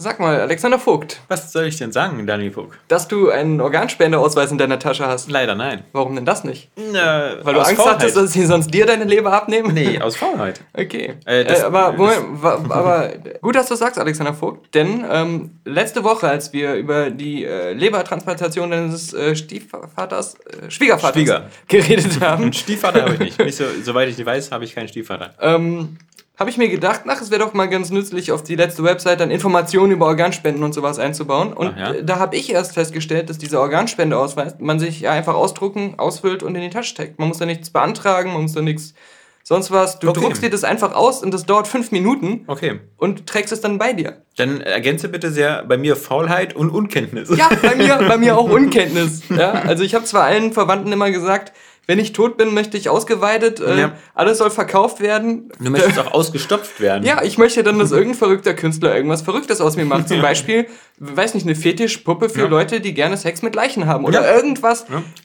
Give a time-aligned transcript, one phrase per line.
[0.00, 1.20] Sag mal, Alexander Vogt.
[1.26, 2.78] Was soll ich denn sagen, Dani Vogt?
[2.86, 5.28] Dass du einen Organspendeausweis in deiner Tasche hast.
[5.28, 5.82] Leider nein.
[5.92, 6.70] Warum denn das nicht?
[6.76, 9.74] Na, Weil du Angst hattest, dass sie sonst dir deine Leber abnehmen?
[9.74, 10.60] Nee, aus Faulheit.
[10.72, 11.14] Okay.
[11.24, 13.08] Äh, das- äh, aber, Moment, aber
[13.42, 14.72] gut, dass du das sagst, Alexander Vogt.
[14.72, 21.16] Denn ähm, letzte Woche, als wir über die äh, Lebertransplantation deines äh, Stiefvaters, äh, Schwiegervaters
[21.16, 21.48] Schwieger.
[21.66, 23.38] geredet haben, Stiefvater habe ich nicht.
[23.40, 25.34] nicht so, soweit ich weiß, habe ich keinen Stiefvater.
[25.40, 25.96] ähm,
[26.38, 29.20] habe ich mir gedacht, ach, es wäre doch mal ganz nützlich, auf die letzte Website
[29.20, 31.52] dann Informationen über Organspenden und sowas einzubauen.
[31.52, 31.94] Und ja?
[32.02, 36.54] da habe ich erst festgestellt, dass dieser Organspendeausweis man sich ja einfach ausdrucken, ausfüllt und
[36.54, 37.18] in die Tasche steckt.
[37.18, 38.94] Man muss da nichts beantragen, man muss da nichts
[39.42, 39.98] sonst was.
[39.98, 40.20] Du Okay.
[40.20, 42.80] druckst dir das einfach aus und das dauert fünf Minuten Okay.
[42.98, 44.22] und trägst es dann bei dir.
[44.36, 47.30] Dann ergänze bitte sehr bei mir Faulheit und Unkenntnis.
[47.36, 49.22] Ja, bei mir, bei mir auch Unkenntnis.
[49.30, 51.52] Ja, also ich habe zwar allen Verwandten immer gesagt,
[51.88, 53.92] wenn ich tot bin, möchte ich ausgeweidet, äh, Ja.
[54.14, 55.50] alles soll verkauft werden.
[55.58, 57.02] Du möchtest auch ausgestopft werden.
[57.04, 60.06] Ja, ich möchte dann, dass irgendein verrückter Künstler irgendwas Verrücktes aus mir macht.
[60.08, 60.66] Zum Beispiel,
[60.98, 62.46] weiß nicht, eine Fetischpuppe für Ja.
[62.46, 64.04] Leute, die gerne Sex mit Leichen haben.
[64.04, 64.36] Oder Ja.
[64.36, 64.84] irgendwas,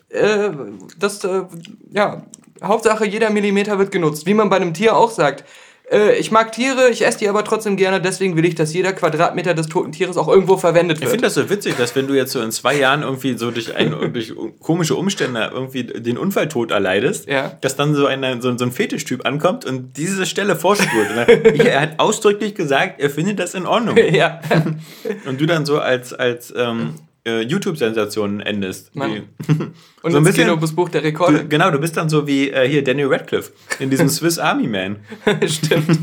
[0.09, 0.49] äh,
[0.97, 1.41] das, äh,
[1.91, 2.23] ja,
[2.63, 4.25] Hauptsache jeder Millimeter wird genutzt.
[4.25, 5.43] Wie man bei einem Tier auch sagt.
[5.91, 8.93] Äh, ich mag Tiere, ich esse die aber trotzdem gerne, deswegen will ich, dass jeder
[8.93, 11.11] Quadratmeter des toten Tieres auch irgendwo verwendet Ich wird.
[11.11, 13.75] finde das so witzig, dass wenn du jetzt so in zwei Jahren irgendwie so durch,
[13.75, 17.57] ein, durch komische Umstände irgendwie den Unfalltod erleidest, Ja.
[17.61, 21.07] dass dann so, eine, so, so ein Fetischtyp ankommt und diese Stelle vorspurt.
[21.15, 21.27] Dann,
[21.59, 23.97] er hat ausdrücklich gesagt, er findet das in Ordnung.
[24.11, 24.39] ja.
[25.27, 28.95] Und du dann so als, als ähm, äh, YouTube-Sensation endest.
[28.95, 29.23] Mann.
[30.01, 31.45] Und So ein bisschen- Guinness Buch der Du, Rekorde.
[31.47, 34.97] genau, du bist dann so wie äh, hier Daniel Radcliffe in diesem Swiss Army Man.
[35.47, 35.99] Stimmt.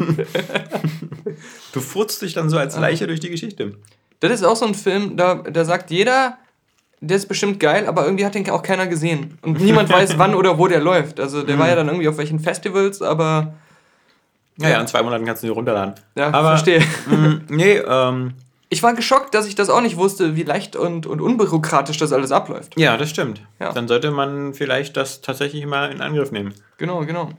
[1.72, 3.74] Du furzt dich dann so als Leiche durch die Geschichte.
[4.20, 6.36] Das ist auch so ein Film, da, da sagt jeder,
[7.00, 9.38] der ist bestimmt geil, aber irgendwie hat den auch keiner gesehen.
[9.42, 11.18] Und niemand weiß, wann oder wo der läuft.
[11.20, 13.54] Also der war ja dann irgendwie auf welchen Festivals, aber
[14.56, 15.94] Naja, in zwei Monaten kannst du ihn runterladen.
[16.16, 16.80] ja, Aber, verstehe.
[17.06, 18.34] mh, nee, ähm,
[18.70, 22.12] Ich war geschockt, dass ich das auch nicht wusste, wie leicht und, und unbürokratisch das
[22.12, 22.78] alles abläuft.
[22.78, 23.42] ja, das stimmt.
[23.58, 23.72] Ja.
[23.72, 26.54] Dann sollte man vielleicht das tatsächlich mal in Angriff nehmen.
[26.78, 27.30] Genau, genau.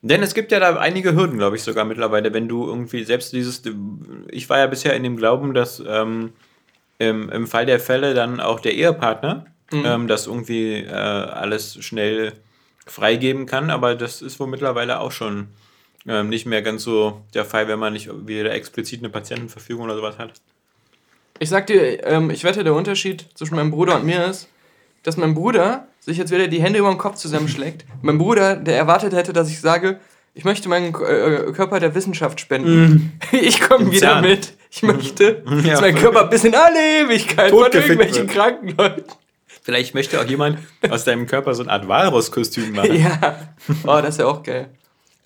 [0.00, 3.32] Denn es gibt ja da einige Hürden, glaube ich, sogar mittlerweile, wenn du irgendwie selbst
[3.32, 3.62] dieses.
[4.28, 6.32] Ich war ja bisher in dem Glauben, dass ähm,
[6.98, 12.32] im, im Fall der Fälle dann auch der Ehepartner ähm, das irgendwie äh, alles schnell
[12.86, 15.48] freigeben kann, aber das ist wohl mittlerweile auch schon
[16.06, 19.96] ähm, nicht mehr ganz so der Fall, wenn man nicht wieder explizit eine Patientenverfügung oder
[19.96, 20.32] sowas hat.
[21.38, 24.48] Ich sag dir, ähm, ich wette, der Unterschied zwischen meinem Bruder und mir ist,
[25.02, 27.84] dass mein Bruder sich jetzt wieder die Hände über den Kopf zusammenschlägt.
[28.02, 29.98] mein Bruder, der erwartet hätte, dass ich sage,
[30.34, 33.18] ich möchte meinen äh, Körper der Wissenschaft spenden.
[33.32, 34.22] Ich komme wieder Zahn.
[34.24, 34.54] mit.
[34.70, 35.72] Ich möchte, Ja.
[35.72, 38.30] dass mein Körper bis in alle Ewigkeit von irgendwelchen wird.
[38.30, 39.04] kranken Leuten.
[39.62, 40.58] Vielleicht möchte auch jemand
[40.90, 42.94] aus deinem Körper so eine Art Walrus-Kostüm machen.
[42.96, 43.38] Ja.
[43.84, 44.70] Oh, das ist ja auch geil.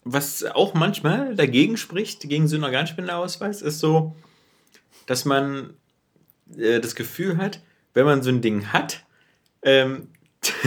[0.08, 4.14] Was auch manchmal dagegen spricht, gegen so einen Organspendeausweis, ist so,
[5.06, 5.70] dass man
[6.56, 7.60] äh, das Gefühl hat,
[7.92, 9.02] wenn man so ein Ding hat,
[9.62, 10.08] ähm,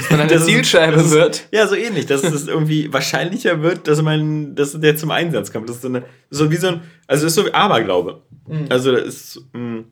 [0.10, 1.48] Man eine dass es- Zielscheibe dass es- wird.
[1.54, 5.70] Ja, so ähnlich, dass es irgendwie wahrscheinlicher wird, dass man, dass der zum Einsatz kommt.
[5.70, 8.22] Das ist so, eine, so wie so ein, also es ist so wie Aberglaube.
[8.46, 8.66] Mhm.
[8.68, 9.84] Also das ist mh,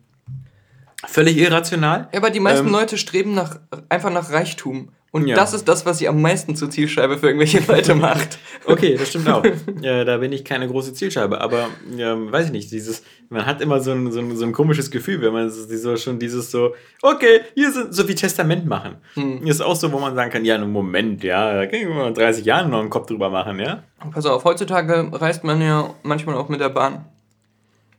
[1.07, 2.09] völlig irrational.
[2.11, 4.89] Ja, aber die meisten Ähm, Leute streben nach, einfach nach Reichtum.
[5.17, 5.35] Und Ja.
[5.35, 8.37] das ist das, was sie am meisten zur Zielscheibe für irgendwelche Leute macht.
[8.65, 9.43] Okay, das stimmt auch.
[9.81, 13.59] ja, da bin ich keine große Zielscheibe, aber ähm, weiß ich nicht, dieses, man hat
[13.61, 16.75] immer so ein, so ein, so ein komisches Gefühl, wenn man so schon dieses so,
[17.01, 18.97] okay, hier sind so wie Testament machen.
[19.15, 19.47] Hm.
[19.47, 22.09] Ist auch so, wo man sagen kann, ja, einen Moment, ja, da kann ich mal
[22.09, 23.81] in 30 Jahren noch einen Kopf drüber machen, ja.
[24.11, 27.05] Pass auf, heutzutage reist man ja manchmal auch mit der Bahn.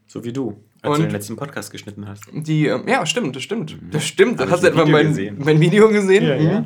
[0.06, 0.99] So wie du, als Und?
[1.00, 2.23] du den letzten Podcast geschnitten hast.
[2.33, 3.77] Die, ähm, ja, stimmt, das stimmt.
[3.91, 4.41] Das stimmt.
[4.41, 6.25] Hab Hast du etwa mein, mein Video gesehen?
[6.25, 6.65] Ja, ja.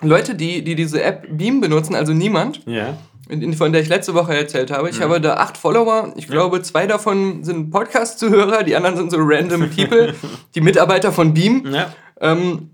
[0.00, 0.08] Mhm.
[0.08, 2.96] Leute, die, die diese App Beam benutzen, also niemand, Ja.
[3.28, 4.90] in- von der ich letzte Woche erzählt habe.
[4.90, 6.12] Ich habe da acht Follower.
[6.16, 10.14] Ich glaube, zwei davon sind Podcast-Zuhörer, die anderen sind so random People,
[10.54, 11.66] die Mitarbeiter von Beam.
[11.72, 11.92] Ja.
[12.20, 12.70] Ähm,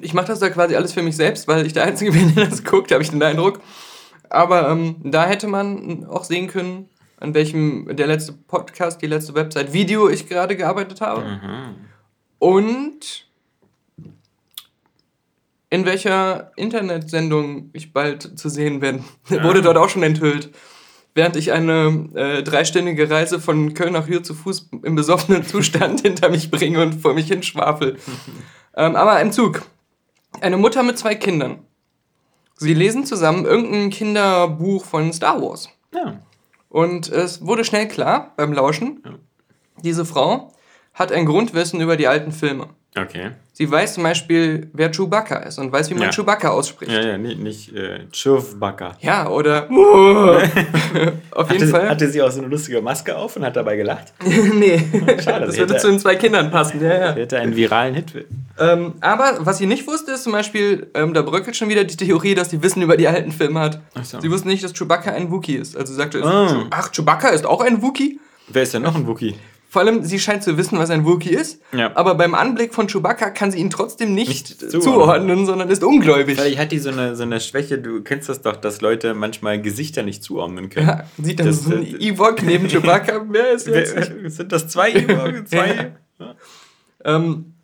[0.00, 2.46] ich mache das da quasi alles für mich selbst, weil ich der Einzige bin, der
[2.46, 3.60] das guckt, habe ich den Eindruck.
[4.30, 6.88] Aber ähm, da hätte man auch sehen können,
[7.20, 11.24] an welchem der letzte Podcast, die letzte Website, Video ich gerade gearbeitet habe.
[12.38, 13.26] Und
[15.72, 19.02] in welcher Internetsendung ich bald zu sehen bin.
[19.28, 20.50] Wurde dort auch schon enthüllt.
[21.14, 26.00] Während ich eine äh, dreistündige Reise von Köln nach hier zu Fuß im besoffenen Zustand
[26.02, 27.96] hinter mich bringe und vor mich hin schwafel.
[28.76, 29.62] ähm, aber im Zug.
[30.42, 31.60] Eine Mutter mit zwei Kindern.
[32.58, 35.70] Sie lesen zusammen irgendein Kinderbuch von Star Wars.
[35.94, 36.20] Ja.
[36.68, 39.02] Und es wurde schnell klar beim Lauschen,
[39.82, 40.52] diese Frau
[40.94, 42.68] hat ein Grundwissen über die alten Filme.
[42.96, 43.30] Okay.
[43.54, 46.10] Sie weiß zum Beispiel, wer Chewbacca ist und weiß, wie man Ja.
[46.10, 46.92] Chewbacca ausspricht.
[46.92, 48.96] Ja, ja, nicht, nicht äh, Chewbacca.
[49.00, 49.66] Ja, oder.
[51.30, 51.88] Auf jeden Hatte, Fall.
[51.88, 54.12] hatte sie auch so eine lustige Maske auf und hat dabei gelacht?
[54.24, 54.78] nee,
[55.22, 56.82] Schade, das würde zu den zwei Kindern passen.
[56.82, 57.12] Ja, ja.
[57.14, 58.26] Hätte einen viralen Hit.
[58.58, 61.96] Ähm, aber was sie nicht wusste, ist zum Beispiel, ähm, da bröckelt schon wieder die
[61.96, 63.80] Theorie, dass sie Wissen über die alten Filme hat.
[63.94, 64.20] Ach so.
[64.20, 65.76] Sie wusste nicht, dass Chewbacca ein Wookie ist.
[65.78, 66.66] Also sagte, Ah.
[66.70, 68.20] ach, Chewbacca ist auch ein Wookie?
[68.48, 69.34] Wer ist denn noch ein Wookie?
[69.72, 71.92] Vor allem, sie scheint zu wissen, was ein Wookie ist, Ja.
[71.96, 74.82] aber beim Anblick von Chewbacca kann sie ihn trotzdem nicht, Nicht zuordnen.
[74.82, 75.46] zuordnen.
[75.46, 76.36] sondern ist ungläubig.
[76.38, 79.62] Vielleicht hat die so eine, so eine Schwäche, du kennst das doch, dass Leute manchmal
[79.62, 80.88] Gesichter nicht zuordnen können.
[80.88, 83.24] Ja, sieht dann Das- so ein das- Ewok neben Chewbacca.
[83.30, 83.96] Wer ist jetzt?
[84.26, 85.48] Sind das zwei Ewoks?
[85.50, 85.92] Zwei?
[87.06, 87.54] Ähm,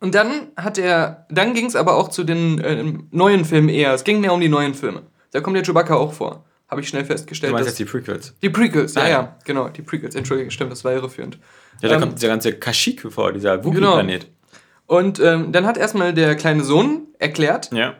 [0.00, 3.94] und dann hat er, dann ging es aber auch zu den ähm, neuen Filmen eher.
[3.94, 5.02] Es ging mehr um die neuen Filme.
[5.30, 6.44] Da kommt der Chewbacca auch vor.
[6.74, 7.52] Habe ich schnell Du festgestellt.
[7.52, 8.34] meinst dass- jetzt die Prequels.
[8.42, 9.10] die Prequels, ja, Ah, ja.
[9.10, 10.14] ja, genau, die Prequels.
[10.14, 11.38] Entschuldige, stimmt, das war irreführend.
[11.80, 13.68] Ja, da Ähm, kommt dieser ganze Kashyyyk vor, dieser Genau.
[13.92, 14.26] Wookie-Planet.
[14.86, 17.94] Und ähm, dann hat erstmal der kleine Sohn erklärt, Ja.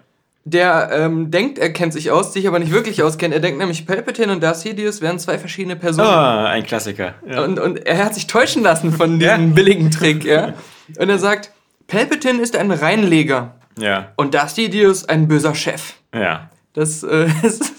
[0.45, 3.33] der ähm, denkt, er kennt sich aus, sich aber nicht wirklich auskennt.
[3.33, 6.09] Er denkt nämlich, Palpatine und Darth Sidious wären zwei verschiedene Personen.
[6.09, 7.15] Ah, ein Klassiker.
[7.27, 7.43] Ja.
[7.45, 9.37] Und, und er hat sich täuschen lassen von Ja.
[9.39, 10.53] diesem billigen Trick, ja.
[10.99, 11.51] Und er sagt,
[11.87, 14.13] Palpatine ist ein Reinleger ja.
[14.17, 15.95] und Darth Sidious ein böser Chef.
[16.15, 16.51] Ja.
[16.75, 17.73] Das äh, ist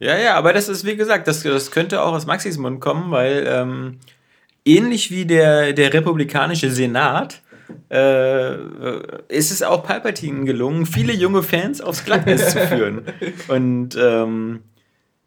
[0.00, 3.10] Ja, ja, aber das ist, wie gesagt, das, das könnte auch aus Maxis Mund kommen,
[3.10, 3.98] weil ähm,
[4.64, 7.42] ähnlich wie der, der republikanische Senat
[7.90, 8.54] äh,
[9.28, 13.02] ist es auch Palpatine gelungen, viele junge Fans aufs Glatteis zu führen.
[13.48, 14.60] Und ähm,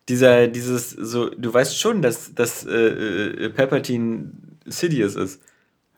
[0.09, 4.31] dieser, dieses, so, du weißt schon, dass, dass äh, äh, Palpatine
[4.65, 5.39] Sidious ist.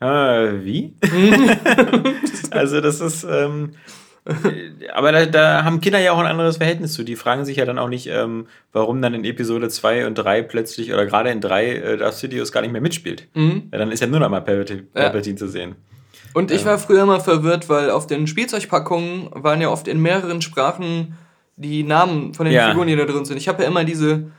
[0.02, 0.94] Äh, wie?
[2.52, 4.05] also das ist, ähm, äh,
[4.94, 7.04] aber da, da haben Kinder ja auch ein anderes Verhältnis zu.
[7.04, 10.42] Die fragen sich ja dann auch nicht, ähm, warum dann in Episode 2 und 3
[10.42, 13.28] plötzlich, oder gerade in 3, äh, Darth Sidious gar nicht mehr mitspielt.
[13.36, 13.70] Mhm.
[13.72, 15.22] Ja, dann ist ja nur noch mal Palpatine, Ja.
[15.22, 15.76] Zu sehen.
[16.34, 20.42] Und ich war früher immer verwirrt, weil auf den Spielzeugpackungen waren ja oft in mehreren
[20.42, 21.16] Sprachen
[21.56, 22.70] die Namen von den Ja.
[22.70, 23.38] Figuren, die da drin sind.
[23.38, 24.32] Ich habe ja immer diese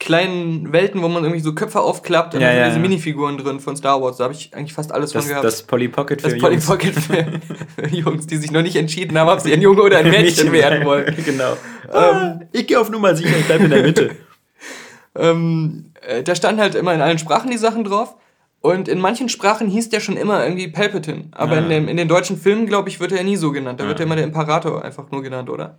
[0.00, 2.82] kleinen Welten, wo man irgendwie so Köpfe aufklappt und Ja, dann ja, diese ja.
[2.82, 4.16] Minifiguren drin von Star Wars.
[4.18, 5.44] Da habe ich eigentlich fast alles Das, von gehabt.
[5.44, 6.66] das Polly Pocket für Das Polly Jungs.
[6.66, 6.94] Pocket
[7.76, 10.52] für Jungs, die sich noch nicht entschieden haben, ob sie ein Junge oder ein Mädchen
[10.52, 11.14] werden wollen.
[11.24, 11.56] genau.
[11.92, 14.10] Ähm, ich gehe auf Nummer sicher, ich bleibe in der Mitte.
[15.16, 18.16] Ähm, äh, da standen halt immer in allen Sprachen die Sachen drauf.
[18.60, 21.26] Und in manchen Sprachen hieß der schon immer irgendwie Palpatine.
[21.32, 21.58] Aber Ah.
[21.58, 23.78] in, dem, in den deutschen Filmen, glaube ich, wird er nie so genannt.
[23.78, 24.02] Da wird Ah.
[24.02, 25.78] er immer der Imperator einfach nur genannt, oder?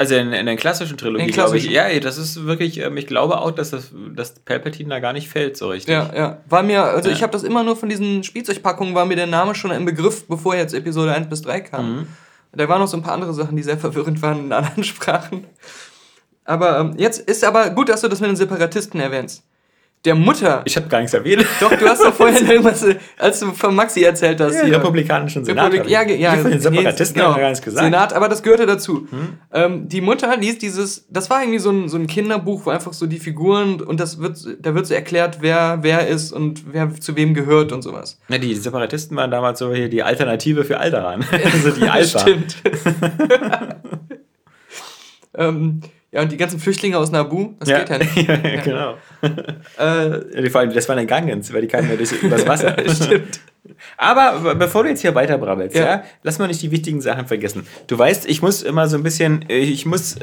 [0.00, 1.68] Also in, in der klassischen Trilogie, glaube ich.
[1.68, 5.28] Ja, das ist wirklich, ähm, ich glaube auch, dass das dass Palpatine da gar nicht
[5.28, 5.92] fällt so richtig.
[5.92, 6.38] Ja, ja.
[6.48, 7.14] War mir, also Ja.
[7.14, 10.26] ich habe das immer nur von diesen Spielzeugpackungen, war mir der Name schon im Begriff,
[10.26, 11.92] bevor jetzt Episode 1 bis 3 kam.
[11.96, 12.06] Mhm.
[12.52, 15.44] Da waren noch so ein paar andere Sachen, die sehr verwirrend waren in anderen Sprachen.
[16.46, 19.42] Aber ähm, jetzt ist aber gut, dass du das mit den Separatisten erwähnst.
[20.06, 20.62] Der Mutter.
[20.64, 21.44] Ich habe gar nichts erwähnt.
[21.60, 22.86] Doch, du hast doch vorhin irgendwas,
[23.18, 24.54] als du von Maxi erzählt hast.
[24.54, 24.76] Ja, hier.
[24.76, 25.66] republikanischen Senat.
[25.66, 27.84] Republik, ja, ja, Ich von den Separatisten nee, haben wir gar nichts gesagt.
[27.84, 27.92] Hm?
[27.92, 29.06] Senat, aber das gehörte dazu.
[29.52, 32.94] Ähm, die Mutter liest dieses, das war irgendwie so ein, so ein Kinderbuch, wo einfach
[32.94, 36.94] so die Figuren und das wird, da wird so erklärt, wer wer ist und wer
[36.98, 38.18] zu wem gehört und sowas.
[38.28, 41.24] Ja, die Separatisten waren damals so hier die Alternative für Alderan.
[41.44, 42.20] also die Alpha.
[42.20, 42.56] Stimmt.
[45.34, 45.82] ähm,
[46.12, 48.16] ja, und die ganzen Flüchtlinge aus Nabu, das geht ja nicht.
[48.28, 48.94] ja, genau.
[49.78, 52.46] Äh, Ja, die, vor allem, das waren dann Gangens, weil die kamen ja durch, übers
[52.46, 52.74] Wasser.
[52.88, 53.40] Stimmt.
[53.96, 55.84] Aber be- bevor du jetzt hier weiter brabbelst, ja.
[55.84, 56.04] Ja.
[56.22, 57.66] lass mal nicht die wichtigen Sachen vergessen.
[57.86, 60.16] Du weißt, ich muss immer so ein bisschen, äh, ich muss,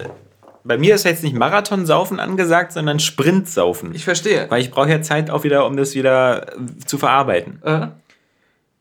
[0.64, 3.96] bei mir ist jetzt nicht Marathonsaufen angesagt, sondern Sprintsaufen.
[3.96, 4.48] Ich verstehe.
[4.50, 7.62] Weil ich brauche ja Zeit auch wieder, um das wieder äh, zu verarbeiten.
[7.64, 7.88] Äh,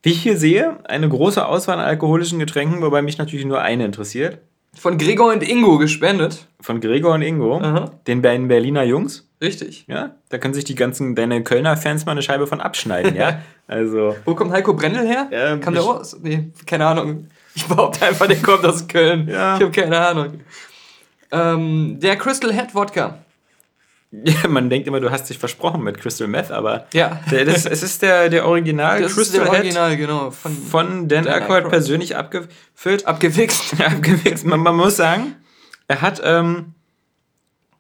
[0.03, 3.85] Wie ich hier sehe, eine große Auswahl an alkoholischen Getränken, wobei mich natürlich nur eine
[3.85, 4.39] interessiert.
[4.79, 6.47] Von Gregor und Ingo gespendet.
[6.61, 7.91] Von Gregor und Ingo, Aha.
[8.07, 9.29] den beiden Berliner Jungs.
[9.43, 9.85] Richtig.
[9.89, 13.41] Ja, da können sich die ganzen, deine Kölner Fans mal eine Scheibe von abschneiden, ja.
[13.69, 15.29] Also, Wo kommt Heiko Brendel her?
[15.33, 16.17] Ähm, Kam der ich- aus?
[16.23, 17.27] Nee, keine Ahnung.
[17.55, 19.29] Ich behaupte einfach, der kommt aus Köln.
[19.29, 19.57] Ja.
[19.57, 20.41] Ich habe keine Ahnung.
[21.33, 23.19] Ähm, der Crystal Head Wodka.
[24.25, 27.21] ja, man denkt immer, du hast dich versprochen mit Crystal Meth, aber Ja.
[27.31, 30.31] der, das, es ist der, der Original Das ist Crystal der Head Original, genau.
[30.31, 31.69] Von, von Dan Dan Aykroyd.
[31.69, 33.07] persönlich abgefüllt.
[33.07, 33.81] abgewichst.
[33.85, 34.45] abgewichst.
[34.47, 35.35] Man, man muss sagen,
[35.89, 36.73] er hat ähm,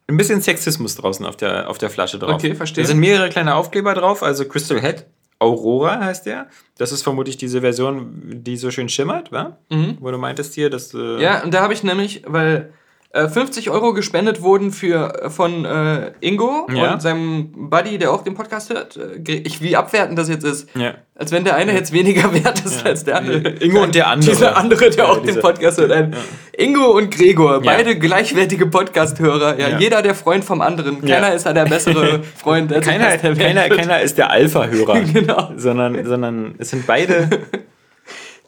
[0.09, 2.35] ein bisschen Sexismus draußen auf der, auf der Flasche drauf.
[2.35, 2.85] Okay, verstehe.
[2.85, 5.07] Da sind mehrere kleine Aufkleber drauf, also Crystal Head.
[5.39, 6.47] Aurora heißt der.
[6.79, 9.59] Das ist vermutlich diese Version, die so schön schimmert, wa?
[9.71, 9.99] Mhm.
[10.01, 10.95] Wo du meintest hier, dass.
[10.95, 12.73] Äh, Ja, und da habe ich nämlich, weil
[13.17, 16.93] äh, 50 Euro gespendet wurden für, äh, von äh, Ingo Ja.
[16.93, 18.97] und seinem Buddy, der auch den Podcast hört.
[18.97, 20.69] Äh, Ich, wie abwertend das jetzt ist.
[20.77, 20.95] Ja.
[21.19, 23.49] Als wenn der eine jetzt weniger wert ist als der andere.
[23.61, 24.31] Ingo und der andere.
[24.31, 25.91] Dieser andere, der auch den dieser- Podcast hört.
[25.91, 26.15] Ein
[26.59, 29.59] Ingo und Gregor, beide gleichwertige Podcast-Hörer.
[29.59, 31.01] Ja, jeder der Freund vom anderen.
[31.03, 32.71] Keiner ist da der bessere Freund.
[32.71, 35.01] Der Keiner, keiner, keiner ist der Alpha-Hörer.
[35.13, 35.51] Genau.
[35.57, 37.29] Sondern, sondern es sind beide.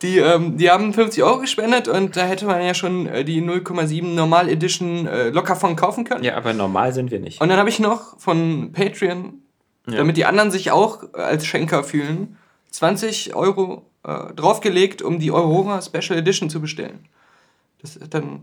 [0.03, 3.43] Die, ähm, die haben 50 Euro gespendet und da hätte man ja schon äh, die
[3.43, 6.23] 0,7 Normal Edition äh, locker von kaufen können.
[6.25, 7.41] Ja, aber normal sind wir nicht.
[7.41, 9.43] Und dann habe ich noch von Patreon,
[9.89, 9.97] Ja.
[9.99, 12.37] damit die anderen sich auch äh, als Schenker fühlen,
[12.71, 17.01] 20 Euro äh, draufgelegt, um die Aurora Special Edition zu bestellen.
[17.83, 18.43] Das hat dann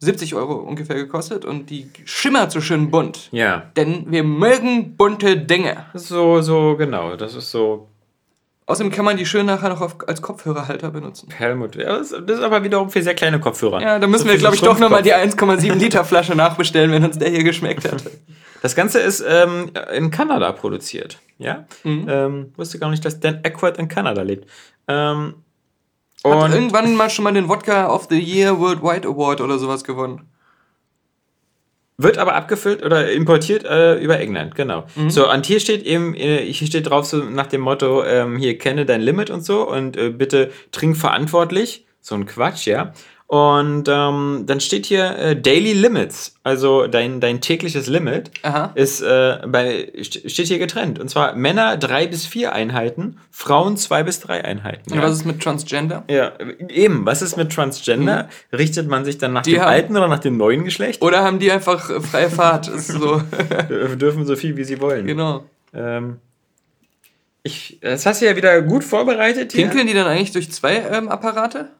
[0.00, 3.28] 70 Euro ungefähr gekostet und die schimmert so schön bunt.
[3.32, 3.70] Ja.
[3.76, 5.86] Denn wir mögen bunte Dinge.
[5.94, 7.16] So, so, genau.
[7.16, 7.88] Das ist so
[8.66, 11.28] Außerdem kann man die schön nachher noch auf, als Kopfhörerhalter benutzen.
[11.30, 11.76] Helmut.
[11.76, 13.82] Ja, das, das ist aber wiederum für sehr kleine Kopfhörer.
[13.82, 15.50] Ja, da müssen So wir, glaube ich, doch nochmal die Schrumpfkopf.
[15.50, 18.02] 1,7 Liter Flasche nachbestellen, wenn uns der hier geschmeckt hat.
[18.62, 21.18] Das Ganze ist ähm, in Kanada produziert.
[21.36, 21.66] Ja?
[21.82, 22.06] Mhm.
[22.08, 24.48] Ähm, wusste gar nicht, dass Dan Aykroyd in Kanada lebt.
[24.88, 25.34] Ähm,
[26.24, 29.84] Hat und irgendwann mal schon mal den Wodka of the Year Worldwide Award oder sowas
[29.84, 30.30] gewonnen.
[31.96, 34.86] Wird aber abgefüllt oder importiert äh, über England, genau.
[34.96, 35.10] Mhm.
[35.10, 38.58] So, und hier steht eben, äh, hier steht drauf so nach dem Motto, ähm, hier
[38.58, 41.86] kenne dein Limit und so und äh, bitte trink verantwortlich.
[42.00, 42.92] So ein Quatsch, ja.
[43.34, 48.70] Und ähm, dann steht hier äh, Daily Limits, also dein, dein tägliches Limit Aha.
[48.76, 51.00] ist äh, bei, st- steht hier getrennt.
[51.00, 54.92] Und zwar Männer drei bis vier Einheiten, Frauen zwei bis drei Einheiten.
[54.92, 56.04] Und was ist mit Transgender?
[56.08, 56.30] ja,
[56.68, 58.28] eben, was ist mit Transgender?
[58.52, 61.02] Richtet man sich dann nach Die dem haben- alten oder nach dem neuen Geschlecht?
[61.02, 62.66] Oder haben die einfach äh, freie Fahrt?
[62.66, 63.16] So.
[63.68, 65.06] Dür- dürfen so viel wie sie wollen.
[65.08, 65.44] genau.
[65.74, 66.18] Ähm,
[67.42, 69.64] ich, das hast du ja wieder gut vorbereitet hier.
[69.64, 71.70] Pinkeln die dann eigentlich durch zwei ähm, Apparate?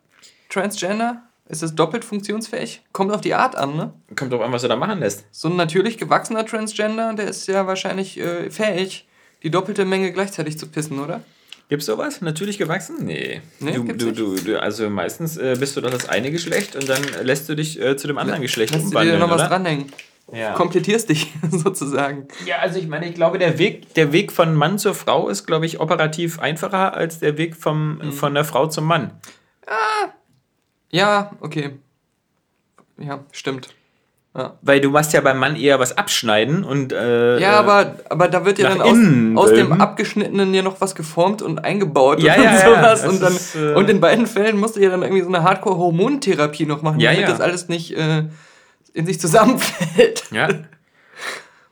[0.50, 1.22] Transgender?
[1.48, 2.82] Ist das doppelt funktionsfähig?
[2.92, 3.92] Kommt auf die Art an, ne?
[4.16, 5.24] Kommt drauf an, was du da machen lässt.
[5.30, 9.06] So ein natürlich gewachsener Transgender, der ist ja wahrscheinlich äh, fähig,
[9.42, 11.20] die doppelte Menge gleichzeitig zu pissen, oder?
[11.68, 12.20] Gibt's sowas?
[12.22, 12.96] Natürlich gewachsen?
[13.04, 13.42] Nee.
[13.60, 16.88] Nee, du, du, du, du, also meistens äh, bist du doch das eine Geschlecht und
[16.88, 19.48] dann lässt du dich äh, zu dem anderen Geschlecht Lass du dir umwandeln, noch was
[19.48, 19.92] dranhängen.
[20.32, 20.52] Ja.
[20.54, 22.26] Komplettierst dich sozusagen.
[22.46, 25.46] ja, also ich meine, ich glaube, der Weg, der Weg von Mann zur Frau ist,
[25.46, 28.12] glaube ich, operativ einfacher als der Weg vom, Mhm.
[28.12, 29.10] von der Frau zum Mann.
[30.94, 31.70] Ja, okay.
[32.98, 33.74] Ja, stimmt.
[34.36, 34.54] Ja.
[34.62, 38.28] Weil du machst ja beim Mann eher was abschneiden und äh, Ja, äh, aber, aber
[38.28, 42.34] da wird ja dann aus, aus dem abgeschnittenen ja noch was geformt und eingebaut Ja,
[42.34, 43.06] und ja, sowas.
[43.06, 45.42] und, dann, ist, äh, und in beiden Fällen musst du ja dann irgendwie so eine
[45.42, 48.24] Hardcore-Hormontherapie noch machen, damit das alles nicht äh,
[48.92, 50.24] in sich zusammenfällt.
[50.30, 50.48] Ja.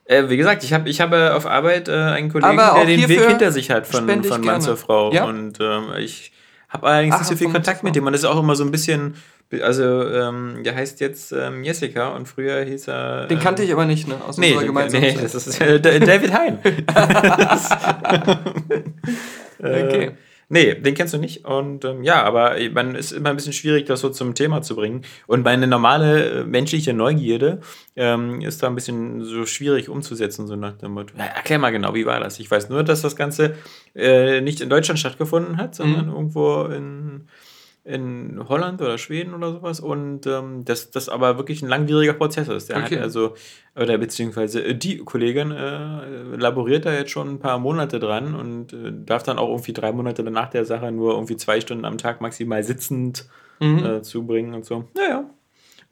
[0.05, 3.29] Äh, wie gesagt, ich, hab, ich habe auf Arbeit äh, einen Kollegen, der den Weg
[3.29, 5.11] hinter sich hat von, von Mann zur Frau.
[5.26, 6.31] Und ähm, ich
[6.73, 8.07] habe allerdings Ach, nicht so viel Kontakt mit dem.
[8.07, 9.14] Und das ist auch immer so ein bisschen,
[9.62, 13.26] also ähm, der heißt jetzt ähm, Jessica und früher hieß er.
[13.26, 14.14] Den ähm, kannte ich aber nicht, ne?
[14.26, 16.59] Aus Nee, gemeinsamen nee, das ist äh, Da- David Hein.
[19.59, 20.12] Okay.
[20.52, 21.47] Nee, den kennst du nicht.
[21.47, 24.76] Und ähm, ja, aber man ist immer ein bisschen schwierig, das so zum Thema zu
[24.76, 25.00] bringen.
[25.26, 27.61] Und meine normale äh, menschliche Neugierde
[27.97, 31.14] ähm, ist da ein bisschen so schwierig umzusetzen, so nach dem Motto.
[31.16, 32.38] Ja, erklär mal genau, wie war das?
[32.38, 33.54] Ich weiß nur, dass das Ganze
[33.94, 36.12] äh, nicht in Deutschland stattgefunden hat, sondern Mhm.
[36.12, 37.28] irgendwo in,
[37.84, 39.80] in Holland oder Schweden oder sowas.
[39.80, 42.68] Und ähm, das, das aber wirklich ein langwieriger Prozess ist.
[42.68, 42.96] Der Okay.
[42.96, 43.34] hat also,
[43.74, 48.92] oder beziehungsweise die Kollegin äh, laboriert da jetzt schon ein paar Monate dran und äh,
[49.04, 52.20] darf dann auch irgendwie drei Monate nach der Sache nur irgendwie zwei Stunden am Tag
[52.20, 53.26] maximal sitzend
[53.60, 53.84] Mhm.
[53.84, 54.88] äh, zubringen und so.
[54.96, 55.30] Naja.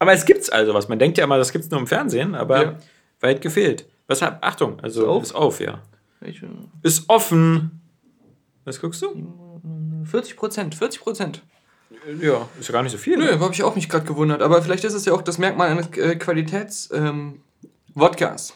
[0.00, 0.88] Aber es gibt's also was.
[0.88, 2.76] Man denkt ja immer, das gibt's nur im Fernsehen, aber Ja.
[3.20, 3.86] weit gefehlt.
[4.08, 5.22] Was hab, Achtung, also Ist auf?
[5.22, 5.80] ist auf, ja.
[6.20, 6.32] Äh,
[6.82, 7.80] Ist offen.
[8.64, 9.60] Was guckst du?
[10.04, 11.42] 40 Prozent, 40 Prozent.
[12.20, 13.16] Ja, ist ja gar nicht so viel.
[13.18, 14.42] Nö, habe ich auch mich gerade gewundert.
[14.42, 18.54] Aber vielleicht ist es ja auch das Merkmal eines äh, Qualitäts-Wodkas.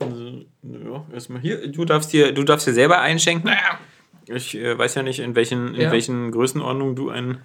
[0.00, 1.68] Also, ja, erstmal hier.
[1.68, 3.50] Du darfst dir, du darfst dir selber einschenken.
[4.26, 5.92] Ich äh, weiß ja nicht, in welchen, in Ja.
[5.92, 7.42] welchen Größenordnungen du ein.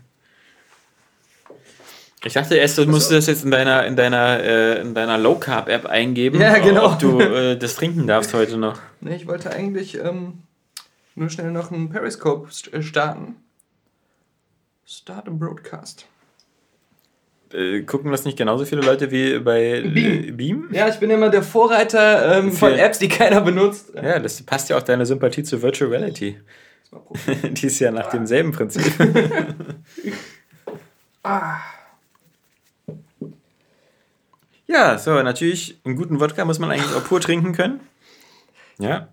[2.26, 5.36] Ich dachte erst, du musst das jetzt in deiner, in deiner, äh, in deiner Low
[5.36, 6.94] Carb App eingeben, Ja, genau.
[6.94, 8.80] ob du äh, das trinken darfst heute noch.
[9.02, 10.44] Nee, ich wollte eigentlich ähm,
[11.16, 13.36] nur schnell noch einen Periscope äh, starten.
[14.86, 16.08] Start a Broadcast.
[17.54, 20.24] Äh, gucken das nicht genauso viele Leute wie bei Beam?
[20.24, 20.70] Äh, Beam?
[20.72, 23.94] Ja, ich bin immer der Vorreiter ähm, von Apps, die keiner benutzt.
[23.96, 26.38] Ja, das passt ja auch deine Sympathie zu Virtual Reality.
[27.52, 28.84] Die ist ja nach demselben Prinzip.
[34.66, 37.80] Ja, so, natürlich, einen guten Wodka muss man eigentlich auch pur trinken können.
[38.80, 39.08] Ja.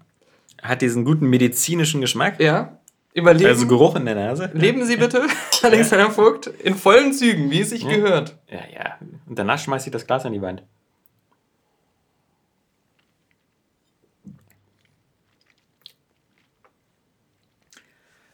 [0.63, 2.41] Hat diesen guten medizinischen Geschmack.
[2.41, 2.80] ja,
[3.13, 3.51] Überleben.
[3.51, 4.51] Also Geruch in der Nase.
[4.55, 5.27] Leben Sie bitte,
[5.63, 8.37] Alexander Vogt, in vollen Zügen, wie es sich gehört.
[8.49, 8.99] Ja, ja.
[9.27, 10.63] Und danach schmeißt sie das Glas an die Wand.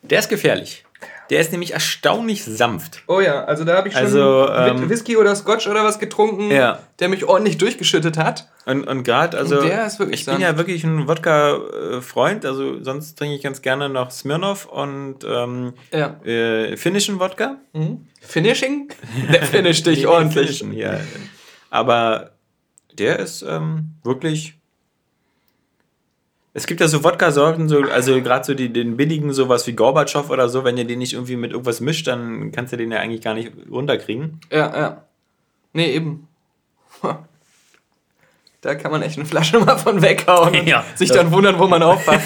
[0.03, 0.86] Der ist gefährlich.
[1.31, 3.03] Der ist nämlich erstaunlich sanft.
[3.09, 6.51] Oh ja, also da habe ich schon Also, ähm, Whisky oder Scotch oder was getrunken,
[6.51, 6.79] Ja.
[7.01, 8.49] der mich ordentlich durchgeschüttet hat.
[8.65, 12.83] Und, und gerade, also, Und der ist wirklich ich bin ja wirklich ein Wodka-Freund, also
[12.83, 16.21] sonst trinke ich ganz gerne noch Smirnoff und ähm, Ja.
[16.25, 17.57] äh, finnischen Wodka.
[17.73, 18.07] Mhm.
[18.21, 18.89] Finishing?
[19.33, 20.65] Der finisht dich ordentlich.
[20.73, 20.99] ja.
[21.71, 22.31] Aber
[22.99, 24.56] der ist ähm, wirklich.
[26.57, 30.31] Es gibt ja so Wodka-Sorten, so, also gerade so die, den billigen, sowas wie Gorbatschow
[30.31, 32.99] oder so, wenn ihr den nicht irgendwie mit irgendwas mischt, dann kannst du den ja
[32.99, 34.41] eigentlich gar nicht runterkriegen.
[34.51, 35.03] Ja, ja.
[35.75, 36.29] Nee, eben.
[38.63, 40.83] Da kann man echt eine Flasche mal von weghauen und Ja.
[40.95, 42.23] sich dann wundern, wo man aufwacht.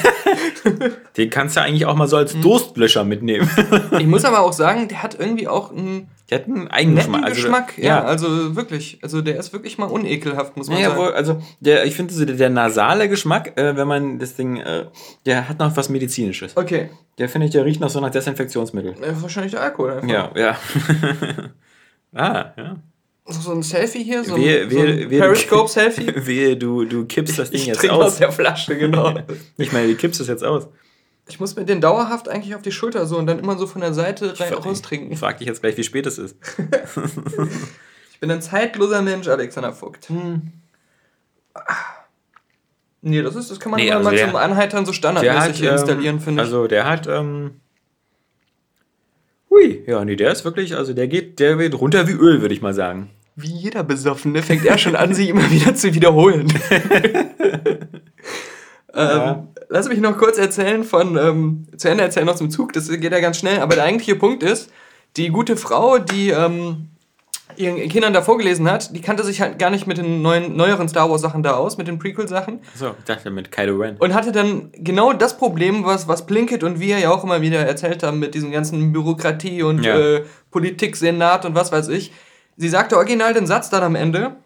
[1.17, 2.43] Den kannst du eigentlich auch mal so als Mhm.
[2.43, 3.51] Durstlöscher mitnehmen.
[3.99, 7.27] Ich muss aber auch sagen, der hat irgendwie auch einen Der hat einen Eigengeschmack.
[7.27, 7.73] Geschmack.
[7.77, 8.99] Also, ja, also wirklich.
[9.03, 11.01] Also der ist wirklich mal unekelhaft, muss man Ja, sagen.
[11.01, 14.57] wohl, also der, ich finde so der, der nasale Geschmack, äh, wenn man das Ding,
[14.59, 14.85] äh,
[15.27, 16.57] der hat noch was Medizinisches.
[16.57, 16.91] Okay.
[17.19, 18.93] Der finde ich, der riecht noch so nach Desinfektionsmittel.
[19.03, 20.09] Äh, wahrscheinlich der Alkohol einfach.
[20.09, 20.57] Ja, ja.
[22.15, 22.77] ah, ja.
[23.27, 26.13] So ein Selfie hier, so ein, Wehe- so ein Periscope-Selfie.
[26.27, 28.17] Wehe, du, du kippst das Ding Ich jetzt aus aus.
[28.19, 29.15] der Flasche, genau.
[29.57, 30.67] Ich meine, du kippst das jetzt aus.
[31.31, 33.81] Ich muss mir den dauerhaft eigentlich auf die Schulter so und dann immer so von
[33.81, 35.13] der Seite rein raustrinken.
[35.13, 36.37] Ich frag dich jetzt gleich, wie spät es ist.
[38.13, 40.09] Ich bin ein zeitloser Mensch, Alexander Vogt.
[43.01, 45.41] Nee, das ist, das kann man Nee, mal, also mal der- zum Anheitern so standardmäßig
[45.41, 46.47] hat, hier installieren, ähm, finde ich.
[46.47, 47.53] Also der hat, ähm,
[49.49, 52.53] hui, ja, nee, der ist wirklich, also der geht, der wird runter wie Öl, würde
[52.53, 53.09] ich mal sagen.
[53.37, 56.53] Wie jeder Besoffene fängt er schon an, sich immer wieder zu wiederholen.
[58.95, 62.89] ähm, lass mich noch kurz erzählen von, ähm, zu Ende erzählen aus dem Zug, das
[62.89, 64.71] geht ja ganz schnell, aber der eigentliche Punkt ist,
[65.17, 66.89] die gute Frau, die ähm,
[67.57, 70.89] ihren Kindern da vorgelesen hat, die kannte sich halt gar nicht mit den neuen, neueren
[70.89, 72.61] Star Wars Sachen da aus, mit den Prequel-Sachen.
[72.75, 73.97] So, ich dachte mit Kylo Ren.
[73.99, 77.59] Und hatte dann genau das Problem, was, was Plinkett und wir ja auch immer wieder
[77.61, 79.99] erzählt haben mit diesem ganzen Bürokratie und Ja.
[79.99, 82.13] äh, Politik, Senat und was weiß ich.
[82.57, 84.37] Sie sagte original den Satz dann am Ende.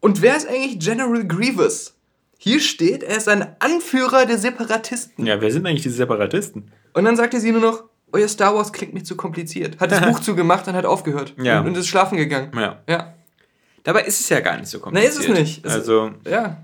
[0.00, 1.95] Und wer ist eigentlich General Grievous?
[2.38, 5.26] Hier steht, er ist ein Anführer der Separatisten.
[5.26, 6.70] Ja, wer sind eigentlich diese Separatisten?
[6.92, 9.80] Und dann sagte sie nur noch, euer Star Wars klingt mir zu kompliziert.
[9.80, 11.34] Hat das Buch zugemacht und hat aufgehört.
[11.38, 11.60] Ja.
[11.60, 12.52] Und, und ist schlafen gegangen.
[12.56, 12.82] Ja.
[12.88, 13.14] Ja.
[13.84, 15.12] Dabei ist es ja gar nicht so kompliziert.
[15.12, 15.64] ist es nicht.
[15.66, 16.58] Es- also, Ja.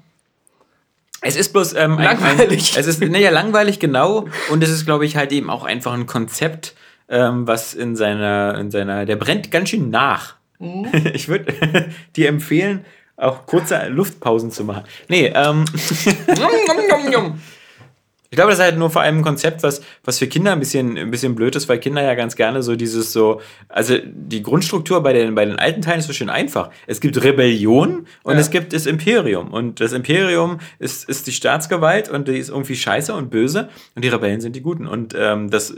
[1.21, 2.75] es ist bloß ähm, Langweilig.
[2.75, 5.93] Ein, es ist naja, langweilig genau und es ist, glaube ich, halt eben auch einfach
[5.93, 6.75] ein Konzept,
[7.09, 10.37] ähm, was in seiner, in seiner, der brennt ganz schön nach.
[10.59, 10.87] Mhm.
[11.15, 12.85] Ich würde dir empfehlen,
[13.17, 14.85] auch kurze Luftpausen zu machen.
[15.09, 15.65] Nee, ähm,
[18.31, 20.59] ich glaube, das ist halt nur vor allem ein Konzept, was, was für Kinder ein
[20.59, 24.43] bisschen, ein bisschen blöd ist, weil Kinder ja ganz gerne so dieses so, also die
[24.43, 26.71] Grundstruktur bei den, bei den alten Teilen ist so schön einfach.
[26.87, 28.41] Es gibt Rebellion und Ja.
[28.41, 29.53] es gibt das Imperium.
[29.53, 34.03] Und das Imperium ist, ist die Staatsgewalt und die ist irgendwie scheiße und böse und
[34.03, 34.87] die Rebellen sind die Guten.
[34.87, 35.77] Und ähm, das, äh,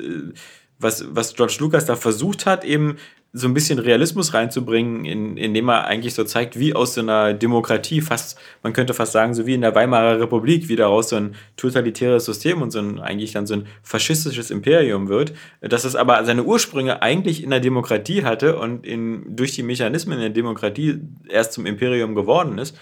[0.78, 2.96] was, was George Lucas da versucht hat, eben
[3.36, 7.34] so ein bisschen Realismus reinzubringen, in, indem er eigentlich so zeigt, wie aus so einer
[7.34, 11.16] Demokratie fast, man könnte fast sagen, so wie in der Weimarer Republik, wie daraus so
[11.16, 15.96] ein totalitäres System und so ein, eigentlich dann so ein faschistisches Imperium wird, dass es
[15.96, 21.00] aber seine Ursprünge eigentlich in der Demokratie hatte und in, durch die Mechanismen der Demokratie
[21.28, 22.78] erst zum Imperium geworden ist.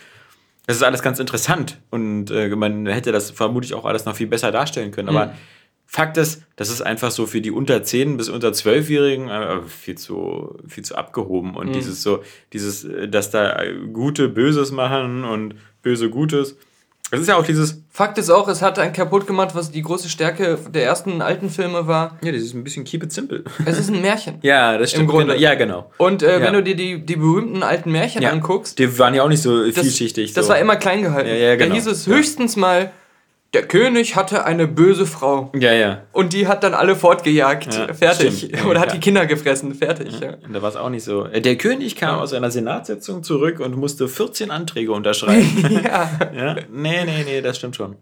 [0.67, 4.27] Das ist alles ganz interessant und äh, man hätte das vermutlich auch alles noch viel
[4.27, 5.33] besser darstellen können, aber
[5.95, 9.99] Fakt ist, das ist einfach so für die unter 10 bis unter 12-Jährigen äh, viel
[9.99, 11.55] zu, viel zu abgehoben.
[11.55, 12.23] Und dieses so,
[12.55, 16.57] dieses, äh, dass da äh, Gute Böses machen und Böse Gutes.
[17.11, 19.83] Das ist ja auch dieses, Fakt ist auch, es hat einen kaputt gemacht, was die
[19.83, 22.17] große Stärke der ersten alten Filme war.
[22.25, 23.45] ja, das ist ein bisschen keep it simple.
[23.67, 24.37] Es ist ein Märchen.
[24.41, 25.11] ja, das stimmt.
[25.11, 25.35] Grunde.
[25.35, 25.43] Genau.
[25.43, 25.91] Ja, genau.
[25.99, 26.47] Und äh, Ja.
[26.47, 28.31] wenn du dir die, die berühmten alten Märchen Ja.
[28.31, 30.33] anguckst, Die waren ja auch nicht so das, vielschichtig.
[30.33, 30.53] das so.
[30.53, 31.29] war immer klein gehalten.
[31.29, 31.69] Ja, ja, genau.
[31.69, 32.93] Da hieß es höchstens mal,
[33.55, 35.53] der König hatte eine böse Frau.
[35.55, 36.03] Ja, ja.
[36.13, 37.75] Und die hat dann alle fortgejagt.
[37.75, 38.39] Ja, Fertig.
[38.39, 38.57] stimmt.
[38.57, 38.95] Ja, Oder hat klar.
[38.99, 39.75] die Kinder gefressen.
[39.75, 40.19] Fertig.
[40.21, 40.35] Ja.
[40.47, 41.27] Und da war es auch nicht so.
[41.27, 45.81] Äh, Der König kam aus einer Senatssitzung zurück und musste 14 Anträge unterschreiben.
[45.85, 46.11] ja.
[46.35, 47.97] Ja, nee, nee, nee, das stimmt schon.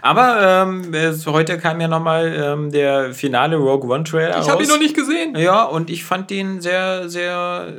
[0.00, 4.62] Aber ähm, es, heute kam ja nochmal ähm, der finale Rogue One Trailer Ich habe
[4.62, 5.36] ihn noch nicht gesehen.
[5.36, 7.74] Ja, und ich fand den sehr, sehr,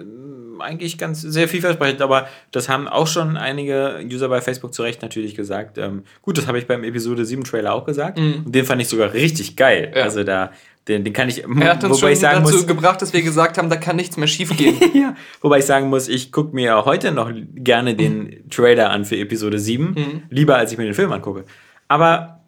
[0.62, 2.02] eigentlich ganz, sehr vielversprechend.
[2.02, 5.78] Aber das haben auch schon einige User bei Facebook zu Recht natürlich gesagt.
[5.78, 8.20] Ähm, gut, das habe ich beim Episode 7 Trailer auch gesagt.
[8.20, 9.90] Und den fand ich sogar richtig geil.
[9.92, 9.98] Mhm.
[9.98, 10.04] Ja.
[10.04, 10.52] Also da,
[10.88, 13.14] den, den kann ich, Er hat uns wobei schon ich sagen dazu muss, gebracht, dass
[13.14, 14.78] wir gesagt haben, da kann nichts mehr schief gehen.
[14.96, 15.16] ja.
[15.42, 19.60] Wobei ich sagen muss, ich gucke mir heute noch gerne den Trailer an für Episode
[19.60, 21.46] 7, lieber als ich mir den Film angucke.
[21.88, 22.40] Aber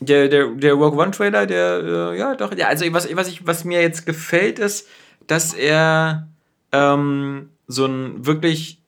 [0.00, 3.46] Der, der, der Rogue One Trailer, der, äh, ja, doch, ja, also was, was, ich,
[3.46, 4.88] was mir jetzt gefällt, ist,
[5.28, 6.28] dass er
[6.74, 8.82] ähm, so ein wirklich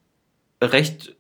[0.63, 1.15] recht.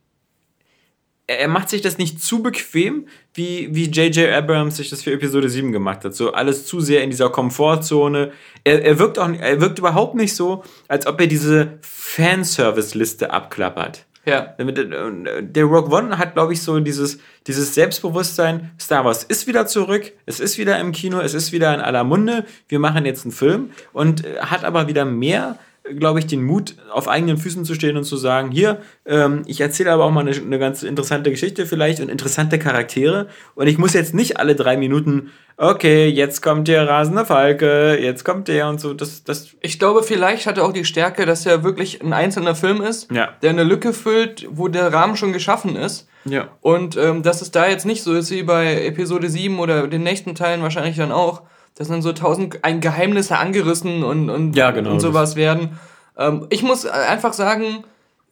[1.28, 4.32] Er macht sich das nicht zu bequem, wie, wie J.J.
[4.32, 6.14] Abrams sich das für Episode 7 gemacht hat.
[6.14, 8.30] So alles zu sehr in dieser Komfortzone.
[8.62, 14.06] Er, er, wirkt, auch, er wirkt überhaupt nicht so, als ob er diese Fanservice-Liste abklappert.
[14.24, 14.54] Ja.
[14.58, 20.12] Der Rogue One hat, glaube ich, so dieses, dieses Selbstbewusstsein, Star Wars ist wieder zurück,
[20.26, 23.32] es ist wieder im Kino, es ist wieder in aller Munde, wir machen jetzt einen
[23.32, 25.58] Film und äh, hat aber wieder mehr
[25.94, 29.60] glaube ich, den Mut, auf eigenen Füßen zu stehen und zu sagen, hier, ähm, ich
[29.60, 33.28] erzähle aber auch mal eine, eine, ganz interessante Geschichte vielleicht und interessante Charaktere.
[33.54, 38.24] Und ich muss jetzt nicht alle drei Minuten, okay, jetzt kommt der rasende Falke, jetzt
[38.24, 38.94] kommt der und so.
[38.94, 42.54] Das, das ich glaube, vielleicht hat er auch die Stärke, dass er wirklich ein einzelner
[42.54, 43.30] Film ist, ja.
[43.42, 46.08] der eine Lücke füllt, wo der Rahmen schon geschaffen ist.
[46.24, 46.48] Ja.
[46.60, 50.02] Und ähm, dass es da jetzt nicht so ist wie bei Episode 7 oder den
[50.02, 51.42] nächsten Teilen wahrscheinlich dann auch
[51.76, 55.78] dass dann so tausend ein Geheimnisse angerissen und, und, ja, genau, und sowas werden.
[56.18, 57.84] Ähm, ich muss einfach sagen,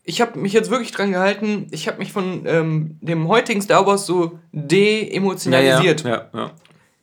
[0.04, 3.86] ich habe mich jetzt wirklich dran gehalten, ich habe mich von ähm, dem heutigen Star
[3.86, 6.02] Wars so de-emotionalisiert.
[6.02, 6.50] Ja, ja, ja,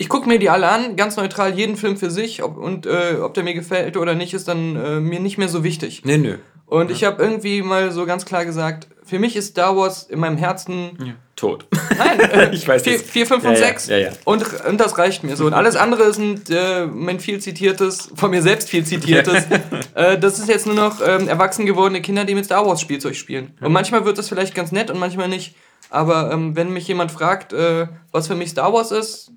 [0.02, 3.18] ich gucke mir die alle an, ganz neutral, jeden Film für sich ob, und äh,
[3.22, 6.02] ob der mir gefällt oder nicht, ist dann äh, mir nicht mehr so wichtig.
[6.06, 6.38] Nee, nö.
[6.66, 10.20] Und ich habe irgendwie mal so ganz klar gesagt, für mich ist Star Wars in
[10.22, 11.14] meinem Herzen ja.
[11.36, 11.66] tot.
[11.98, 13.88] Nein, äh, ich weiß 4, 4, 5 und 6.
[13.88, 15.48] Ja, ja, und, und das reicht mir so.
[15.48, 19.48] Und alles andere sind äh, mein viel zitiertes, von mir selbst viel zitiertes.
[19.96, 23.18] äh, das ist jetzt nur noch ähm, erwachsen gewordene Kinder, die mit Star Wars Spielzeug
[23.18, 23.52] spielen.
[23.60, 25.56] Und manchmal wird das vielleicht ganz nett und manchmal nicht.
[25.90, 29.34] Aber ähm, wenn mich jemand fragt, äh, was für mich Star Wars ist,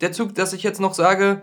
[0.00, 1.42] der Zug, dass ich jetzt noch sage,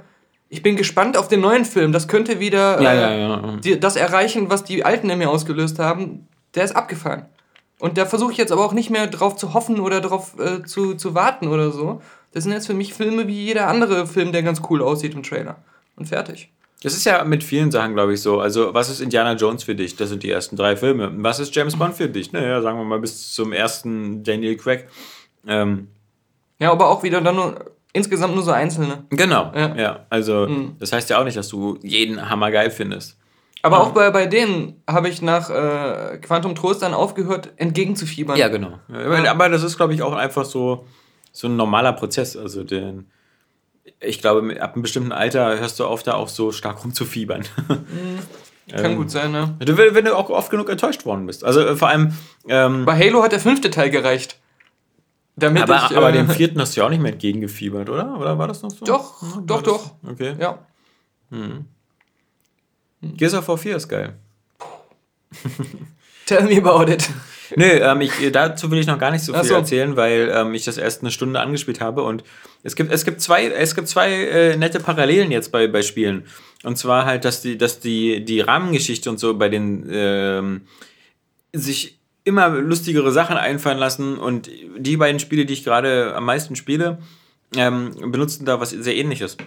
[0.50, 1.92] ich bin gespannt auf den neuen Film.
[1.92, 6.28] Das könnte wieder äh, die, das erreichen, was die Alten in mir ausgelöst haben.
[6.56, 7.28] Der ist abgefahren.
[7.80, 10.64] Und da versuche ich jetzt aber auch nicht mehr drauf zu hoffen oder drauf äh,
[10.64, 12.02] zu, zu warten oder so.
[12.32, 15.24] Das sind jetzt für mich Filme wie jeder andere Film, der ganz cool aussieht im
[15.24, 15.58] Trailer.
[15.96, 16.52] Und fertig.
[16.84, 18.40] Das ist ja mit vielen Sachen, glaube ich, so.
[18.40, 19.96] Also, was ist Indiana Jones für dich?
[19.96, 21.12] Das sind die ersten drei Filme.
[21.18, 22.32] Was ist James Bond für dich?
[22.32, 24.88] Naja, sagen wir mal bis zum ersten Daniel Craig.
[25.48, 25.88] Ähm,
[26.60, 29.06] ja, aber auch wieder dann nur insgesamt nur so einzelne.
[29.10, 29.76] Genau, ja.
[29.76, 30.06] ja.
[30.10, 30.76] Also, mhm.
[30.80, 33.17] das heißt ja auch nicht, dass du jeden Hammer geil findest.
[33.68, 38.38] Aber auch bei, bei denen habe ich nach äh, Quantum Trost dann aufgehört, entgegenzufiebern.
[38.38, 38.80] Ja, genau.
[38.92, 39.32] Ja.
[39.32, 40.86] Aber das ist, glaube ich, auch einfach so,
[41.32, 42.36] so ein normaler Prozess.
[42.36, 43.10] Also den,
[44.00, 47.42] ich glaube, ab einem bestimmten Alter hörst du auf, da auch so stark rumzufiebern.
[47.68, 48.20] Mhm.
[48.70, 49.56] Kann ähm, gut sein, ne?
[49.60, 51.46] Wenn du auch oft genug enttäuscht worden bist.
[51.46, 52.14] Also äh, vor allem.
[52.50, 54.40] Ähm, bei Halo hat der fünfte Teil gereicht.
[55.38, 58.20] Damit aber, ich, äh, aber dem vierten hast du ja auch nicht mehr entgegengefiebert, oder?
[58.20, 58.84] Oder war das noch so?
[58.84, 59.92] Doch, ja, doch, doch.
[60.06, 60.36] Okay.
[60.40, 60.60] Ja.
[61.30, 61.66] Hm.
[63.02, 64.14] Gears of War 4 ist geil.
[66.26, 67.10] Tell me about it.
[67.56, 69.54] Nö, ähm, ich, dazu will ich noch gar nicht so viel so.
[69.54, 72.24] erzählen, weil ähm, ich das erst eine Stunde angespielt habe und
[72.64, 76.26] es gibt, es gibt zwei, es gibt zwei äh, nette Parallelen jetzt bei, bei Spielen.
[76.64, 80.62] Und zwar halt, dass die, dass die, die Rahmengeschichte und so bei den ähm,
[81.54, 86.58] sich immer lustigere Sachen einfallen lassen und die beiden Spiele, die ich gerade am meisten
[86.58, 86.98] spiele,
[87.56, 89.38] ähm, benutzen da was sehr ähnliches.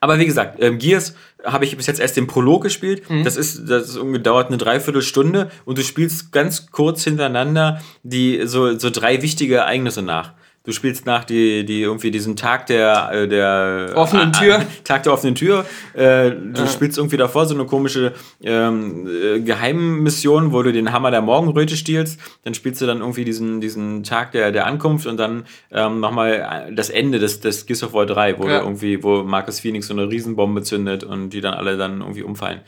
[0.00, 3.08] Aber wie gesagt, ähm, Gears habe ich bis jetzt erst den Prolog gespielt.
[3.08, 3.24] Mhm.
[3.24, 8.78] Das ist, das ist dauert eine Dreiviertelstunde und du spielst ganz kurz hintereinander die so,
[8.78, 10.32] so drei wichtige Ereignisse nach.
[10.66, 14.60] Du spielst nach die, die irgendwie diesen Tag der, äh, der offenen Tür.
[14.84, 15.64] Tag der offenen Tür.
[15.94, 16.66] Äh, du ja.
[16.66, 21.76] spielst irgendwie davor so eine komische ähm, äh, Geheimmission, wo du den Hammer der Morgenröte
[21.76, 22.18] stiehlst.
[22.42, 26.72] Dann spielst du dann irgendwie diesen, diesen Tag der, der Ankunft und dann ähm, nochmal
[26.74, 28.60] das Ende des, des Gears of War 3, wo ja.
[28.60, 32.62] irgendwie, wo Marcus Phoenix so eine Riesenbombe zündet und die dann alle dann irgendwie umfallen.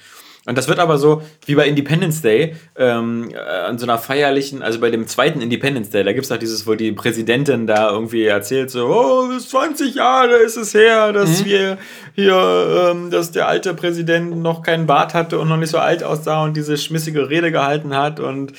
[0.48, 3.30] Und das wird aber so wie bei Independence Day, ähm,
[3.66, 6.66] an so einer feierlichen, also bei dem zweiten Independence Day, da gibt es auch dieses,
[6.66, 11.42] wo die Präsidentin da irgendwie erzählt, so, oh, bis 20 Jahre ist es her, dass
[11.42, 11.44] mhm.
[11.44, 11.78] wir
[12.14, 16.02] hier, ähm, dass der alte Präsident noch keinen Bart hatte und noch nicht so alt
[16.02, 18.54] aussah und diese schmissige Rede gehalten hat und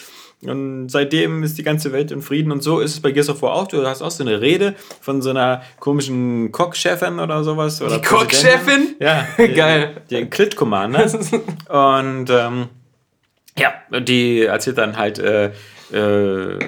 [0.46, 3.42] und seitdem ist die ganze Welt in Frieden und so ist es bei Gears of
[3.42, 3.68] War auch.
[3.68, 7.82] Du hast auch so eine Rede von so einer komischen Cock-Chefin oder sowas.
[7.82, 8.96] Oder die Cock-Chefin?
[9.00, 9.28] Ja.
[9.38, 10.02] Geil.
[10.10, 11.04] Die, die Clit Commander.
[11.70, 12.70] und ähm,
[13.58, 15.52] ja, die erzählt dann halt, äh,
[15.92, 16.60] äh,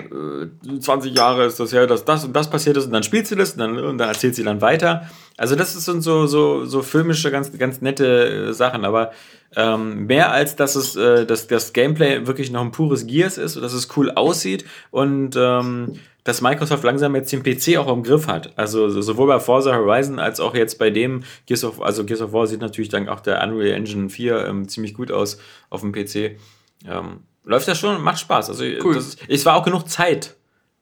[0.79, 3.35] 20 Jahre ist das her, dass das und das passiert ist und dann spielt sie
[3.35, 5.09] das und dann, und dann erzählt sie dann weiter.
[5.37, 9.11] Also das sind so, so, so filmische, ganz, ganz nette äh, Sachen, aber
[9.55, 13.57] ähm, mehr als dass es äh, dass das Gameplay wirklich noch ein pures Gears ist
[13.57, 18.03] und dass es cool aussieht und ähm, dass Microsoft langsam jetzt den PC auch im
[18.03, 18.53] Griff hat.
[18.55, 22.33] Also sowohl bei Forza Horizon als auch jetzt bei dem Gears of, also Gears of
[22.33, 25.39] War sieht natürlich dann auch der Unreal Engine 4 ähm, ziemlich gut aus
[25.69, 26.37] auf dem PC.
[26.87, 28.49] Ähm, läuft das schon, macht Spaß.
[28.49, 28.93] Also cool.
[28.93, 30.35] das, es war auch genug Zeit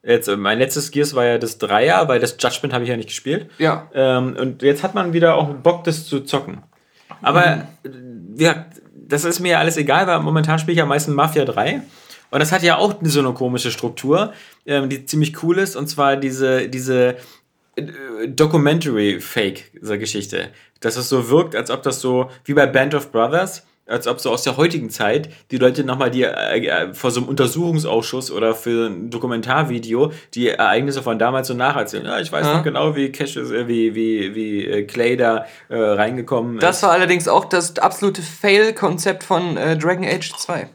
[0.04, 2.98] Jetzt, äh, mein letztes Gears war ja das Dreier, weil das Judgment habe ich ja
[2.98, 3.50] nicht gespielt.
[3.58, 3.90] Ja.
[3.94, 6.64] Ähm, und jetzt hat man wieder auch Bock, das zu zocken.
[7.22, 8.36] Aber Mhm.
[8.38, 11.82] ja, das ist mir ja alles egal, weil momentan spiele ich ja meistens Mafia 3.
[12.32, 14.34] Und das hat ja auch so eine komische Struktur,
[14.66, 15.76] ähm, die ziemlich cool ist.
[15.76, 17.16] Und zwar diese, diese
[17.76, 20.50] äh, Documentary-Fake-Geschichte.
[20.80, 24.20] Dass es so wirkt, als ob das so, wie bei Band of Brothers, als ob
[24.20, 28.32] so aus der heutigen Zeit die Leute nochmal die äh, äh, vor so einem Untersuchungsausschuss
[28.32, 32.06] oder für ein Dokumentarvideo die Ereignisse von damals so nacherzählen.
[32.06, 32.58] Ja, ich weiß Ja.
[32.58, 36.84] noch genau, wie Cassius, äh, wie, wie, wie äh, Clay da äh, reingekommen Das ist.
[36.84, 40.68] war allerdings auch das absolute Fail-Konzept von äh, Dragon Age 2.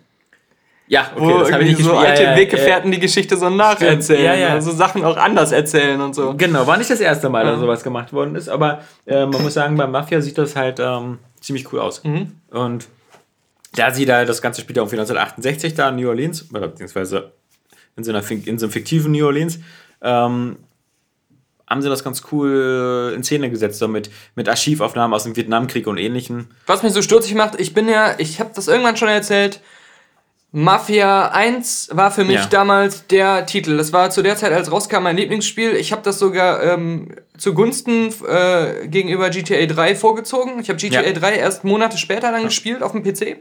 [0.87, 2.09] Ja, okay, Wo das habe ich irgendwie nicht so gespielt.
[2.11, 4.23] alte Ja, ja, Weggefährten die Geschichte so nacherzählen.
[4.25, 4.49] Ja, ja.
[4.49, 6.35] Also Sachen auch anders erzählen und so.
[6.37, 7.61] Genau, war nicht das erste Mal, dass Ja.
[7.61, 11.21] sowas gemacht worden ist, aber äh, man muss sagen, bei Mafia sieht das halt ähm,
[11.41, 12.05] ziemlich cool aus.
[12.05, 12.33] Mhm.
[12.51, 12.87] Und
[13.77, 17.33] da sie da das ganze spielt ja irgendwie 1968 da in New Orleans, beziehungsweise
[17.97, 19.59] in so, einer, in so einem fiktiven New Orleans,
[20.03, 20.57] ähm,
[21.69, 25.87] haben sie das ganz cool in Szene gesetzt, so mit, mit Archivaufnahmen aus dem Vietnamkrieg
[25.87, 26.49] und ähnlichem.
[26.67, 29.61] Was mich so stutzig macht, ich bin ja, ich habe das irgendwann schon erzählt,
[30.57, 32.47] Mafia 1 war für mich Ja.
[32.47, 33.77] damals der Titel.
[33.77, 35.75] Das war zu der Zeit, als rauskam, mein Lieblingsspiel.
[35.75, 40.61] Ich habe das sogar ähm, zugunsten äh, gegenüber GTA 3 vorgezogen.
[40.61, 41.13] Ich habe GTA Ja.
[41.13, 43.39] 3 erst Monate später dann gespielt auf dem PC.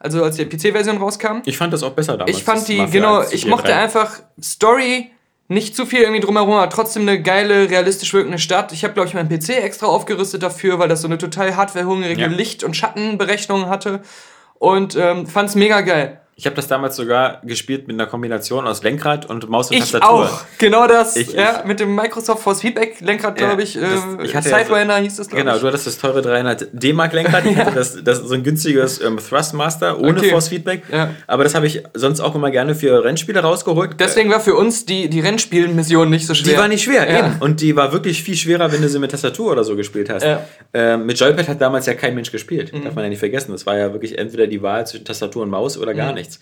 [0.00, 1.38] Also als die PC-Version rauskam.
[1.44, 2.36] Ich fand das auch besser damals.
[2.36, 3.76] Ich fand die, Mafia genau, ich mochte 3.
[3.76, 5.12] einfach Story,
[5.46, 8.72] nicht zu viel irgendwie drumherum, aber trotzdem eine geile, realistisch wirkende Stadt.
[8.72, 12.22] Ich habe, glaube ich, meinen PC extra aufgerüstet dafür, weil das so eine total hardwarehungrige
[12.22, 12.26] Ja.
[12.26, 14.00] Licht- und Schattenberechnung hatte.
[14.58, 16.20] Und ähm, fand's mega geil.
[16.40, 19.80] Ich habe das damals sogar gespielt mit einer Kombination aus Lenkrad und Maus und Ich
[19.82, 20.08] Tastatur.
[20.24, 20.40] auch.
[20.56, 21.14] Genau das.
[21.16, 23.76] Ich- ja, mit dem Microsoft Force Feedback Lenkrad, Ja, glaube ich.
[23.76, 25.60] Äh, das- ich hatte ja Sidewinder hieß das, glaube Genau, ich.
[25.60, 29.18] du hattest das teure 300 D-Mark Lenkrad, ich hatte das, das so ein günstiges ähm,
[29.18, 30.30] Thrustmaster ohne Okay.
[30.30, 30.84] Force Feedback.
[30.90, 31.10] Ja.
[31.26, 33.96] Aber das habe ich sonst auch immer gerne für Rennspiele rausgeholt.
[34.00, 36.54] Deswegen war für uns die, die Rennspielmission nicht so schwer.
[36.54, 37.18] die war nicht schwer, Ja.
[37.18, 37.36] eben.
[37.40, 40.22] Und die war wirklich viel schwerer, wenn du sie mit Tastatur oder so gespielt hast.
[40.24, 40.36] Ja.
[40.36, 40.40] Mhm.
[40.72, 42.72] Ähm, mit Joypad hat damals ja kein Mensch gespielt.
[42.72, 43.52] Darf man ja nicht vergessen.
[43.52, 45.96] Das war ja wirklich entweder die Wahl zwischen Tastatur und Maus oder Mhm.
[45.98, 46.40] gar nichts.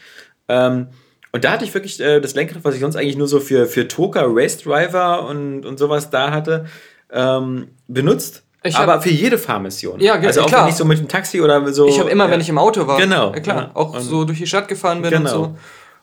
[0.49, 0.89] Ähm,
[1.33, 3.67] und da hatte ich wirklich äh, das Lenkrad, was ich sonst eigentlich nur so für,
[3.67, 6.67] für Toka, Race Driver und, und sowas da hatte,
[7.13, 8.45] ähm, benutzt.
[8.65, 10.01] Hab- aber für jede Fahrmission.
[10.01, 10.69] Ja, Also auch klar.
[10.69, 11.87] ich so mit dem Taxi oder so.
[11.89, 12.31] Ich habe immer, ja.
[12.33, 12.99] wenn ich im Auto war.
[12.99, 13.33] Genau.
[13.33, 13.57] Ja, klar.
[13.57, 13.71] Ja.
[13.75, 15.31] Auch Und- so durch die Stadt gefahren bin und Genau.
[15.33, 15.57] so.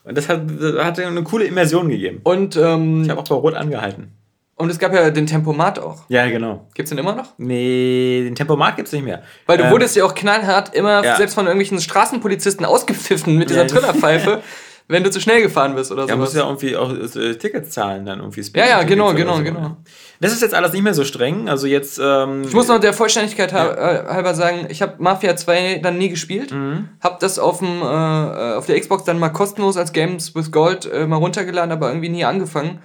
[0.03, 2.21] Und das hat, das hat eine coole Immersion gegeben.
[2.23, 4.11] Und, ähm, Ich habe auch bei Rot angehalten.
[4.57, 6.03] Und es gab ja den Tempomat auch.
[6.09, 6.67] Ja, genau.
[6.73, 7.33] Gibt's den immer noch?
[7.37, 9.21] Nee, den Tempomat gibt's nicht mehr.
[9.45, 11.15] Weil du Ähm, wurdest ja auch knallhart immer ja.
[11.17, 13.67] selbst von irgendwelchen Straßenpolizisten ausgepfiffen mit dieser Ja.
[13.67, 14.41] Trillerpfeife,
[14.87, 16.43] wenn du zu schnell gefahren bist oder Ja, musst sowas.
[16.43, 16.91] ja irgendwie auch
[17.21, 18.41] äh, Tickets zahlen dann irgendwie.
[18.55, 19.77] Ja, ja, genau, genau, oder genau.
[20.21, 21.49] Das ist jetzt alles nicht mehr so streng.
[21.49, 21.99] Also jetzt.
[22.01, 25.97] Ähm, Ich muss noch der Vollständigkeit ha- äh, halber sagen, ich habe Mafia 2 dann
[25.97, 26.51] nie gespielt.
[26.53, 26.89] Mhm.
[27.01, 30.85] Hab das auf, dem, äh, auf der Xbox dann mal kostenlos als Games with Gold
[30.89, 32.79] äh, mal runtergeladen, aber irgendwie nie angefangen.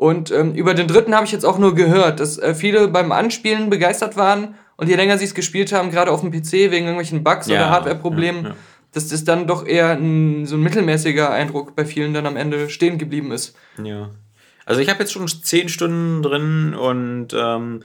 [0.00, 3.12] Und ähm, über den dritten habe ich jetzt auch nur gehört, dass äh, viele beim
[3.12, 6.86] Anspielen begeistert waren und je länger sie es gespielt haben, gerade auf dem PC wegen
[6.86, 8.56] irgendwelchen Bugs Ja, oder Hardware-Problemen, ja, ja.
[8.92, 12.70] dass das dann doch eher ein, so ein mittelmäßiger Eindruck bei vielen dann am Ende
[12.70, 13.54] stehen geblieben ist.
[13.84, 14.08] Ja.
[14.64, 17.82] Also ich habe jetzt schon zehn Stunden drin und ähm,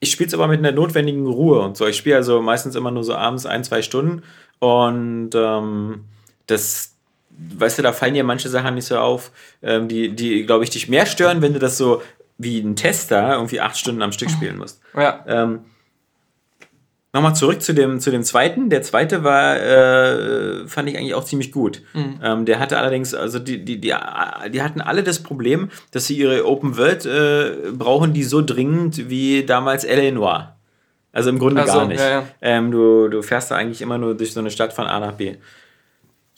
[0.00, 1.86] ich spiele es aber mit einer notwendigen Ruhe und so.
[1.86, 4.20] Ich spiele also meistens immer nur so abends ein, zwei Stunden
[4.58, 6.04] und ähm,
[6.46, 6.97] das,
[7.56, 9.30] weißt du, da fallen dir manche Sachen nicht so auf,
[9.62, 12.02] ähm, die, die glaube ich, dich mehr stören, wenn du das so
[12.36, 14.80] wie ein Tester irgendwie acht Stunden am Stück spielen musst.
[14.94, 15.24] Ja.
[15.26, 15.60] Ähm,
[17.14, 18.68] Nochmal zurück zu dem, zu dem zweiten.
[18.68, 21.82] Der zweite war, äh, fand ich eigentlich auch ziemlich gut.
[22.22, 23.94] Ähm, der hatte allerdings, also die, die, die,
[24.52, 29.08] die hatten alle das Problem, dass sie ihre Open World äh, brauchen, die so dringend
[29.08, 30.12] wie damals L.A.
[30.12, 30.56] Noir.
[31.10, 31.98] Also im Grunde Ach so, gar nicht.
[31.98, 32.24] ja, ja.
[32.42, 35.12] Ähm, du, du fährst da eigentlich immer nur durch so eine Stadt von A nach
[35.12, 35.36] B.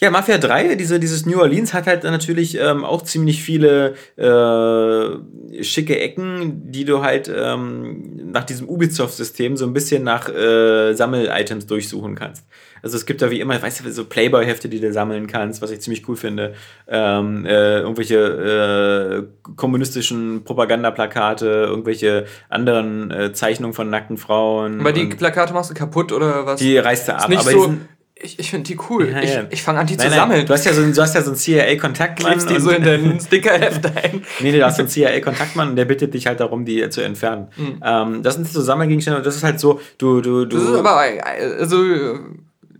[0.02, 5.62] Ja, Mafia 3, diese, dieses New Orleans hat halt natürlich ähm, auch ziemlich viele äh,
[5.62, 11.66] schicke Ecken, die du halt ähm, nach diesem Ubisoft-System so ein bisschen nach äh, Sammel-Items
[11.66, 12.46] durchsuchen kannst.
[12.82, 15.70] Also es gibt da wie immer, weißt du, so Playboy-Hefte, die du sammeln kannst, was
[15.70, 16.54] ich ziemlich cool finde.
[16.88, 24.80] Ähm, äh, irgendwelche äh, kommunistischen Propagandaplakate, irgendwelche anderen äh, Zeichnungen von nackten Frauen.
[24.80, 26.60] Aber die Plakate machst du kaputt oder was?
[26.60, 27.20] die reißt du ab.
[27.24, 27.74] ist nicht aber so.
[28.22, 29.08] Ich, ich finde die cool.
[29.10, 29.44] Ja, ich ja.
[29.48, 30.46] ich fange an, die Nein, zu nein, sammeln.
[30.46, 32.32] Du hast ja so, du hast ja so einen CIA-Kontaktmann.
[32.32, 34.22] klebst die so in dein Stickerheft ein.
[34.40, 37.00] Nee, nee, du hast so einen CIA-Kontaktmann und der bittet dich halt darum, die zu
[37.00, 37.48] entfernen.
[37.82, 40.56] Ähm, das sind so Sammelgegenstände und das ist halt so, du, du, du.
[40.56, 40.60] Mhm.
[40.60, 41.20] Das ist aber, äh,
[41.60, 41.82] also,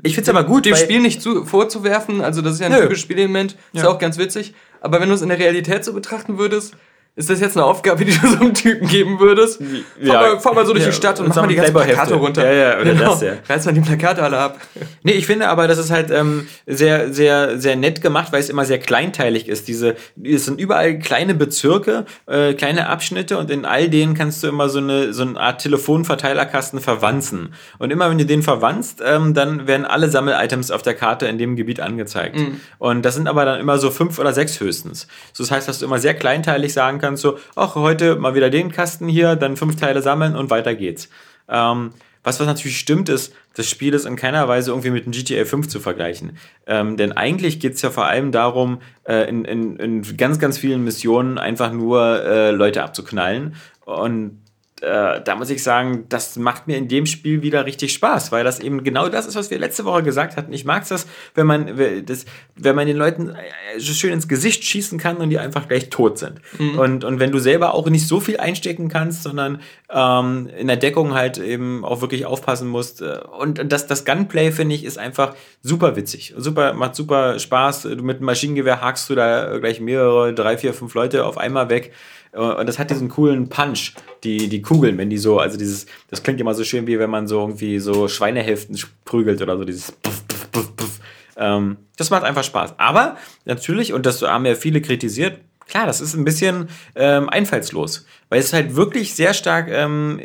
[0.03, 3.03] ich find's aber gut, dem Spiel nicht zu, vorzuwerfen, also das ist ja ein typisches
[3.03, 6.39] Spielelement, ist ja auch ganz witzig, aber wenn du es in der Realität so betrachten
[6.39, 6.75] würdest,
[7.21, 9.61] Ist das jetzt eine Aufgabe, die du so einem Typen geben würdest?
[10.01, 10.15] Ja.
[10.15, 12.15] Fahr, mal, fahr mal so durch ja, die Stadt und mach mal die ganzen Plakate
[12.15, 12.51] runter.
[12.51, 13.11] Ja, ja, oder genau.
[13.11, 13.33] das, ja.
[13.47, 14.59] Reiß mal die Plakate alle ab.
[15.03, 18.49] Nee, ich finde aber, das ist halt ähm, sehr, sehr, sehr nett gemacht, weil es
[18.49, 19.69] immer sehr kleinteilig ist.
[19.69, 24.47] Diese, es sind überall kleine Bezirke, äh, kleine Abschnitte und in all denen kannst du
[24.47, 27.53] immer so eine, so eine Art Telefonverteilerkasten verwanzen.
[27.79, 31.37] Und immer wenn du den verwanzt, ähm, dann werden alle Sammel-Items auf der Karte in
[31.37, 32.39] dem Gebiet angezeigt.
[32.39, 32.63] Mhm.
[32.79, 35.07] Und das sind aber dann immer so fünf oder sechs höchstens.
[35.35, 38.51] So, das heißt, dass du immer sehr kleinteilig sagen kannst, so, ach, heute mal wieder
[38.51, 41.09] den Kasten hier, dann fünf Teile sammeln und weiter geht's.
[41.49, 41.91] Ähm,
[42.23, 45.45] was, was natürlich stimmt, ist, das Spiel ist in keiner Weise irgendwie mit dem GTA
[45.45, 46.37] 5 zu vergleichen.
[46.67, 50.59] Ähm, denn eigentlich geht es ja vor allem darum, äh, in, in, in ganz, ganz
[50.59, 53.55] vielen Missionen einfach nur äh, Leute abzuknallen.
[53.87, 54.40] Und
[54.83, 58.45] äh, da muss ich sagen, das macht mir in dem Spiel wieder richtig Spaß, weil
[58.45, 60.53] das eben genau das ist, was wir letzte Woche gesagt hatten.
[60.53, 62.25] Ich mag das, wenn man, das,
[62.57, 65.91] wenn man den Leuten äh, so schön ins Gesicht schießen kann und die einfach gleich
[65.91, 66.41] tot sind.
[66.59, 66.79] Mhm.
[66.79, 70.77] Und, und wenn du selber auch nicht so viel einstecken kannst, sondern ähm, in der
[70.77, 73.03] Deckung halt eben auch wirklich aufpassen musst.
[73.03, 76.35] Äh, und das, das Gunplay, finde ich, ist einfach super witzig.
[76.37, 77.83] Super, macht super Spaß.
[77.83, 81.69] Du mit dem Maschinengewehr hakst du da gleich mehrere, drei, vier, fünf Leute auf einmal
[81.69, 81.93] weg.
[82.33, 86.23] Und das hat diesen coolen Punch, die, die Kugeln, wenn die so, also dieses, das
[86.23, 89.91] klingt immer so schön, wie wenn man so irgendwie so Schweinehälften prügelt oder so, dieses
[89.91, 91.01] Puff, Puff, Puff, Puff.
[91.37, 92.75] Ähm, das macht einfach Spaß.
[92.79, 93.17] Aber
[93.47, 98.07] natürlich, und das haben ja viele kritisiert, klar, das ist ein bisschen ähm, einfallslos.
[98.31, 100.21] Weil es halt wirklich sehr stark ähm,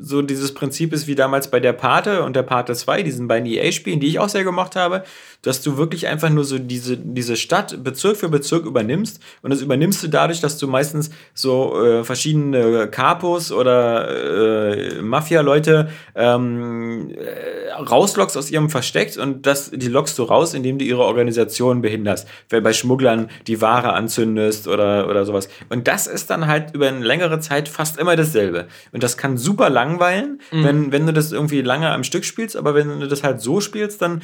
[0.00, 3.46] so dieses Prinzip ist wie damals bei der Pate und der Pate 2, diesen beiden
[3.46, 5.04] EA-Spielen, die ich auch sehr gemocht habe,
[5.42, 9.62] dass du wirklich einfach nur so diese, diese Stadt Bezirk für Bezirk übernimmst und das
[9.62, 17.72] übernimmst du dadurch, dass du meistens so äh, verschiedene Capos oder äh, Mafia-Leute ähm, äh,
[17.72, 22.28] rauslockst aus ihrem Versteck und das, die lockst du raus, indem du ihre Organisation behinderst.
[22.50, 25.48] Weil bei Schmugglern die Ware anzündest oder, oder sowas.
[25.68, 28.68] Und das ist dann halt über einen längeren längere Zeit fast immer dasselbe.
[28.92, 30.64] Und das kann super langweilen, mhm.
[30.64, 33.60] wenn, wenn du das irgendwie lange am Stück spielst, aber wenn du das halt so
[33.60, 34.22] spielst, dann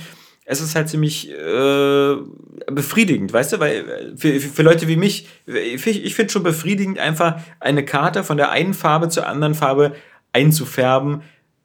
[0.49, 2.17] es ist halt ziemlich äh,
[2.71, 7.41] befriedigend, weißt du, weil für, für Leute wie mich, ich, ich finde schon befriedigend, einfach
[7.59, 9.97] eine Karte von der einen Farbe zur anderen Farbe
[10.33, 11.23] einzufärben,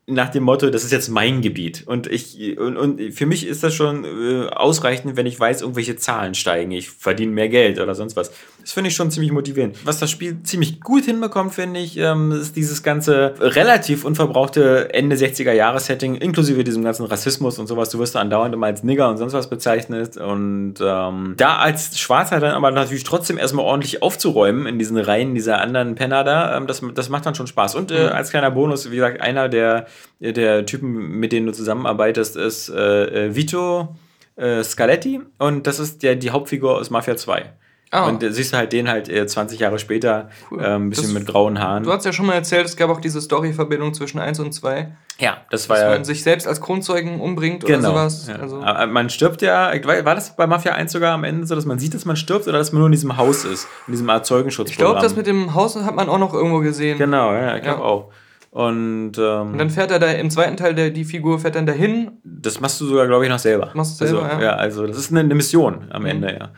[0.07, 1.83] nach dem Motto, das ist jetzt mein Gebiet.
[1.85, 5.95] Und ich und, und für mich ist das schon äh, ausreichend, wenn ich weiß, irgendwelche
[5.95, 6.71] Zahlen steigen.
[6.71, 8.31] Ich verdiene mehr Geld oder sonst was.
[8.61, 9.77] Das finde ich schon ziemlich motivierend.
[9.85, 15.15] Was das Spiel ziemlich gut hinbekommt, finde ich, ähm, ist dieses ganze relativ unverbrauchte Ende
[15.15, 17.89] 60er Jahre Setting, inklusive diesem ganzen Rassismus und sowas.
[17.89, 20.17] Du wirst andauernd immer als Nigger und sonst was bezeichnet.
[20.17, 25.35] Und ähm, da als Schwarzer dann aber natürlich trotzdem erstmal ordentlich aufzuräumen in diesen Reihen
[25.35, 27.75] dieser anderen Penner da, ähm, das, das macht dann schon Spaß.
[27.75, 28.09] Und äh, mhm.
[28.13, 29.87] als kleiner Bonus, wie gesagt, einer der
[30.21, 33.95] der Typen, mit denen du zusammenarbeitest, ist äh, äh, Vito
[34.35, 37.51] äh, Scaletti und das ist der, die Hauptfigur aus Mafia 2.
[37.93, 38.05] Oh.
[38.07, 40.61] Und siehst du halt den halt äh, 20 Jahre später, cool.
[40.61, 41.83] äh, ein bisschen das, mit grauen Haaren.
[41.83, 44.91] Du hast ja schon mal erzählt, es gab auch diese Story-Verbindung zwischen 1 und 2.
[45.19, 45.91] Ja, das war dass ja.
[45.91, 48.27] Man sich selbst als Kronzeugen umbringt genau, oder sowas.
[48.29, 48.35] Ja.
[48.37, 48.61] Also.
[48.61, 51.79] Aber man stirbt ja, war das bei Mafia 1 sogar am Ende so, dass man
[51.79, 54.25] sieht, dass man stirbt oder dass man nur in diesem Haus ist, in diesem Art
[54.25, 54.69] Zeugenschutz?
[54.69, 56.97] Ich glaube, das mit dem Haus hat man auch noch irgendwo gesehen.
[56.97, 57.85] Genau, ja, ich glaube ja.
[57.85, 58.11] auch.
[58.51, 61.65] Und, ähm, und dann fährt er da im zweiten Teil, der, die Figur fährt dann
[61.65, 62.11] dahin.
[62.23, 63.71] Das machst du sogar, glaube ich, noch selber.
[63.73, 64.43] Machst du selber, also, ja.
[64.43, 64.55] ja.
[64.55, 66.07] Also das ist eine, eine Mission am mhm.
[66.07, 66.49] Ende, ja.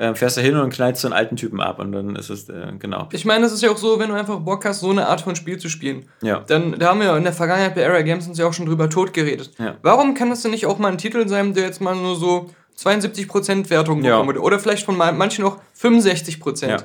[0.00, 2.48] Ähm, fährst du hin und knallst so einen alten Typen ab und dann ist es,
[2.48, 3.08] äh, genau.
[3.10, 5.22] Ich meine, es ist ja auch so, wenn du einfach Bock hast, so eine Art
[5.22, 6.08] von Spiel zu spielen.
[6.22, 6.44] Ja.
[6.46, 8.88] Dann, da haben wir in der Vergangenheit bei Area Games uns ja auch schon drüber
[8.88, 9.50] tot geredet.
[9.58, 9.76] Ja.
[9.82, 12.48] Warum kann das denn nicht auch mal ein Titel sein, der jetzt mal nur so
[12.78, 14.40] 72% Wertung bekommen ja.
[14.40, 16.68] Oder vielleicht von manchen auch 65%.
[16.68, 16.76] Ja.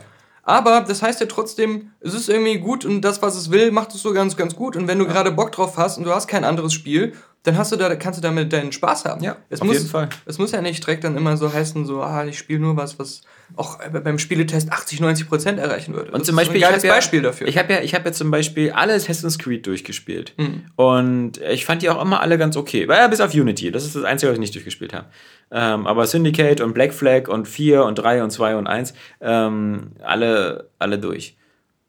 [0.41, 3.93] Aber das heißt ja trotzdem, es ist irgendwie gut und das, was es will, macht
[3.93, 4.75] es so ganz, ganz gut.
[4.75, 5.11] Und wenn du ja.
[5.11, 8.17] gerade Bock drauf hast und du hast kein anderes Spiel, dann hast du da, kannst
[8.17, 9.21] du damit deinen Spaß haben.
[9.21, 10.07] Ja, es auf muss, jeden Fall.
[10.25, 12.97] Es muss ja nicht direkt dann immer so heißen, so, ah, ich spiele nur was,
[12.99, 13.21] was
[13.57, 16.11] auch beim Spieletest 80, 90 Prozent erreichen würde.
[16.11, 17.47] Und das zum Beispiel, ist ein geiles Beispiel ja, dafür.
[17.47, 20.33] Ich habe ja, ich habe ja zum Beispiel alle Assassin's Creed durchgespielt.
[20.37, 20.63] Mhm.
[20.77, 22.87] Und ich fand die auch immer alle ganz okay.
[22.87, 23.71] Ja, bis auf Unity.
[23.71, 25.07] Das ist das Einzige, was ich nicht durchgespielt habe.
[25.51, 29.91] Ähm, aber Syndicate und Black Flag und 4 und 3 und 2 und 1, ähm,
[30.01, 31.35] alle, alle durch.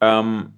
[0.01, 0.55] Ähm,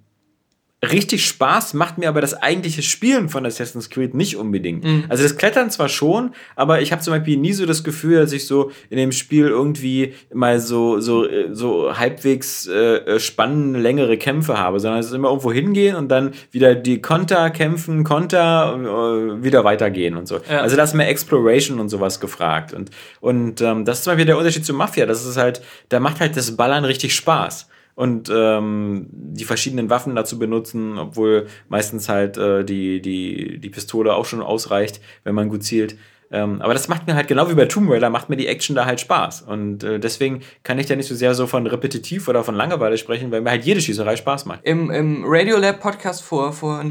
[0.91, 4.83] richtig Spaß macht mir aber das eigentliche Spielen von Assassin's Creed nicht unbedingt.
[4.83, 5.05] Mhm.
[5.09, 8.31] Also das Klettern zwar schon, aber ich habe zum Beispiel nie so das Gefühl, dass
[8.31, 14.57] ich so in dem Spiel irgendwie mal so, so, so halbwegs äh, spannende, längere Kämpfe
[14.57, 19.43] habe, sondern es ist immer irgendwo hingehen und dann wieder die Konter kämpfen, Konter, äh,
[19.43, 20.39] wieder weitergehen und so.
[20.49, 20.61] Ja.
[20.61, 22.73] Also da ist mehr Exploration und sowas gefragt.
[22.73, 25.05] Und, und ähm, das ist zum Beispiel der Unterschied zu Mafia.
[25.05, 30.15] Das ist halt, da macht halt das Ballern richtig Spaß und ähm, die verschiedenen Waffen
[30.15, 35.49] dazu benutzen, obwohl meistens halt äh, die, die, die Pistole auch schon ausreicht, wenn man
[35.49, 35.97] gut zielt.
[36.29, 38.75] Ähm, aber das macht mir halt genau wie bei Tomb Raider, macht mir die Action
[38.75, 39.41] da halt Spaß.
[39.41, 42.99] Und äh, deswegen kann ich da nicht so sehr so von repetitiv oder von Langeweile
[42.99, 44.59] sprechen, weil mir halt jede Schießerei Spaß macht.
[44.61, 46.85] Im, im Radiolab Podcast vor, vor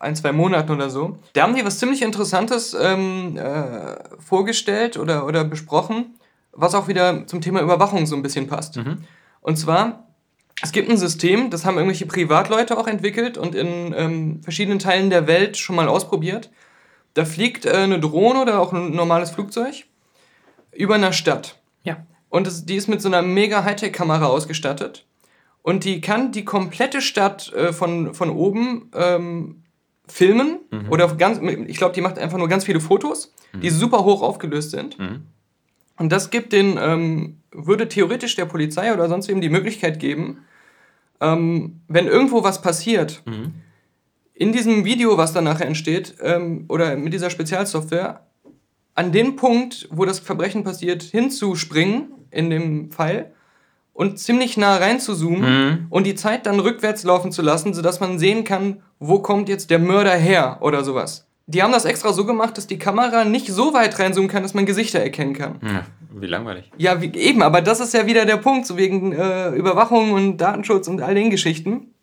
[0.00, 5.26] ein, zwei Monaten oder so, da haben die was ziemlich Interessantes ähm, äh, vorgestellt oder,
[5.26, 6.14] oder besprochen,
[6.52, 8.76] was auch wieder zum Thema Überwachung so ein bisschen passt.
[8.76, 9.04] Mhm.
[9.42, 10.05] Und zwar
[10.62, 15.10] es gibt ein System, das haben irgendwelche Privatleute auch entwickelt und in ähm, verschiedenen Teilen
[15.10, 16.50] der Welt schon mal ausprobiert.
[17.14, 19.84] Da fliegt äh, eine Drohne oder auch ein normales Flugzeug
[20.72, 21.58] über einer Stadt.
[21.82, 22.06] Ja.
[22.28, 25.06] Und das, die ist mit so einer mega Hightech-Kamera ausgestattet.
[25.62, 29.62] Und die kann die komplette Stadt äh, von, von oben ähm,
[30.06, 30.60] filmen.
[30.70, 30.90] Mhm.
[30.90, 33.60] Oder ganz, ich glaube, die macht einfach nur ganz viele Fotos, mhm.
[33.60, 34.98] die super hoch aufgelöst sind.
[34.98, 35.26] Mhm.
[35.98, 40.44] Und das gibt den, ähm, würde theoretisch der Polizei oder sonst wem die Möglichkeit geben,
[41.20, 43.54] ähm, wenn irgendwo was passiert, mhm.
[44.34, 48.26] in diesem Video, was dann nachher entsteht, ähm, oder mit dieser Spezialsoftware,
[48.94, 53.32] an den Punkt, wo das Verbrechen passiert, hinzuspringen, in dem Fall,
[53.92, 55.86] und ziemlich nah reinzuzoomen mhm.
[55.88, 59.70] und die Zeit dann rückwärts laufen zu lassen, sodass man sehen kann, wo kommt jetzt
[59.70, 61.26] der Mörder her oder sowas.
[61.48, 64.54] Die haben das extra so gemacht, dass die Kamera nicht so weit reinzoomen kann, dass
[64.54, 65.60] man Gesichter erkennen kann.
[65.62, 66.70] Ja, wie langweilig.
[66.76, 70.38] Ja, wie, eben, aber das ist ja wieder der Punkt, so wegen äh, Überwachung und
[70.38, 71.94] Datenschutz und all den Geschichten.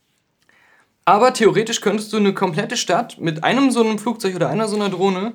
[1.03, 4.77] Aber theoretisch könntest du eine komplette Stadt mit einem so einem Flugzeug oder einer so
[4.77, 5.33] einer Drohne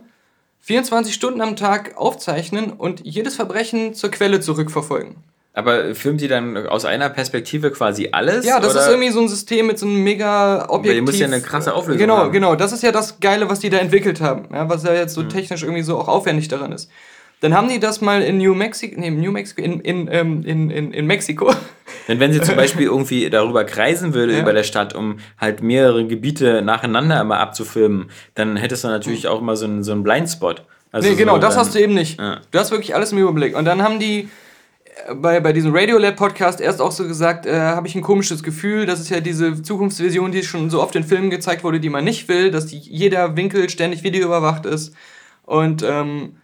[0.61, 5.16] 24 Stunden am Tag aufzeichnen und jedes Verbrechen zur Quelle zurückverfolgen.
[5.59, 8.46] Aber filmen die dann aus einer Perspektive quasi alles?
[8.46, 8.82] Ja, das oder?
[8.82, 10.94] ist irgendwie so ein System mit so einem mega Objektiv.
[10.94, 12.30] Die muss ja eine krasse Auflösung genau, haben.
[12.30, 12.56] Genau, genau.
[12.56, 14.44] Das ist ja das Geile, was die da entwickelt haben.
[14.52, 15.30] Ja, was ja jetzt so mhm.
[15.30, 16.88] technisch irgendwie so auch aufwendig daran ist.
[17.40, 20.70] Dann haben die das mal in New Mexico, nee, New Mexico, in, in, ähm, in,
[20.70, 21.52] in, in Mexiko.
[22.06, 24.40] Denn wenn sie zum Beispiel irgendwie darüber kreisen würde, ja.
[24.40, 29.40] über der Stadt, um halt mehrere Gebiete nacheinander immer abzufilmen, dann hättest du natürlich auch
[29.40, 30.62] immer so einen, so einen Blindspot.
[30.92, 32.20] Also nee, genau, so, das dann, hast du eben nicht.
[32.20, 32.40] Ja.
[32.52, 33.56] Du hast wirklich alles im Überblick.
[33.56, 34.28] Und dann haben die
[35.14, 38.86] bei, bei diesem Radiolab-Podcast erst auch so gesagt, äh, habe ich ein komisches Gefühl.
[38.86, 42.05] Das ist ja diese Zukunftsvision, die schon so oft in Filmen gezeigt wurde, die man
[42.05, 44.94] nicht will, dass die, jeder Winkel ständig videoüberwacht ist.
[45.44, 46.36] Und ähm,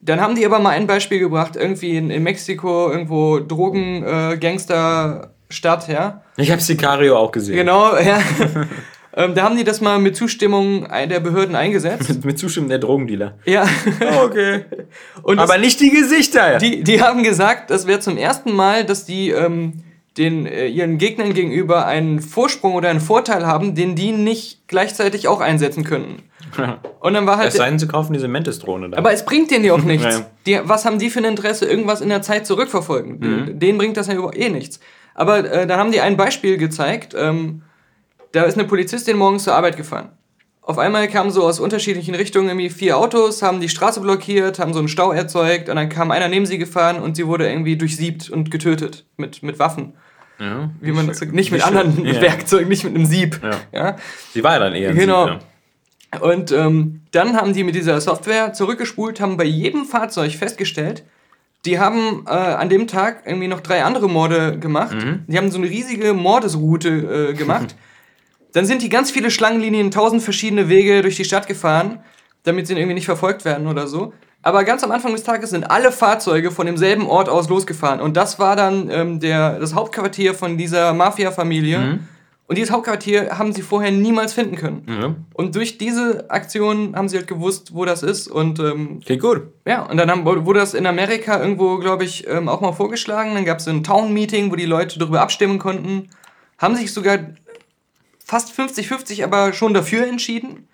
[0.00, 5.92] dann haben die aber mal ein Beispiel gebracht, irgendwie in, in Mexiko, irgendwo Drogen-Gangster-Stadt, äh,
[5.92, 6.22] ja.
[6.36, 7.56] Ich habe Sicario auch gesehen.
[7.56, 8.20] Genau, ja.
[9.14, 12.24] Ähm, da haben die das mal mit Zustimmung der Behörden eingesetzt.
[12.24, 13.34] mit Zustimmung der Drogendealer.
[13.44, 13.66] Ja.
[14.00, 14.64] Oh, okay.
[15.22, 16.58] Und Aber das, nicht die Gesichter.
[16.58, 19.82] Die, die haben gesagt, das wäre zum ersten Mal, dass die ähm,
[20.16, 25.26] den, äh, ihren Gegnern gegenüber einen Vorsprung oder einen Vorteil haben, den die nicht gleichzeitig
[25.28, 26.22] auch einsetzen können.
[27.00, 27.48] Und dann war halt.
[27.48, 28.98] Es sei denn, sie kaufen diese Mentis-Drohne da.
[28.98, 30.22] Aber es bringt denen ja auch nichts.
[30.46, 33.18] die, was haben die für ein Interesse, irgendwas in der Zeit zurückverfolgen?
[33.18, 33.58] Mhm.
[33.58, 34.80] Denen bringt das ja eh nichts.
[35.14, 37.14] Aber äh, dann haben die ein Beispiel gezeigt.
[37.16, 37.62] Ähm,
[38.32, 40.10] da ist eine Polizistin morgens zur Arbeit gefahren.
[40.62, 44.72] Auf einmal kamen so aus unterschiedlichen Richtungen irgendwie vier Autos, haben die Straße blockiert, haben
[44.72, 47.76] so einen Stau erzeugt und dann kam einer neben sie gefahren und sie wurde irgendwie
[47.76, 49.94] durchsiebt und getötet mit, mit Waffen.
[50.38, 52.20] Ja, Wie man das nicht mit anderen ja.
[52.20, 53.40] Werkzeugen, nicht mit einem Sieb.
[53.42, 53.50] Ja.
[53.72, 53.96] ja.
[54.32, 55.26] Sie war ja dann eher ein genau.
[55.26, 55.38] Sieb,
[56.14, 56.20] ja.
[56.20, 61.04] Und ähm, dann haben die mit dieser Software zurückgespult, haben bei jedem Fahrzeug festgestellt,
[61.64, 64.94] die haben äh, an dem Tag irgendwie noch drei andere Morde gemacht.
[64.94, 65.24] Mhm.
[65.26, 67.74] Die haben so eine riesige Mordesroute äh, gemacht.
[68.52, 72.00] Dann sind die ganz viele Schlangenlinien, tausend verschiedene Wege durch die Stadt gefahren,
[72.42, 74.12] damit sie irgendwie nicht verfolgt werden oder so.
[74.42, 78.00] Aber ganz am Anfang des Tages sind alle Fahrzeuge von demselben Ort aus losgefahren.
[78.00, 81.78] Und das war dann ähm, der, das Hauptquartier von dieser Mafia-Familie.
[81.78, 82.00] Mhm.
[82.46, 84.82] Und dieses Hauptquartier haben sie vorher niemals finden können.
[84.86, 85.16] Mhm.
[85.34, 88.28] Und durch diese Aktion haben sie halt gewusst, wo das ist.
[88.28, 89.42] Und, ähm, Klingt gut.
[89.66, 93.34] Ja, und dann haben, wurde das in Amerika irgendwo, glaube ich, ähm, auch mal vorgeschlagen.
[93.34, 96.08] Dann gab es ein Town-Meeting, wo die Leute darüber abstimmen konnten.
[96.58, 97.18] Haben sich sogar
[98.30, 100.68] fast 50-50 aber schon dafür entschieden.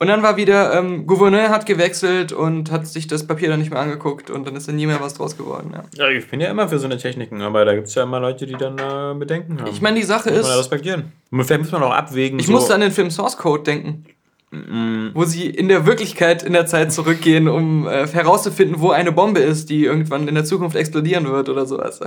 [0.00, 3.70] Und dann war wieder, ähm, Gouverneur hat gewechselt und hat sich das Papier dann nicht
[3.70, 5.72] mehr angeguckt und dann ist dann nie mehr was draus geworden.
[5.72, 8.02] Ja, ja ich bin ja immer für so eine Techniken, aber da gibt es ja
[8.02, 9.70] immer Leute, die dann äh, Bedenken haben.
[9.70, 10.48] Ich meine, die Sache muss ist.
[10.48, 11.12] Man respektieren.
[11.30, 12.38] Und vielleicht muss man auch abwägen.
[12.38, 12.52] Ich so.
[12.52, 14.04] musste an den Film Source Code denken.
[14.50, 15.10] Mm.
[15.14, 19.40] Wo sie in der Wirklichkeit in der Zeit zurückgehen, um äh, herauszufinden, wo eine Bombe
[19.40, 22.00] ist, die irgendwann in der Zukunft explodieren wird oder sowas.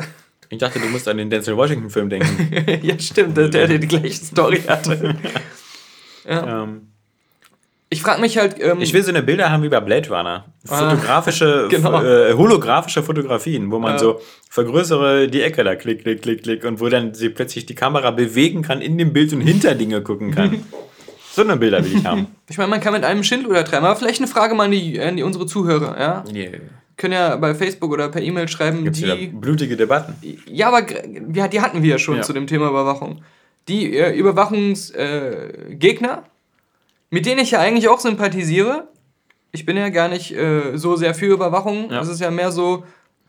[0.51, 2.81] Ich dachte, du musst an den Denzel Washington-Film denken.
[2.83, 5.15] ja, stimmt, der, der die gleiche Story hatte.
[6.29, 6.63] ja.
[6.63, 6.87] Ähm.
[7.89, 8.57] Ich frage mich halt.
[8.59, 10.45] Ähm, ich will so eine Bilder haben wie bei Blade Runner.
[10.67, 12.03] Ah, Fotografische, genau.
[12.03, 13.99] äh, holographische Fotografien, wo man ja.
[13.99, 17.75] so vergrößere die Ecke da, klick, klick, klick, klick, und wo dann sie plötzlich die
[17.75, 20.65] Kamera bewegen kann in dem Bild und hinter Dinge gucken kann.
[21.31, 22.27] so eine Bilder will ich haben.
[22.49, 24.99] Ich meine, man kann mit einem Schindluder treiben, aber vielleicht eine Frage mal an die,
[24.99, 26.23] an die unsere Zuhörer, ja?
[26.33, 26.59] Yeah
[27.01, 29.27] können ja bei Facebook oder per E-Mail schreiben, Gibt's die.
[29.27, 30.15] blutige Debatten.
[30.45, 32.21] Ja, aber die hatten wir ja schon ja.
[32.21, 33.23] zu dem Thema Überwachung.
[33.67, 36.29] Die äh, Überwachungsgegner, äh,
[37.09, 38.87] mit denen ich ja eigentlich auch sympathisiere,
[39.51, 41.89] Ich bin ja gar nicht äh, so sehr für Überwachung.
[41.89, 41.99] Ja.
[41.99, 42.83] Das ist ja mehr so,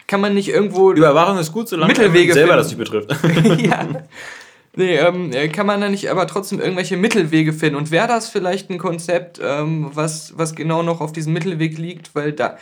[0.06, 0.92] kann man nicht irgendwo.
[0.92, 3.10] Überwachung ist gut, solange Mittelwege man selber das nicht betrifft.
[3.58, 3.88] ja.
[4.74, 7.76] Nee, ähm, äh, kann man da nicht aber trotzdem irgendwelche Mittelwege finden?
[7.76, 12.14] Und wäre das vielleicht ein Konzept, ähm, was, was genau noch auf diesem Mittelweg liegt?
[12.14, 12.56] Weil da.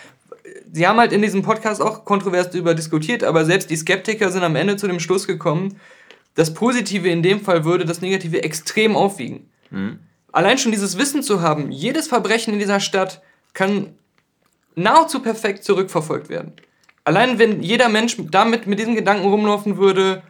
[0.73, 4.43] Sie haben halt in diesem Podcast auch kontrovers darüber diskutiert, aber selbst die Skeptiker sind
[4.43, 5.81] am Ende zu dem Schluss gekommen,
[6.35, 9.51] das Positive in dem Fall würde das Negative extrem aufwiegen.
[9.71, 9.99] Mhm.
[10.33, 13.21] Allein schon dieses Wissen zu haben, jedes Verbrechen in dieser Stadt
[13.53, 13.95] kann
[14.77, 16.53] nahezu perfekt zurückverfolgt werden.
[17.05, 20.23] Allein wenn jeder Mensch damit mit diesem Gedanken rumlaufen würde,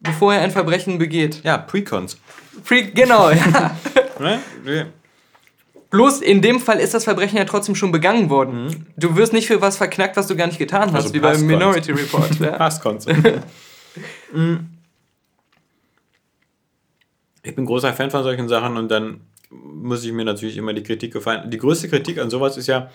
[0.00, 1.42] bevor er ein Verbrechen begeht.
[1.42, 2.18] Ja, Precons.
[2.64, 3.76] Pre genau, ja.
[5.96, 8.66] Bloß in dem Fall ist das Verbrechen ja trotzdem schon begangen worden.
[8.66, 8.86] Mhm.
[8.98, 11.46] Du wirst nicht für was verknackt, was du gar nicht getan hast, also wie beim
[11.46, 12.38] Minority Report.
[12.40, 12.52] Ja?
[12.52, 13.06] Passcons.
[14.30, 14.66] Mhm.
[17.42, 20.82] ich bin großer Fan von solchen Sachen und dann muss ich mir natürlich immer die
[20.82, 21.50] Kritik gefallen.
[21.50, 22.90] Die größte Kritik an sowas ist ja,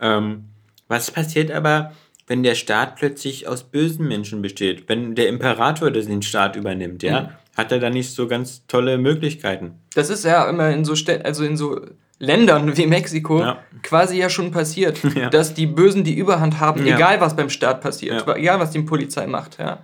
[0.00, 0.46] ähm,
[0.88, 1.92] was passiert aber,
[2.26, 4.88] wenn der Staat plötzlich aus bösen Menschen besteht?
[4.88, 7.20] Wenn der Imperator den Staat übernimmt, ja?
[7.20, 7.28] Mhm.
[7.56, 9.74] Hat er da nicht so ganz tolle Möglichkeiten?
[9.94, 11.80] Das ist ja immer in so Städten, also in so
[12.20, 13.64] Ländern wie Mexiko ja.
[13.82, 15.30] quasi ja schon passiert, ja.
[15.30, 16.94] dass die Bösen die Überhand haben, ja.
[16.94, 19.82] egal was beim Staat passiert, egal was die Polizei macht, ja.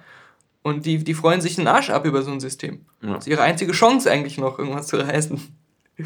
[0.62, 2.80] Und die, die freuen sich den Arsch ab über so ein System.
[3.00, 5.40] Das ist ihre einzige Chance eigentlich noch, irgendwas zu reißen.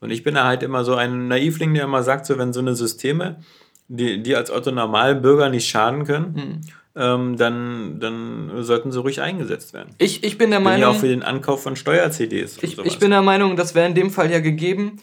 [0.00, 2.60] Und ich bin da halt immer so ein Naivling, der immer sagt, so wenn so
[2.60, 3.40] eine Systeme,
[3.88, 6.60] die, die als Otto Normalbürger nicht schaden können, mhm.
[7.00, 9.94] ähm, dann, dann sollten sie ruhig eingesetzt werden.
[9.98, 10.80] Ich, ich bin der Meinung.
[10.80, 12.58] Ja auch für den Ankauf von Steuer-CDs.
[12.62, 14.98] Ich, ich bin der Meinung, das wäre in dem Fall ja gegeben.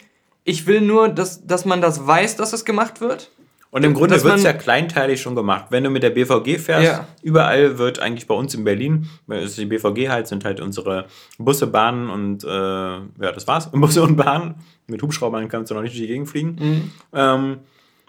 [0.48, 3.32] Ich will nur, dass, dass man das weiß, dass es gemacht wird.
[3.70, 5.66] Und im Grunde wird es ja kleinteilig schon gemacht.
[5.70, 7.08] Wenn du mit der BVG fährst, ja.
[7.20, 11.66] überall wird eigentlich bei uns in Berlin, ist die BVG halt, sind halt unsere Busse,
[11.66, 13.70] Bahnen und äh, ja, das war's.
[13.72, 14.54] Busse und Bahnen.
[14.86, 16.56] Mit Hubschraubern kannst du noch nicht durch die Gegend fliegen.
[16.58, 16.90] Mhm.
[17.12, 17.56] Ähm,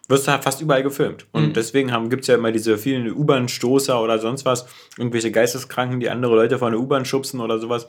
[0.07, 1.25] wirst du halt fast überall gefilmt.
[1.31, 1.53] Und mhm.
[1.53, 6.35] deswegen gibt es ja immer diese vielen U-Bahn-Stoßer oder sonst was, irgendwelche Geisteskranken, die andere
[6.35, 7.87] Leute von der U-Bahn schubsen oder sowas.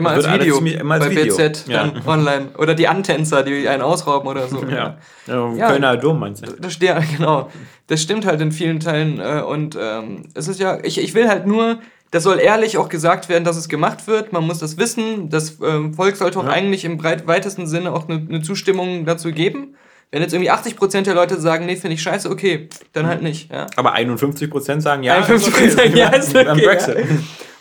[0.00, 0.58] Immer als Video.
[0.58, 1.36] Immer als bei Video.
[1.36, 2.02] BZ dann ja.
[2.06, 2.48] online.
[2.58, 4.64] Oder die Antänzer, die einen ausrauben oder so.
[4.64, 4.96] Ja.
[5.26, 5.54] ja.
[5.54, 5.68] ja.
[5.68, 6.52] Kölner Dom meinst du?
[6.52, 7.50] Das, ja, genau.
[7.86, 9.20] Das stimmt halt in vielen Teilen.
[9.20, 11.78] Äh, und ähm, es ist ja, ich, ich will halt nur,
[12.10, 14.32] das soll ehrlich auch gesagt werden, dass es gemacht wird.
[14.32, 15.28] Man muss das wissen.
[15.28, 19.30] Das ähm, Volk sollte auch eigentlich im breit, weitesten Sinne auch eine, eine Zustimmung dazu
[19.30, 19.76] geben.
[20.10, 23.52] Wenn jetzt irgendwie 80% der Leute sagen, nee, finde ich scheiße, okay, dann halt nicht.
[23.52, 23.68] Ja.
[23.76, 25.20] Aber 51% sagen ja.
[25.20, 26.64] 51% sagen ja, ist okay.
[26.64, 26.98] Brexit.
[26.98, 27.04] Ja.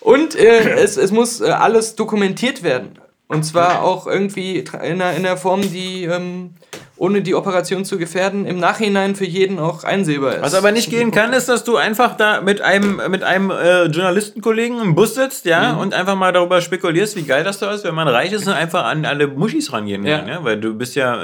[0.01, 2.99] Und äh, es, es muss äh, alles dokumentiert werden.
[3.27, 6.55] Und zwar auch irgendwie in einer, in einer Form, die ähm,
[6.99, 10.41] ohne die Operation zu gefährden, im Nachhinein für jeden auch einsehbar ist.
[10.41, 13.85] Was aber nicht gehen kann, ist, dass du einfach da mit einem, mit einem äh,
[13.85, 15.79] Journalistenkollegen im Bus sitzt, ja, mhm.
[15.79, 18.53] und einfach mal darüber spekulierst, wie geil das da ist, wenn man reich ist und
[18.53, 20.35] einfach an alle Muschis rangehen kann, ja.
[20.35, 20.43] ja?
[20.43, 21.23] Weil du bist ja,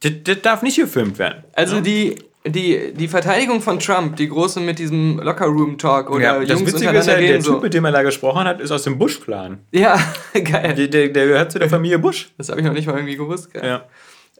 [0.00, 1.44] das, das darf nicht gefilmt werden.
[1.54, 1.80] Also ja?
[1.82, 2.14] die,
[2.46, 6.90] die, die Verteidigung von Trump, die große mit diesem Locker-Room-Talk oder ja, das Jungs Witzige
[6.96, 7.60] ist ja, der Typ, so.
[7.60, 9.58] mit dem er da gesprochen hat, ist aus dem Bush-Clan.
[9.72, 9.98] Ja,
[10.32, 10.74] geil.
[10.74, 12.30] Der, der, der, gehört zu der Familie Bush.
[12.38, 13.52] Das habe ich noch nicht mal irgendwie gewusst.
[13.52, 13.62] Geil.
[13.64, 13.84] Ja.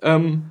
[0.02, 0.44] Ähm,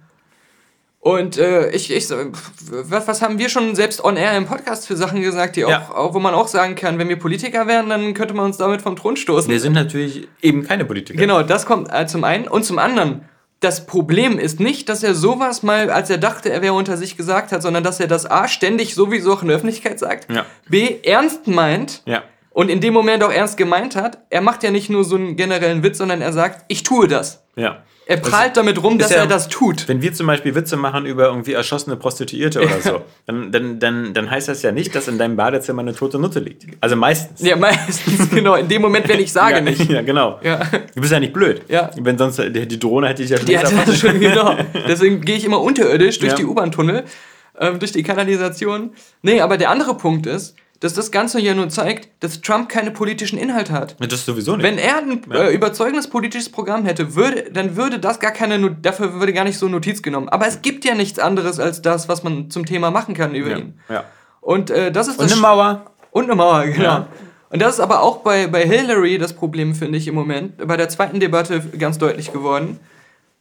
[1.02, 4.98] und äh, ich, ich, was, was haben wir schon selbst on air im Podcast für
[4.98, 5.90] Sachen gesagt, die auch, ja.
[5.96, 8.82] auch, wo man auch sagen kann, wenn wir Politiker wären, dann könnte man uns damit
[8.82, 9.50] vom Thron stoßen.
[9.50, 11.18] Wir sind natürlich eben keine Politiker.
[11.18, 12.50] Genau, das kommt äh, zum einen.
[12.50, 13.22] Und zum anderen,
[13.60, 17.18] das Problem ist nicht, dass er sowas mal, als er dachte, er wäre unter sich
[17.18, 20.46] gesagt hat, sondern dass er das A ständig sowieso auch in der Öffentlichkeit sagt, ja.
[20.70, 22.24] B ernst meint ja.
[22.52, 24.20] und in dem Moment auch ernst gemeint hat.
[24.30, 27.44] Er macht ja nicht nur so einen generellen Witz, sondern er sagt, ich tue das.
[27.56, 27.84] Ja.
[28.10, 29.88] Er prahlt damit rum, dass ja, er das tut.
[29.88, 34.16] Wenn wir zum Beispiel Witze machen über irgendwie erschossene Prostituierte oder so, dann, dann, dann,
[34.16, 36.66] dann heißt das ja nicht, dass in deinem Badezimmer eine tote Nutte liegt.
[36.82, 37.40] Also meistens.
[37.48, 38.56] Ja, meistens, genau.
[38.56, 39.88] In dem Moment, wenn ich sage ja, nicht.
[39.92, 40.40] Ja, genau.
[40.42, 40.62] Ja.
[40.96, 41.62] Du bist ja nicht blöd.
[41.68, 41.92] Ja.
[42.02, 44.58] Wenn sonst die, die Drohne hätte ich ja schon, die hatte schon genau.
[44.88, 46.36] Deswegen gehe ich immer unterirdisch durch ja.
[46.36, 47.04] die U-Bahn-Tunnel,
[47.60, 48.90] äh, durch die Kanalisation.
[49.22, 52.92] Nee, aber der andere Punkt ist, dass das Ganze ja nur zeigt, dass Trump keine
[52.92, 53.98] politischen Inhalte hat.
[54.00, 54.64] Das sowieso nicht.
[54.64, 55.44] Wenn er ein ja.
[55.44, 59.58] äh, überzeugendes politisches Programm hätte, würde, dann würde das gar keine, dafür würde gar nicht
[59.58, 60.30] so Notiz genommen.
[60.30, 63.50] Aber es gibt ja nichts anderes als das, was man zum Thema machen kann über
[63.50, 63.58] ja.
[63.58, 63.80] ihn.
[63.90, 64.06] Ja.
[64.42, 65.86] Und äh, das ist Und eine Mauer.
[66.12, 66.84] Und eine Mauer, genau.
[66.84, 67.08] Ja.
[67.50, 70.78] Und das ist aber auch bei, bei Hillary das Problem, finde ich, im Moment, bei
[70.78, 72.80] der zweiten Debatte ganz deutlich geworden.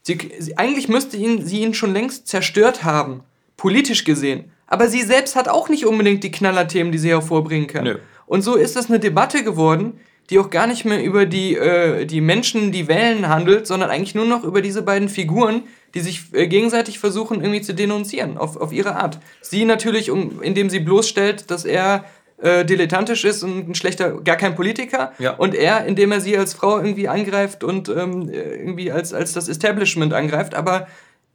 [0.03, 3.22] Sie, sie, eigentlich müsste ihn, sie ihn schon längst zerstört haben,
[3.57, 4.51] politisch gesehen.
[4.68, 7.84] Aber sie selbst hat auch nicht unbedingt die Knallerthemen, die sie hervorbringen kann.
[7.84, 7.98] Nö.
[8.26, 9.98] Und so ist das eine Debatte geworden,
[10.30, 14.14] die auch gar nicht mehr über die, äh, die Menschen, die wählen, handelt, sondern eigentlich
[14.14, 15.62] nur noch über diese beiden Figuren,
[15.94, 19.18] die sich äh, gegenseitig versuchen irgendwie zu denunzieren, auf, auf ihre Art.
[19.40, 22.04] Sie natürlich, um, indem sie bloßstellt, dass er
[22.42, 25.12] äh, dilettantisch ist und ein schlechter, gar kein Politiker.
[25.18, 25.32] Ja.
[25.32, 29.48] Und er, indem er sie als Frau irgendwie angreift und ähm, irgendwie als, als das
[29.48, 30.54] Establishment angreift.
[30.54, 30.86] Aber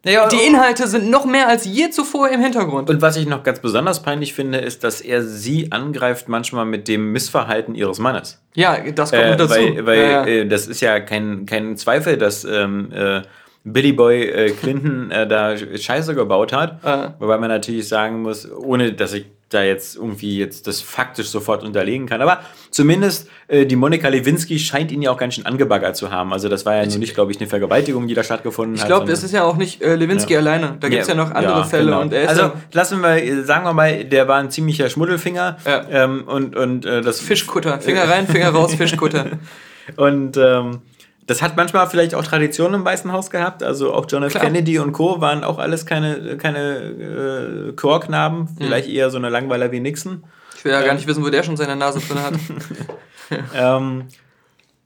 [0.05, 2.89] Ja, die Inhalte sind noch mehr als je zuvor im Hintergrund.
[2.89, 6.89] Und was ich noch ganz besonders peinlich finde, ist, dass er sie angreift manchmal mit
[6.89, 8.41] dem Missverhalten ihres Mannes.
[8.53, 9.53] Ja, das kommt äh, dazu.
[9.53, 10.25] Weil, weil ja, ja.
[10.25, 13.21] Äh, das ist ja kein, kein Zweifel, dass ähm, äh,
[13.63, 16.83] Billy Boy äh, Clinton äh, da Scheiße gebaut hat.
[16.83, 17.13] Ah.
[17.19, 21.63] Wobei man natürlich sagen muss, ohne dass ich da jetzt irgendwie jetzt das faktisch sofort
[21.63, 22.21] unterlegen kann.
[22.21, 22.41] Aber
[22.71, 26.33] zumindest äh, die Monika Lewinsky scheint ihn ja auch ganz schön angebaggert zu haben.
[26.33, 28.89] Also das war ja nur nicht, glaube ich, eine Vergewaltigung, die da stattgefunden ich hat.
[28.89, 30.39] Ich glaube, es ist ja auch nicht äh, Lewinsky ja.
[30.39, 30.77] alleine.
[30.79, 31.85] Da gibt es ja, ja, noch andere ja, Fälle.
[31.85, 32.01] Genau.
[32.01, 35.57] Und also lassen wir, sagen wir mal, der war ein ziemlicher Schmuddelfinger.
[35.91, 37.79] Ähm, und, und äh, das Fischkutter.
[37.79, 39.25] Finger rein, Finger raus, Fischkutter.
[39.95, 40.81] und ähm,
[41.25, 43.63] das hat manchmal vielleicht auch Tradition im Weißen Haus gehabt.
[43.63, 44.31] Also auch John F.
[44.31, 44.43] Klar.
[44.43, 45.21] Kennedy und Co.
[45.21, 48.49] waren auch alles keine, keine äh, Chorknaben.
[48.57, 48.95] Vielleicht mhm.
[48.95, 50.23] eher so eine Langweiler wie Nixon.
[50.57, 50.85] Ich will ja ähm.
[50.85, 52.33] gar nicht wissen, wo der schon seine Nase drin hat.
[53.55, 54.05] ähm,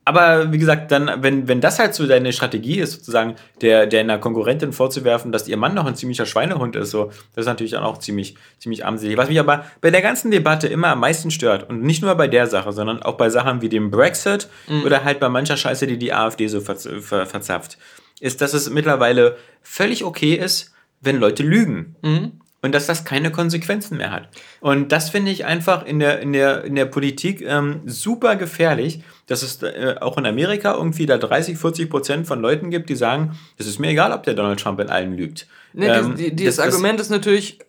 [0.08, 4.00] aber wie gesagt, dann, wenn, wenn das halt so deine Strategie ist, sozusagen, der, der
[4.00, 7.74] einer Konkurrentin vorzuwerfen, dass ihr Mann noch ein ziemlicher Schweinehund ist, so, das ist natürlich
[7.74, 9.18] dann auch ziemlich, ziemlich armselig.
[9.18, 12.30] Was mich aber bei der ganzen Debatte immer am meisten stört, und nicht nur bei
[12.30, 14.86] der Sache, sondern auch bei Sachen wie dem Brexit mhm.
[14.86, 17.78] oder halt bei mancher Scheiße, die die AfD so ver ver verzapft,
[18.22, 21.98] ist, dass es mittlerweile völlig okay ist, wenn Leute lügen.
[22.02, 22.32] Mhm
[22.62, 24.30] und dass das keine Konsequenzen mehr hat.
[24.62, 29.04] Und das finde ich einfach in der, in der, in der Politik ähm, super gefährlich,
[29.28, 32.96] dass es äh, auch in Amerika irgendwie da 30, 40 Prozent von Leuten gibt, die
[32.96, 35.48] sagen, es ist mir egal, ob der Donald Trump in allen lügt.
[35.74, 37.60] Nee, ähm, die, die, das, das, Argument ist natürlich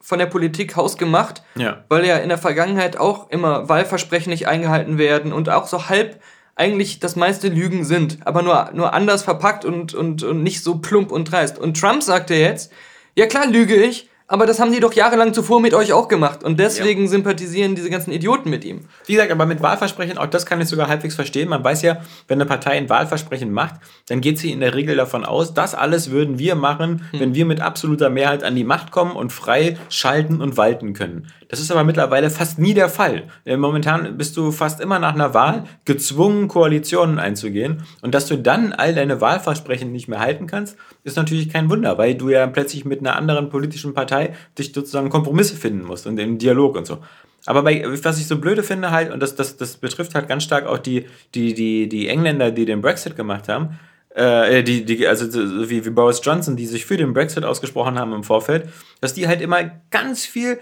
[0.00, 1.84] von der Politik hausgemacht, ja.
[1.88, 6.20] weil ja in der Vergangenheit auch immer Wahlversprechen nicht eingehalten werden und auch so halb
[6.56, 10.78] eigentlich das meiste Lügen sind, aber nur, nur anders verpackt und, und, und nicht so
[10.78, 11.58] plump und dreist.
[11.58, 12.72] Und Trump sagte jetzt,
[13.14, 16.44] ja klar lüge ich, aber das haben die doch jahrelang zuvor mit euch auch gemacht.
[16.44, 17.08] Und deswegen ja.
[17.08, 18.82] sympathisieren diese ganzen Idioten mit ihm.
[19.06, 21.48] Wie gesagt, aber mit Wahlversprechen, auch das kann ich sogar halbwegs verstehen.
[21.48, 23.74] Man weiß ja, wenn eine Partei ein Wahlversprechen macht,
[24.06, 27.20] dann geht sie in der Regel davon aus, das alles würden wir machen, hm.
[27.20, 31.26] wenn wir mit absoluter Mehrheit an die Macht kommen und frei schalten und walten können.
[31.50, 33.24] Das ist aber mittlerweile fast nie der Fall.
[33.44, 37.82] Äh, momentan bist du fast immer nach einer Wahl gezwungen, Koalitionen einzugehen.
[38.02, 41.98] Und dass du dann all deine Wahlversprechen nicht mehr halten kannst, ist natürlich kein Wunder,
[41.98, 44.19] weil du ja plötzlich mit einer anderen politischen Partei
[44.58, 46.98] dich sozusagen Kompromisse finden musst und im Dialog und so.
[47.46, 50.44] Aber bei, was ich so blöde finde halt, und das, das, das betrifft halt ganz
[50.44, 53.78] stark auch die, die, die, die Engländer, die den Brexit gemacht haben,
[54.14, 55.26] äh, die, die, also
[55.68, 58.68] wie, wie Boris Johnson, die sich für den Brexit ausgesprochen haben im Vorfeld,
[59.00, 60.58] dass die halt immer ganz viel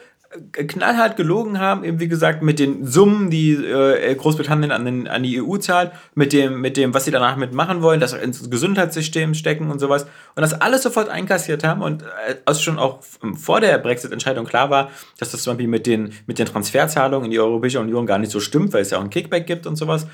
[0.53, 5.23] knallhart gelogen haben, eben wie gesagt, mit den Summen, die äh, Großbritannien an, den, an
[5.23, 9.33] die EU zahlt, mit dem, mit dem, was sie danach mitmachen wollen, das ins Gesundheitssystem
[9.33, 10.05] stecken und sowas.
[10.35, 13.01] Und das alles sofort einkassiert haben und äh, als schon auch
[13.37, 17.31] vor der Brexit-Entscheidung klar war, dass das zum Beispiel mit den, mit den Transferzahlungen in
[17.31, 19.77] die Europäische Union gar nicht so stimmt, weil es ja auch ein Kickback gibt und
[19.77, 20.07] sowas.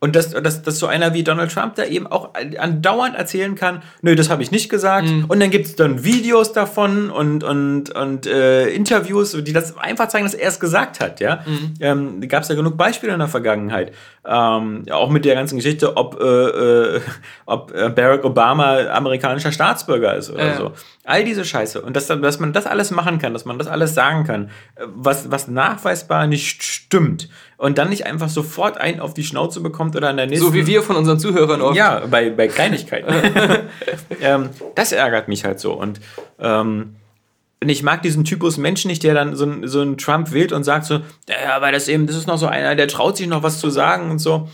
[0.00, 3.82] Und dass, dass, dass so einer wie Donald Trump da eben auch andauernd erzählen kann,
[4.02, 5.08] nö, das habe ich nicht gesagt.
[5.08, 5.24] Mhm.
[5.26, 10.08] Und dann gibt es dann Videos davon und, und, und äh, Interviews, die das einfach
[10.08, 11.20] zeigen, dass er es gesagt hat.
[11.20, 11.40] Ja?
[11.46, 11.74] Mhm.
[11.80, 13.92] Ähm, Gab es ja genug Beispiele in der Vergangenheit.
[14.26, 17.00] Ähm, auch mit der ganzen Geschichte, ob, äh, äh,
[17.46, 20.56] ob äh, Barack Obama amerikanischer Staatsbürger ist oder ja.
[20.56, 20.72] so.
[21.04, 21.82] All diese Scheiße.
[21.82, 24.84] Und dass, dass man das alles machen kann, dass man das alles sagen kann, äh,
[24.86, 27.28] was, was nachweisbar nicht stimmt.
[27.64, 30.44] Und dann nicht einfach sofort einen auf die Schnauze bekommt oder an der nächsten.
[30.44, 31.74] So wie wir von unseren Zuhörern oft.
[31.74, 33.10] Ja, bei, bei Kleinigkeiten.
[34.20, 35.72] ähm, das ärgert mich halt so.
[35.72, 35.98] Und
[36.38, 36.96] ähm,
[37.60, 40.84] ich mag diesen Typus Mensch nicht, der dann so, so einen Trump wählt und sagt
[40.84, 43.60] so, ja, weil das eben, das ist noch so einer, der traut sich noch was
[43.60, 44.46] zu sagen und so.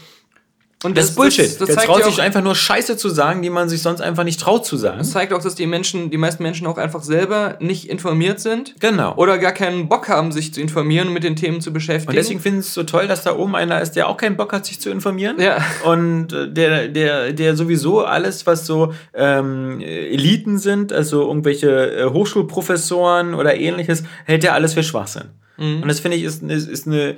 [0.82, 1.44] Und das, das ist Bullshit.
[1.44, 4.24] Das, das der traut sich einfach nur Scheiße zu sagen, die man sich sonst einfach
[4.24, 4.98] nicht traut zu sagen.
[4.98, 8.76] Das zeigt auch, dass die Menschen, die meisten Menschen auch einfach selber nicht informiert sind.
[8.80, 9.14] Genau.
[9.16, 12.10] Oder gar keinen Bock haben, sich zu informieren und mit den Themen zu beschäftigen.
[12.10, 14.38] Und deswegen finde ich es so toll, dass da oben einer ist, der auch keinen
[14.38, 15.38] Bock hat, sich zu informieren.
[15.38, 15.58] Ja.
[15.84, 22.04] Und äh, der, der, der sowieso alles, was so ähm, Eliten sind, also irgendwelche äh,
[22.06, 25.24] Hochschulprofessoren oder ähnliches, hält er alles für Schwachsinn.
[25.58, 25.82] Mhm.
[25.82, 27.16] Und das finde ich ist, ist, ist eine,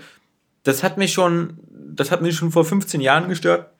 [0.65, 1.59] das hat mich schon
[1.95, 3.71] das hat mich schon vor 15 Jahren gestört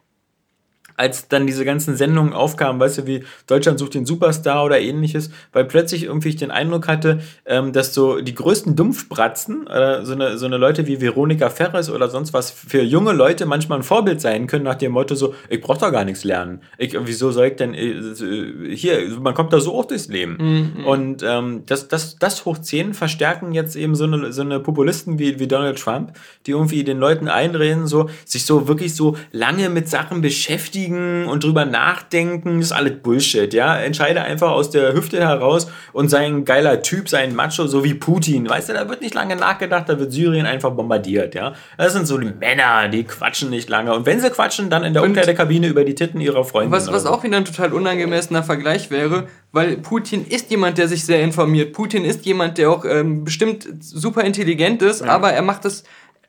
[1.03, 5.33] als dann diese ganzen Sendungen aufkamen, weißt du, wie Deutschland sucht den Superstar oder ähnliches,
[5.53, 10.13] weil plötzlich irgendwie ich den Eindruck hatte, ähm, dass so die größten Dumpfbratzen, äh, so,
[10.13, 13.83] eine, so eine Leute wie Veronika Ferres oder sonst was, für junge Leute manchmal ein
[13.83, 16.61] Vorbild sein können, nach dem Motto so, ich brauch da gar nichts lernen.
[16.79, 20.37] Ich, wieso soll ich denn, äh, hier, man kommt da so auch durchs Leben.
[20.39, 20.87] Mhm.
[20.87, 25.19] Und ähm, das, das, das hoch 10 verstärken jetzt eben so eine, so eine Populisten
[25.19, 26.13] wie, wie Donald Trump,
[26.47, 31.29] die irgendwie den Leuten einreden, so, sich so wirklich so lange mit Sachen beschäftigen, überlegen
[31.29, 33.77] und drüber nachdenken, das ist alles Bullshit, ja.
[33.77, 37.85] Entscheide einfach aus der Hüfte heraus und sei ein geiler Typ, sei ein Macho, so
[37.85, 38.49] wie Putin.
[38.49, 41.55] Weißt du, da wird nicht lange nachgedacht, da wird Syrien einfach bombardiert, ja.
[41.79, 43.95] Das sind so die Männer, die quatschen nicht lange.
[43.95, 46.73] Und wenn sie quatschen, dann in der Umkleidekabine über die Titten ihrer Freunde.
[46.73, 51.05] Was, was auch wieder ein total unangemessener Vergleich wäre, weil Putin ist jemand, der sich
[51.05, 51.73] sehr informiert.
[51.73, 55.09] Putin ist jemand, der auch ähm, bestimmt super intelligent ist, ja.
[55.09, 55.85] aber er macht es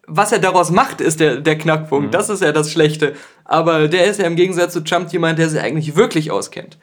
[0.07, 2.07] was er daraus macht, ist der, der Knackpunkt.
[2.07, 2.11] Mhm.
[2.11, 3.13] Das ist ja das Schlechte.
[3.45, 6.77] Aber der ist ja im Gegensatz zu Trump jemand, der sich eigentlich wirklich auskennt.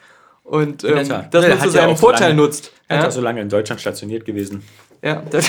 [0.45, 2.73] Und ähm, das ja, zu seinem ja Vorteil so lange, nutzt.
[2.89, 3.03] Er ja?
[3.03, 4.65] ist auch so lange in Deutschland stationiert gewesen.
[5.03, 5.49] Ja, das,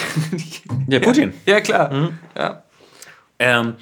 [0.88, 1.34] der Putin.
[1.46, 1.92] Ja, klar.
[1.92, 2.20] Mhm.
[2.38, 2.64] Ja.
[3.40, 3.76] Ähm,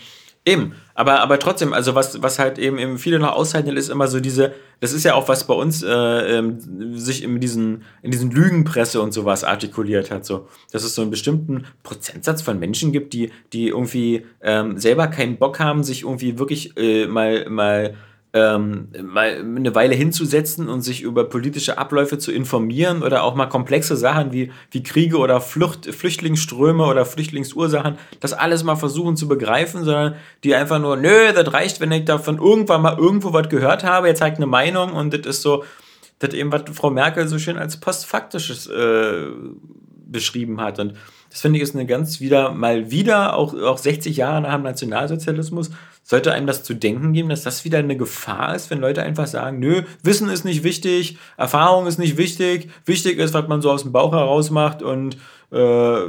[0.46, 0.76] eben.
[1.00, 4.20] Aber, aber trotzdem, also was, was halt eben, eben viele noch auszeichnet, ist immer so
[4.20, 6.58] diese, das ist ja auch was bei uns äh, ähm,
[7.00, 11.10] sich in diesen, in diesen Lügenpresse und sowas artikuliert hat, so, dass es so einen
[11.10, 16.38] bestimmten Prozentsatz von Menschen gibt, die, die irgendwie ähm, selber keinen Bock haben, sich irgendwie
[16.38, 17.96] wirklich äh, mal, mal
[18.32, 23.48] ähm, mal eine Weile hinzusetzen und sich über politische Abläufe zu informieren oder auch mal
[23.48, 29.28] komplexe Sachen wie, wie Kriege oder Flucht, Flüchtlingsströme oder Flüchtlingsursachen, das alles mal versuchen zu
[29.28, 33.50] begreifen, sondern die einfach nur, nö, das reicht, wenn ich davon irgendwann mal irgendwo was
[33.50, 35.64] gehört habe, jetzt zeigt eine Meinung und das ist so,
[36.20, 39.28] das eben, was Frau Merkel so schön als postfaktisches äh,
[40.06, 40.80] beschrieben hat.
[40.80, 40.94] Und
[41.30, 44.64] das finde ich ist eine ganz wieder, mal wieder, auch, auch 60 Jahre nach dem
[44.64, 45.72] Nationalsozialismus,
[46.10, 49.28] sollte einem das zu denken geben, dass das wieder eine Gefahr ist, wenn Leute einfach
[49.28, 53.70] sagen, nö, Wissen ist nicht wichtig, Erfahrung ist nicht wichtig, wichtig ist, was man so
[53.70, 55.18] aus dem Bauch heraus macht und
[55.52, 56.00] äh,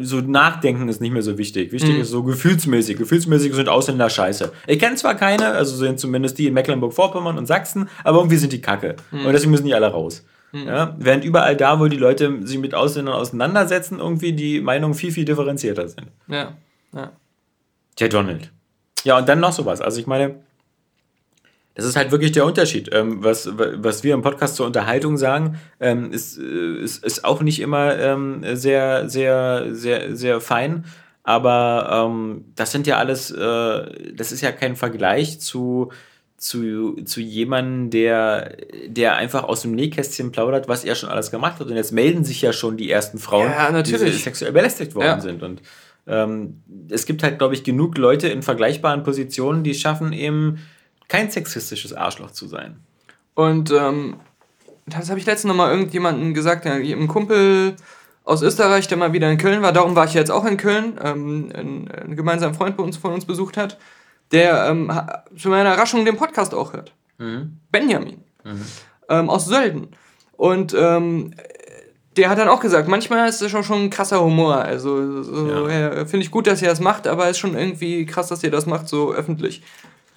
[0.00, 1.72] so Nachdenken ist nicht mehr so wichtig.
[1.72, 2.00] Wichtig mhm.
[2.00, 2.96] ist so gefühlsmäßig.
[2.96, 4.50] Gefühlsmäßig sind Ausländer scheiße.
[4.66, 8.54] Ich kenne zwar keine, also sind zumindest die in Mecklenburg-Vorpommern und Sachsen, aber irgendwie sind
[8.54, 8.96] die kacke.
[9.10, 9.26] Mhm.
[9.26, 10.24] Und deswegen müssen die alle raus.
[10.52, 10.66] Mhm.
[10.68, 10.96] Ja?
[10.98, 15.26] Während überall da, wo die Leute sich mit Ausländern auseinandersetzen, irgendwie die Meinungen viel, viel
[15.26, 16.08] differenzierter sind.
[16.28, 16.54] Ja,
[16.94, 17.12] ja.
[17.98, 18.50] Der Donald.
[19.04, 19.80] Ja, und dann noch sowas.
[19.80, 20.36] Also ich meine,
[21.74, 22.90] das ist halt wirklich der Unterschied.
[22.92, 27.40] Ähm, was, was wir im Podcast zur Unterhaltung sagen, ähm, ist, äh, ist, ist auch
[27.40, 30.84] nicht immer ähm, sehr, sehr, sehr, sehr fein.
[31.24, 35.92] Aber ähm, das sind ja alles, äh, das ist ja kein Vergleich zu,
[36.36, 38.56] zu, zu jemandem, der,
[38.88, 41.68] der einfach aus dem Nähkästchen plaudert, was er schon alles gemacht hat.
[41.68, 45.20] Und jetzt melden sich ja schon die ersten Frauen, ja, die sexuell belästigt worden ja.
[45.20, 45.42] sind.
[45.42, 45.62] Und
[46.06, 50.58] ähm, es gibt halt, glaube ich, genug Leute in vergleichbaren Positionen, die schaffen eben
[51.08, 52.76] kein sexistisches Arschloch zu sein.
[53.34, 54.16] Und ähm,
[54.86, 57.76] das habe ich letztens noch mal irgendjemandem gesagt, ja, ein Kumpel
[58.24, 60.98] aus Österreich, der mal wieder in Köln war, darum war ich jetzt auch in Köln,
[61.02, 63.78] ähm, ein, ein gemeinsamer Freund bei uns, von uns besucht hat,
[64.32, 64.92] der ähm,
[65.36, 66.92] zu meiner Überraschung den Podcast auch hört.
[67.18, 67.58] Mhm.
[67.70, 68.22] Benjamin.
[68.44, 68.64] Mhm.
[69.08, 69.88] Ähm, aus Sölden.
[70.32, 71.34] Und ähm,
[72.16, 74.56] der hat dann auch gesagt, manchmal ist es schon, schon ein krasser Humor.
[74.56, 75.96] Also so, ja.
[75.96, 78.42] ja, finde ich gut, dass ihr das macht, aber es ist schon irgendwie krass, dass
[78.42, 79.62] ihr das macht, so öffentlich.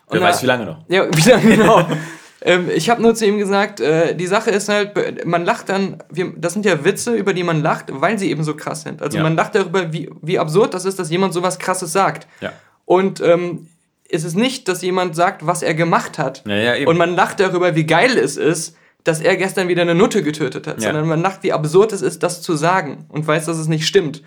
[0.07, 0.77] Und Wer weiß, wie lange noch.
[0.87, 1.87] Ja, wie lange genau.
[2.41, 6.03] ähm, ich habe nur zu ihm gesagt, äh, die Sache ist halt, man lacht dann,
[6.09, 9.01] wir, das sind ja Witze, über die man lacht, weil sie eben so krass sind.
[9.01, 9.23] Also ja.
[9.23, 12.27] man lacht darüber, wie, wie absurd das ist, dass jemand sowas krasses sagt.
[12.41, 12.51] Ja.
[12.83, 13.67] Und ähm,
[14.07, 16.43] ist es nicht, dass jemand sagt, was er gemacht hat.
[16.45, 18.75] Ja, und man lacht darüber, wie geil es ist,
[19.05, 20.87] dass er gestern wieder eine Nutte getötet hat, ja.
[20.87, 23.87] sondern man lacht, wie absurd es ist, das zu sagen und weiß, dass es nicht
[23.87, 24.23] stimmt.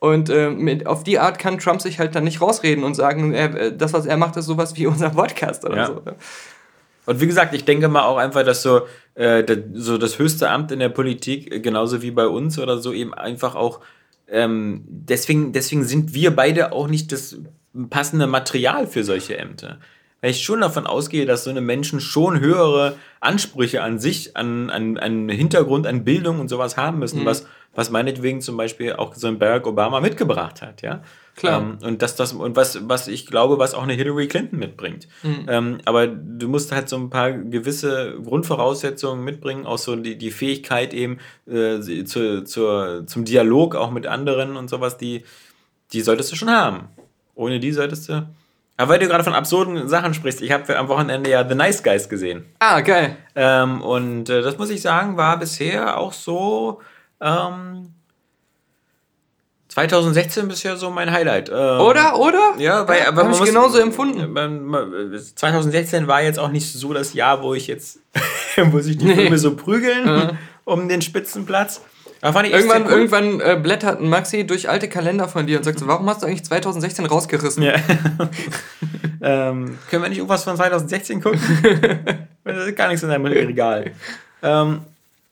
[0.00, 3.32] Und äh, mit, auf die Art kann Trump sich halt dann nicht rausreden und sagen,
[3.32, 5.86] er, äh, das, was er macht, ist sowas wie unser Podcast oder ja.
[5.86, 6.02] so.
[7.06, 8.82] Und wie gesagt, ich denke mal auch einfach, dass so,
[9.14, 12.78] äh, das, so das höchste Amt in der Politik, äh, genauso wie bei uns oder
[12.78, 13.80] so, eben einfach auch,
[14.28, 17.38] ähm, deswegen, deswegen sind wir beide auch nicht das
[17.90, 19.78] passende Material für solche Ämter
[20.26, 24.70] weil ich schon davon ausgehe, dass so eine Menschen schon höhere Ansprüche an sich, an,
[24.70, 27.26] an, an Hintergrund, an Bildung und sowas haben müssen, mhm.
[27.26, 27.46] was,
[27.76, 31.04] was meinetwegen zum Beispiel auch so ein Barack Obama mitgebracht hat, ja.
[31.36, 31.60] Klar.
[31.60, 35.06] Ähm, und das, das, und was, was ich glaube, was auch eine Hillary Clinton mitbringt.
[35.22, 35.46] Mhm.
[35.46, 40.32] Ähm, aber du musst halt so ein paar gewisse Grundvoraussetzungen mitbringen, auch so die, die
[40.32, 41.18] Fähigkeit eben
[41.48, 45.22] äh, zu, zur, zum Dialog auch mit anderen und sowas, die,
[45.92, 46.88] die solltest du schon haben.
[47.36, 48.26] Ohne die solltest du
[48.76, 51.82] aber weil du gerade von absurden Sachen sprichst, ich habe am Wochenende ja The Nice
[51.82, 52.44] Guys gesehen.
[52.58, 53.16] Ah, geil.
[53.34, 56.80] Ähm, und äh, das muss ich sagen, war bisher auch so.
[57.20, 57.92] Ähm,
[59.68, 61.50] 2016 bisher so mein Highlight.
[61.50, 62.54] Ähm, oder, oder?
[62.58, 64.34] Ja, weil ja, aber ich genauso empfunden.
[65.34, 67.98] 2016 war jetzt auch nicht so das Jahr, wo ich jetzt,
[68.56, 69.14] wo sich die nee.
[69.14, 70.30] Filme so prügeln ja.
[70.64, 71.82] um den Spitzenplatz
[72.34, 72.90] irgendwann cool.
[72.90, 76.26] irgendwann äh, blättert Maxi durch alte Kalender von dir und sagt so, warum hast du
[76.26, 77.62] eigentlich 2016 rausgerissen?
[77.62, 77.74] Ja.
[79.22, 81.40] ähm, können wir nicht irgendwas von 2016 gucken?
[82.44, 83.92] das ist gar nichts in deinem Regal.
[84.42, 84.80] Ähm,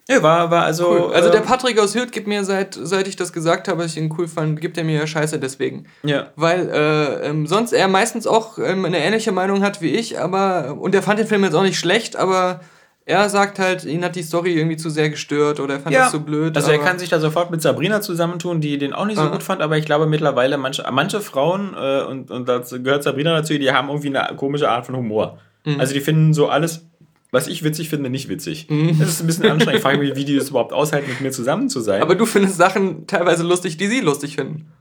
[0.09, 0.90] Ja, war, war also.
[0.90, 1.14] Cool.
[1.14, 3.92] Also äh, der Patrick aus Hürth gibt mir, seit, seit ich das gesagt habe, dass
[3.92, 5.86] ich ihn cool fand, gibt er mir Scheiße deswegen.
[6.03, 6.26] Ja.
[6.36, 10.76] Weil äh, ähm, sonst er meistens auch ähm, eine ähnliche Meinung hat wie ich, aber.
[10.78, 12.61] Und er fand den Film jetzt auch nicht schlecht, aber
[13.07, 16.05] er sagt halt, ihn hat die Story irgendwie zu sehr gestört oder er fand ja.
[16.05, 16.57] das so blöd.
[16.57, 19.28] Also er kann sich da sofort mit Sabrina zusammentun, die den auch nicht so Ah.
[19.28, 23.34] gut fand, aber ich glaube mittlerweile manche, manche Frauen, äh, und, und dazu gehört Sabrina
[23.36, 25.38] dazu, die haben irgendwie eine komische Art von Humor.
[25.64, 25.80] Mhm.
[25.80, 26.86] Also die finden so alles,
[27.30, 28.68] was ich witzig finde, nicht witzig.
[28.70, 28.98] Mhm.
[28.98, 29.76] Das ist ein bisschen anstrengend.
[29.76, 32.00] Ich frage mich, wie die das überhaupt aushalten, mit mir zusammen zu sein.
[32.00, 34.72] Aber du findest Sachen teilweise lustig, die sie lustig finden.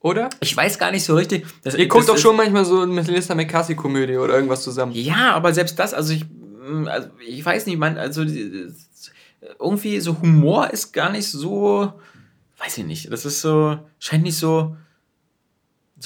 [0.00, 0.30] Oder?
[0.40, 1.44] ich weiß gar nicht so richtig.
[1.64, 4.92] Das, Ihr guckt doch schon manchmal so eine Melissa McCarthy-Komödie oder irgendwas zusammen.
[4.92, 6.24] Ja, aber selbst das, also ich,
[6.86, 8.24] also ich weiß nicht, man, also
[9.58, 11.92] irgendwie so Humor ist gar nicht so,
[12.58, 14.76] weiß ich nicht, das ist so, scheint nicht so,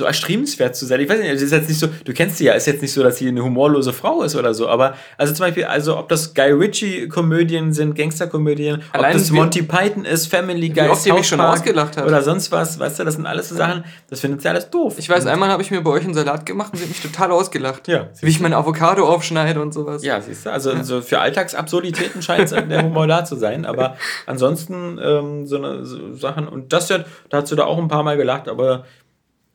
[0.01, 0.99] so erstrebenswert zu sein.
[1.01, 2.93] Ich weiß nicht, das ist jetzt nicht so, du kennst sie ja, ist jetzt nicht
[2.93, 6.09] so, dass sie eine humorlose Frau ist oder so, aber also zum Beispiel, also ob
[6.09, 11.13] das Guy Ritchie-Komödien sind, Gangster-Komödien, ob das wie- Monty Python ist, Family Guy, oft ihr
[11.15, 12.07] mich South schon Park ausgelacht habt.
[12.09, 14.95] oder sonst was, weißt du, das sind alles so Sachen, das findet sie alles doof.
[14.99, 17.01] Ich weiß, einmal habe ich mir bei euch einen Salat gemacht und sie hat mich
[17.03, 17.89] total ausgelacht.
[17.89, 20.03] Ja, Wie ich mein Avocado aufschneide und sowas.
[20.05, 23.97] Ja, siehst du, also so für Alltagsabsurditäten scheint es der Humor da zu sein, aber
[24.27, 27.89] ansonsten ähm, so, eine, so Sachen, und das ja, da hast du da auch ein
[27.89, 28.85] paar Mal gelacht, aber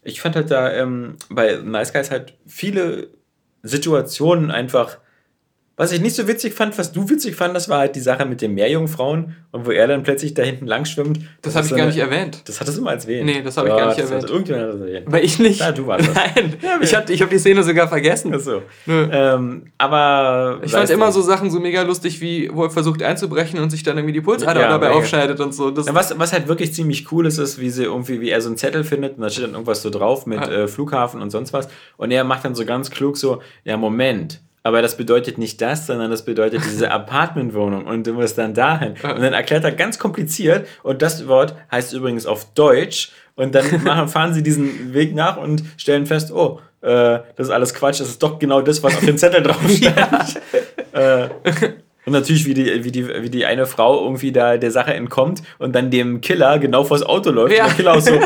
[0.06, 3.10] ich fand halt da ähm, bei Nice Guys halt viele
[3.64, 5.00] Situationen einfach,
[5.78, 8.42] was ich nicht so witzig fand, was du witzig fandest, war halt die Sache mit
[8.42, 11.20] den Meerjungfrauen und wo er dann plötzlich da hinten lang schwimmt.
[11.42, 12.42] Das ist habe ich gar eine- nicht erwähnt.
[12.48, 13.26] Das hattest du mal erwähnt.
[13.26, 14.24] Nee, das habe ich gar nicht das erwähnt.
[14.24, 15.08] Hat, irgendjemand hat das erwähnt.
[15.08, 15.60] Aber ich nicht.
[15.60, 16.16] Ja, du warst das.
[16.16, 18.32] Nein, Ja, ich habe ich hab die Szene sogar vergessen.
[18.34, 18.62] Ach so.
[18.86, 19.08] Nö.
[19.12, 23.60] Ähm, aber Ich fand immer so Sachen so mega lustig, wie wo er versucht einzubrechen
[23.60, 25.72] und sich dann irgendwie die Pulsader Ja, dabei aufschneidet und so.
[25.72, 28.40] Das, Ja, was, was halt wirklich ziemlich cool ist, ist, wie sie irgendwie, wie er
[28.42, 30.50] so einen Zettel findet und da steht dann irgendwas so drauf mit Ah.
[30.52, 31.68] äh, Flughafen und sonst was.
[31.98, 34.42] Und er macht dann so ganz klug so, ja, Moment.
[34.66, 38.94] Aber das bedeutet nicht das, sondern das bedeutet diese Apartmentwohnung und du musst dann dahin.
[38.94, 43.66] Und dann erklärt er ganz kompliziert und das Wort heißt übrigens auf Deutsch und dann
[43.84, 48.00] machen, fahren sie diesen Weg nach und stellen fest, oh, äh, das ist alles Quatsch,
[48.00, 50.42] das ist doch genau das, was auf dem Zettel drauf stand.
[50.94, 51.30] äh,
[52.08, 55.44] und natürlich, wie die, wie, die, wie die eine Frau irgendwie da der Sache entkommt
[55.60, 57.56] und dann dem Killer genau vors Auto läuft.
[57.56, 57.66] Ja.
[57.66, 58.20] Und der Killer auch so,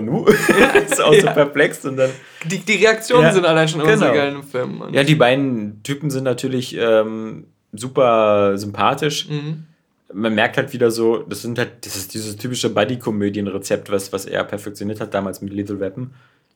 [0.00, 0.24] nu,
[0.86, 1.32] ist auch so Ja.
[1.32, 2.10] perplext und dann.
[2.44, 4.14] die, die Reaktionen Ja, sind allein schon immer so genau.
[4.14, 4.82] geil im Film.
[4.92, 9.28] Ja, die beiden Typen sind natürlich ähm, super sympathisch.
[9.28, 9.64] Mhm.
[10.12, 14.26] Man merkt halt wieder so, das sind halt, das ist dieses typische Buddy-Komödien-Rezept, was, was
[14.26, 16.10] er perfektioniert hat damals mit Lethal Weapon.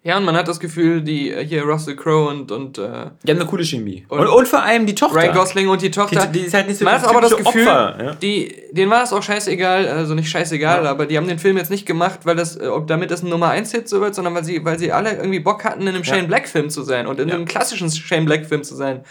[0.07, 2.83] Ja, und man hat das Gefühl, die äh, hier Russell Crowe und, und äh,
[3.23, 4.05] Die haben eine coole Chemie.
[4.11, 5.17] Und- Und, und, vor allem die Tochter.
[5.17, 6.27] Ryan Gosling und die Tochter.
[6.27, 8.15] Die, die ist halt nicht so man hat aber das Gefühl, Opfer, ja?
[8.17, 10.91] die, denen war es auch scheißegal, also nicht scheißegal, Ja.
[10.91, 13.31] aber die haben den Film jetzt nicht gemacht, weil das, äh, ob damit das ein
[13.31, 15.89] Nummer 1 Hit so wird, sondern weil sie, weil sie alle irgendwie Bock hatten, in
[15.89, 16.15] einem Ja.
[16.17, 19.05] Shane Black Film zu sein und in einem klassischen Shane Black Film zu sein.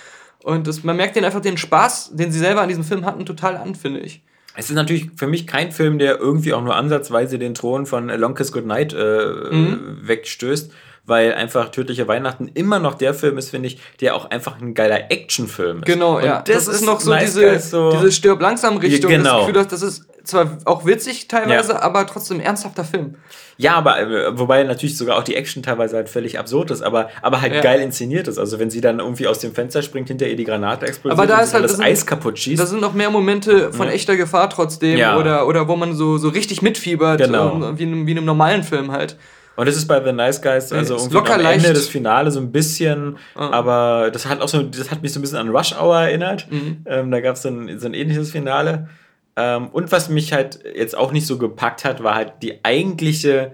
[0.44, 3.26] Und das, man merkt denen einfach den Spaß, den sie selber an diesem Film hatten,
[3.26, 4.22] total an, finde ich.
[4.56, 8.10] Es ist natürlich für mich kein Film, der irgendwie auch nur ansatzweise den Thron von
[8.10, 9.98] A Long Kiss Goodnight äh, Mhm.
[10.04, 10.72] wegstößt,
[11.06, 14.74] weil einfach Tödliche Weihnachten immer noch der Film ist, finde ich, der auch einfach ein
[14.74, 15.86] geiler Actionfilm ist.
[15.86, 16.42] Genau, Und ja.
[16.42, 19.12] Das, ist noch so Nice diese, Guys so- diese Stirb langsam Richtung.
[19.12, 19.40] Ja, Das genau.
[19.42, 21.82] Gefühl, dass das ist zwar auch witzig teilweise, Ja.
[21.82, 23.16] aber trotzdem ernsthafter Film.
[23.58, 27.10] Ja, aber äh, wobei natürlich sogar auch die Action teilweise halt völlig absurd ist, aber,
[27.22, 27.60] aber halt Ja.
[27.62, 28.38] geil inszeniert ist.
[28.40, 31.28] Also wenn sie dann irgendwie aus dem Fenster springt, hinter ihr die Granate explodiert Aber
[31.28, 32.62] da ist halt- das das sind- Eis kaputt schießt.
[32.62, 35.18] Da sind noch mehr Momente von echter Gefahr trotzdem Ja.
[35.18, 37.56] oder, oder wo man so, so richtig mitfiebert, Genau.
[37.62, 39.18] ähm, wie, in, wie in einem normalen Film halt.
[39.56, 41.64] Und das ist bei The Nice Guys, also irgendwie locker am leicht.
[41.66, 43.52] Ende des Finale so ein bisschen, Ah.
[43.52, 46.48] aber das hat auch so, das hat mich so ein bisschen an Rush Hour erinnert.
[46.52, 46.78] Mhm.
[46.88, 48.90] Ähm, da gab es so ein, so ein ähnliches Finale.
[49.36, 53.52] Ähm, und was mich halt jetzt auch nicht so gepackt hat, war halt die eigentliche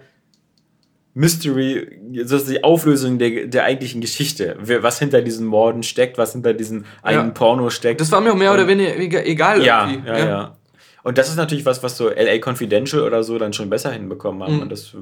[1.16, 4.56] Mystery, so die Auflösung der, der eigentlichen Geschichte.
[4.60, 7.34] Was hinter diesen Morden steckt, was hinter diesen einen Ja.
[7.34, 8.00] Porno steckt.
[8.00, 10.08] Das war mir auch mehr oder weniger egal ja, irgendwie.
[10.08, 10.58] ja, ja,
[11.04, 14.44] Und das ist natürlich was, was so LA Confidential oder so dann schon besser hinbekommen
[14.44, 14.56] haben.
[14.58, 14.62] Mhm.
[14.62, 14.96] Und das,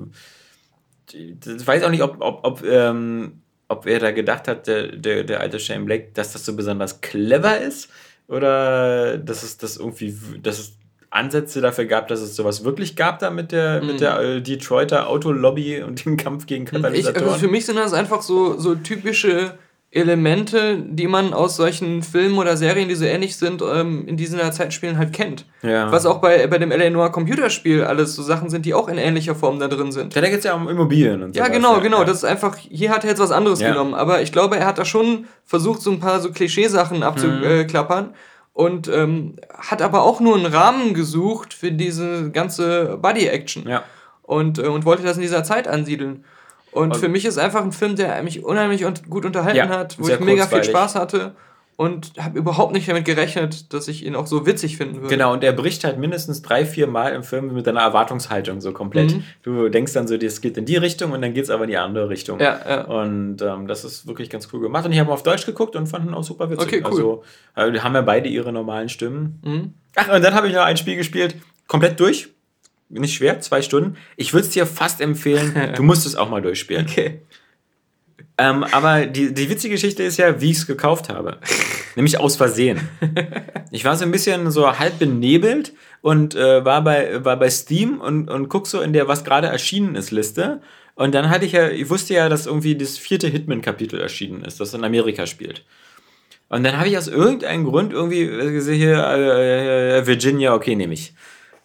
[1.13, 5.23] ich weiß auch nicht, ob, ob, ob, ähm, ob er da gedacht hat, der, der,
[5.23, 7.89] der alte Shane Black, dass das so besonders clever ist
[8.27, 10.73] oder dass es das irgendwie, dass es
[11.09, 13.87] Ansätze dafür gab, dass es sowas wirklich gab da mit der, Mhm.
[13.87, 17.39] mit der äh, Detroiter Autolobby und dem Kampf gegen Ich, also Katalysatoren.
[17.39, 19.57] für mich sind das einfach so, so typische
[19.89, 24.51] Elemente, die man aus solchen Filmen oder Serien, die so ähnlich sind, ähm, in dieser
[24.51, 25.45] Zeit spielen, halt kennt.
[25.61, 25.89] ja.
[25.91, 26.89] Was auch bei, bei dem L.A.
[26.89, 30.13] Noir Computerspiel alles so Sachen sind, die auch in ähnlicher Form da drin sind.
[30.13, 31.39] Ja, da geht es ja um Immobilien und so.
[31.39, 32.03] Ja, genau, genau.
[32.03, 33.69] Das ist einfach, hier hat er jetzt was anderes Ja.
[33.69, 33.93] genommen.
[33.93, 38.13] Aber ich glaube, er hat da schon versucht, so ein paar so Klischeesachen abzuklappern.
[38.53, 43.67] Und ähm, hat aber auch nur einen Rahmen gesucht für diese ganze Body-Action.
[43.69, 43.83] Ja.
[44.23, 46.25] Und, äh, und wollte das in dieser Zeit ansiedeln.
[46.77, 49.67] Und, Und- für mich ist einfach ein Film, der mich unheimlich und gut unterhalten Ja,
[49.69, 50.63] hat, wo ich mega viel.
[50.63, 51.33] Spaß hatte.
[51.79, 55.09] und habe überhaupt nicht damit gerechnet, dass ich ihn auch so witzig finden würde.
[55.15, 58.71] Genau, und er bricht halt mindestens drei, vier Mal im Film mit deiner Erwartungshaltung so
[58.71, 59.11] komplett.
[59.13, 59.23] Mhm.
[59.43, 61.69] Du denkst dann so, das geht in die Richtung und dann geht es aber in
[61.69, 62.39] die andere Richtung.
[62.39, 62.81] Ja, ja.
[62.85, 64.85] Und ähm, das ist wirklich ganz cool gemacht.
[64.87, 66.67] Und ich habe auf Deutsch geguckt und fand ihn auch super witzig.
[66.67, 67.21] Okay, cool.
[67.55, 69.39] Also, äh, haben ja beide ihre normalen Stimmen.
[69.45, 69.73] Mhm.
[69.95, 71.35] Ach, und dann habe ich noch ein Spiel gespielt,
[71.67, 72.29] komplett durch.
[72.89, 73.97] Nicht schwer, zwei Stunden.
[74.15, 76.85] Ich würde es dir fast empfehlen, du musst es auch mal durchspielen.
[76.89, 77.21] Okay.
[78.37, 81.37] Ähm, aber die, die witzige Geschichte ist ja, wie ich es gekauft habe.
[81.95, 82.87] Nämlich aus Versehen.
[83.71, 87.99] Ich war so ein bisschen so halb benebelt und äh, war, bei, war bei Steam
[87.99, 90.61] und, und guck so in der, was gerade erschienen ist, Liste.
[90.93, 94.59] Und dann hatte ich ja, ich wusste ja, dass irgendwie das vierte Hitman-Kapitel erschienen ist,
[94.59, 95.65] das in Amerika spielt.
[96.49, 100.93] Und dann habe ich aus irgendeinem Grund irgendwie gesehen, hier, äh, äh, Virginia, okay, nehme
[100.93, 101.13] ich.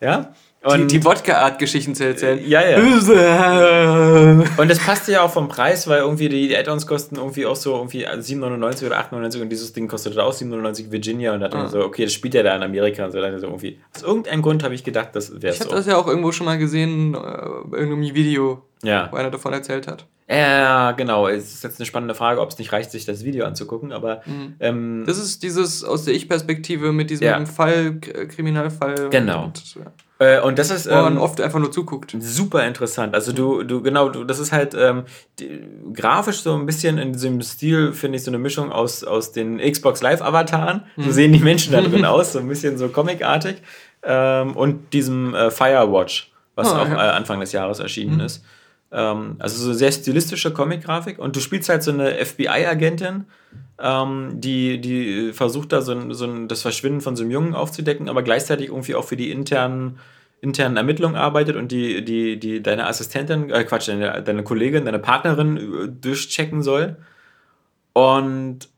[0.00, 0.34] Ja?
[0.64, 2.40] Und die, die Wodka-Art-Geschichten zu erzählen.
[2.46, 2.78] Ja, ja.
[4.56, 7.74] und das passte ja auch vom Preis, weil irgendwie die, Add-ons kosten irgendwie auch so
[7.74, 11.68] irgendwie 7,99 oder 8,99 und dieses Ding kostet auch 7,99 Virginia und da dachte ah.
[11.68, 13.20] so, okay, das spielt ja da in Amerika und so.
[13.20, 13.80] Dann so irgendwie.
[13.94, 15.64] Aus irgendeinem Grund habe ich gedacht, das wäre so.
[15.64, 19.08] Ich habe das ja auch irgendwo schon mal gesehen, äh, irgendeinem Video, ja.
[19.10, 20.06] wo einer davon erzählt hat.
[20.28, 21.26] Ja, genau.
[21.26, 24.22] Es ist jetzt eine spannende Frage, ob es nicht reicht, sich das Video anzugucken, aber.
[24.26, 24.54] Mhm.
[24.60, 27.44] Ähm, das ist dieses aus der Ich-Perspektive mit diesem ja.
[27.46, 29.10] Fall, Kriminalfall.
[29.10, 29.46] Genau.
[29.46, 29.92] Und, ja.
[30.22, 30.86] Äh, und das ist.
[30.86, 32.14] Ähm, oft einfach nur zuguckt.
[32.18, 33.14] Super interessant.
[33.14, 35.04] Also du, du, genau, du, das ist halt ähm,
[35.38, 35.60] die,
[35.92, 39.58] grafisch so ein bisschen in diesem Stil, finde ich, so eine Mischung aus, aus den
[39.58, 40.84] Xbox Live-Avataren.
[40.96, 41.12] So mhm.
[41.12, 43.56] sehen die Menschen da drin aus, so ein bisschen so comicartig.
[44.04, 46.94] Ähm, und diesem äh, Firewatch, was oh, auch ja.
[46.94, 48.20] äh, Anfang des Jahres erschienen mhm.
[48.20, 48.44] ist.
[48.92, 51.18] Ähm, also so sehr stilistische Comic-Grafik.
[51.18, 53.24] Und du spielst halt so eine FBI-Agentin,
[53.80, 58.22] ähm, die, die versucht da so, so das Verschwinden von so einem Jungen aufzudecken, aber
[58.22, 59.98] gleichzeitig irgendwie auch für die internen,
[60.40, 64.98] internen Ermittlungen arbeitet und die, die, die deine Assistentin, äh Quatsch, deine, deine Kollegin, deine
[64.98, 66.96] Partnerin äh, durchchecken soll.
[67.94, 68.68] Und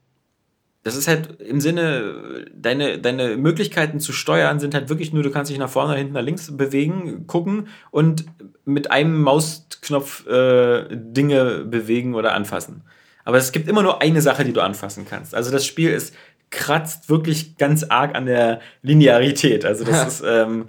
[0.85, 5.31] das ist halt im Sinne, deine, deine Möglichkeiten zu steuern sind halt wirklich nur, du
[5.31, 8.27] kannst dich nach vorne, nach hinten, nach links bewegen, gucken und
[8.67, 12.83] mit einem Mausknopf äh, Dinge bewegen oder anfassen.
[13.25, 15.35] Aber es gibt immer nur eine Sache, die du anfassen kannst.
[15.35, 16.15] Also das Spiel ist
[16.51, 19.65] kratzt wirklich ganz arg an der Linearität.
[19.65, 20.67] Also das ist, ähm,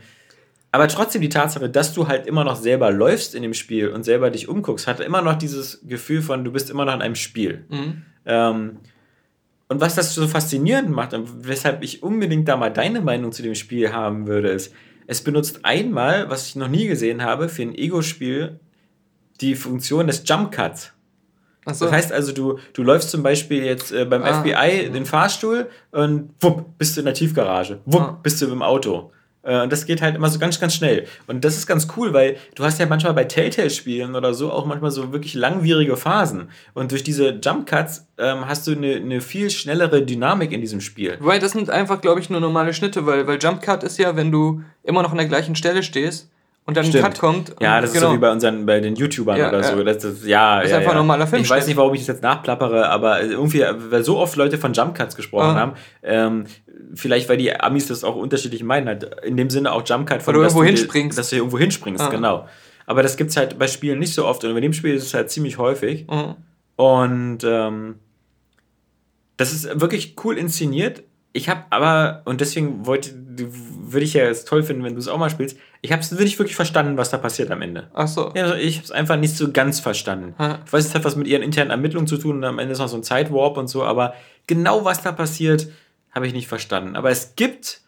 [0.72, 4.04] aber trotzdem die Tatsache, dass du halt immer noch selber läufst in dem Spiel und
[4.04, 7.16] selber dich umguckst, hat immer noch dieses Gefühl von, du bist immer noch in einem
[7.16, 7.66] Spiel.
[7.70, 8.02] Mhm.
[8.26, 8.78] Ähm,
[9.68, 13.42] und was das so faszinierend macht und weshalb ich unbedingt da mal deine Meinung zu
[13.42, 14.74] dem Spiel haben würde, ist,
[15.08, 18.60] es benutzt einmal, was ich noch nie gesehen habe, für ein Ego-Spiel
[19.42, 20.94] die Funktion des Jump Cuts.
[21.66, 21.86] So.
[21.86, 24.42] Das heißt also, du, du läufst zum Beispiel jetzt äh, beim ah.
[24.42, 27.80] FBI den Fahrstuhl und wupp, bist du in der Tiefgarage.
[27.86, 28.20] Wupp, ah.
[28.22, 29.12] bist du im Auto.
[29.46, 31.06] Äh, und das geht halt immer so ganz, ganz schnell.
[31.28, 34.66] Und das ist ganz cool, weil du hast ja manchmal bei Telltale-Spielen oder so auch
[34.66, 36.50] manchmal so wirklich langwierige Phasen.
[36.74, 40.82] Und durch diese Jump Cuts ähm, hast du eine, eine viel schnellere Dynamik in diesem
[40.82, 41.18] Spiel.
[41.20, 44.16] Weil das sind einfach, glaube ich, nur normale Schnitte, weil, weil Jump Cut ist ja,
[44.16, 46.30] wenn du immer noch an der gleichen Stelle stehst
[46.68, 47.04] und dann Stimmt.
[47.04, 47.56] ein Cut kommt.
[47.62, 48.06] Ja, das genau.
[48.06, 49.84] ist so wie bei unseren, bei den YouTubern ja, oder so.
[49.84, 50.98] Das ist, ja, das ist ja, einfach ja.
[50.98, 51.44] normaler Film.
[51.44, 54.74] Ich weiß nicht, warum ich das jetzt nachplappere, aber irgendwie, weil so oft Leute von
[54.74, 55.60] Jump Cuts gesprochen ah.
[55.60, 56.46] haben, ähm,
[56.96, 60.24] vielleicht weil die Amis das auch unterschiedlich meinen, halt in dem Sinne auch Jump Cut
[60.24, 61.18] von, dass du irgendwo hinspringst.
[61.18, 62.10] Dass du irgendwo hinspringst, ah.
[62.10, 62.48] genau.
[62.88, 65.04] Aber das gibt es halt bei Spielen nicht so oft und bei dem Spiel ist
[65.04, 66.08] es halt ziemlich häufig.
[66.08, 66.36] Mhm.
[66.78, 67.96] Und ähm,
[69.38, 71.04] das ist wirklich cool inszeniert.
[71.36, 75.10] Ich habe aber, und deswegen wollte, würde ich ja es toll finden, wenn du es
[75.10, 77.90] auch mal spielst, ich habe es nicht wirklich verstanden, was da passiert am Ende.
[77.94, 78.32] Ach so.
[78.34, 80.34] Ja, also ich habe es einfach nicht so ganz verstanden.
[80.40, 80.60] Ha.
[80.66, 82.80] Ich weiß, es hat was mit ihren internen Ermittlungen zu tun und am Ende ist
[82.80, 84.14] noch so ein Zeitwarp und so, aber
[84.48, 85.68] genau was da passiert,
[86.12, 86.96] habe ich nicht verstanden.
[86.96, 87.82] Aber es gibt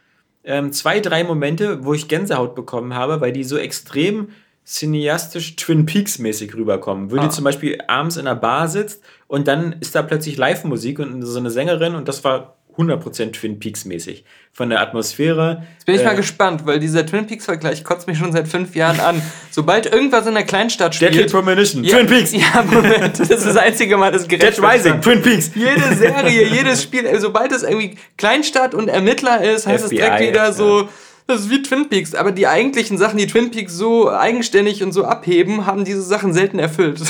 [0.43, 4.27] ähm, zwei, drei Momente, wo ich Gänsehaut bekommen habe, weil die so extrem
[4.65, 7.11] cineastisch Twin Peaks mäßig rüberkommen.
[7.11, 7.29] Würde ah.
[7.29, 11.39] zum Beispiel abends in einer Bar sitzt und dann ist da plötzlich Live-Musik und so
[11.39, 14.23] eine Sängerin und das war 100% Twin Peaks mäßig.
[14.53, 15.63] Von der Atmosphäre.
[15.73, 18.75] Jetzt bin ich äh, mal gespannt, weil dieser Twin Peaks-Vergleich kotzt mich schon seit fünf
[18.75, 19.21] Jahren an.
[19.51, 21.13] Sobald irgendwas in der Kleinstadt spielt.
[21.13, 22.31] Deadly Premonition, ja, Twin Peaks.
[22.33, 25.51] Ja, Moment, das ist das einzige Mal, das gerecht Dead Rising, Twin Peaks.
[25.55, 30.21] Jede Serie, jedes Spiel, sobald es irgendwie Kleinstadt und Ermittler ist, heißt FBI, es direkt
[30.21, 30.81] wieder so.
[30.81, 30.89] Ja
[31.27, 34.93] das ist wie Twin Peaks, aber die eigentlichen Sachen, die Twin Peaks so eigenständig und
[34.93, 37.01] so abheben, haben diese Sachen selten erfüllt.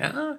[0.00, 0.36] Ja,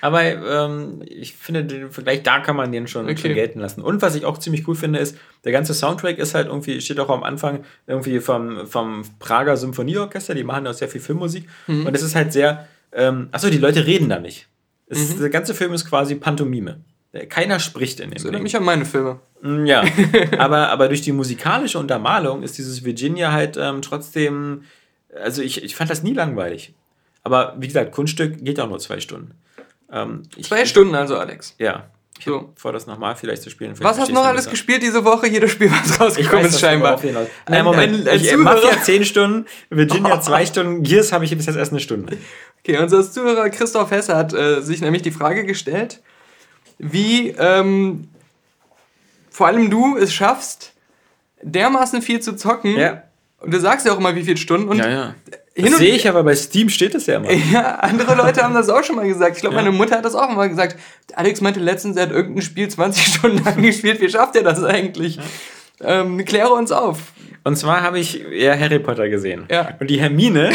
[0.00, 3.16] aber ähm, ich finde, den Vergleich, da kann man den schon, okay.
[3.16, 3.82] schon, gelten lassen.
[3.82, 7.00] Und was ich auch ziemlich cool finde, ist, der ganze Soundtrack ist halt irgendwie, steht
[7.00, 11.48] auch am Anfang irgendwie vom, vom Prager Symphonieorchester, die machen auch sehr viel Filmmusik.
[11.66, 11.86] Mhm.
[11.86, 14.46] Und es ist halt sehr, ähm, achso, die Leute reden da nicht.
[14.86, 15.20] Es, mhm.
[15.20, 16.80] Der ganze Film ist quasi Pantomime.
[17.28, 19.18] Keiner spricht in dem Das erinnert mich an meine Filme.
[19.42, 19.82] Mm, ja,
[20.38, 24.62] aber, aber durch die musikalische Untermalung ist dieses Virginia halt ähm, trotzdem,
[25.20, 26.72] also ich, ich fand das nie langweilig.
[27.22, 29.32] Aber wie gesagt, Kunststück geht auch nur zwei Stunden.
[29.92, 31.54] Ähm, zwei ich, Stunden also, Alex.
[31.58, 31.84] Ja.
[32.18, 32.52] Ich so.
[32.54, 33.74] vor, das nochmal vielleicht zu spielen.
[33.74, 34.50] Vielleicht was hast du noch alles besser.
[34.50, 35.26] gespielt diese Woche?
[35.26, 37.00] Jedes Spiel, was rausgekommen ist, scheinbar.
[37.48, 37.94] Nein, Moment.
[37.94, 41.56] Ein, ein, ein ich, Mafia 10 Stunden, Virginia 2 Stunden, Gears habe ich bis jetzt
[41.56, 42.18] erst eine Stunde.
[42.62, 46.02] Okay, unser Zuhörer Christoph Hesse hat äh, sich nämlich die Frage gestellt,
[46.78, 48.08] wie ähm,
[49.30, 50.74] vor allem du es schaffst,
[51.42, 52.76] dermaßen viel zu zocken.
[52.76, 53.04] Ja.
[53.38, 54.68] Und du sagst ja auch immer, wie viele Stunden.
[54.68, 55.14] Und ja, ja.
[55.62, 57.30] Das sehe ich aber bei Steam steht es ja immer.
[57.52, 59.36] Ja, andere Leute haben das auch schon mal gesagt.
[59.36, 59.62] Ich glaube, ja.
[59.62, 60.76] meine Mutter hat das auch mal gesagt.
[61.14, 64.00] Alex meinte letztens, er hat irgendein Spiel 20 Stunden lang gespielt.
[64.00, 65.16] Wie schafft er das eigentlich?
[65.16, 65.22] Ja.
[65.82, 67.12] Ähm, kläre uns auf.
[67.42, 69.46] Und zwar habe ich ja Harry Potter gesehen.
[69.50, 69.70] Ja.
[69.80, 70.50] Und die Hermine,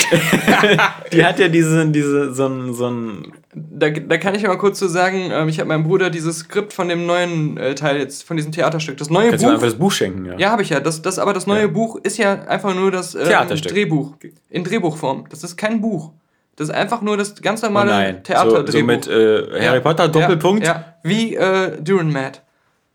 [1.11, 4.77] die hat ja diese, diese, so ein, so ein da, da kann ich mal kurz
[4.79, 7.97] zu so sagen, ähm, ich habe meinem Bruder dieses Skript von dem neuen äh, Teil
[7.97, 9.49] jetzt, von diesem Theaterstück, das neue Kannst Buch.
[9.49, 10.37] Du einfach das Buch schenken, ja.
[10.37, 10.79] Ja, habe ich ja.
[10.79, 11.67] Das, das, aber das neue ja.
[11.67, 13.71] Buch ist ja einfach nur das ähm, Theaterstück.
[13.71, 14.13] Drehbuch.
[14.49, 15.25] In Drehbuchform.
[15.29, 16.11] Das ist kein Buch.
[16.57, 18.71] Das ist einfach nur das ganz normale oh Theaterdrehbuch.
[18.71, 19.79] So, so mit äh, Harry ja.
[19.79, 20.65] Potter, Doppelpunkt.
[20.65, 22.15] Ja, wie äh, Duran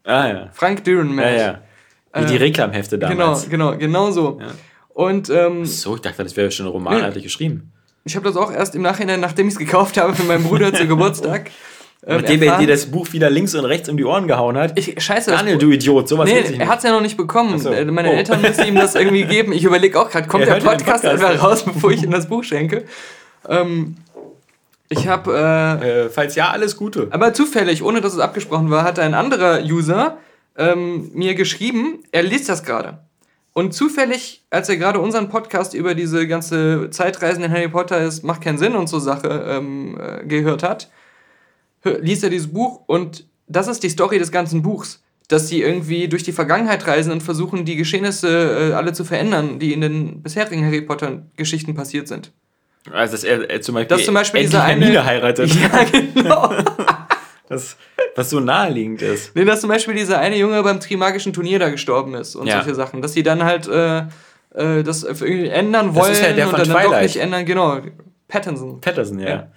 [0.04, 0.48] Ah ja.
[0.52, 1.58] Frank Duran Ja, ja.
[2.14, 3.48] Wie die äh, Reklamhefte damals.
[3.48, 4.38] Genau, genau, genau so.
[4.40, 4.48] Ja.
[4.88, 7.72] Und, ähm, so, ich dachte, das wäre schon romanartig geschrieben.
[8.04, 10.72] Ich habe das auch erst im Nachhinein, nachdem ich es gekauft habe für meinen Bruder
[10.72, 11.50] zu Geburtstag.
[12.06, 14.78] Ähm, Nachdem er dir das Buch wieder links und rechts um die Ohren gehauen hat.
[14.78, 15.32] Ich, scheiße.
[15.32, 17.58] Daniel, du Idiot, sowas Nee, er hat es ja noch nicht bekommen.
[17.58, 17.70] So.
[17.70, 18.14] Äh, meine oh.
[18.14, 19.52] Eltern müssen ihm das irgendwie geben.
[19.52, 22.42] Ich überlege auch gerade, kommt der Podcast, Podcast einfach raus, bevor ich ihm das Buch
[22.42, 22.84] schenke?
[23.46, 23.96] Ähm,
[24.88, 25.78] ich habe.
[25.82, 27.08] Äh, äh, falls ja, alles Gute.
[27.10, 30.16] Aber zufällig, ohne dass es abgesprochen war, hat ein anderer User
[30.56, 32.98] ähm, mir geschrieben, er liest das gerade.
[33.52, 38.22] Und zufällig, als er gerade unseren Podcast über diese ganze Zeitreisen in Harry Potter ist,
[38.22, 40.90] macht keinen Sinn und so Sache ähm, äh, gehört hat,
[41.84, 45.02] liest er dieses Buch und das ist die Story des ganzen Buchs.
[45.28, 49.60] Dass sie irgendwie durch die Vergangenheit reisen und versuchen, die Geschehnisse äh, alle zu verändern,
[49.60, 52.32] die in den bisherigen Harry Potter-Geschichten passiert sind.
[52.90, 55.54] Also, dass er, er zum Beispiel, dass zum Beispiel diese eine heiratet.
[55.60, 56.52] Ja, genau.
[57.48, 57.76] das,
[58.20, 59.34] was so naheliegend ist.
[59.34, 62.56] Nee, dass zum Beispiel dieser eine Junge beim Trimagischen Turnier da gestorben ist und ja.
[62.56, 63.00] solche Sachen.
[63.00, 64.00] Dass die dann halt äh,
[64.54, 67.44] äh, das irgendwie ändern wollen das ist ja der und dann, dann doch nicht ändern.
[67.46, 67.80] Genau.
[68.28, 68.80] Pattinson.
[68.80, 69.28] Pattinson, ja.
[69.28, 69.48] ja.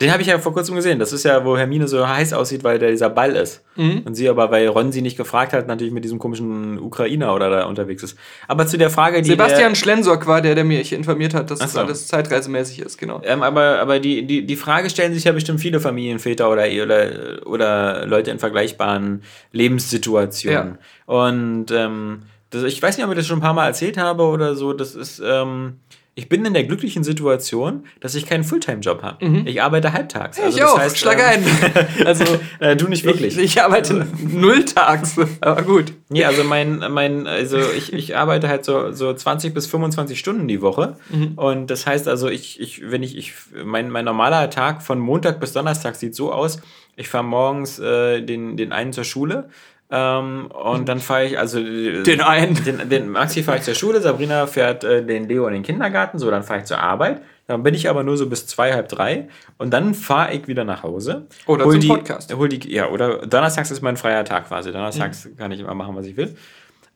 [0.00, 0.98] Den habe ich ja vor kurzem gesehen.
[0.98, 3.62] Das ist ja, wo Hermine so heiß aussieht, weil der dieser Ball ist.
[3.76, 4.02] Mhm.
[4.04, 7.48] Und sie aber, weil Ron sie nicht gefragt hat, natürlich mit diesem komischen Ukrainer oder
[7.48, 8.18] da unterwegs ist.
[8.46, 9.30] Aber zu der Frage, die.
[9.30, 11.64] Sebastian Schlensok war der, der mich informiert hat, dass so.
[11.64, 13.22] das alles zeitreisemäßig ist, genau.
[13.24, 17.46] Ähm, aber aber die, die, die Frage stellen sich ja bestimmt viele Familienväter oder, oder,
[17.46, 19.22] oder Leute in vergleichbaren
[19.52, 20.78] Lebenssituationen.
[21.08, 21.14] Ja.
[21.14, 24.24] Und ähm, das, ich weiß nicht, ob ich das schon ein paar Mal erzählt habe
[24.24, 24.74] oder so.
[24.74, 25.22] Das ist.
[25.24, 25.78] Ähm,
[26.18, 29.22] ich bin in der glücklichen Situation, dass ich keinen Fulltime-Job habe.
[29.22, 29.46] Mhm.
[29.46, 30.40] Ich arbeite halbtags.
[30.40, 32.06] Also ich das auch, heißt, schlag ähm, ein.
[32.06, 32.24] also,
[32.58, 33.36] äh, du nicht wirklich.
[33.36, 35.92] Ich, ich arbeite nulltags, aber gut.
[36.08, 40.48] Ja, also mein, mein, also ich, ich arbeite halt so, so 20 bis 25 Stunden
[40.48, 40.96] die Woche.
[41.10, 41.34] Mhm.
[41.36, 45.38] Und das heißt also, ich, ich, wenn ich, ich mein, mein normaler Tag von Montag
[45.38, 46.62] bis Donnerstag sieht so aus,
[46.96, 49.50] ich fahre morgens äh, den, den einen zur Schule,
[49.90, 52.62] ähm, und dann fahre ich, also den einen.
[52.64, 56.18] Den, den Maxi fahre ich zur Schule, Sabrina fährt äh, den Leo in den Kindergarten,
[56.18, 57.22] so, dann fahre ich zur Arbeit.
[57.46, 59.28] Dann bin ich aber nur so bis zwei, halb drei
[59.58, 61.26] und dann fahre ich wieder nach Hause.
[61.46, 62.34] Oder hol zum die, Podcast.
[62.34, 64.72] Hol die, ja, oder Donnerstags ist mein freier Tag quasi.
[64.72, 65.36] Donnerstags mhm.
[65.36, 66.34] kann ich immer machen, was ich will.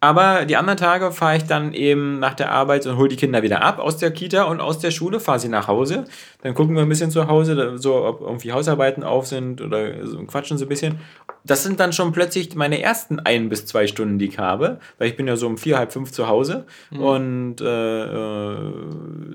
[0.02, 3.42] Aber die anderen Tage fahre ich dann eben nach der Arbeit und hole die Kinder
[3.42, 6.06] wieder ab aus der Kita und aus der Schule, fahre sie nach Hause.
[6.42, 10.24] Dann gucken wir ein bisschen zu Hause, so ob irgendwie Hausarbeiten auf sind oder so,
[10.24, 10.98] quatschen so ein bisschen.
[11.44, 15.08] Das sind dann schon plötzlich meine ersten ein bis zwei Stunden, die ich habe, weil
[15.08, 17.00] ich bin ja so um vier, halb fünf zu Hause mhm.
[17.00, 18.58] und äh, äh,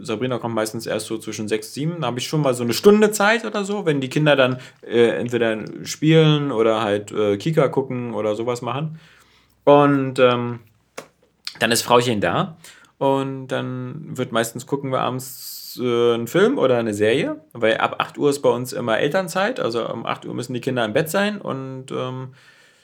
[0.01, 2.01] Sabrina kommt meistens erst so zwischen sechs, sieben.
[2.01, 4.57] Da habe ich schon mal so eine Stunde Zeit oder so, wenn die Kinder dann
[4.81, 8.99] äh, entweder spielen oder halt äh, Kika gucken oder sowas machen.
[9.65, 10.59] Und ähm,
[11.59, 12.57] dann ist Frauchen da.
[12.97, 17.97] Und dann wird meistens gucken wir abends äh, einen Film oder eine Serie, weil ab
[17.99, 20.93] 8 Uhr ist bei uns immer Elternzeit, also um 8 Uhr müssen die Kinder im
[20.93, 21.41] Bett sein.
[21.41, 22.29] Und ähm,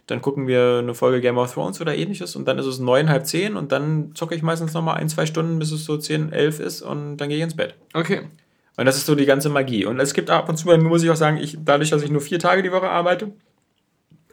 [0.08, 2.36] dann gucken wir eine Folge Game of Thrones oder ähnliches.
[2.36, 3.56] Und dann ist es neun, halb zehn.
[3.56, 6.82] Und dann zocke ich meistens nochmal ein, zwei Stunden, bis es so zehn, elf ist.
[6.82, 7.76] Und dann gehe ich ins Bett.
[7.94, 8.24] Okay.
[8.76, 9.86] Und das ist so die ganze Magie.
[9.86, 12.04] Und es gibt ab und zu bei mir, muss ich auch sagen, ich, dadurch, dass
[12.04, 13.32] ich nur vier Tage die Woche arbeite,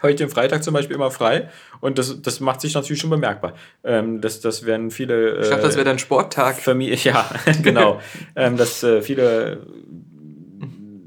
[0.00, 1.48] habe ich den Freitag zum Beispiel immer frei
[1.80, 3.54] und das, das macht sich natürlich schon bemerkbar.
[3.84, 5.36] Ähm, das, das werden viele.
[5.36, 6.56] Äh, ich dachte, das wäre dein Sporttag.
[6.56, 7.28] Familie, ja,
[7.62, 8.00] genau.
[8.36, 9.66] ähm, dass äh, viele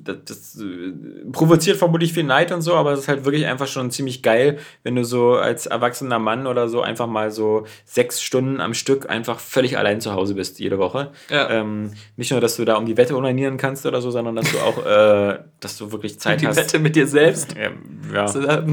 [0.04, 0.94] das, das äh,
[1.32, 4.60] provoziert vermutlich viel Neid und so, aber es ist halt wirklich einfach schon ziemlich geil,
[4.84, 9.10] wenn du so als erwachsener Mann oder so einfach mal so sechs Stunden am Stück
[9.10, 11.12] einfach völlig allein zu Hause bist jede Woche.
[11.30, 11.50] Ja.
[11.50, 14.52] Ähm, nicht nur, dass du da um die Wette onanieren kannst oder so, sondern dass
[14.52, 16.58] du auch, äh, dass du wirklich Zeit die hast.
[16.58, 17.56] Die Wette mit dir selbst.
[17.56, 17.72] Ja.
[18.14, 18.64] ja.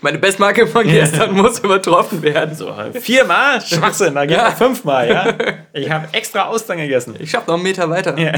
[0.00, 2.54] Meine Bestmarke von gestern muss übertroffen werden.
[2.54, 3.60] So, viermal?
[3.60, 4.50] Schwachsinn, da geht ja.
[4.52, 5.34] fünfmal, ja.
[5.74, 7.14] Ich habe extra Austern gegessen.
[7.18, 8.18] Ich schaffe noch einen Meter weiter.
[8.18, 8.32] Ja.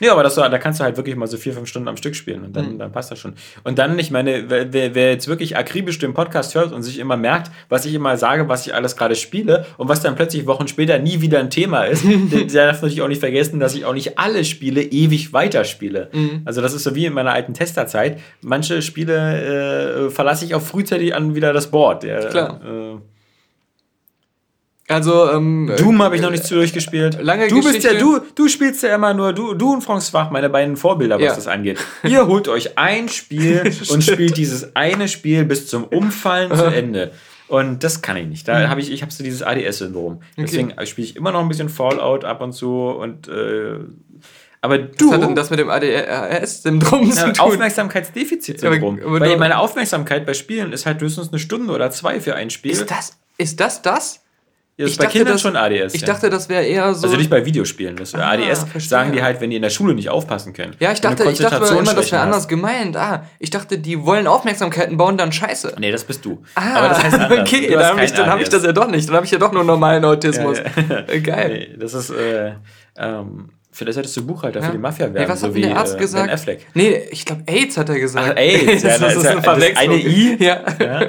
[0.00, 2.14] Nee, aber das, da kannst du halt wirklich mal so vier, fünf Stunden am Stück
[2.14, 2.78] spielen und dann, mhm.
[2.78, 3.34] dann passt das schon.
[3.64, 7.16] Und dann, ich meine, wer, wer jetzt wirklich akribisch den Podcast hört und sich immer
[7.16, 10.68] merkt, was ich immer sage, was ich alles gerade spiele und was dann plötzlich Wochen
[10.68, 13.84] später nie wieder ein Thema ist, der, der darf natürlich auch nicht vergessen, dass ich
[13.84, 16.10] auch nicht alle Spiele ewig weiterspiele.
[16.12, 16.42] Mhm.
[16.44, 18.20] Also das ist so wie in meiner alten Testerzeit.
[18.42, 22.02] Manche Spiele äh, verlasse ich auch frühzeitig an wieder das Board.
[22.02, 22.60] Der, Klar.
[22.64, 23.17] Äh,
[24.88, 27.22] also, ähm, Doom habe ich noch nicht zu durchgespielt.
[27.22, 27.88] Lange du Geschichte.
[27.88, 30.76] bist ja, du, du spielst ja immer nur, du, du und Frank Schwach, meine beiden
[30.76, 31.34] Vorbilder, was ja.
[31.34, 31.78] das angeht.
[32.04, 37.12] Ihr holt euch ein Spiel und spielt dieses eine Spiel bis zum Umfallen zu Ende.
[37.48, 38.48] Und das kann ich nicht.
[38.48, 38.70] Da mhm.
[38.70, 40.22] habe ich, ich habe so dieses ADS-Syndrom.
[40.36, 40.86] Deswegen okay.
[40.86, 43.78] spiele ich immer noch ein bisschen Fallout ab und zu und äh,
[44.60, 45.08] aber du.
[45.08, 47.38] Was hat denn das mit dem ADS-Syndrom zu tun?
[47.38, 49.00] Aufmerksamkeitsdefizit-Syndrom.
[49.02, 52.72] Weil meine Aufmerksamkeit bei Spielen ist halt höchstens eine Stunde oder zwei für ein Spiel.
[52.72, 54.20] Ist das, ist das das?
[54.78, 55.94] Ja, das ich ist bei dachte, Kindern das, schon ADS.
[55.94, 56.06] Ich ja.
[56.06, 57.08] dachte, das wäre eher so.
[57.08, 57.96] Also nicht bei Videospielen.
[57.96, 58.88] Das ah, ADS verstehe.
[58.88, 60.76] sagen die halt, wenn die in der Schule nicht aufpassen können.
[60.78, 62.96] Ja, ich dachte, ich dachte immer, das wäre anders gemeint.
[62.96, 65.74] Ah, ich dachte, die wollen Aufmerksamkeiten bauen, dann scheiße.
[65.80, 66.44] Nee, das bist du.
[66.54, 67.40] Ah, Aber das heißt anders.
[67.40, 69.08] okay, dann habe ich, hab ich das ja doch nicht.
[69.08, 70.58] Dann habe ich ja doch nur normalen Autismus.
[70.58, 71.70] Ja, äh, Geil.
[71.72, 72.52] Nee, das ist, äh,
[72.96, 74.66] ähm, Vielleicht solltest du Buchhalter ja.
[74.66, 75.24] für die Mafia werden.
[75.24, 76.32] Nee, was so hat wie, der Arzt äh, gesagt?
[76.32, 76.66] Affleck.
[76.74, 78.32] Nee, ich glaube AIDS hat er gesagt.
[78.32, 79.94] Ach, AIDS, ja, das, das ist eine Verwechslung.
[79.94, 80.36] Eine I?
[80.38, 80.60] Ja.
[80.80, 81.00] ja.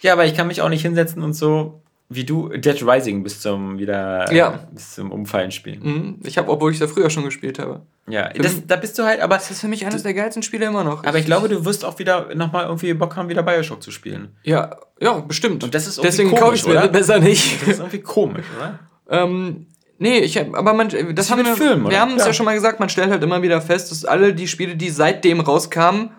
[0.00, 3.40] Ja, aber ich kann mich auch nicht hinsetzen und so wie du Dead Rising bis
[3.40, 4.66] zum wieder ja.
[4.72, 5.80] bis zum Umfallen spielen.
[5.82, 6.20] Mhm.
[6.24, 7.82] Ich habe, obwohl ich da früher schon gespielt habe.
[8.06, 10.66] Ja, das, da bist du halt, aber das ist für mich eines der geilsten Spiele
[10.66, 11.04] immer noch.
[11.04, 14.36] Aber ich glaube, du wirst auch wieder nochmal irgendwie Bock haben, wieder Bioshock zu spielen.
[14.42, 15.64] Ja, ja, bestimmt.
[15.64, 17.62] Und das ist Deswegen kaufe ich es mir besser nicht.
[17.62, 18.78] Das ist irgendwie komisch, oder?
[19.08, 19.66] ähm,
[19.98, 22.26] nee, ich aber man, das, das haben wir, Film, wir haben es ja.
[22.26, 24.90] ja schon mal gesagt, man stellt halt immer wieder fest, dass alle die Spiele, die
[24.90, 26.10] seitdem rauskamen,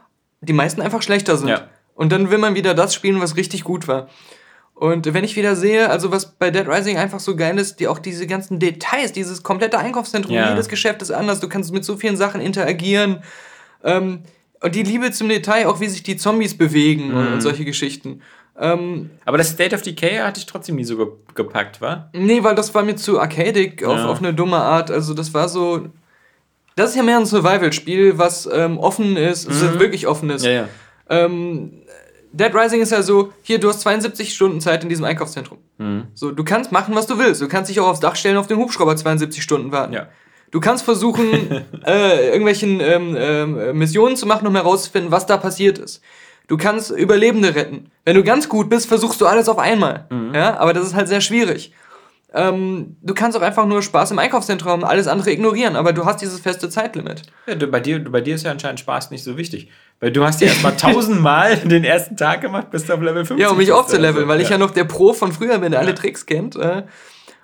[0.41, 1.49] die meisten einfach schlechter sind.
[1.49, 1.67] Ja.
[1.93, 4.09] Und dann will man wieder das spielen, was richtig gut war.
[4.75, 7.87] Und wenn ich wieder sehe, also was bei Dead Rising einfach so geil ist, die
[7.87, 10.49] auch diese ganzen Details, dieses komplette Einkaufszentrum, ja.
[10.49, 13.23] jedes Geschäft ist anders, du kannst mit so vielen Sachen interagieren.
[13.85, 14.23] Ähm,
[14.61, 17.33] und die Liebe zum Detail, auch wie sich die Zombies bewegen mhm.
[17.33, 18.21] und, solche Geschichten.
[18.59, 22.09] Ähm, Aber das State of Decay hatte ich trotzdem nie so ge gepackt, wa?
[22.13, 23.87] Nee, weil das war mir zu arcadic ja.
[23.87, 24.91] auf, auf eine dumme Art.
[24.91, 25.87] Also das war so.
[26.75, 29.53] Das ist ja mehr ein Survival-Spiel, was ähm, offen ist, mhm.
[29.53, 30.43] also wirklich offen ist.
[30.43, 30.69] Ja, ja.
[31.09, 31.83] Ähm,
[32.35, 35.59] Dead Rising ist ja so, hier, du hast 72 Stunden Zeit in diesem Einkaufszentrum.
[35.77, 36.07] Mhm.
[36.13, 37.41] So, du kannst machen, was du willst.
[37.41, 39.93] Du kannst dich auch aufs Dach stellen, auf den Hubschrauber 72 Stunden warten.
[39.93, 40.07] Ja.
[40.51, 45.77] Du kannst versuchen, äh, irgendwelchen ähm, äh, Missionen zu machen, um herauszufinden, was da passiert
[45.77, 46.01] ist.
[46.47, 47.89] Du kannst Überlebende retten.
[48.03, 50.05] Wenn du ganz gut bist, versuchst du alles auf einmal.
[50.09, 50.35] Mhm.
[50.35, 51.73] Ja, aber das ist halt sehr schwierig.
[52.33, 56.05] Ähm, du kannst auch einfach nur Spaß im Einkaufszentrum haben, alles andere ignorieren, aber du
[56.05, 57.21] hast dieses feste Zeitlimit.
[57.47, 59.69] Ja, du, bei, dir, bei dir ist ja anscheinend Spaß nicht so wichtig.
[59.99, 63.39] Weil du hast ja erstmal tausendmal den ersten Tag gemacht, bis du auf Level 50
[63.39, 64.43] Ja, um mich aufzuleveln, weil ja.
[64.43, 66.55] ich ja noch der Pro von früher bin, der alle Tricks kennt.
[66.55, 66.83] Äh.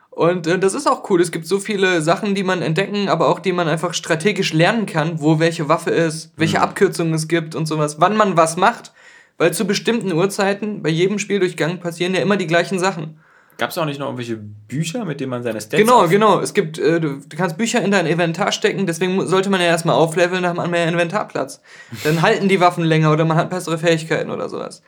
[0.09, 1.21] Und äh, das ist auch cool.
[1.21, 4.85] Es gibt so viele Sachen, die man entdecken, aber auch die man einfach strategisch lernen
[4.85, 6.63] kann, wo welche Waffe ist, welche mhm.
[6.63, 8.91] Abkürzungen es gibt und sowas, wann man was macht.
[9.37, 13.17] Weil zu bestimmten Uhrzeiten bei jedem Spieldurchgang passieren ja immer die gleichen Sachen.
[13.61, 16.39] Gab es auch nicht noch irgendwelche Bücher, mit denen man seine Stats Genau, genau.
[16.39, 19.67] Es gibt, äh, du, du, kannst Bücher in dein Inventar stecken, deswegen sollte man ja
[19.67, 21.61] erstmal aufleveln, dann hat man mehr Inventarplatz.
[22.03, 24.81] Dann halten die Waffen länger oder man hat bessere Fähigkeiten oder sowas.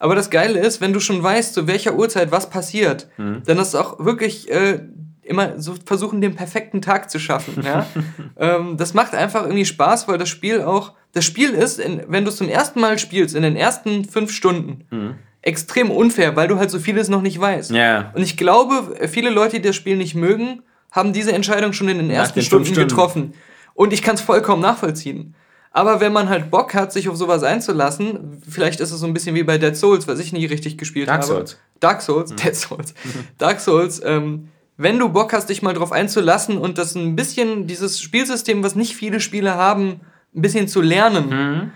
[0.00, 3.44] Aber das Geile ist, wenn du schon weißt, zu welcher Uhrzeit was passiert, mhm.
[3.46, 4.80] dann ist es auch wirklich äh,
[5.22, 7.62] immer so versuchen, den perfekten Tag zu schaffen.
[7.62, 7.86] Ja?
[8.38, 12.24] ähm, das macht einfach irgendwie Spaß, weil das Spiel auch, das Spiel ist, in, wenn
[12.24, 15.14] du es zum ersten Mal spielst, in den ersten fünf Stunden, mhm
[15.46, 17.70] extrem unfair, weil du halt so vieles noch nicht weißt.
[17.70, 18.10] Ja.
[18.14, 21.98] Und ich glaube, viele Leute, die das Spiel nicht mögen, haben diese Entscheidung schon in
[21.98, 23.34] den ersten den Stunden, Stunden, getroffen.
[23.74, 25.34] Und ich kann es vollkommen nachvollziehen.
[25.70, 29.12] Aber wenn man halt Bock hat, sich auf sowas einzulassen, vielleicht ist es so ein
[29.12, 31.34] bisschen wie bei Dead Souls, was ich nie richtig gespielt Dark habe.
[31.34, 31.58] Souls.
[31.78, 32.30] Dark Souls.
[32.32, 32.36] Mhm.
[32.36, 32.94] Dead Souls.
[33.38, 34.02] Dark Souls.
[34.04, 38.64] Ähm, wenn du Bock hast, dich mal drauf einzulassen und das ein bisschen, dieses Spielsystem,
[38.64, 40.00] was nicht viele Spiele haben,
[40.34, 41.70] ein bisschen zu lernen, mhm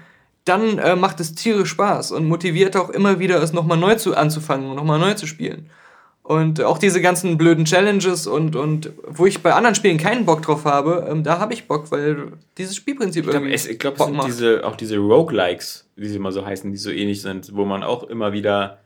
[0.45, 4.17] dann äh, macht es tierisch Spaß und motiviert auch immer wieder, es nochmal neu zu,
[4.17, 5.71] anzufangen und nochmal neu zu spielen.
[6.23, 10.43] Und auch diese ganzen blöden Challenges und, und wo ich bei anderen Spielen keinen Bock
[10.43, 13.55] drauf habe, ähm, da habe ich Bock, weil dieses Spielprinzip ich glaub, irgendwie.
[13.55, 16.77] Es, ich glaube, es sind diese, auch diese Roguelikes, wie sie immer so heißen, die
[16.77, 18.79] so ähnlich sind, wo man auch immer wieder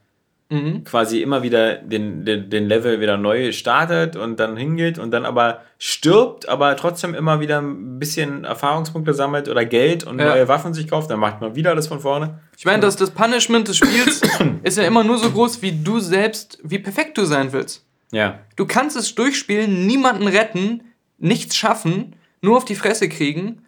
[0.51, 0.85] mhm.
[0.85, 5.25] quasi immer wieder den, den, den Level wieder neu startet und dann hingeht und dann
[5.25, 10.31] aber stirbt, aber trotzdem immer wieder ein bisschen Erfahrungspunkte sammelt oder Geld und ja.
[10.31, 12.41] neue Waffen sich kauft, dann macht man wieder alles von vorne.
[12.57, 14.23] Ich meine, das, das Punishment des Spiels
[14.63, 17.85] ist ja immer nur so groß, wie du selbst, wie perfekt du sein willst.
[18.13, 18.39] Ja.
[18.57, 20.83] Du kannst es durchspielen, niemanden retten,
[21.19, 23.63] nichts schaffen, nur auf die Fresse kriegen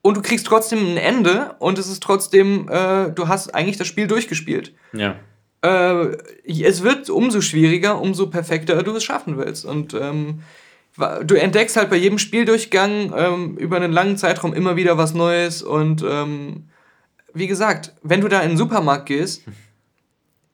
[0.00, 3.86] und du kriegst trotzdem ein Ende und es ist trotzdem, äh, du hast eigentlich das
[3.86, 4.74] Spiel durchgespielt.
[4.92, 5.16] Ja
[5.62, 9.64] äh, es wird umso schwieriger, umso perfekter du es schaffen willst.
[9.64, 10.42] Und ähm,
[11.24, 15.62] du entdeckst halt bei jedem Spieldurchgang ähm, über einen langen Zeitraum immer wieder was Neues
[15.62, 16.64] und ähm,
[17.34, 19.42] wie gesagt, wenn du da in den Supermarkt gehst,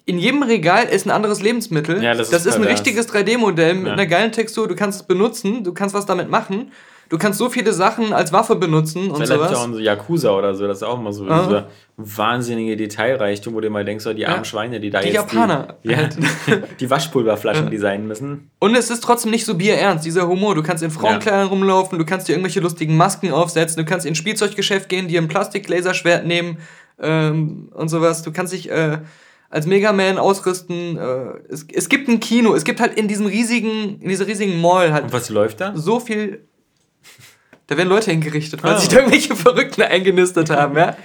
[0.04, 2.02] in jedem Regal ist ein anderes Lebensmittel.
[2.02, 3.92] Ja, das, das ist, ist ein richtiges 3D-Modell mit ja.
[3.92, 4.68] einer geilen Textur.
[4.68, 6.72] Du kannst es benutzen, du kannst was damit machen.
[7.08, 9.54] Du kannst so viele Sachen als Waffe benutzen und sowas.
[9.54, 11.42] auch in so Yakuza oder so, das ist auch immer so ah.
[11.42, 14.44] dieser wahnsinnige Detailreichtum, wo du mal denkst, so, die armen ja.
[14.44, 15.78] Schweine, die da die jetzt Japaner.
[15.82, 16.08] Die, ja,
[16.80, 17.70] die Waschpulverflaschen ja.
[17.70, 18.50] designen müssen.
[18.58, 20.54] Und es ist trotzdem nicht so bierernst, dieser Humor.
[20.54, 21.46] Du kannst in Frauenkleidern ja.
[21.46, 25.20] rumlaufen, du kannst dir irgendwelche lustigen Masken aufsetzen, du kannst in ein Spielzeuggeschäft gehen, dir
[25.20, 26.58] ein Plastiklaserschwert nehmen
[27.00, 28.22] ähm, und sowas.
[28.22, 28.98] Du kannst dich äh,
[29.50, 30.98] als Mega Man ausrüsten.
[30.98, 34.60] Äh, es, es gibt ein Kino, es gibt halt in diesem riesigen, in dieser riesigen
[34.60, 35.04] Mall halt.
[35.04, 35.72] Und was läuft da?
[35.74, 36.46] So viel
[37.68, 38.78] da werden Leute hingerichtet, weil oh.
[38.78, 40.96] sich da irgendwelche Verrückten eingenistet haben, ja.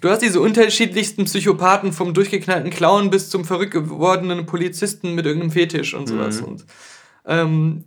[0.00, 5.52] Du hast diese unterschiedlichsten Psychopathen vom durchgeknallten Clown bis zum verrückt gewordenen Polizisten mit irgendeinem
[5.52, 6.40] Fetisch und sowas.
[6.40, 6.46] Mhm.
[6.46, 6.66] Und,
[7.26, 7.84] ähm,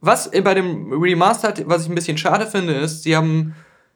[0.00, 3.54] was bei dem Remastered, was ich ein bisschen schade finde, ist, sie haben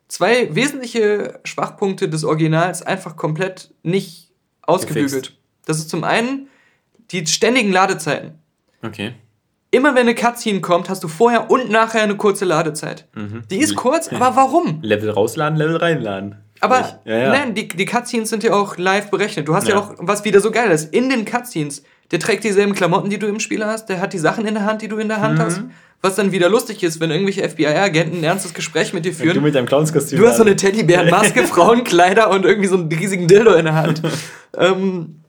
[0.08, 4.32] zwei wesentliche Schwachpunkte des Originals einfach komplett nicht
[4.62, 5.12] ausgebügelt.
[5.12, 5.32] Gefixt.
[5.66, 6.48] Das ist zum einen
[7.10, 8.38] die ständigen Ladezeiten.
[8.82, 9.14] Okay
[9.74, 13.06] immer wenn eine Cutscene kommt, hast du vorher und nachher eine kurze Ladezeit.
[13.14, 13.42] Mhm.
[13.50, 14.78] Die ist kurz, aber warum?
[14.82, 16.36] Level rausladen, Level reinladen.
[16.60, 17.28] Aber ja, ja.
[17.30, 19.48] nein, die, die Cutscenes sind ja auch live berechnet.
[19.48, 19.74] Du hast ja.
[19.74, 23.18] ja auch, was wieder so geil ist, in den Cutscenes, der trägt dieselben Klamotten, die
[23.18, 25.20] du im Spiel hast, der hat die Sachen in der Hand, die du in der
[25.20, 25.42] Hand mhm.
[25.42, 25.62] hast.
[26.00, 29.34] Was dann wieder lustig ist, wenn irgendwelche FBI-Agenten ein ernstes Gespräch mit dir führen.
[29.34, 30.18] du mit deinem Clownskostüm.
[30.18, 34.02] Du hast so eine Teddybärenmaske, Frauenkleider und irgendwie so einen riesigen Dildo in der Hand.
[34.58, 35.23] ähm,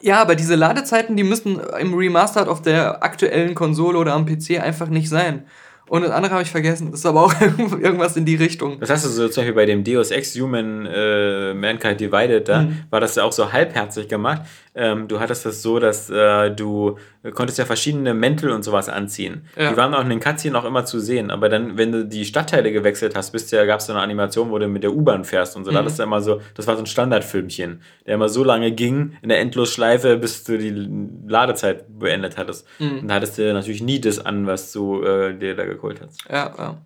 [0.00, 4.60] ja, aber diese Ladezeiten, die müssen im Remastered auf der aktuellen Konsole oder am PC
[4.60, 5.44] einfach nicht sein.
[5.90, 6.92] Und das andere habe ich vergessen.
[6.92, 7.34] Das ist aber auch
[7.80, 8.78] irgendwas in die Richtung.
[8.78, 12.62] Das hast du so zum Beispiel bei dem Deus Ex Human äh, Mankind Divided, da
[12.62, 12.84] mhm.
[12.90, 14.42] war das ja auch so halbherzig gemacht.
[14.74, 16.96] Ähm, du hattest das so, dass äh, du
[17.34, 19.44] konntest ja verschiedene Mäntel und sowas anziehen.
[19.56, 19.70] Ja.
[19.70, 21.30] Die waren auch in den Cutscenes auch immer zu sehen.
[21.30, 24.50] Aber dann, wenn du die Stadtteile gewechselt hast, bist ja, gab es so eine Animation,
[24.50, 25.70] wo du mit der U-Bahn fährst und so.
[25.70, 25.74] Mhm.
[25.74, 29.16] Da hattest du immer so, das war so ein Standardfilmchen, der immer so lange ging
[29.22, 30.88] in der Endlosschleife, bis du die
[31.26, 32.66] Ladezeit beendet hattest.
[32.78, 33.00] Mhm.
[33.00, 36.24] Und da hattest du natürlich nie das an, was du äh, dir da geholt hast.
[36.30, 36.78] Ja, ja.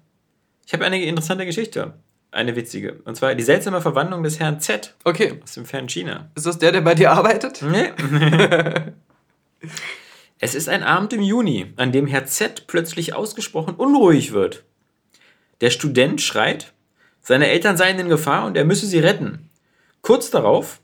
[0.66, 1.92] Ich habe eine interessante Geschichte.
[2.34, 2.94] Eine witzige.
[3.04, 4.96] Und zwar die seltsame Verwandlung des Herrn Z.
[5.04, 5.40] Okay.
[5.44, 6.30] Aus dem fernen China.
[6.34, 7.62] Ist das der, der bei dir arbeitet?
[7.62, 7.92] Nee.
[10.40, 14.64] es ist ein Abend im Juni, an dem Herr Z plötzlich ausgesprochen unruhig wird.
[15.60, 16.72] Der Student schreit,
[17.20, 19.48] seine Eltern seien in Gefahr und er müsse sie retten.
[20.02, 20.80] Kurz darauf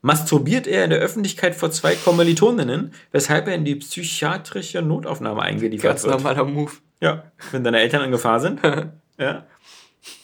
[0.00, 5.90] masturbiert er in der Öffentlichkeit vor zwei Kommilitoninnen, weshalb er in die psychiatrische Notaufnahme eingeliefert
[5.90, 6.12] Ganz wird.
[6.14, 6.72] Ganz normaler Move.
[7.00, 8.60] Ja, wenn deine Eltern in Gefahr sind.
[9.18, 9.44] ja.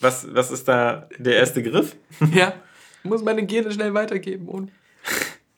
[0.01, 1.97] Was, was ist da der erste Griff?
[2.35, 2.55] Ja,
[3.03, 4.49] muss meine Gene schnell weitergeben.
[4.49, 4.71] Und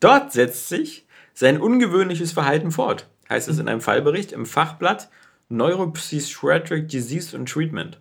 [0.00, 5.08] Dort setzt sich sein ungewöhnliches Verhalten fort, heißt es in einem Fallbericht im Fachblatt
[5.48, 8.00] Neuropsychiatric Disease and Treatment.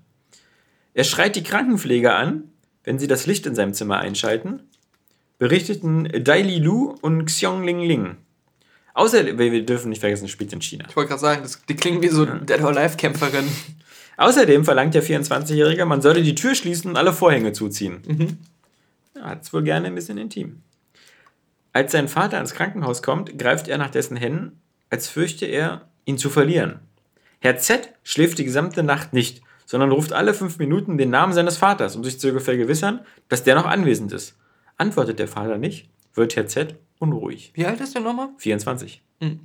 [0.94, 2.46] Er schreit die Krankenpfleger an,
[2.84, 4.64] wenn sie das Licht in seinem Zimmer einschalten,
[5.38, 8.18] berichteten Dai Li Lu und Xiong Ling Ling.
[8.94, 10.86] Außerdem, wir dürfen nicht vergessen, es spielt in China.
[10.90, 12.26] Ich wollte gerade sagen, das, die klingen wie so.
[12.26, 13.48] Dead or Life Kämpferin.
[14.18, 18.02] Außerdem verlangt der 24-Jährige, man solle die Tür schließen und alle Vorhänge zuziehen.
[18.08, 18.38] Mhm.
[19.16, 20.62] Ja, Hat es wohl gerne ein bisschen intim.
[21.74, 24.60] Als sein Vater ins Krankenhaus kommt, greift er nach dessen Händen,
[24.90, 26.80] als fürchte er, ihn zu verlieren.
[27.40, 31.58] Herr Z schläft die gesamte Nacht nicht, sondern ruft alle fünf Minuten den Namen seines
[31.58, 34.36] Vaters, um sich zu vergewissern, dass der noch anwesend ist.
[34.78, 37.52] Antwortet der Vater nicht, wird Herr Z unruhig.
[37.56, 38.30] Wie alt ist der nochmal?
[38.38, 39.02] 24.
[39.22, 39.40] Mhm.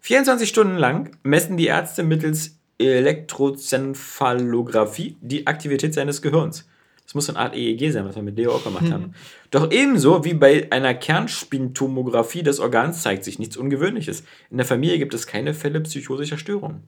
[0.00, 6.66] 24 Stunden lang messen die Ärzte mittels Elektrozenphalographie die Aktivität seines Gehirns.
[7.04, 9.08] Das muss eine Art EEG sein, was wir mit Leo auch gemacht haben.
[9.08, 9.14] Mhm.
[9.50, 14.24] Doch ebenso wie bei einer Kernspintomographie des Organs zeigt sich nichts Ungewöhnliches.
[14.50, 16.84] In der Familie gibt es keine Fälle psychosischer Störungen.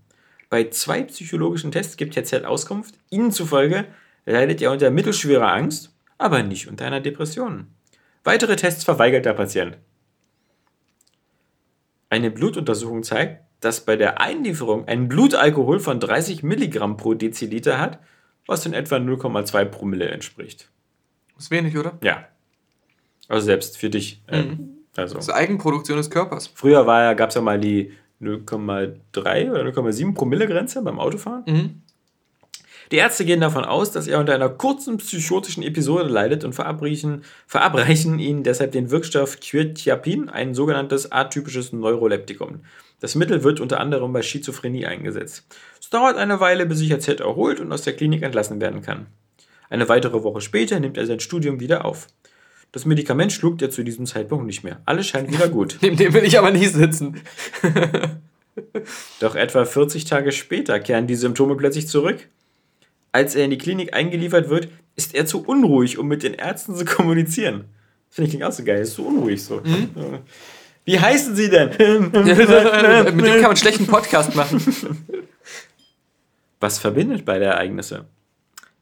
[0.49, 2.95] Bei zwei psychologischen Tests gibt Herr Z Auskunft.
[3.11, 3.87] Ihnen zufolge
[4.25, 7.69] leidet er unter mittelschwerer Angst, aber nicht unter einer Depression.
[8.25, 9.79] Weitere Tests verweigert der Patient.
[12.09, 17.99] Eine Blutuntersuchung zeigt, das bei der Einlieferung einen Blutalkohol von 30 Milligramm pro Deziliter hat,
[18.47, 20.71] was in etwa 0,2 Promille entspricht.
[21.37, 21.99] Ist wenig, oder?
[22.03, 22.29] Ja.
[23.29, 24.23] Also selbst für dich.
[24.29, 24.69] Ähm, mhm.
[24.97, 25.17] also.
[25.17, 26.47] Das ist Eigenproduktion des Körpers.
[26.47, 31.43] Früher ja, gab es ja mal die 0,3 oder 0,7 Promille Grenze beim Autofahren.
[31.47, 31.83] Mhm.
[32.93, 37.25] Die Ärzte gehen davon aus, dass er unter einer kurzen psychotischen Episode leidet und verabreichen,
[37.47, 42.61] verabreichen ihn deshalb den Wirkstoff Quetiapin, ein sogenanntes atypisches Neuroleptikum.
[43.01, 45.47] Das Mittel wird unter anderem bei Schizophrenie eingesetzt.
[45.81, 49.07] Es dauert eine Weile, bis sich AZ erholt und aus der Klinik entlassen werden kann.
[49.69, 52.07] Eine weitere Woche später nimmt er sein Studium wieder auf.
[52.73, 54.81] Das Medikament schluckt er zu diesem Zeitpunkt nicht mehr.
[54.87, 55.79] Alles scheint wieder gut.
[55.83, 57.21] Neben dem will ich aber nicht sitzen.
[59.21, 62.29] Doch etwa 40 Tage später kehren die Symptome plötzlich zurück.
[63.17, 66.77] Als er in die Klinik eingeliefert wird, ist er zu unruhig, um mit den Ärzten
[66.77, 67.65] zu kommunizieren.
[68.11, 69.63] Das finde ich auch so geil, er ist zu unruhig so.
[69.65, 70.19] Mhm.
[70.85, 71.71] Wie heißen Sie denn?
[72.13, 74.61] mit dem kann man einen schlechten Podcast machen.
[76.61, 78.05] Was verbindet beide Ereignisse?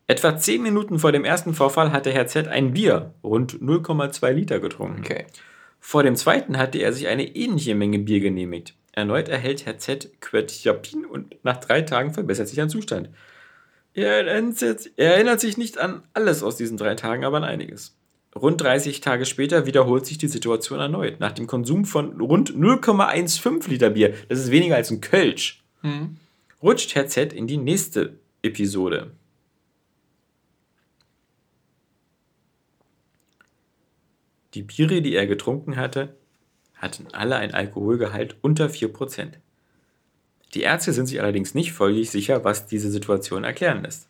[0.08, 4.58] Etwa 10 Minuten vor dem ersten Vorfall hatte Herr Z ein Bier, rund 0,2 Liter,
[4.58, 5.02] getrunken.
[5.04, 5.26] Okay.
[5.78, 8.74] Vor dem zweiten hatte er sich eine ähnliche Menge Bier genehmigt.
[8.90, 13.10] Erneut erhält Herr Z Quetiapin und nach drei Tagen verbessert sich sein Zustand.
[13.94, 17.96] Er erinnert sich nicht an alles aus diesen drei Tagen, aber an einiges.
[18.34, 21.20] Rund 30 Tage später wiederholt sich die Situation erneut.
[21.20, 26.16] Nach dem Konsum von rund 0,15 Liter Bier, das ist weniger als ein Kölsch, mhm.
[26.60, 29.12] rutscht Herr Z in die nächste Episode.
[34.54, 36.16] Die Biere, die er getrunken hatte,
[36.74, 39.34] hatten alle ein Alkoholgehalt unter 4%.
[40.52, 44.08] Die Ärzte sind sich allerdings nicht völlig sicher, was diese Situation erklären lässt.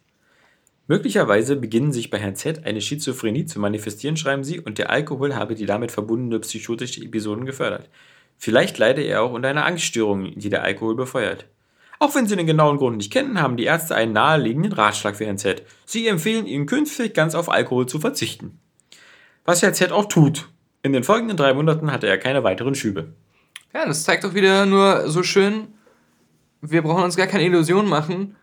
[0.88, 5.34] Möglicherweise beginnen sich bei Herrn Z eine Schizophrenie zu manifestieren, schreiben sie, und der Alkohol
[5.34, 7.88] habe die damit verbundene psychotische Episoden gefördert.
[8.36, 11.46] Vielleicht leide er auch unter einer Angststörung, die der Alkohol befeuert.
[12.00, 15.24] Auch wenn sie den genauen Grund nicht kennen, haben die Ärzte einen naheliegenden Ratschlag für
[15.24, 15.62] Herrn Z.
[15.86, 18.58] Sie empfehlen ihm künftig ganz auf Alkohol zu verzichten
[19.44, 20.48] was Herr Z auch tut.
[20.82, 23.14] In den folgenden drei Monaten hatte er keine weiteren Schübe.
[23.72, 25.68] Ja, das zeigt doch wieder nur so schön,
[26.70, 28.36] wir brauchen uns gar keine Illusionen machen.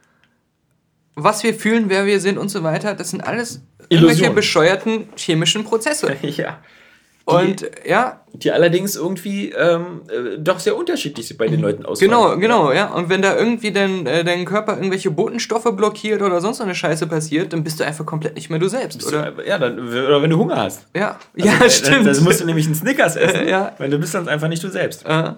[1.15, 5.63] Was wir fühlen, wer wir sind und so weiter, das sind alles irgendwelche bescheuerten chemischen
[5.63, 6.15] Prozesse.
[6.21, 6.59] ja.
[7.25, 8.21] Und die, ja.
[8.33, 12.11] Die allerdings irgendwie ähm, äh, doch sehr unterschiedlich sind bei den Leuten ausfallen.
[12.11, 12.87] Genau, genau, ja.
[12.93, 16.73] Und wenn da irgendwie dein, äh, dein Körper irgendwelche Botenstoffe blockiert oder sonst so eine
[16.73, 19.31] Scheiße passiert, dann bist du einfach komplett nicht mehr du selbst, oder?
[19.31, 20.87] Du, ja, dann, oder wenn du Hunger hast.
[20.95, 22.07] Ja, also, ja, stimmt.
[22.07, 23.73] Das musst du nämlich einen Snickers essen, ja.
[23.77, 25.05] weil du bist dann einfach nicht du selbst.
[25.05, 25.33] Uh.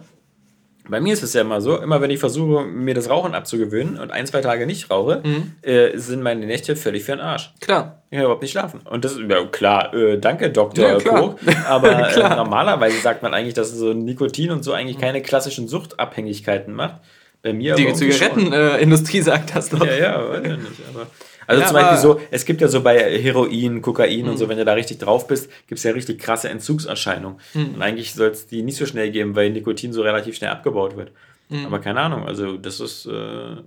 [0.88, 3.98] Bei mir ist es ja immer so, immer wenn ich versuche, mir das Rauchen abzugewöhnen
[3.98, 5.54] und ein, zwei Tage nicht rauche, mhm.
[5.62, 7.54] äh, sind meine Nächte völlig für den Arsch.
[7.62, 8.04] Klar.
[8.10, 8.82] Ich kann überhaupt nicht schlafen.
[8.90, 10.86] Und das ist, ja klar, äh, danke Dr.
[10.86, 11.36] Ja, Koch.
[11.68, 16.74] Aber äh, normalerweise sagt man eigentlich, dass so Nikotin und so eigentlich keine klassischen Suchtabhängigkeiten
[16.74, 16.96] macht.
[17.42, 19.86] Bei mir Die Zigarettenindustrie sagt das doch.
[19.86, 20.82] Ja, ja, weiß ja nicht.
[20.94, 21.08] Aber
[21.48, 24.32] also ja, zum Beispiel so, es gibt ja so bei Heroin, Kokain mhm.
[24.32, 24.50] und so, mhm.
[24.50, 27.40] wenn du da richtig drauf bist, gibt es ja richtig krasse Entzugserscheinungen.
[27.54, 27.76] Mhm.
[27.76, 30.96] Und eigentlich soll es die nicht so schnell geben, weil Nikotin so relativ schnell abgebaut
[30.98, 31.12] wird.
[31.50, 31.66] Mhm.
[31.66, 33.58] Aber keine Ahnung, also das ist äh,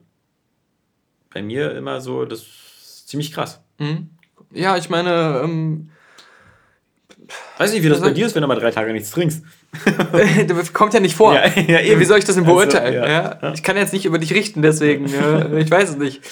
[1.33, 3.61] bei mir immer so, das ist ziemlich krass.
[3.79, 4.11] Mhm.
[4.53, 5.91] Ja, ich meine, ähm,
[7.59, 9.43] Weiß nicht, wie das bei dir ist, wenn du mal drei Tage nichts trinkst.
[10.47, 11.35] das kommt ja nicht vor.
[11.67, 13.03] Ja, ja, wie soll ich das denn beurteilen?
[13.03, 13.53] Also, ja.
[13.55, 15.07] Ich kann jetzt nicht über dich richten, deswegen.
[15.07, 16.23] ich weiß es nicht.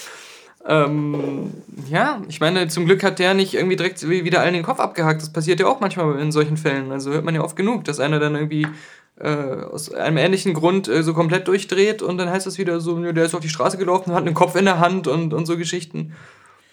[0.66, 1.52] Ähm,
[1.90, 5.20] ja, ich meine, zum Glück hat der nicht irgendwie direkt wieder allen den Kopf abgehackt.
[5.20, 6.90] Das passiert ja auch manchmal in solchen Fällen.
[6.90, 8.66] Also hört man ja oft genug, dass einer dann irgendwie
[9.20, 13.00] äh, aus einem ähnlichen Grund äh, so komplett durchdreht und dann heißt das wieder so,
[13.12, 15.56] der ist auf die Straße gelaufen, hat einen Kopf in der Hand und, und so
[15.56, 16.14] Geschichten.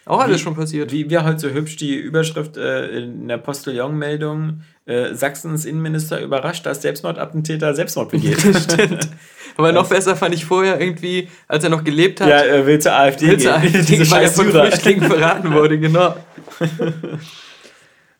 [0.06, 0.92] Auch alles wie, schon passiert.
[0.92, 6.66] Wie wir halt so hübsch die Überschrift äh, in der Postillon-Meldung äh, Sachsens Innenminister überrascht,
[6.66, 8.40] dass Selbstmordattentäter Selbstmord begeht.
[8.64, 9.10] Stimmt.
[9.58, 12.30] Aber noch besser fand ich vorher irgendwie, als er noch gelebt hat.
[12.30, 15.80] Ja, er will zur AfD will zur AfD gehen, weil er von Flüchtlingen verraten wurde,
[15.80, 16.16] genau.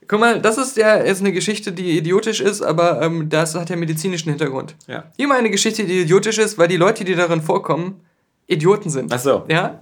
[0.08, 3.70] Guck mal, das ist ja jetzt eine Geschichte, die idiotisch ist, aber ähm, das hat
[3.70, 4.76] ja medizinischen Hintergrund.
[4.88, 5.06] Ja.
[5.16, 8.02] Immer eine Geschichte, die idiotisch ist, weil die Leute, die darin vorkommen,
[8.48, 9.14] Idioten sind.
[9.14, 9.46] Ach so.
[9.48, 9.80] Ja?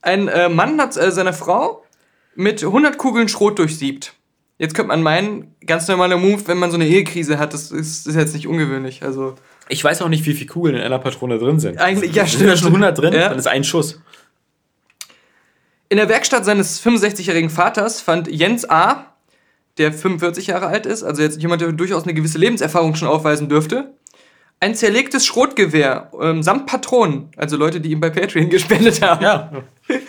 [0.00, 1.84] Ein äh, Mann hat äh, seine Frau
[2.36, 4.14] mit 100 Kugeln Schrot durchsiebt.
[4.58, 8.06] Jetzt könnte man meinen, ganz normaler Move, wenn man so eine Ehekrise hat, das ist,
[8.06, 9.02] ist jetzt nicht ungewöhnlich.
[9.02, 9.34] Also
[9.72, 11.78] ich weiß auch nicht, wie viele Kugeln in einer Patrone drin sind.
[11.78, 12.40] Eigentlich, ja, stimmt.
[12.40, 13.14] Sind da schon 100 drin?
[13.14, 13.30] Ja.
[13.30, 14.00] Dann ist ein Schuss.
[15.88, 19.06] In der Werkstatt seines 65-jährigen Vaters fand Jens A.,
[19.78, 23.48] der 45 Jahre alt ist, also jetzt jemand, der durchaus eine gewisse Lebenserfahrung schon aufweisen
[23.48, 23.94] dürfte,
[24.60, 29.24] ein zerlegtes Schrotgewehr ähm, samt Patronen, also Leute, die ihm bei Patreon gespendet haben.
[29.24, 29.50] Ja.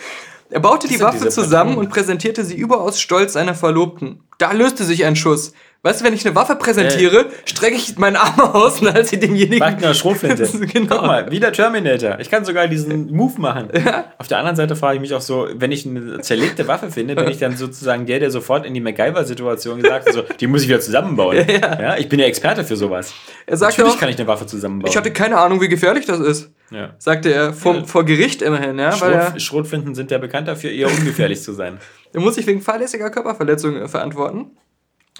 [0.50, 4.20] Er baute die Waffe zusammen und präsentierte sie überaus stolz seiner Verlobten.
[4.38, 5.52] Da löste sich ein Schuss.
[5.84, 7.30] Weißt du, wenn ich eine Waffe präsentiere, äh.
[7.44, 9.60] strecke ich meinen Arm aus und halte sie demjenigen.
[9.60, 10.48] Wagner Schrotflinte.
[10.72, 10.96] genau.
[10.96, 12.18] Guck mal, wie der Terminator.
[12.20, 13.68] Ich kann sogar diesen Move machen.
[13.74, 14.06] Ja.
[14.16, 17.14] Auf der anderen Seite frage ich mich auch so, wenn ich eine zerlegte Waffe finde,
[17.14, 20.62] bin ich dann sozusagen der, der sofort in die MacGyver-Situation gesagt hat, so, die muss
[20.62, 21.44] ich wieder zusammenbauen.
[21.54, 21.80] Ja.
[21.80, 21.96] ja.
[21.96, 23.12] ich bin ja Experte für sowas.
[23.46, 24.90] Er sagt Natürlich auch, kann ich eine Waffe zusammenbauen.
[24.90, 26.50] Ich hatte keine Ahnung, wie gefährlich das ist.
[26.74, 26.94] Ja.
[26.98, 27.84] Sagte er vor, ja.
[27.84, 28.78] vor Gericht immerhin.
[28.78, 31.78] Ja, Schrot, Schrotflinten sind ja bekannt dafür, eher ungefährlich zu sein.
[32.12, 34.52] Er muss sich wegen fahrlässiger Körperverletzung äh, verantworten.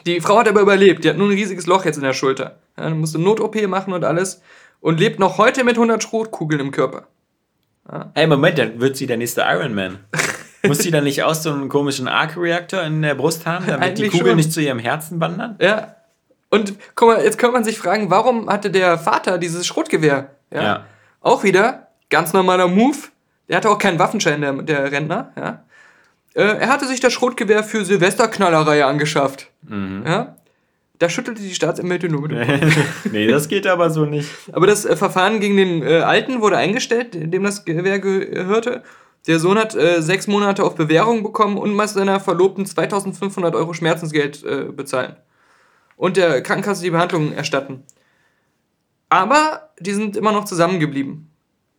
[0.06, 1.02] Die Frau hat aber überlebt.
[1.02, 2.60] Die hat nur ein riesiges Loch jetzt in der Schulter.
[2.78, 4.42] Ja, musste Not-OP machen und alles.
[4.78, 7.08] Und lebt noch heute mit 100 Schrotkugeln im Körper.
[7.90, 8.12] Ja.
[8.14, 9.98] Ey, Moment, dann wird sie der nächste Iron Man.
[10.66, 14.10] Muss sie dann nicht auch so einen komischen Arc-Reaktor in der Brust haben, damit Eigentlich
[14.10, 14.36] die Kugeln schon.
[14.36, 15.56] nicht zu ihrem Herzen wandern?
[15.60, 15.96] Ja.
[16.48, 20.30] Und guck mal, jetzt könnte man sich fragen, warum hatte der Vater dieses Schrotgewehr?
[20.52, 20.62] Ja.
[20.62, 20.84] ja.
[21.24, 22.98] Auch wieder, ganz normaler Move.
[23.48, 25.64] Der hatte auch keinen Waffenschein, der, der Rentner, ja.
[26.34, 29.50] Äh, er hatte sich das Schrotgewehr für Silvesterknallerei angeschafft.
[30.04, 30.36] Ja.
[30.98, 32.72] Da schüttelte die Staatsanwältin nur mit dem
[33.12, 34.28] nee, das geht aber so nicht.
[34.52, 38.82] Aber das äh, Verfahren gegen den äh, Alten wurde eingestellt, dem das Gewehr gehörte.
[39.26, 43.72] Der Sohn hat äh, sechs Monate auf Bewährung bekommen und muss seiner Verlobten 2500 Euro
[43.72, 45.16] Schmerzensgeld äh, bezahlen.
[45.96, 47.82] Und der Krankenkasse die Behandlung erstatten.
[49.14, 51.30] Aber die sind immer noch zusammengeblieben.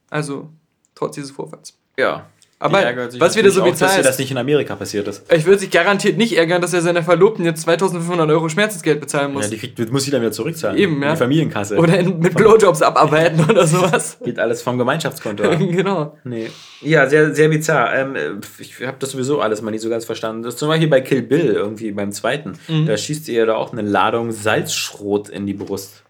[0.09, 0.49] Also,
[0.93, 1.77] trotz dieses Vorfalls.
[1.97, 2.25] Ja.
[2.57, 2.81] Aber
[3.19, 5.31] was wieder so auch, dass bizarr dir das ist, nicht in Amerika passiert ist.
[5.31, 9.33] ich würde sich garantiert nicht ärgern, dass er seiner Verlobten jetzt 2500 Euro Schmerzensgeld bezahlen
[9.33, 9.45] muss.
[9.45, 10.77] Ja, die kriegt, muss sie dann wieder zurückzahlen.
[10.77, 11.11] Eben, ja.
[11.11, 11.75] Die Familienkasse.
[11.75, 14.17] Oder in, mit Blowjobs abarbeiten oder sowas.
[14.23, 15.59] Geht alles vom Gemeinschaftskonto ab.
[15.59, 16.17] genau.
[16.23, 16.49] Nee.
[16.79, 17.93] Ja, sehr, sehr bizarr.
[17.93, 20.43] Ähm, ich habe das sowieso alles mal nicht so ganz verstanden.
[20.43, 22.53] Das ist zum Beispiel bei Kill Bill, irgendwie beim zweiten.
[22.69, 22.85] Mhm.
[22.85, 26.04] Da schießt ihr da auch eine Ladung Salzschrot in die Brust.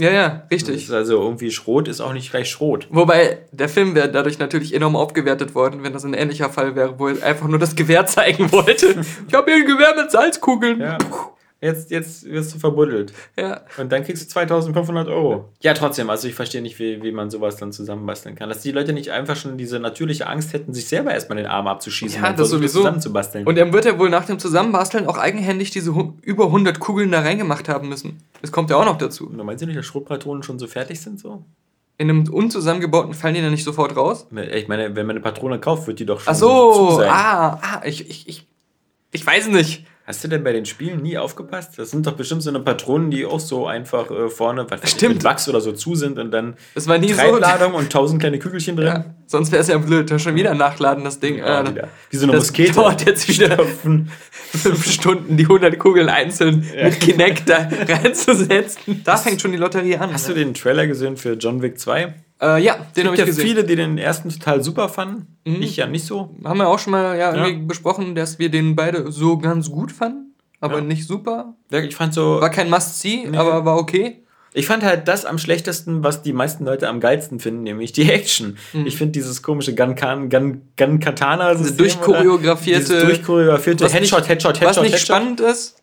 [0.00, 0.92] Ja, ja, richtig.
[0.92, 2.86] also irgendwie Schrot ist auch nicht gleich Schrot.
[2.90, 7.00] Wobei der Film wäre dadurch natürlich enorm aufgewertet worden, wenn das ein ähnlicher Fall wäre,
[7.00, 9.00] wo er einfach nur das Gewehr zeigen wollte.
[9.26, 10.80] Ich habe hier ein Gewehr mit Salzkugeln.
[10.80, 10.98] Ja.
[11.60, 13.12] Jetzt, jetzt wirst du verbuddelt.
[13.36, 13.62] Ja.
[13.78, 15.48] Und dann kriegst du 2500 Euro.
[15.60, 18.48] Ja, trotzdem, also ich verstehe nicht, wie, wie man sowas dann zusammenbasteln kann.
[18.48, 21.66] Dass die Leute nicht einfach schon diese natürliche Angst hätten, sich selber erstmal den Arm
[21.66, 22.78] abzuschießen Ja, und das sowieso.
[22.78, 23.44] zusammenzubasteln.
[23.44, 27.22] Und er wird ja wohl nach dem Zusammenbasteln auch eigenhändig diese über 100 Kugeln da
[27.22, 28.22] reingemacht haben müssen.
[28.40, 29.26] Das kommt ja auch noch dazu.
[29.26, 31.42] Und meinst du nicht, dass Schrotpatronen schon so fertig sind so?
[31.96, 34.28] In einem unzusammengebauten fallen die dann nicht sofort raus?
[34.52, 37.10] Ich meine, wenn man eine Patrone kauft, wird die doch schon Ach so, sein.
[37.10, 38.46] ah, ah, ich, ich, ich,
[39.10, 39.84] ich weiß nicht.
[40.08, 41.78] Hast du denn bei den Spielen nie aufgepasst?
[41.78, 45.16] Das sind doch bestimmt so eine Patronen, die auch so einfach äh, vorne was Stimmt.
[45.16, 47.16] mit Wachs oder so zu sind und dann Das war nie so.
[47.16, 48.86] Treibladung und tausend kleine Kügelchen drin.
[48.86, 50.10] Ja, sonst wäre es ja blöd.
[50.10, 51.36] Da schon wieder nachladen, das Ding.
[51.36, 51.88] Ja, wieder.
[52.08, 52.72] Wie so eine das Muskete.
[52.72, 59.02] dauert jetzt wieder fünf Stunden, die 100 Kugeln einzeln mit Kinect da reinzusetzen.
[59.04, 60.10] Da fängt schon die Lotterie an.
[60.14, 62.14] Hast du den Trailer gesehen für John Wick 2?
[62.40, 63.46] Äh, ja, den habe gibt ich ja gesehen.
[63.46, 65.26] viele, die den ersten total super fanden.
[65.44, 66.34] Ich ja nicht so.
[66.44, 67.56] Haben wir auch schon mal ja, Ja.
[67.66, 70.84] besprochen, dass wir den beide so ganz gut fanden, aber Ja.
[70.84, 71.54] nicht super.
[71.70, 72.40] Ich fand so.
[72.40, 74.22] War kein Must-See, aber war okay.
[74.54, 78.10] Ich fand halt das am schlechtesten, was die meisten Leute am geilsten finden, nämlich die
[78.10, 78.56] Action.
[78.72, 78.86] Mhm.
[78.86, 81.54] Ich finde dieses komische Gun, Gun, Gun, Katana.
[81.54, 85.06] Diese durchchoreografierte- durchchoreografierte Was Headshot, nicht, Headshot, Was Headshot, nicht Headshot.
[85.16, 85.76] spannend ist,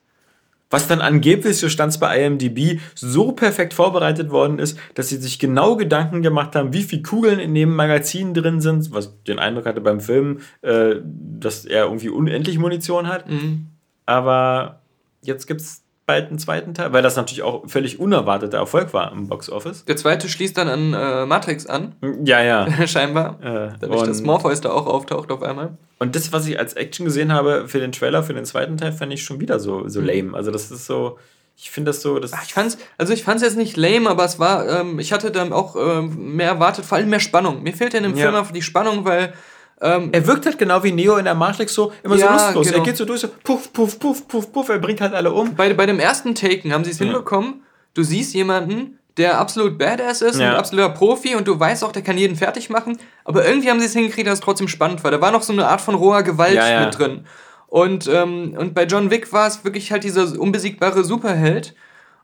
[0.70, 5.18] Was dann angeblich, so stand es bei IMDb, so perfekt vorbereitet worden ist, dass sie
[5.18, 9.40] sich genau Gedanken gemacht haben, wie viele Kugeln in dem Magazin drin sind, was den
[9.40, 13.30] Eindruck hatte beim Film, äh, dass er irgendwie unendlich Munition hat.
[13.30, 13.68] Mhm.
[14.08, 14.82] Aber
[15.22, 19.12] jetzt gibt es bald einen zweiten Teil, weil das natürlich auch völlig unerwarteter Erfolg war
[19.12, 19.86] im Box Office.
[19.86, 22.68] der zweite schließt dann an äh, Matrix an, Ja, ja.
[22.88, 23.40] scheinbar.
[23.42, 25.78] Äh, Dadurch, dass Morpheus da auch auftaucht auf einmal.
[26.00, 28.92] und das, was ich als Action gesehen habe für den Trailer, für den zweiten Teil,
[28.92, 30.36] fand ich schon wieder so, so lame.
[30.36, 31.18] Also das ist so,
[31.58, 34.26] ich finde das so, das Ach, Ich fand's, also ich fand's jetzt nicht lame, aber
[34.26, 37.64] es war, ähm, ich hatte dann auch ähm, mehr erwartet, vor allem mehr Spannung.
[37.64, 38.24] Mir fehlt ja in dem Ja.
[38.26, 39.34] Film einfach die Spannung, weil
[39.82, 42.68] ähm, Er wirkt halt genau wie Neo in der Matrix so, immer Ja, so lustlos.
[42.68, 42.78] genau.
[42.80, 45.56] Er geht so durch, so puff, puff, puff, puff, puff, er bringt halt alle um.
[45.56, 47.06] bei, bei dem ersten Taken haben sie es Ja.
[47.06, 50.52] hinbekommen, du siehst jemanden, der absolut badass ist, Ja.
[50.52, 53.80] ein absoluter Profi und du weißt auch, der kann jeden fertig machen, aber irgendwie haben
[53.80, 55.12] sie es hingekriegt, dass es trotzdem spannend war.
[55.12, 57.26] Da war noch so eine Art von roher Gewalt mit drin.
[57.68, 61.76] Und, ähm, und bei John Wick war es wirklich halt dieser unbesiegbare Superheld.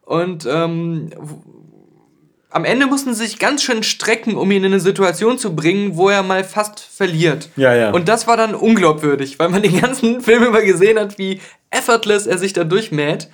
[0.03, 1.09] Und ähm,
[2.51, 5.95] am Ende mussten sie sich ganz schön strecken, um ihn in eine Situation zu bringen,
[5.95, 7.49] wo er mal fast verliert.
[7.55, 7.91] Ja, ja.
[7.91, 12.27] Und das war dann unglaubwürdig, weil man den ganzen Film über gesehen hat, wie effortless
[12.27, 13.29] er sich da durchmäht.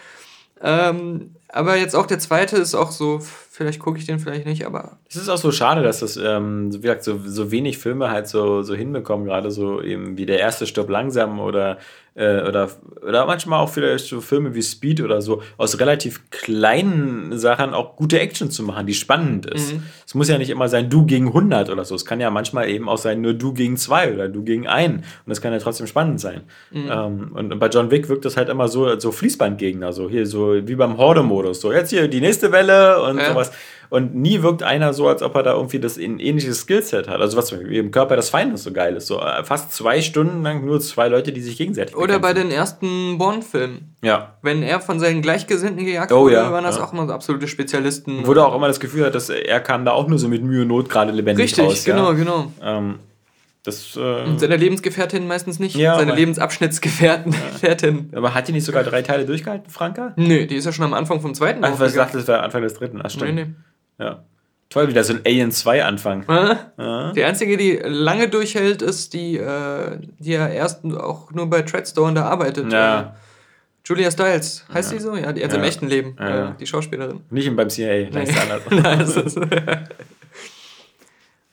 [0.61, 4.65] Ähm, aber jetzt auch der zweite ist auch so, vielleicht gucke ich den vielleicht nicht,
[4.65, 7.77] aber Es ist auch so schade, dass das, ähm, so, wie gesagt, so, so wenig
[7.77, 11.77] Filme halt so, so hinbekommen, gerade so eben wie der erste Stirb langsam oder,
[12.18, 12.69] äh, oder,
[13.07, 17.95] oder manchmal auch vielleicht so Filme wie Speed oder so, aus relativ kleinen Sachen auch
[17.95, 19.76] gute Action zu machen, die spannend ist.
[20.06, 21.94] Es muss ja nicht immer sein, du gegen 100 oder so.
[21.95, 24.98] Es kann ja manchmal eben auch sein, nur du gegen zwei oder du gegen einen.
[24.98, 26.41] Und das kann ja trotzdem spannend sein.
[26.73, 30.56] Ähm, und bei John Wick wirkt das halt immer so, so Fließbandgegner, so hier, so
[30.68, 31.61] wie beim Horde-Modus.
[31.61, 33.30] So, jetzt hier die nächste Welle und Ja.
[33.30, 33.52] sowas.
[33.89, 37.22] Und nie wirkt einer so, als ob er da irgendwie das ein ähnliches Skillset hat.
[37.22, 39.07] Also was im Körper des Feindes so geil ist.
[39.07, 42.51] So äh, fast zwei Stunden lang nur zwei Leute, die sich gegenseitig oder bei den
[42.51, 43.95] ersten Bond-Filmen.
[44.03, 44.38] Ja.
[44.41, 46.84] Wenn er von seinen Gleichgesinnten gejagt Oh wurde, ja, waren das ja.
[46.84, 48.26] auch immer so absolute Spezialisten.
[48.27, 50.43] Wo du auch immer das Gefühl hat, dass er kam da auch nur so mit
[50.43, 51.84] Mühe und Not gerade lebendig Richtig, raus.
[51.85, 52.18] genau, Ja.
[52.18, 52.51] genau.
[52.61, 52.95] Ähm,
[53.64, 55.76] das, äh, Und seine Lebensgefährtin meistens nicht.
[55.76, 57.31] Ja, seine Lebensabschnittsgefährtin.
[57.51, 58.09] Gefährtin.
[58.15, 60.14] aber hat die nicht sogar drei Teile durchgehalten, Franka?
[60.15, 61.61] Nö, die ist ja schon am Anfang vom zweiten.
[61.61, 61.93] Was aufgegangen.
[61.95, 63.01] sagt das war Anfang des dritten?
[63.03, 63.35] Ach, stimmt.
[63.35, 63.51] Nee, nee.
[63.99, 64.23] Ja.
[64.69, 66.23] Toll, wieder so ein Alien 2 Anfang.
[66.27, 67.13] Äh?
[67.13, 72.15] Die einzige, die lange durchhält, ist die, äh, die ja erst auch nur bei Treadstone
[72.15, 72.71] da arbeitet.
[72.71, 72.99] Ja.
[72.99, 73.05] Äh,
[73.85, 74.65] Julia Stiles.
[74.73, 75.15] Heißt die so?
[75.15, 75.69] Ja, die also im Ja.
[75.69, 76.17] echten Leben.
[76.19, 76.49] Ja, ja.
[76.49, 77.21] Äh, die Schauspielerin.
[77.29, 78.09] Nicht beim CIA.
[78.11, 78.27] Nee.
[78.71, 79.07] Nein,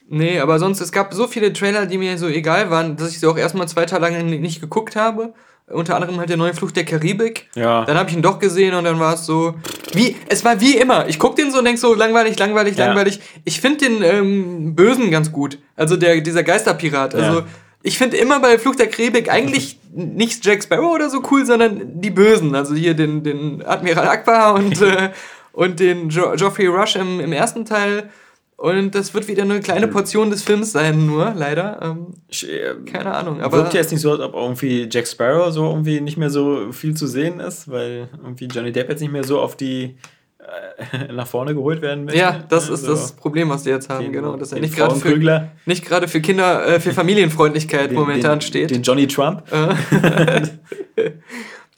[0.08, 3.20] Nee, aber sonst, es gab so viele Trailer, die mir so egal waren, dass ich
[3.20, 5.32] sie auch erstmal zwei Tage lang nicht geguckt habe.
[5.70, 7.48] Unter anderem halt der neue Fluch der Karibik.
[7.54, 7.84] Ja.
[7.86, 9.54] Dann habe ich ihn doch gesehen und dann war es so.
[9.94, 11.08] Wie, es war wie immer.
[11.08, 12.86] Ich guck den so und denk so, langweilig, langweilig, Ja.
[12.88, 13.20] langweilig.
[13.44, 15.58] Ich finde den ähm, Bösen ganz gut.
[15.74, 17.14] Also der, dieser Geisterpirat.
[17.14, 17.46] Also Ja.
[17.82, 21.98] ich finde immer bei Fluch der Karibik eigentlich nicht Jack Sparrow oder so cool, sondern
[22.00, 22.54] die Bösen.
[22.54, 25.10] Also hier den, den Admiral Akbar und, äh,
[25.52, 28.10] und den jo Geoffrey Rush im, im ersten Teil.
[28.64, 31.80] Und das wird wieder eine kleine Portion des Films sein, nur leider.
[31.82, 33.42] Ähm, Ich, äh, keine Ahnung.
[33.42, 36.30] Aber Wirkt ja jetzt nicht so, als ob irgendwie Jack Sparrow so irgendwie nicht mehr
[36.30, 39.96] so viel zu sehen ist, weil irgendwie Johnny Depp jetzt nicht mehr so auf die
[40.38, 42.18] äh, nach vorne geholt werden möchte.
[42.20, 44.04] ja, das ist Also, das Problem, was die jetzt haben.
[44.04, 47.98] den- genau, dass er nicht gerade für, nicht gerade für Kinder, äh, für Familienfreundlichkeit den-
[47.98, 48.70] momentan den, steht.
[48.70, 49.42] Den Johnny Trump.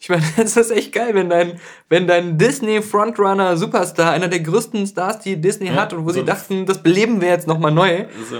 [0.07, 1.59] Ich meine, es ist echt geil, wenn dein,
[1.89, 6.09] wenn dein Disney Frontrunner Superstar, einer der größten Stars, die Disney Ja, hat und wo
[6.09, 8.37] so sie dachten, das beleben wir jetzt nochmal neu, So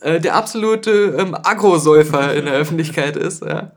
[0.00, 3.42] äh, der absolute ähm, Agrosäufer in der Öffentlichkeit ist.
[3.44, 3.72] Ja.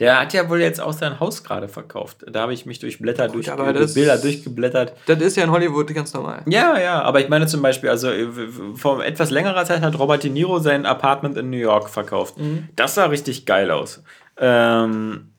[0.00, 2.18] der hat ja wohl jetzt auch sein Haus gerade verkauft.
[2.30, 4.92] Da habe ich mich durch Blätter, durch aber das- Bilder durchgeblättert.
[5.06, 6.42] Das ist ja in Hollywood ganz normal.
[6.46, 8.28] Ja, ja, aber ich meine zum Beispiel, also äh,
[8.74, 12.36] vor etwas längerer Zeit hat Robert De Niro sein Apartment in New York verkauft.
[12.36, 12.68] Mhm.
[12.76, 14.02] Das sah richtig geil aus.
[14.38, 15.30] Ähm,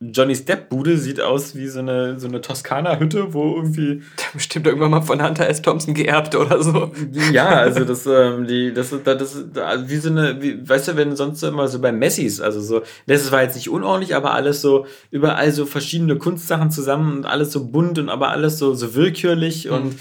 [0.00, 4.02] Johnny's Depp-Bude sieht aus wie so eine, so eine Toskana-Hütte, wo irgendwie.
[4.32, 5.60] Bestimmt irgendwann mal von Hunter S.
[5.60, 6.92] Thompson geerbt oder so.
[7.32, 9.46] Ja, also das, ähm, die, das, ist- das, ist
[9.88, 13.32] wie so eine, wie, weißt du, wenn sonst immer so bei Messis, also so, das
[13.32, 17.64] war jetzt nicht unordentlich, aber alles so, überall so verschiedene Kunstsachen zusammen und alles so
[17.66, 19.96] bunt und aber alles so, so willkürlich und,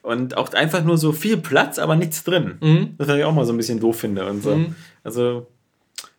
[0.00, 2.54] und auch einfach nur so viel Platz, aber nichts drin.
[2.62, 2.94] Mhm.
[2.96, 4.58] Das was ich auch mal so ein bisschen doof finde und so.
[5.04, 5.46] Also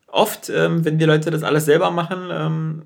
[0.06, 2.82] oft, ähm, wenn die Leute das alles selber machen, ähm,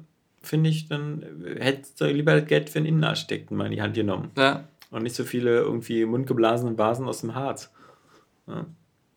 [0.48, 1.24] finde ich, dann
[1.60, 4.32] hättest du lieber Geld für einen Innenarchitekten mal in die Hand genommen.
[4.38, 4.64] Ja.
[4.92, 7.72] Und nicht so viele irgendwie mundgeblasene Vasen aus dem Harz.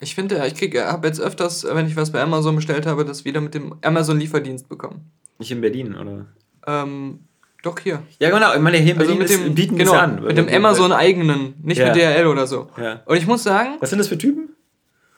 [0.00, 3.04] Ich finde, ja, ich kriege, habe jetzt öfters, wenn ich was bei Amazon bestellt habe,
[3.04, 5.10] das wieder mit dem Amazon-Lieferdienst bekommen.
[5.38, 6.26] Nicht in Berlin, oder?
[6.66, 7.20] Ähm,
[7.62, 8.02] doch hier.
[8.18, 8.54] Ja, genau.
[8.54, 10.22] Ich meine, hier in Also Berlin mit ist, dem, bieten genau, an.
[10.24, 11.86] mit dem Amazon-eigenen, nicht Ja.
[11.86, 12.68] mit DHL oder so.
[12.80, 13.02] Ja.
[13.04, 14.49] Und ich muss sagen, Was sind das für Typen?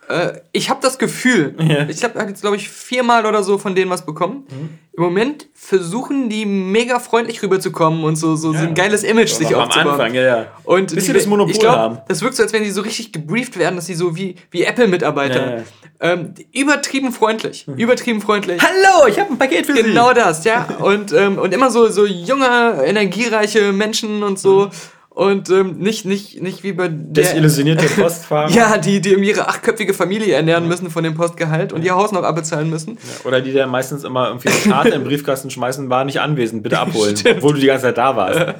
[0.09, 1.87] Äh, ich habe das Gefühl, Ja.
[1.87, 4.45] ich habe jetzt, glaube ich, viermal oder so von denen was bekommen.
[4.49, 4.69] Mhm.
[4.95, 9.55] Im Moment versuchen die mega freundlich rüberzukommen und so, so, so ein geiles Image sich
[9.55, 9.91] am aufzubauen.
[9.93, 10.45] Anfang, ja, ja.
[10.63, 11.97] Und Bis sie die- das Monopol ich glaub, haben.
[12.07, 14.63] Das wirkt so, als wenn die so richtig gebrieft werden, dass sie so wie, wie
[14.63, 15.45] Apple-Mitarbeiter.
[15.51, 15.63] Ja, ja.
[15.99, 17.65] Ähm, übertrieben freundlich.
[17.77, 18.61] Übertrieben freundlich.
[18.61, 20.67] Hallo, ich habe ein Paket für Genau das, ja.
[20.79, 24.69] Und, ähm, und immer so, so junge, energiereiche Menschen und so.
[25.13, 28.49] Und ähm, nicht, nicht, nicht wie bei der, Desillusionierte Postfahrer.
[28.49, 32.23] ja, die, die ihre achtköpfige Familie ernähren müssen von dem Postgehalt und ihr Haus noch
[32.23, 32.97] abbezahlen müssen.
[33.23, 36.79] Oder die dann meistens immer irgendwie eine Karte im Briefkasten schmeißen, war nicht anwesend, bitte
[36.79, 37.15] abholen.
[37.29, 38.55] Obwohl du die ganze Zeit da warst.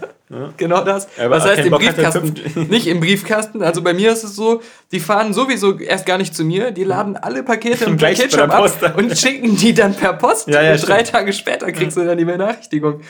[0.57, 1.07] Genau das.
[1.17, 2.33] Aber Was heißt im Bock Briefkasten?
[2.69, 3.61] Nicht im Briefkasten.
[3.61, 4.61] Also bei mir ist es so,
[4.91, 8.97] die fahren sowieso erst gar nicht zu mir, die laden alle Pakete im Paketshop ab
[8.97, 10.47] und schicken die dann per Post.
[10.47, 11.03] Ja, ja, und drei.
[11.03, 13.01] Tage später kriegst du dann die Benachrichtigung.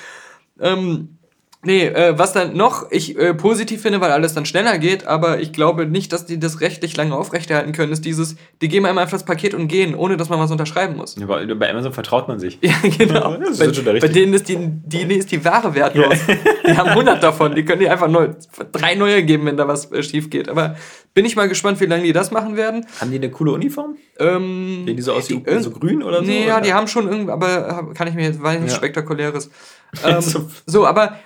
[0.60, 1.18] Ähm,
[1.64, 5.40] nee, äh, was dann noch ich äh, positiv finde, weil alles dann schneller geht, aber
[5.40, 8.98] ich glaube nicht, dass die das rechtlich lange aufrechterhalten können, ist dieses, die geben einem
[8.98, 11.16] einfach das Paket und gehen, ohne dass man was unterschreiben muss.
[11.16, 12.60] Ja, Bei bei Amazon vertraut man sich.
[12.62, 13.38] Ja, genau.
[13.38, 16.18] Das ist bei, schon der bei denen ist die, die, ist die Ware wertlos.
[16.66, 17.56] Die haben 100 davon.
[17.56, 18.38] Die können die einfach nur
[18.72, 20.48] drei neue geben, wenn da was äh, schief geht.
[20.48, 20.78] Aber
[21.14, 22.86] bin ich mal gespannt, wie lange die das machen werden.
[23.02, 23.98] Haben die eine coole Uniform?
[24.18, 26.24] Ähm, Sehen die so aus wie die- so grün oder so?
[26.24, 26.62] Nee, ja, oder?
[26.66, 28.78] die haben schon irgendwie, aber kann ich mir jetzt, war nichts Ja.
[28.78, 29.50] Spektakuläres.
[30.06, 30.50] Ähm, So.
[30.66, 31.18] so, aber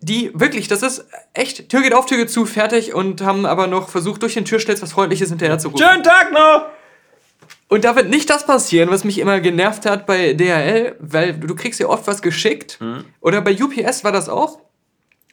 [0.00, 3.66] die, wirklich, das ist echt, Tür geht auf, Tür geht zu, fertig und haben aber
[3.66, 5.84] noch versucht, durch den Türstelz was Freundliches hinterher zu rufen.
[5.84, 6.66] Schönen Tag noch!
[7.68, 11.54] Und da wird nicht das passieren, was mich immer genervt hat bei DHL, weil du
[11.54, 12.78] kriegst ja oft was geschickt.
[12.80, 13.04] Mhm.
[13.20, 14.58] Oder bei UPS war das auch.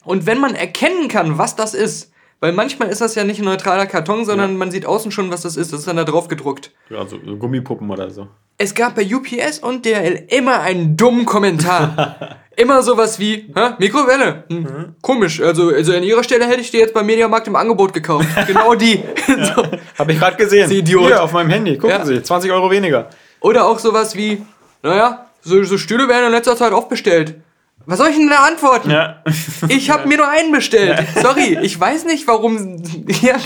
[0.04, 3.44] Und wenn man erkennen kann, was das ist, weil manchmal ist das ja nicht ein
[3.44, 5.72] neutraler Karton, sondern man sieht außen schon, was das ist.
[5.72, 6.70] Das ist dann da drauf gedruckt.
[6.88, 8.28] Ja, so so Gummipuppen oder so.
[8.56, 12.36] Es gab bei UPS und DHL immer einen dummen Kommentar.
[12.58, 14.44] immer sowas wie, Hä, Mikrowelle.
[14.48, 17.92] Hm, Komisch, also, also an ihrer Stelle hätte ich die jetzt beim Mediamarkt im Angebot
[17.92, 18.26] gekauft.
[18.46, 19.02] Genau die.
[19.26, 19.62] so.
[19.98, 20.68] Hab ich gerade gesehen.
[20.68, 21.06] Sie Idiot.
[21.06, 21.78] Hier auf meinem Handy.
[21.78, 22.04] Gucken Ja.
[22.04, 23.08] Sie, 20 Euro weniger.
[23.40, 24.42] Oder auch sowas wie,
[24.82, 27.36] naja, so, so Stühle werden in letzter Zeit oft bestellt.
[27.86, 28.90] Was soll ich denn da antworten?
[28.90, 29.22] Ja.
[29.68, 31.02] Ich habe mir nur einen bestellt.
[31.22, 32.82] Sorry, ich weiß nicht, warum.
[33.22, 33.36] Ja.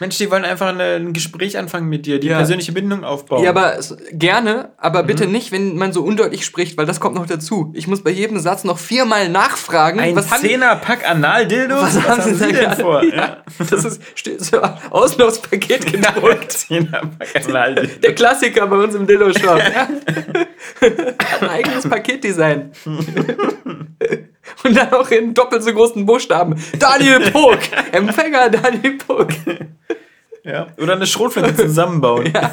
[0.00, 2.36] Mensch, die wollen einfach eine, ein Gespräch anfangen mit dir, die Ja.
[2.38, 3.42] persönliche Bindung aufbauen.
[3.44, 3.78] ja, aber
[4.12, 7.72] gerne, aber bitte nicht, wenn man so undeutlich spricht, weil das kommt noch dazu.
[7.74, 10.00] Ich muss bei jedem Satz noch viermal nachfragen.
[10.00, 11.80] ein was haben, Zehnerpack Analdildos?
[11.82, 13.04] was haben Sie, denn da vor?
[13.04, 13.38] Ja,
[13.70, 14.00] das ist
[14.38, 16.52] so außen aufs Paket gedruckt.
[16.52, 18.00] Zehnerpack Analdildos.
[18.00, 19.02] Der Klassiker bei uns im.
[19.02, 19.10] Hat
[21.40, 22.72] ein eigenes Paketdesign.
[24.64, 26.56] Und dann auch in doppelt so großen Buchstaben.
[26.78, 27.58] Daniel Pog!
[27.92, 29.28] Empfänger Daniel Pog.
[30.44, 30.66] Ja.
[30.76, 32.32] Oder eine Schrotflinte zusammenbauen.
[32.34, 32.50] Ja.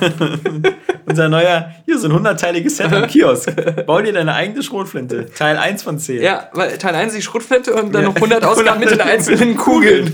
[1.07, 3.51] Unser neuer, hier so ein hundertteiliges Set am Kiosk.
[3.87, 5.25] Bau dir deine eigene Schrotflinte.
[5.35, 6.21] Teil 1 von 10.
[6.21, 8.09] Ja, weil Teil 1 die Schrotflinte und dann ja.
[8.09, 10.13] noch 100 Ausgaben mit den einzelnen Kugeln.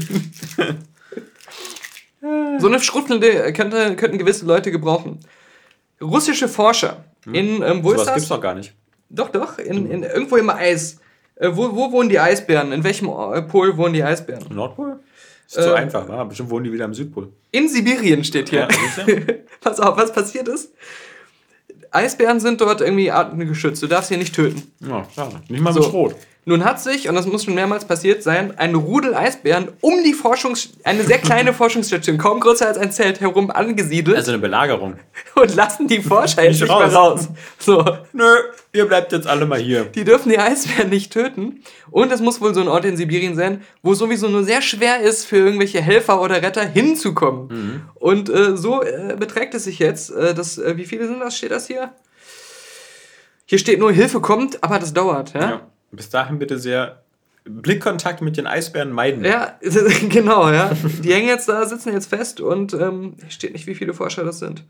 [2.60, 5.20] so eine Schrotflinte könnte, könnten gewisse Leute gebrauchen.
[6.02, 7.36] Russische Forscher hm.
[7.36, 8.16] in, ähm, wo so ist das?
[8.16, 8.74] gibt's doch gar nicht.
[9.10, 11.00] Doch, doch, in, in, irgendwo im Eis.
[11.36, 12.72] Äh, wo, wo wohnen die Eisbären?
[12.72, 14.46] In welchem äh, Pol wohnen die Eisbären?
[14.54, 15.00] Nordpol?
[15.48, 16.24] Ist zu äh, einfach, wa?
[16.24, 17.30] Bestimmt wohnen die wieder am Südpol.
[17.52, 18.68] In Sibirien steht hier.
[18.70, 19.06] Ja,
[19.62, 20.72] Pass auf, was passiert ist.
[21.92, 23.82] Eisbären sind dort irgendwie artengeschützt.
[23.82, 24.64] Du darfst sie nicht töten.
[24.82, 25.42] Ja, schade.
[25.48, 25.80] Nicht mal so.
[25.80, 26.16] mit Schrot.
[26.48, 30.14] Nun hat sich, und das muss schon mehrmals passiert sein, ein Rudel Eisbären um die
[30.14, 34.16] Forschungs eine sehr kleine Forschungsstation, kaum größer als ein Zelt, herum angesiedelt.
[34.16, 35.00] Also eine Belagerung.
[35.36, 36.80] Und lassen die Forscher jetzt nicht raus.
[36.80, 37.28] mehr raus.
[37.58, 37.84] So.
[38.14, 38.36] Nö,
[38.74, 39.86] ihr bleibt jetzt alle mal hier.
[39.86, 41.64] Die dürfen die Eisbären nicht töten.
[41.90, 45.00] Und es muss wohl so ein Ort in Sibirien sein, wo sowieso nur sehr schwer
[45.00, 47.48] ist, für irgendwelche Helfer oder Retter hinzukommen.
[47.48, 47.82] Mhm.
[47.96, 51.36] Und äh, so äh, beträgt es sich jetzt, äh, dass, äh, wie viele sind das,
[51.36, 51.92] steht das hier?
[53.48, 55.34] Hier steht nur, Hilfe kommt, aber das dauert.
[55.34, 55.42] Ja?
[55.42, 55.62] ja.
[55.96, 57.02] Bis dahin bitte sehr
[57.48, 59.24] Blickkontakt mit den Eisbären meiden.
[59.24, 59.60] Ja,
[60.10, 60.72] genau, ja.
[61.04, 64.40] Die hängen jetzt da, sitzen jetzt fest und ähm, steht nicht, wie viele Forscher das
[64.40, 64.64] sind.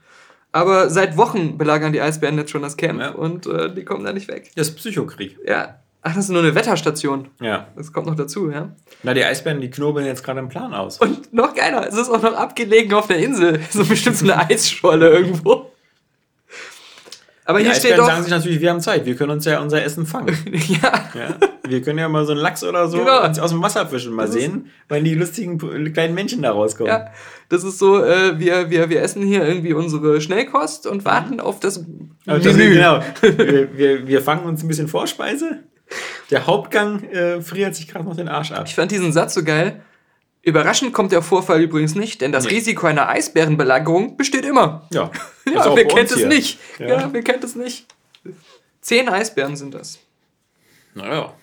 [0.52, 3.12] Aber seit Wochen belagern die Eisbären jetzt schon das Camp ja.
[3.12, 4.52] und äh, die kommen da nicht weg.
[4.56, 5.38] Das ist Psychokrieg.
[5.46, 5.80] Ja.
[6.02, 7.30] Ach, das ist nur eine Wetterstation.
[7.42, 7.68] Ja.
[7.76, 8.70] Das kommt noch dazu, ja.
[9.04, 11.00] Na, die Eisbären, die knobeln jetzt gerade im Plan aus.
[11.00, 13.60] Und noch geiler, es ist auch noch abgelegen auf der Insel.
[13.72, 15.72] So bestimmt so eine Eisscholle irgendwo.
[17.48, 18.08] Aber die hier steht doch.
[18.08, 20.36] sagen sich natürlich, wir haben Zeit, wir können uns ja unser Essen fangen.
[20.52, 20.92] ja.
[21.14, 21.38] ja.
[21.68, 23.20] Wir können ja mal so einen Lachs oder so genau.
[23.20, 25.58] aus dem Wasser fischen, mal das sehen, weil die lustigen
[25.94, 26.92] kleinen Männchen da rauskommen.
[26.92, 27.08] Ja,
[27.50, 31.60] das ist so, äh, wir, wir, wir essen hier irgendwie unsere Schnellkost und warten auf
[31.60, 31.84] das
[32.26, 32.74] Aber Menü.
[32.74, 33.00] genau.
[33.22, 35.64] wir, wir, wir fangen uns ein bisschen Vorspeise.
[36.32, 38.64] Der Hauptgang äh, friert sich gerade noch den Arsch ab.
[38.66, 39.82] Ich fand diesen Satz so geil.
[40.46, 42.52] Überraschend kommt der Vorfall übrigens nicht, denn das nee.
[42.52, 44.88] Risiko einer Eisbärenbelagerung besteht immer.
[44.94, 45.10] Ja.
[45.52, 46.60] ja, wer kennt es nicht?
[46.78, 46.88] Ja.
[46.88, 47.88] ja, wer kennt es nicht?
[48.80, 49.98] Zehn Eisbären sind das.
[50.94, 51.34] Naja.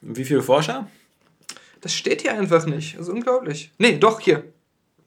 [0.00, 0.88] Wie viele Forscher?
[1.80, 2.94] Das steht hier einfach nicht.
[2.94, 3.72] Das ist unglaublich.
[3.78, 4.44] Nee, doch, hier.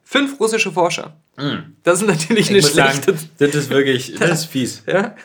[0.04, 1.16] Fünf russische Forscher.
[1.38, 1.72] Mm.
[1.82, 3.08] Das ist natürlich ich nicht schlecht.
[3.38, 4.82] Das ist wirklich, das ist fies.
[4.86, 5.16] Ja.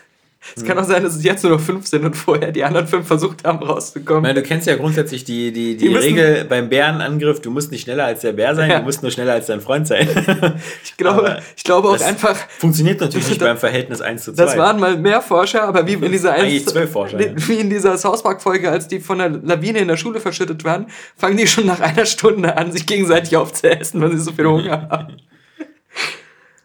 [0.55, 2.87] Es kann auch sein, dass es jetzt nur noch fünf sind und vorher die anderen
[2.87, 4.23] fünf versucht haben rauszukommen.
[4.23, 7.83] Meine, du kennst ja grundsätzlich die, die, die, die Regel beim Bärenangriff, du musst nicht
[7.83, 8.79] schneller als der Bär sein, ja.
[8.79, 10.07] du musst nur schneller als dein Freund sein.
[10.83, 12.35] ich glaube, ich glaube auch einfach.
[12.59, 14.43] Funktioniert natürlich nicht beim Verhältnis 1 zu 2.
[14.43, 17.19] Das waren mal mehr Forscher, aber wie in dieser Eigentlich zwölf Forscher.
[17.19, 20.87] Wie in dieser South Park-Folge, als die von der Lawine in der Schule verschüttet waren,
[21.15, 24.87] fangen die schon nach einer Stunde an, sich gegenseitig aufzuessen, weil sie so viel Hunger
[24.89, 25.17] haben.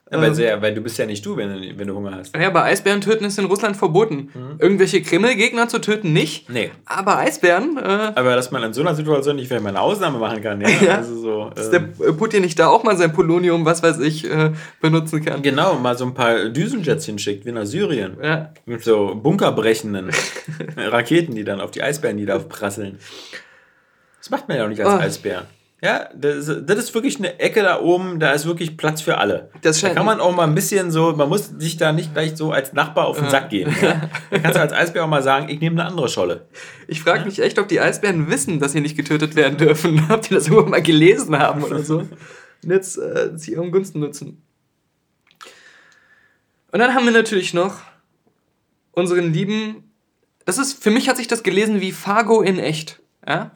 [0.08, 2.36] Aber ähm, sehr, weil du bist ja nicht du, wenn, du, wenn du Hunger hast.
[2.36, 4.30] Ja, aber Eisbären töten ist in Russland verboten.
[4.32, 4.56] Mhm.
[4.60, 6.48] Irgendwelche Kreml-Gegner zu töten nicht.
[6.48, 6.70] Nee.
[6.84, 7.76] Aber Eisbären.
[7.76, 10.60] Äh, aber dass man in so einer Situation nicht vielleicht mal eine Ausnahme machen kann,
[10.60, 10.68] ja.
[10.80, 10.96] ja.
[10.98, 14.30] Also so, dass ähm, der Putin nicht da auch mal sein Polonium, was weiß ich,
[14.30, 15.42] äh, benutzen kann.
[15.42, 18.16] Genau, mal so ein paar Düsenjets hinschickt, wie nach Syrien.
[18.22, 18.52] Ja.
[18.64, 20.10] Mit so bunkerbrechenden
[20.76, 23.00] Raketen, die dann auf die Eisbären niederprasseln.
[24.20, 25.04] Das macht man ja auch nicht als oh.
[25.04, 25.46] Eisbär.
[25.82, 29.50] Ja, das, das, ist wirklich eine Ecke da oben, da ist wirklich Platz für alle.
[29.60, 32.34] Das da kann man auch mal ein bisschen so, man muss sich da nicht gleich
[32.34, 33.74] so als Nachbar auf den Sack gehen.
[33.82, 34.08] Ja?
[34.30, 36.46] Da kannst du als Eisbär auch mal sagen, ich nehme eine andere Scholle.
[36.88, 37.24] Ich frage ja?
[37.26, 40.02] mich echt, ob die Eisbären wissen, dass sie nicht getötet werden dürfen.
[40.10, 41.98] ob die das irgendwann mal gelesen haben oder so.
[41.98, 44.42] Und jetzt äh, sie ihren Gunsten nutzen.
[46.72, 47.80] Und dann haben wir natürlich noch
[48.92, 49.92] unseren lieben.
[50.46, 53.00] Das ist, für mich hat sich das gelesen wie Fargo in echt.
[53.28, 53.55] Ja?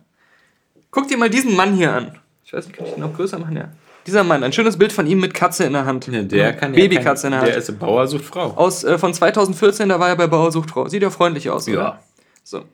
[0.90, 2.18] Guck dir mal diesen Mann hier an.
[2.44, 3.56] Ich weiß nicht, kann ich den noch größer machen?
[3.56, 3.68] Ja.
[4.06, 6.06] Dieser Mann, ein schönes Bild von ihm mit Katze in der Hand.
[6.06, 7.50] Ja, der kann Babykatze in der Hand.
[7.50, 8.46] Der ist Bauer sucht Frau.
[8.56, 10.88] Aus, äh, von 2014, da war er bei Bauer sucht Frau.
[10.88, 11.74] Sieht ja freundlich aus, ja.
[11.74, 12.02] oder?
[12.42, 12.64] So.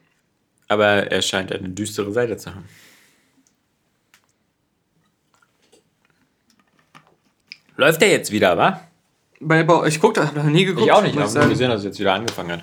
[0.68, 2.64] Aber er scheint eine düstere Seite zu haben.
[7.76, 8.80] Läuft der jetzt wieder, wa?
[9.40, 10.86] Bei Bauer, ich guck da, hab noch nie geguckt.
[10.86, 12.62] Ich auch nicht, ich habe nur gesehen, dass er jetzt wieder angefangen hat.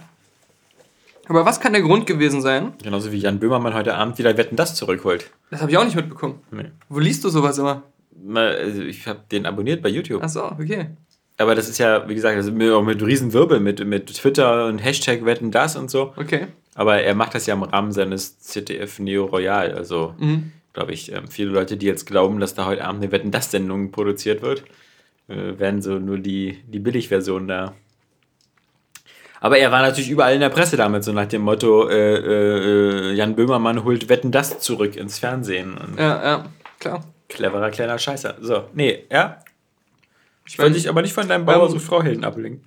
[1.28, 2.74] Aber was kann der Grund gewesen sein?
[2.84, 5.32] Genauso wie Jan Böhmermann heute Abend wieder Wetten das zurückholt.
[5.52, 6.42] Das habe ich auch nicht mitbekommen.
[6.52, 6.72] Nee.
[6.90, 7.84] Wo liest du sowas immer?
[8.36, 10.22] Also ich habe den abonniert bei YouTube.
[10.24, 10.90] Ach so, okay.
[11.38, 15.52] Aber das ist ja, wie gesagt, auch mit Riesenwirbel, mit, mit Twitter und Hashtag Wetten
[15.52, 16.14] das und so.
[16.16, 16.48] Okay.
[16.76, 19.74] Aber er macht das ja im Rahmen seines ZDF Neo Royal.
[19.74, 20.52] Also, mhm.
[20.74, 23.50] glaube ich, ähm, viele Leute, die jetzt glauben, dass da heute Abend eine Wetten das
[23.50, 24.64] Sendung produziert wird,
[25.28, 27.74] äh, werden so nur die, die Billigversion da
[29.44, 33.14] aber er war natürlich überall in der Presse damit, so nach dem Motto, äh, äh,
[33.14, 35.78] Jan Böhmermann holt Wetten das zurück ins Fernsehen.
[35.78, 36.46] Und ja, ja,
[36.80, 37.04] klar.
[37.28, 38.38] Cleverer kleiner Scheißer.
[38.40, 39.40] So, nee, ja.
[40.48, 42.66] Ich wollte dich aber nicht von deinem Bauer ähm, so Frau Helden ablenken.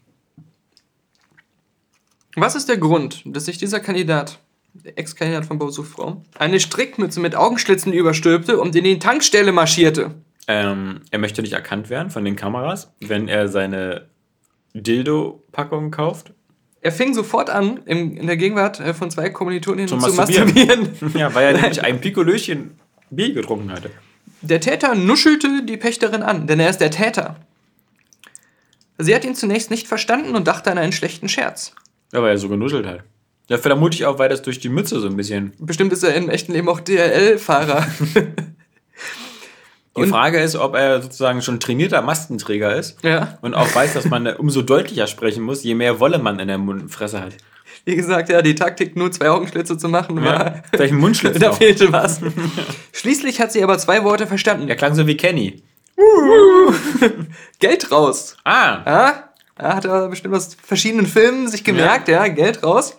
[2.34, 4.38] Was ist der Grund, dass sich dieser Kandidat
[4.84, 10.10] der Ex-Kandidat von Bausuchfrau, eine Strickmütze mit Augenschlitzen überstülpte und in die Tankstelle marschierte.
[10.46, 14.08] Ähm, er möchte nicht erkannt werden von den Kameras, wenn er seine
[14.74, 16.34] Dildo-Packung kauft.
[16.86, 20.90] Er fing sofort an, in, in der Gegenwart äh, von zwei Kommilitoninnen Zum zu Masturbieren.
[21.14, 22.78] Ja, weil er nämlich ein Pikolöchen
[23.10, 23.90] Bier getrunken hatte.
[24.40, 27.40] Der Täter nuschelte die Pächterin an, denn er ist der Täter.
[28.98, 31.74] Sie hat ihn zunächst nicht verstanden und dachte an einen schlechten Scherz.
[32.12, 33.00] Ja, weil er so genuschelt hat.
[33.48, 35.54] Ja, vermute ich auch, weil das durch die Mütze so ein bisschen.
[35.58, 37.84] Bestimmt ist er im echten Leben auch DRL-Fahrer.
[39.96, 43.38] Die Frage ist, ob er sozusagen schon trainierter Mastenträger ist ja.
[43.40, 46.58] und auch weiß, dass man umso deutlicher sprechen muss, je mehr Wolle man in der
[46.58, 47.32] Mundfresse hat.
[47.84, 50.46] Wie gesagt, ja, die Taktik, nur zwei Augenschlitze zu machen, war.
[50.46, 52.20] Ja, vielleicht ein Mundschlitz da fehlte was.
[52.92, 54.68] Schließlich hat sie aber zwei Worte verstanden.
[54.68, 55.62] Er klang so wie Kenny.
[57.60, 58.36] Geld raus.
[58.44, 59.22] Ah, Ja?
[59.58, 62.28] Er hat er bestimmt aus verschiedenen Filmen sich gemerkt, ja.
[62.28, 62.98] Geld raus.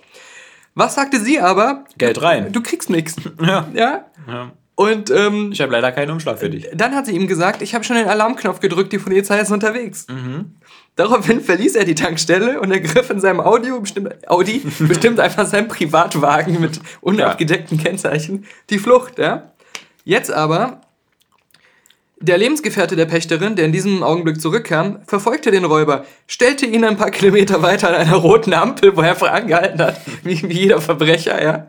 [0.74, 1.86] Was sagte sie aber?
[1.98, 2.52] Geld rein.
[2.52, 3.15] Du kriegst nichts.
[3.41, 3.68] Ja.
[3.74, 4.06] Ja?
[4.28, 4.52] ja.
[4.77, 6.67] Und ähm, Ich habe leider keinen Umschlag für dich.
[6.71, 10.05] dann hat sie ihm gesagt, ich habe schon den Alarmknopf gedrückt, die Polizei ist unterwegs.
[10.07, 10.53] Mhm.
[10.95, 15.47] Daraufhin verließ er die Tankstelle und er griff in seinem Audio, bestimmt, Audi, bestimmt einfach
[15.47, 19.17] seinen Privatwagen mit unabgedeckten Kennzeichen, die Flucht.
[19.17, 19.51] Ja?
[20.03, 20.81] Jetzt aber,
[22.19, 26.98] der Lebensgefährte der Pächterin, der in diesem Augenblick zurückkam, verfolgte den Räuber, stellte ihn ein
[26.98, 31.41] paar Kilometer weiter an einer roten Ampel, wo er angehalten hat, wie, wie jeder Verbrecher,
[31.44, 31.68] ja,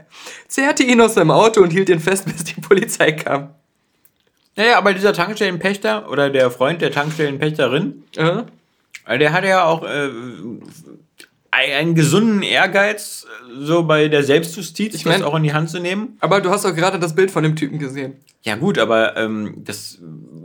[0.48, 3.50] zerrte ihn aus seinem Auto und hielt ihn fest, bis die Polizei kam.
[4.56, 8.46] Naja, aber dieser Tankstellenpächter oder der Freund der Tankstellenpächterin, Ja?
[9.06, 10.08] äh, der hatte ja auch äh,
[11.50, 13.26] einen gesunden Ehrgeiz,
[13.60, 16.16] so bei der Selbstjustiz, ich mein- das auch in die Hand zu nehmen.
[16.20, 18.16] Aber du hast doch gerade das Bild von dem Typen gesehen.
[18.42, 19.98] Ja gut, aber ähm, das,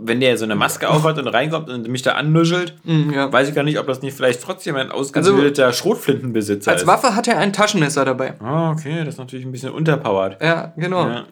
[0.06, 3.32] wenn der so eine Maske aufhat und reinkommt und mich da annuschelt, Mhm, ja.
[3.32, 6.88] weiß ich gar nicht, ob das nicht vielleicht trotzdem ein ausgebildeter Schrotflintenbesitzer Als ist.
[6.88, 8.34] Waffe hat er ein Taschenmesser dabei.
[8.40, 10.38] Ah, okay, das ist natürlich ein bisschen unterpowered.
[10.42, 11.08] Ja, genau.
[11.08, 11.24] Ja.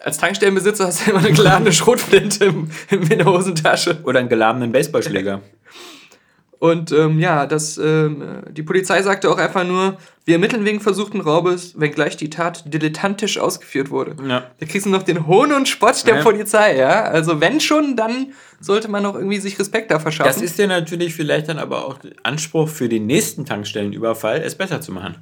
[0.00, 3.98] Als Tankstellenbesitzer hast du immer eine geladene Schrotflinte im, in der Hosentasche.
[4.04, 5.40] Oder einen geladenen Baseballschläger.
[6.58, 10.80] Und ähm, ja, das, ähm, äh, die Polizei sagte auch einfach nur, wir ermitteln wegen
[10.80, 14.16] versuchten Raubes, wenngleich die Tat dilettantisch ausgeführt wurde.
[14.26, 14.44] Ja.
[14.58, 16.22] Da kriegst du noch den Hohn und Spott der Ja.
[16.22, 17.04] Polizei, ja.
[17.04, 20.32] Also wenn schon, dann sollte man auch irgendwie sich Respekt da verschaffen.
[20.32, 24.80] Das ist ja natürlich vielleicht dann aber auch Anspruch für den nächsten Tankstellenüberfall, es besser
[24.80, 25.16] zu machen.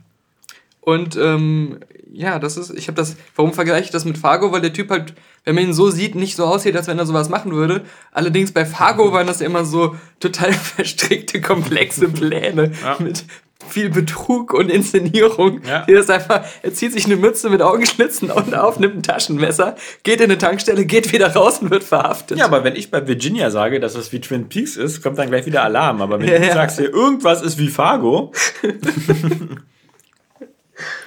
[0.81, 1.81] Und ähm,
[2.15, 4.53] ja, das ist, ich habe das, warum vergleiche ich das mit Fargo?
[4.53, 5.15] Weil der Typ halt,
[5.45, 7.83] wenn man ihn so sieht, nicht so aussieht, als wenn er sowas machen würde.
[8.13, 12.97] Allerdings bei Fargo waren das ja immer so total verstrickte, komplexe Pläne Ja.
[12.99, 13.25] mit
[13.67, 15.63] viel Betrug und Inszenierung.
[15.67, 15.81] Ja.
[15.85, 20.19] Ist einfach, er zieht sich eine Mütze mit Augenschlitzen und auf, nimmt ein Taschenmesser, geht
[20.21, 22.37] in eine Tankstelle, geht wieder raus und wird verhaftet.
[22.39, 25.31] Ja, aber wenn ich bei Virginia sage, dass es wie Twin Peaks ist, kommt dann
[25.31, 26.03] gleich wieder Alarm.
[26.03, 26.53] Aber wenn Ja, du ja.
[26.53, 28.33] sagst, hier irgendwas ist wie Fargo,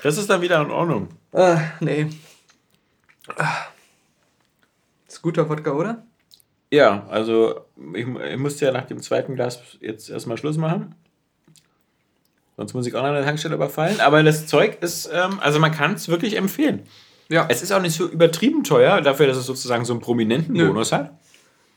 [0.03, 1.09] das ist dann wieder in Ordnung.
[1.33, 2.07] Ah, nee.
[3.35, 3.67] Ah.
[5.07, 6.03] Ist guter Wodka, oder?
[6.71, 7.61] Ja, also
[7.93, 10.95] ich, ich musste ja nach dem zweiten Glas jetzt erstmal Schluss machen.
[12.57, 13.99] Sonst muss ich auch noch eine Tankstelle überfallen.
[14.01, 16.87] Aber das Zeug ist, ähm, also man kann es wirklich empfehlen.
[17.29, 17.45] Ja.
[17.49, 20.55] Es ist auch nicht so übertrieben teuer, dafür, dass es sozusagen so einen prominenten.
[20.55, 21.11] Bonus hat.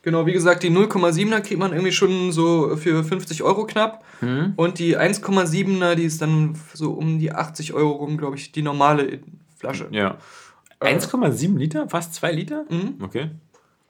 [0.02, 4.02] Genau, wie gesagt, die 0,7er kriegt man irgendwie schon so für 50 Euro knapp.
[4.22, 4.54] Mhm.
[4.56, 8.62] Und die 1,7er, die ist dann so um die 80 Euro rum, glaube ich, die
[8.62, 9.20] normale
[9.58, 9.88] Flasche.
[9.90, 10.16] Ja.
[10.80, 10.94] Äh.
[10.94, 11.88] 1,7 Liter?
[11.88, 12.64] Fast 2 Liter?
[12.70, 12.94] Mhm.
[13.02, 13.30] Okay.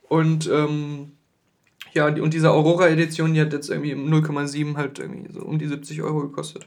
[0.09, 1.13] Und ähm,
[1.93, 5.67] ja, und diese Aurora-Edition, die hat jetzt irgendwie im 0,7 halt irgendwie so um die
[5.67, 6.65] 70 Euro gekostet.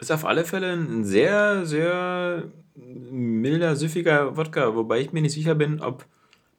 [0.00, 2.44] Ist auf alle Fälle ein sehr, sehr
[2.74, 6.04] milder, süffiger Wodka, wobei ich mir nicht sicher bin, ob.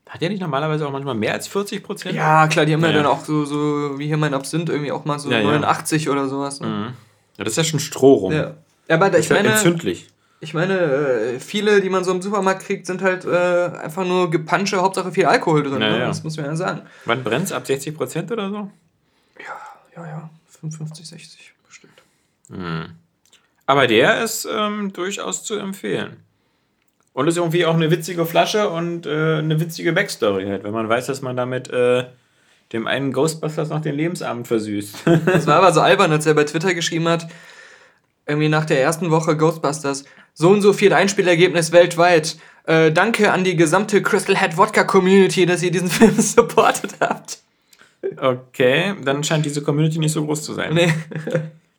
[0.09, 2.15] Hat der nicht normalerweise auch manchmal mehr als 40 Prozent?
[2.15, 2.93] Ja, klar, die haben ja, Ja.
[2.97, 5.43] dann auch so, so wie hier mein Absinth, irgendwie auch mal so Ja, ja.
[5.45, 6.59] 89 oder sowas.
[6.61, 6.67] Ne?
[6.67, 6.93] Mhm.
[7.37, 8.31] Ja, das ist ja schon Stroh rum.
[8.33, 8.55] Ja.
[8.87, 10.07] Aber da, Das ich ist ja meine, entzündlich.
[10.41, 13.29] ich meine, äh, viele, die man so im Supermarkt kriegt, sind halt äh,
[13.83, 15.81] einfach nur Gepansche, Hauptsache viel Alkohol drin.
[15.81, 15.99] Ja, ne?
[15.99, 16.07] ja.
[16.07, 16.81] Das muss man ja sagen.
[17.05, 17.51] Wann brennt es?
[17.51, 18.71] Ab 60 Prozent oder so?
[19.95, 20.29] Ja, ja,
[20.61, 21.93] 55, 60 bestimmt.
[23.65, 26.17] Aber der ist ähm, durchaus zu empfehlen.
[27.15, 30.89] Und ist irgendwie auch eine witzige Flasche und äh, eine witzige Backstory halt, wenn man
[30.89, 32.03] weiß, dass man damit äh,
[32.73, 34.97] dem einen Ghostbusters noch den Lebensabend versüßt.
[35.25, 37.27] Das war aber so albern, als er bei Twitter geschrieben hat,
[38.27, 42.35] irgendwie nach der ersten Woche Ghostbusters, so und so viel Einspielergebnis weltweit.
[42.65, 47.37] Äh, danke an die gesamte Crystal Head Wodka Community, dass ihr diesen Film supportet habt.
[48.21, 50.73] okay, dann scheint diese Community nicht so groß zu sein.
[50.73, 50.91] Nee.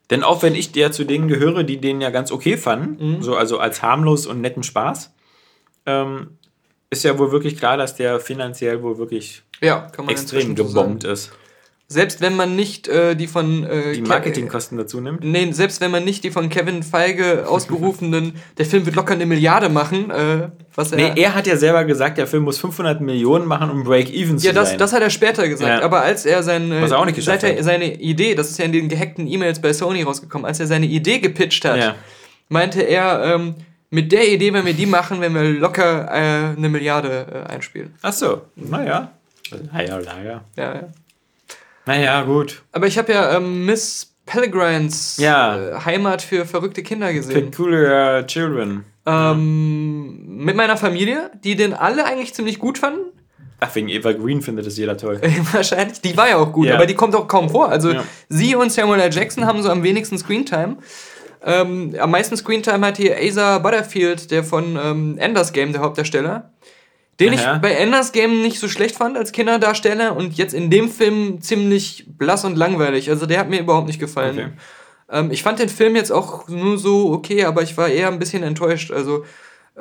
[0.09, 3.21] Denn auch wenn ich der zu denen gehöre, die den ja ganz okay fanden, Mhm.
[3.21, 5.11] so also als harmlos und netten Spaß,
[5.87, 6.37] ähm,
[6.89, 11.03] ist ja wohl wirklich klar, dass der finanziell wohl wirklich Ja, extrem inzwischen so gebombt
[11.03, 11.31] ist.
[11.89, 15.23] Selbst wenn man nicht äh, die von äh, die Marketingkosten dazu nimmt.
[15.23, 19.25] Nee, selbst wenn man nicht die von Kevin Feige ausgerufenen, der Film wird locker eine
[19.25, 20.97] Milliarde machen, äh, was er.
[20.97, 24.47] Nee, er hat ja selber gesagt, der Film muss 500 Millionen machen, um Break-Even zu
[24.47, 24.73] ja, das, sein.
[24.73, 25.79] Ja, das hat er später gesagt.
[25.79, 25.85] Ja.
[25.85, 28.65] Aber als er sein, was er auch nicht seit er seine Idee, das ist ja
[28.65, 31.95] in den gehackten E-Mails bei Sony rausgekommen, als er seine Idee gepitcht hat, ja.
[32.49, 33.55] meinte er, ähm,
[33.89, 37.93] mit der Idee, wenn wir die machen, wenn wir locker äh, eine Milliarde äh, einspielen.
[38.01, 39.11] Ach so, naja.
[39.71, 40.43] Naja, naja.
[40.55, 40.89] Ja, ja.
[41.85, 42.63] Naja, gut.
[42.73, 45.57] Aber ich habe ja ähm, Miss Pellegrins ja.
[45.57, 47.49] äh, Heimat für verrückte Kinder gesehen.
[47.49, 48.83] Peculiar Children.
[49.05, 50.45] Ähm, ja.
[50.45, 53.05] Mit meiner Familie, die den alle eigentlich ziemlich gut fanden.
[53.59, 55.19] Ach, wegen Eva Green findet das jeder toll.
[55.51, 56.01] Wahrscheinlich.
[56.01, 56.75] Die war ja auch gut, ja.
[56.75, 57.69] aber die kommt auch kaum vor.
[57.69, 57.93] Also
[58.29, 59.11] sie und Samuel L.
[59.11, 60.77] Jackson haben so am wenigsten Screentime.
[61.43, 66.51] Ähm, am meisten Screentime hat hier Asa Butterfield, der von ähm, Enders Game, der Hauptdarsteller.
[67.19, 67.55] Den Aha.
[67.55, 71.41] ich bei Enders Game nicht so schlecht fand als Kinderdarsteller und jetzt in dem Film
[71.41, 73.09] ziemlich blass und langweilig.
[73.09, 74.37] Also der hat mir überhaupt nicht gefallen.
[74.37, 74.49] Okay.
[75.09, 78.19] Ähm, ich fand den Film jetzt auch nur so okay, aber ich war eher ein
[78.19, 78.91] bisschen enttäuscht.
[78.91, 79.25] Also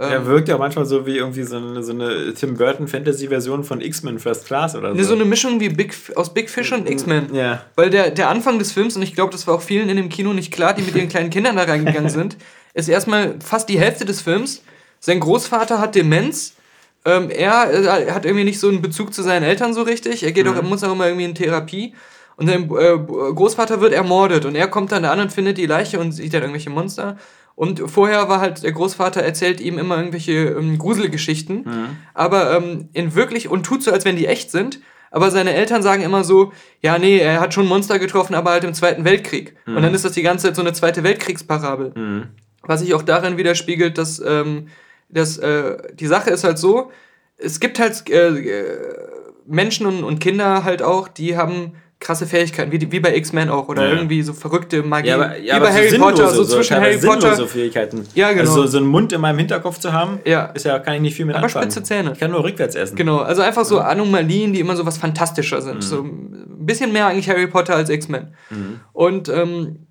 [0.05, 3.81] er wirkt ja manchmal so wie irgendwie so eine, so eine Tim Burton Fantasy-Version von
[3.81, 4.95] X-Men First Class oder so.
[4.95, 7.35] Ne, so eine Mischung wie Big, aus Big Fish und X-Men.
[7.35, 7.63] Ja.
[7.77, 10.11] Weil der, der Anfang des Films, und ich glaube, das war auch vielen in dem
[10.11, 12.37] Kino nicht klar, die mit ihren kleinen Kindern da reingegangen sind,
[12.75, 14.63] ist erstmal fast die Hälfte des Films.
[15.01, 16.57] Sein Großvater hat Demenz
[17.07, 20.25] ähm, er, äh, hat irgendwie nicht so einen Bezug zu seinen Eltern so richtig.
[20.25, 20.59] Er geht mhm.
[20.59, 21.95] auch, muss auch immer irgendwie in Therapie.
[22.37, 25.99] Und sein äh, Großvater wird ermordet und er kommt dann an und findet die Leiche
[25.99, 27.17] und sieht dann irgendwelche Monster.
[27.57, 31.97] Und vorher war halt, der Großvater erzählt ihm immer irgendwelche ähm, Gruselgeschichten, mhm.
[32.13, 34.81] aber ähm, in wirklich, und tut so, als wenn die echt sind.
[35.11, 36.53] Aber seine Eltern sagen immer so,
[36.83, 39.57] ja, nee, er hat schon Monster getroffen, aber halt im Zweiten Weltkrieg.
[39.65, 39.77] Mhm.
[39.77, 41.93] Und dann ist das die ganze Zeit so eine Zweite Weltkriegsparabel.
[41.95, 42.29] Mhm.
[42.61, 44.69] Was sich auch darin widerspiegelt, dass ähm,
[45.09, 46.91] das, äh, die Sache ist halt so,
[47.39, 48.69] es gibt halt äh,
[49.47, 53.69] Menschen und, und Kinder halt auch, die haben krasse Fähigkeiten, wie, wie bei X-Men auch,
[53.69, 53.95] oder ja.
[53.95, 55.09] irgendwie so verrückte Magie.
[55.09, 57.35] Ja, aber, ja, wie bei Harry Potter, so, zwischen so Harry Potter.
[57.35, 58.07] So Fähigkeiten.
[58.15, 58.41] Ja, genau.
[58.41, 60.47] Also so einen Mund in meinem Hinterkopf zu haben, ja.
[60.47, 61.71] ist ja, kann ich nicht viel mit aber anfangen.
[61.71, 62.13] spitze Zähne.
[62.13, 62.97] Ich kann nur rückwärts essen.
[62.97, 65.77] Genau, also einfach so Anomalien, die immer so was Fantastischer sind.
[65.77, 65.83] Mhm.
[65.83, 68.35] So ein bisschen mehr eigentlich Harry Potter als X-Men.
[68.51, 68.81] Mhm.
[68.93, 69.87] Und ähm,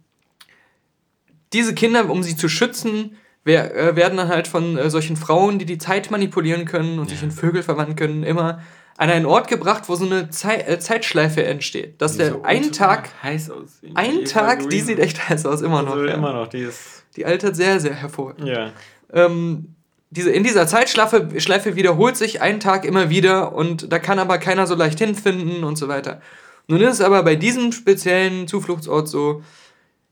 [1.53, 5.65] diese Kinder, um sie zu schützen, äh, werden dann halt von äh, solchen Frauen, die
[5.65, 8.60] die Zeit manipulieren können und sich in Vögel verwandeln können, immer
[8.97, 12.01] an einen Ort gebracht, wo so eine Zeit, äh, Zeitschleife entsteht.
[12.01, 13.09] Dass der so einen Tag.
[13.22, 13.81] Heiß aus.
[13.93, 15.93] Ein Tag, die sieht echt heiß aus, immer noch.
[15.93, 16.13] Also ja.
[16.13, 17.03] immer noch, die ist.
[17.15, 18.47] Die altert sehr, sehr hervorragend.
[18.47, 18.72] Ja.
[19.13, 19.76] Ähm,
[20.09, 24.38] diese, in dieser Zeitschleife Schleife wiederholt sich ein Tag immer wieder und da kann aber
[24.38, 26.22] keiner so leicht hinfinden und so weiter.
[26.67, 29.43] Nun ist es aber bei diesem speziellen Zufluchtsort so,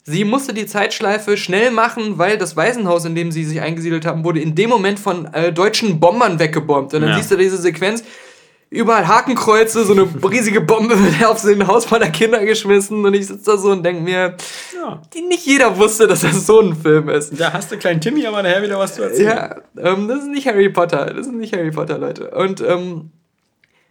[0.05, 4.26] Sie musste die Zeitschleife schnell machen, weil das Waisenhaus, in dem sie sich eingesiedelt haben,
[4.26, 6.93] wurde in dem Moment von äh, deutschen Bombern weggebombt.
[6.93, 7.18] Und dann ja.
[7.18, 8.03] siehst du diese Sequenz,
[8.74, 13.52] überall Hakenkreuze, so eine riesige Bombe wird aufs Haus meiner Kinder geschmissen und ich sitze
[13.52, 14.36] da so und denke mir,
[14.76, 15.02] ja.
[15.30, 17.40] nicht jeder wusste, dass das so ein Film ist.
[17.40, 19.28] Da hast du kleinen Timmy aber nachher wieder was zu erzählen.
[19.28, 22.32] Ja, ähm, das ist nicht Harry Potter, das ist nicht Harry Potter, Leute.
[22.32, 23.12] Und ähm,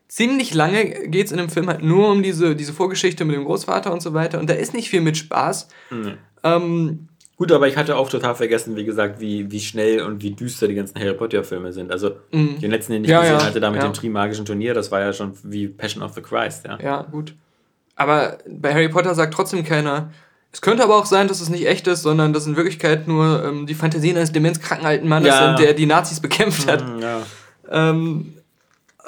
[0.08, 3.44] ziemlich lange geht es in dem Film halt nur um diese, diese Vorgeschichte mit dem
[3.44, 4.40] Großvater und so weiter.
[4.40, 5.68] Und da ist nicht viel mit Spaß.
[5.90, 6.14] Mhm.
[6.42, 7.08] Ähm,
[7.42, 10.68] Gut, aber ich hatte auch total vergessen, wie gesagt, wie, wie schnell und wie düster
[10.68, 11.90] die ganzen Harry Potter-Filme sind.
[11.90, 12.60] Also mhm.
[12.60, 13.88] den letzten, den ich ja, gesehen ja, hatte, da mit ja.
[13.88, 16.78] dem Trimagischen Turnier, das war ja schon wie Passion of the Christ, ja.
[16.80, 17.34] Ja, gut.
[17.96, 20.12] Aber bei Harry Potter sagt trotzdem keiner,
[20.52, 23.44] es könnte aber auch sein, dass es nicht echt ist, sondern dass in Wirklichkeit nur
[23.44, 25.56] ähm, die Fantasien eines demenzkranken alten Mannes ja.
[25.56, 26.86] sind, der die Nazis bekämpft hat.
[26.86, 27.22] Mhm, ja.
[27.68, 28.34] Ähm,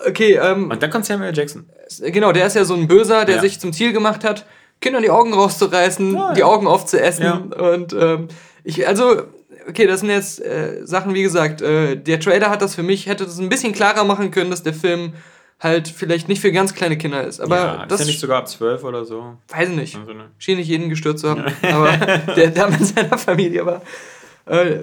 [0.07, 0.71] Okay, ähm.
[0.71, 1.67] Und dann kommt Samuel Jackson.
[2.01, 3.41] Genau, der ist ja so ein Böser, der ja.
[3.41, 4.45] sich zum Ziel gemacht hat,
[4.81, 7.25] Kindern die Augen rauszureißen, ja, die Augen aufzuessen.
[7.25, 7.35] Ja.
[7.35, 8.29] Und ähm,
[8.65, 9.23] ich, also,
[9.69, 13.07] okay, das sind jetzt äh, Sachen, wie gesagt, äh, der Trailer hat das für mich,
[13.07, 15.15] hätte das ein bisschen klarer machen können, dass der Film
[15.61, 17.41] halt vielleicht nicht für ganz kleine Kinder ist.
[17.41, 19.37] Aber ja, das ist ja nicht sogar ab zwölf oder so.
[19.49, 19.97] Weiß ich nicht.
[19.97, 20.31] Also, ne.
[20.39, 21.45] Schien nicht jeden gestört zu haben.
[21.63, 21.97] aber
[22.37, 23.83] der, der mit seiner Familie war.
[24.47, 24.81] Äh,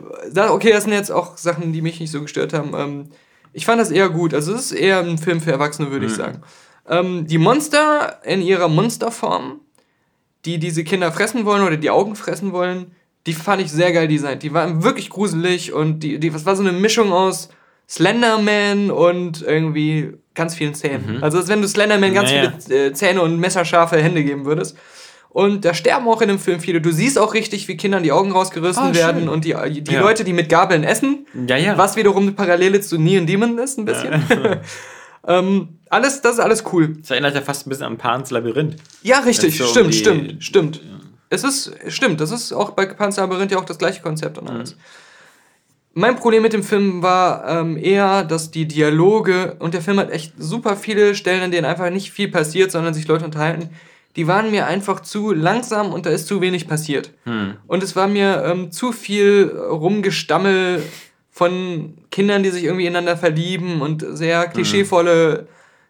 [0.49, 2.73] okay, das sind jetzt auch Sachen, die mich nicht so gestört haben.
[2.75, 3.09] Ähm,
[3.53, 4.33] ich fand das eher gut.
[4.33, 6.11] Also es ist eher ein Film für Erwachsene, würde mhm.
[6.11, 6.41] ich sagen.
[6.87, 9.59] Ähm, die Monster in ihrer Monsterform,
[10.45, 12.91] die diese Kinder fressen wollen oder die Augen fressen wollen,
[13.27, 14.43] die fand ich sehr geil designt.
[14.43, 17.49] Die waren wirklich gruselig und die, die was war so eine Mischung aus
[17.87, 21.17] Slenderman und irgendwie ganz vielen Zähnen.
[21.17, 21.23] Mhm.
[21.23, 22.53] Also als wenn du Slenderman ganz naja.
[22.65, 24.77] viele äh, Zähne und messerscharfe Hände geben würdest.
[25.29, 26.81] Und da sterben auch in dem Film viele.
[26.81, 30.01] Du siehst auch richtig, wie Kindern die Augen rausgerissen oh, werden und die, die ja.
[30.01, 31.25] Leute, die mit Gabeln essen.
[31.47, 31.77] Ja, ja.
[31.77, 34.21] Was wiederum eine Parallele zu Neon Demon ist, ein bisschen.
[35.27, 36.95] Ähm, alles, das ist alles cool.
[36.99, 38.75] Das erinnert ja fast ein bisschen an Pans Labyrinth.
[39.03, 40.75] Ja, richtig, so stimmt, stimmt, stimmt.
[40.77, 40.99] Ja.
[41.29, 44.49] Es ist, stimmt, das ist auch bei Pans Labyrinth ja auch das gleiche Konzept und
[44.49, 44.75] alles.
[44.75, 44.79] Mhm.
[45.93, 50.09] Mein Problem mit dem Film war ähm, eher, dass die Dialoge und der Film hat
[50.09, 53.69] echt super viele Stellen, in denen einfach nicht viel passiert, sondern sich Leute unterhalten
[54.15, 57.11] die waren mir einfach zu langsam und da ist zu wenig passiert.
[57.23, 57.55] Hm.
[57.67, 60.83] Und es war mir ähm, zu viel Rumgestammel
[61.31, 65.47] von Kindern, die sich irgendwie ineinander verlieben und sehr klischeevolle,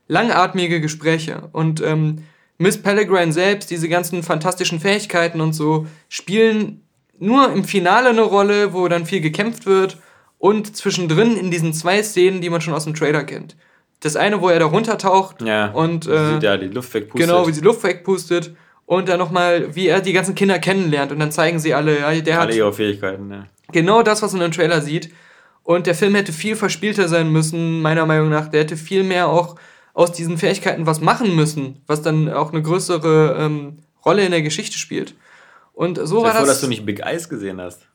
[0.07, 1.49] langatmige Gespräche.
[1.51, 2.23] Und ähm,
[2.57, 6.81] Miss Pellegrin selbst, diese ganzen fantastischen Fähigkeiten und so, spielen
[7.17, 9.97] nur im Finale eine Rolle, wo dann viel gekämpft wird
[10.37, 13.55] und zwischendrin in diesen zwei Szenen, die man schon aus dem Trailer kennt.
[14.01, 15.71] Das eine, wo er da runtertaucht Ja.
[15.71, 17.27] und Wie äh, sie da die Luft wegpustet.
[17.29, 18.55] genau, wie sie Luft wegpustet
[18.85, 22.21] und dann nochmal, wie er die ganzen Kinder kennenlernt und dann zeigen sie alle, ja,
[22.21, 23.45] der hat Alle ihre Fähigkeiten, ja.
[23.71, 25.11] genau das, was man im Trailer sieht.
[25.75, 28.47] Und der Film hätte viel verspielter sein müssen, meiner Meinung nach.
[28.47, 29.55] Der hätte viel mehr auch
[29.93, 34.41] aus diesen Fähigkeiten was machen müssen, was dann auch eine größere ähm, Rolle in der
[34.41, 35.15] Geschichte spielt.
[35.73, 36.49] Und so war Bevor, das.
[36.49, 37.87] dass du nicht Big Eyes gesehen hast.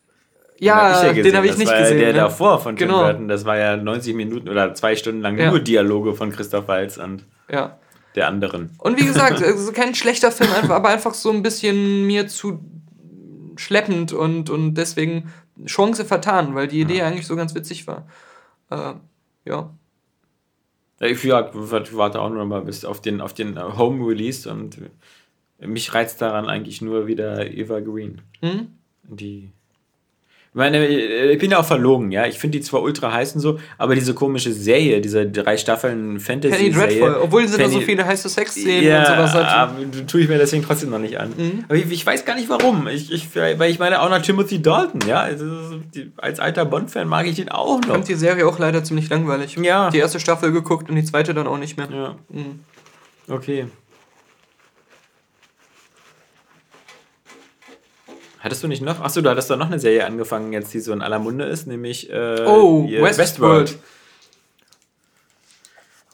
[0.58, 1.36] ja, hab ich den gesehen.
[1.36, 1.98] habe ich das nicht war gesehen.
[1.98, 2.18] Ja der ne?
[2.20, 3.02] davor von Tim Genau.
[3.02, 3.28] Burton.
[3.28, 5.50] Das war ja 90 Minuten oder zwei Stunden lang Ja.
[5.50, 7.78] nur Dialoge von Christoph Waltz und Ja.
[8.14, 8.70] der anderen.
[8.78, 12.60] Und wie gesagt, also kein schlechter Film, aber einfach so ein bisschen mir zu
[13.56, 15.32] schleppend und, und deswegen
[15.64, 18.06] Chance vertan, weil die Idee eigentlich so ganz witzig war.
[18.70, 18.94] Äh,
[19.44, 19.70] ja.
[21.00, 24.78] Ja, Ich ja, warte auch nur mal bis auf den, auf den Home Release und
[25.58, 28.22] mich reizt daran eigentlich nur wieder Eva Green.
[28.40, 28.68] Hm?
[29.04, 29.52] Die.
[30.56, 32.24] Ich meine, ich bin ja auch verlogen, ja.
[32.24, 36.14] Ich finde die zwar ultra heiß und so, aber diese komische Serie, diese drei Staffeln
[36.14, 36.70] Penny Fantasy-Serie.
[36.72, 39.46] Dreadful, obwohl sie da so Penny- viele heiße Sexszenen ja, und sowas hat.
[39.46, 41.28] aber tue ich mir deswegen trotzdem noch nicht an.
[41.36, 41.64] Mhm.
[41.68, 42.88] Aber ich, ich weiß gar nicht warum.
[42.88, 45.20] Ich, ich, weil ich meine auch noch Timothy Dalton, ja.
[45.20, 45.44] Also,
[46.16, 47.94] als alter Bond-Fan mag ich ihn auch Ich noch.
[47.96, 49.58] fand die Serie auch leider ziemlich langweilig.
[49.62, 49.90] Ja.
[49.90, 51.88] Die erste Staffel geguckt und die zweite dann auch nicht mehr.
[51.92, 52.60] Ja, Mhm.
[53.28, 53.66] okay.
[58.46, 59.00] Hattest du nicht noch?
[59.00, 61.66] Achso, du hattest doch noch eine Serie angefangen, jetzt die so in aller Munde ist,
[61.66, 63.76] nämlich äh, Oh, hier Westworld.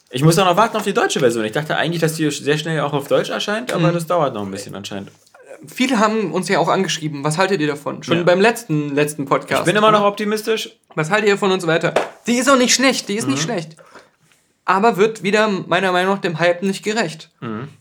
[0.09, 1.45] Ich muss auch noch warten auf die deutsche Version.
[1.45, 3.93] Ich dachte eigentlich, dass die sehr schnell auch auf Deutsch erscheint, aber Mhm.
[3.93, 5.11] das dauert noch ein bisschen anscheinend.
[5.67, 7.23] Viele haben uns ja auch angeschrieben.
[7.23, 8.03] Was haltet ihr davon?
[8.03, 8.23] Schon Ja.
[8.23, 9.61] beim letzten, letzten Podcast.
[9.61, 10.71] Ich bin immer noch optimistisch.
[10.95, 11.93] Was haltet ihr von und so weiter?
[12.27, 13.75] Die ist auch nicht schlecht, die ist nicht schlecht.
[14.65, 17.31] Aber wird wieder meiner Meinung nach dem Hype nicht gerecht.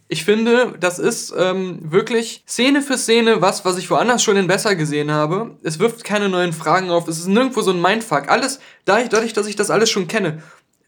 [0.08, 4.48] Ich finde, das ist ähm, wirklich Szene für Szene was, was ich woanders schon in
[4.48, 5.52] besser gesehen habe.
[5.62, 7.06] Es wirft keine neuen Fragen auf.
[7.06, 8.28] Es ist nirgendwo so ein Mindfuck.
[8.28, 10.42] Alles, dadurch, dass ich das alles schon kenne.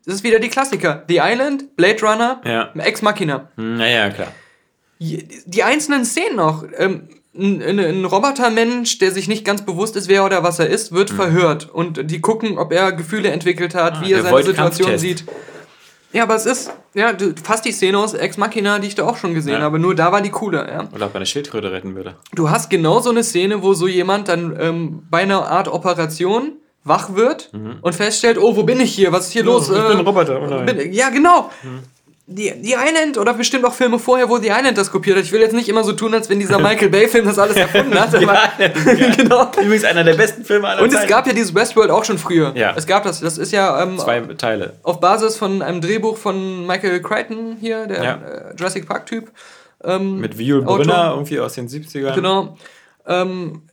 [0.04, 1.04] Das ist wieder die Klassiker.
[1.08, 2.72] The Island, Blade Runner, Ja.
[2.76, 3.48] Ex Machina.
[3.56, 4.32] Naja, klar.
[4.98, 6.64] Die einzelnen Szenen noch.
[6.76, 10.68] Ähm, ein, ein, ein Robotermensch, der sich nicht ganz bewusst ist, wer oder was er
[10.68, 11.68] ist, wird verhört.
[11.68, 14.42] Und die gucken, ob er Gefühle entwickelt hat, wie er seine.
[14.42, 15.24] Situation sieht.
[16.14, 19.04] Ja, aber es ist, ja, du- fast die Szene aus Ex Machina, die ich da
[19.04, 19.60] auch schon gesehen Ja.
[19.62, 20.88] habe, nur da war die cooler, ja.
[20.94, 22.14] Oder ob er eine Schildkröte retten würde.
[22.34, 26.52] Du hast genau so eine Szene, wo so jemand dann ähm, bei einer Art Operation
[26.84, 27.50] wach wird
[27.82, 29.10] und feststellt, oh, wo bin ich hier?
[29.10, 29.68] Was ist hier los?
[29.70, 29.74] Mhm.
[29.76, 30.66] ich Äh, bin ein Roboter, oh nein.
[30.66, 31.50] bin, ja, genau.
[32.26, 35.24] Die, die Island oder bestimmt auch Filme vorher, wo die Island das kopiert hat.
[35.24, 37.92] Ich will jetzt nicht immer so tun, als wenn dieser Michael Bay-Film das alles erfunden
[38.00, 38.14] hat.
[38.14, 38.38] Aber,
[39.16, 39.50] genau.
[39.60, 41.08] Übrigens einer der besten Filme aller Und es Zeiten.
[41.10, 42.52] gab ja dieses Westworld auch schon früher.
[42.56, 42.72] Ja.
[42.76, 43.20] Es gab das.
[43.20, 44.72] Das ist ja ähm, zwei Teile.
[44.84, 48.14] auf Basis von einem Drehbuch von Michael Crichton hier, der Ja.
[48.14, 49.30] äh, Jurassic Park-Typ.
[49.82, 50.78] Ähm, Mit Viol Autor.
[50.78, 52.14] Brünner, irgendwie aus den 70ern.
[52.14, 52.56] Genau.
[53.06, 53.64] Ähm,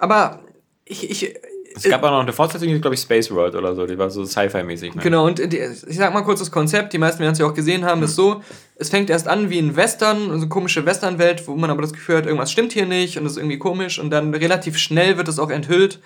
[0.00, 0.40] aber
[0.84, 1.34] ich, ich,
[1.74, 4.10] Es gab auch noch eine Fortsetzung, die glaube ich Space World oder so, die war
[4.10, 4.94] so Sci-Fi-mäßig.
[4.94, 5.02] Ne?
[5.02, 7.54] Genau, und die, ich sag mal kurz das Konzept, die meisten werden es ja auch
[7.54, 8.42] gesehen haben, ist so,
[8.76, 11.92] es fängt erst an wie ein Western, so eine komische Westernwelt, wo man aber das
[11.92, 15.16] Gefühl hat, irgendwas stimmt hier nicht und es ist irgendwie komisch und dann relativ schnell
[15.16, 16.00] wird es auch enthüllt.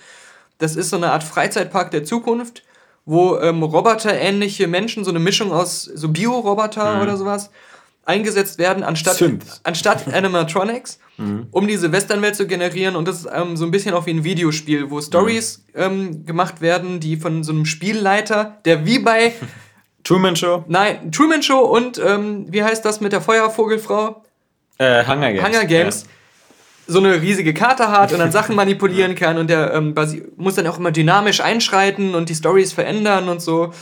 [0.59, 2.63] Das ist so eine Art Freizeitpark der Zukunft,
[3.05, 7.49] wo ähm, roboterähnliche Menschen, so eine Mischung aus so Bioroboter oder sowas,
[8.05, 9.59] eingesetzt werden, anstatt, Synths.
[9.63, 10.99] anstatt Animatronics,
[11.51, 12.95] um diese Westernwelt zu generieren.
[12.95, 16.61] Und das ist ähm, so ein bisschen auch wie ein Videospiel, wo Stories ähm, gemacht
[16.61, 19.33] werden, die von so einem Spielleiter, der wie bei
[20.03, 24.23] Truman Show, Nein, Truman Show und ähm, wie heißt das mit der Feuervogelfrau?
[24.77, 25.47] äh, Hunger Games.
[25.47, 26.05] Hunger Games.
[26.87, 29.95] So eine riesige Karte hat und dann Sachen manipulieren kann und der ähm,
[30.35, 33.73] muss dann auch immer dynamisch einschreiten und die Stories verändern und so.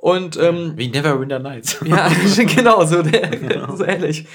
[0.00, 0.72] Und ähm.
[0.76, 1.78] Wie Neverwinter Nights.
[1.84, 3.30] ja, genau, so, der,
[3.76, 4.26] so ähnlich.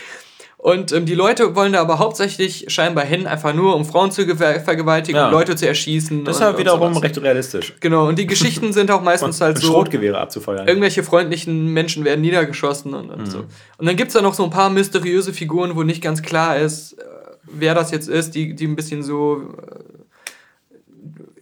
[0.58, 4.26] Und ähm, die Leute wollen da aber hauptsächlich scheinbar hin, einfach nur um Frauen zu
[4.26, 5.30] vergewaltigen, Ja.
[5.30, 6.26] Leute zu erschießen.
[6.26, 7.04] Das ist ja wiederum sowas.
[7.04, 7.74] recht realistisch.
[7.82, 9.68] Genau, und die Geschichten sind auch meistens halt so.
[9.68, 10.68] Schrotgewehre abzufeuern.
[10.68, 13.40] irgendwelche freundlichen Menschen werden niedergeschossen und, und so.
[13.78, 16.58] Und dann gibt es da noch so ein paar mysteriöse Figuren, wo nicht ganz klar
[16.58, 17.04] ist, äh,
[17.44, 19.42] wer das jetzt ist, die, die ein bisschen so.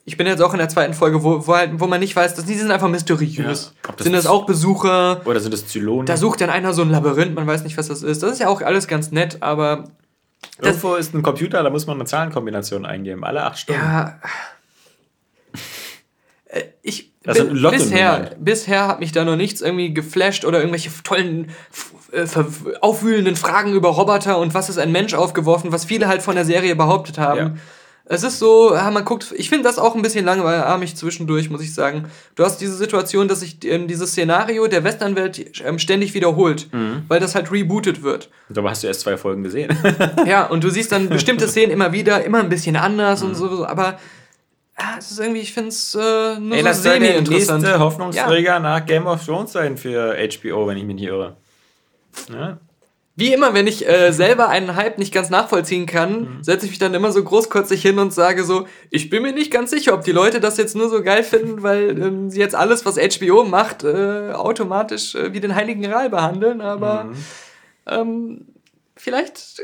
[0.06, 2.36] Ich bin jetzt auch in der zweiten Folge, wo, wo, halt, wo man nicht weiß,
[2.36, 3.74] dass die sind einfach mysteriös.
[3.86, 3.94] Ja.
[3.96, 5.22] Das sind das auch Besucher?
[5.26, 6.06] Oder sind es Zylonen?
[6.06, 8.22] Da sucht dann einer so ein Labyrinth, man weiß nicht, was das ist.
[8.22, 9.86] Das ist ja auch alles ganz nett, aber
[10.62, 13.24] Irgendwo ist ein Computer, da muss man eine Zahlenkombination eingeben.
[13.24, 13.82] Alle acht Stunden.
[13.82, 14.20] ja.
[16.46, 20.92] Äh, Ich Das bin, bisher, bisher hat mich da noch nichts irgendwie geflasht oder irgendwelche
[21.04, 21.50] tollen
[22.12, 22.28] äh,
[22.82, 26.46] aufwühlenden Fragen über Roboter und was ist ein Mensch aufgeworfen, was viele halt von der
[26.46, 27.40] Serie behauptet haben.
[27.40, 27.54] Ja.
[28.06, 31.74] Es ist so, man guckt, ich finde das auch ein bisschen langweilig zwischendurch, muss ich
[31.74, 32.10] sagen.
[32.36, 37.04] Du hast diese Situation, dass sich ähm, dieses Szenario der Westernwelt ähm, ständig wiederholt, mhm.
[37.08, 38.30] weil das halt rebootet wird.
[38.54, 39.78] Aber hast du erst zwei Folgen gesehen.
[40.26, 43.30] ja, und du siehst dann bestimmte Szenen immer wieder, immer ein bisschen anders mhm.
[43.30, 43.98] und so, aber
[44.78, 47.64] ja, es ist irgendwie, ich finde es äh, nur Ey, so semi-interessant.
[47.64, 48.60] der nächste Hoffnungsträger ja.
[48.60, 51.38] nach Game of Thrones sein für HBO, wenn ich mich nicht irre.
[52.30, 52.58] Ja?
[53.16, 56.44] Wie immer, wenn ich äh, selber einen Hype nicht ganz nachvollziehen kann, mhm.
[56.44, 59.52] setze ich mich dann immer so großkotzig hin und sage so, ich bin mir nicht
[59.52, 62.56] ganz sicher, ob die Leute das jetzt nur so geil finden, weil ähm, sie jetzt
[62.56, 67.16] alles, was HBO macht, äh, automatisch äh, wie den Heiligen Gral behandeln, aber mhm.
[67.86, 68.46] ähm,
[68.96, 69.62] vielleicht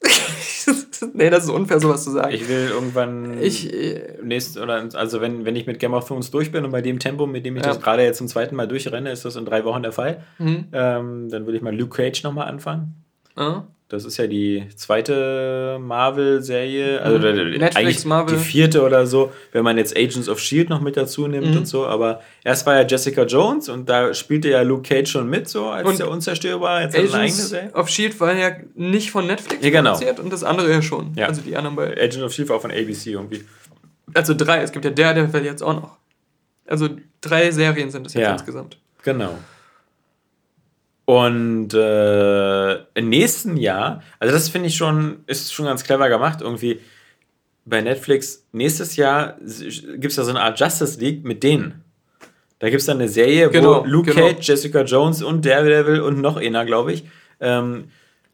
[1.14, 2.32] nee, das ist unfair, sowas zu sagen.
[2.32, 6.30] Ich will irgendwann ich, äh, nächst, oder also wenn, wenn ich mit Game of Thrones
[6.30, 7.70] durch bin und bei dem Tempo, mit dem ich ja.
[7.70, 10.22] das gerade jetzt zum zweiten Mal durchrenne, ist das in drei Wochen der Fall.
[10.38, 10.66] Mhm.
[10.72, 13.04] Ähm, dann würde ich mal Luke Cage nochmal anfangen.
[13.36, 13.62] Mhm.
[13.90, 17.56] Das ist ja die zweite Marvel-Serie, also mhm.
[17.56, 18.36] Netflix Marvel.
[18.36, 21.56] die vierte oder so, wenn man jetzt Agents of Shield noch mit dazu nimmt mhm.
[21.58, 21.86] und so.
[21.86, 25.68] Aber erst war ja Jessica Jones und da spielte ja Luke Cage schon mit, so
[25.68, 26.82] als und der Unzerstörbar.
[26.82, 27.72] Jetzt Agents eigene Serie.
[27.72, 29.92] of Shield war ja nicht von Netflix ja, genau.
[29.92, 31.14] produziert und das andere ja schon.
[31.16, 31.26] Ja.
[31.26, 31.94] Also die anderen beiden.
[31.94, 33.42] Agents of Shield war auch von ABC irgendwie.
[34.12, 35.96] Also drei, es gibt ja der, der jetzt auch noch.
[36.66, 36.90] Also
[37.22, 38.32] drei Serien sind es jetzt ja.
[38.32, 38.78] insgesamt.
[39.02, 39.38] Genau.
[41.08, 46.42] Und äh, im nächsten Jahr, also das finde ich schon, ist schon ganz clever gemacht,
[46.42, 46.80] irgendwie
[47.64, 51.82] bei Netflix, nächstes Jahr gibt es da so eine Art Justice League mit denen.
[52.58, 54.26] Da gibt es dann eine Serie, genau, wo Luke genau.
[54.26, 57.04] Cage, Jessica Jones und Daredevil und noch einer, glaube ich.
[57.40, 57.84] Ähm,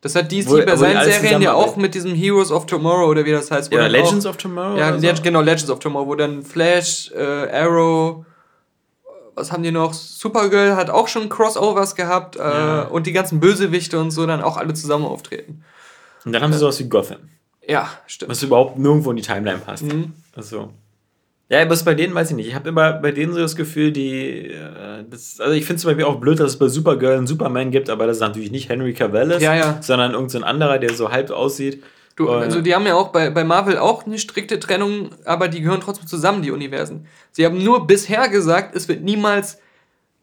[0.00, 3.24] das hat DC wo, bei seinen Serien ja auch mit diesem Heroes of Tomorrow oder
[3.24, 3.72] wie das heißt.
[3.72, 4.76] Ja, Legends auch, of Tomorrow?
[4.76, 5.22] Ja, so.
[5.22, 7.22] genau, Legends of Tomorrow, wo dann Flash, äh,
[7.52, 8.26] Arrow,
[9.34, 9.92] was haben die noch?
[9.92, 12.82] Supergirl hat auch schon Crossovers gehabt äh, ja.
[12.82, 15.64] und die ganzen Bösewichte und so dann auch alle zusammen auftreten.
[16.24, 17.18] Und dann haben sie sowas wie Gotham.
[17.66, 18.30] Ja, stimmt.
[18.30, 19.84] Was überhaupt nirgendwo in die Timeline passt.
[19.84, 20.12] Mhm.
[20.34, 20.70] Also.
[21.50, 22.48] Ja, aber bei denen weiß ich nicht.
[22.48, 24.48] Ich habe immer bei denen so das Gefühl, die.
[24.48, 27.26] Äh, das, also ich finde es zum Beispiel auch blöd, dass es bei Supergirl einen
[27.26, 29.78] Superman gibt, aber das ist natürlich nicht Henry Cavill ist, ja, ja.
[29.80, 31.82] sondern irgendein so anderer, der so halb aussieht.
[32.16, 35.60] Du, also die haben ja auch bei, bei Marvel auch eine strikte Trennung, aber die
[35.60, 37.08] gehören trotzdem zusammen, die Universen.
[37.32, 39.58] Sie haben nur bisher gesagt, es wird niemals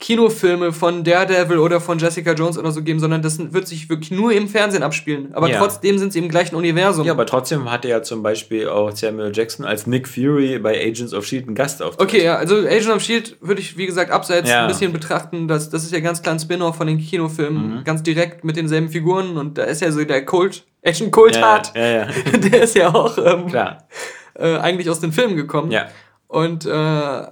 [0.01, 4.09] Kinofilme von Daredevil oder von Jessica Jones oder so geben, sondern das wird sich wirklich
[4.09, 5.33] nur im Fernsehen abspielen.
[5.33, 5.59] Aber ja.
[5.59, 7.05] trotzdem sind sie im gleichen Universum.
[7.05, 11.13] Ja, aber trotzdem hatte ja zum Beispiel auch Samuel Jackson als Nick Fury bei Agents
[11.13, 11.99] of Shield einen Gast auf.
[11.99, 14.63] Okay, ja, also Agents of Shield würde ich, wie gesagt, abseits ja.
[14.63, 15.47] ein bisschen betrachten.
[15.47, 17.83] Das, das ist ja ganz klar ein Spin-off von den Kinofilmen, mhm.
[17.83, 21.75] ganz direkt mit denselben Figuren und da ist ja so der Kult, Action-Kult ja, hat.
[21.75, 22.07] Ja, ja,
[22.51, 23.53] der ist ja auch ähm,
[24.33, 25.69] äh, eigentlich aus den Filmen gekommen.
[25.69, 25.89] Ja.
[26.27, 27.23] Und äh,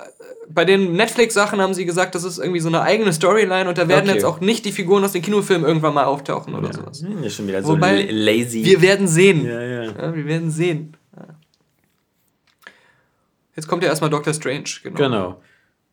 [0.52, 3.88] bei den Netflix-Sachen haben sie gesagt, das ist irgendwie so eine eigene Storyline und da
[3.88, 4.14] werden okay.
[4.14, 6.74] jetzt auch nicht die Figuren aus den Kinofilmen irgendwann mal auftauchen oder ja.
[6.74, 7.02] sowas.
[7.02, 8.66] Hm, ist schon wieder Wobei, so lazy.
[8.66, 9.46] Wir werden sehen.
[9.46, 9.84] Ja, ja.
[9.84, 10.98] ja wir werden sehen.
[13.56, 14.98] Jetzt kommt ja erstmal Doctor Strange, genau.
[14.98, 15.42] Genau.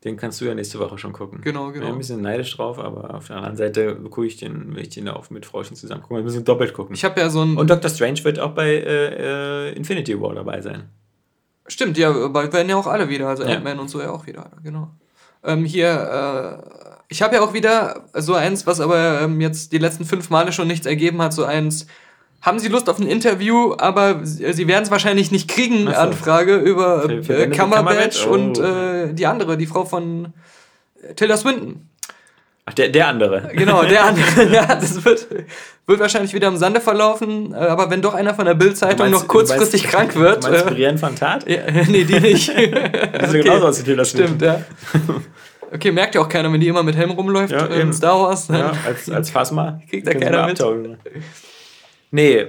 [0.04, 1.40] Den kannst du ja nächste Woche schon gucken.
[1.42, 1.74] Genau, genau.
[1.74, 4.82] Ich bin ein bisschen neidisch drauf, aber auf der anderen Seite gucke ich den, will
[4.82, 6.18] ich den auch mit Frauchen zusammen gucken.
[6.18, 6.94] Wir müssen doppelt gucken.
[6.94, 7.56] Ich habe ja so ein.
[7.56, 10.90] Und Doctor Strange wird auch bei äh, äh Infinity War dabei sein.
[11.68, 13.56] Stimmt, ja, bald werden ja auch alle wieder, also ja.
[13.56, 14.90] Ant-Man und so ja auch wieder, genau.
[15.44, 19.78] Ähm, hier, äh, ich habe ja auch wieder so eins, was aber ähm, jetzt die
[19.78, 21.86] letzten fünf Male schon nichts ergeben hat, so eins.
[22.42, 25.92] Haben Sie Lust auf ein Interview, aber Sie werden es wahrscheinlich nicht kriegen, so.
[25.92, 28.32] Anfrage über äh, Cumberbatch oh.
[28.32, 30.32] und äh, die andere, die Frau von
[31.02, 31.88] äh, Tilda Swinton.
[32.68, 33.48] Ach, der, der andere.
[33.54, 34.52] Genau, der andere.
[34.52, 35.28] ja, das wird,
[35.86, 39.28] wird wahrscheinlich wieder im Sande verlaufen, äh, aber wenn doch einer von der Bild-Zeitung noch
[39.28, 40.44] kurzfristig meinst, krank wird.
[40.44, 41.48] Du meinst äh, Brienne von Tat?
[41.48, 42.48] Ja, nee, die nicht.
[42.48, 43.42] die sieht okay.
[43.42, 44.64] genauso aus wie Tilda Stimmt, ja.
[45.72, 48.48] Okay, merkt ja auch keiner, wenn die immer mit Helm rumläuft ja, in Star Wars.
[48.48, 49.80] Ja, als, als Phasma.
[49.88, 50.60] Kriegt da keiner mit.
[52.10, 52.46] Nee.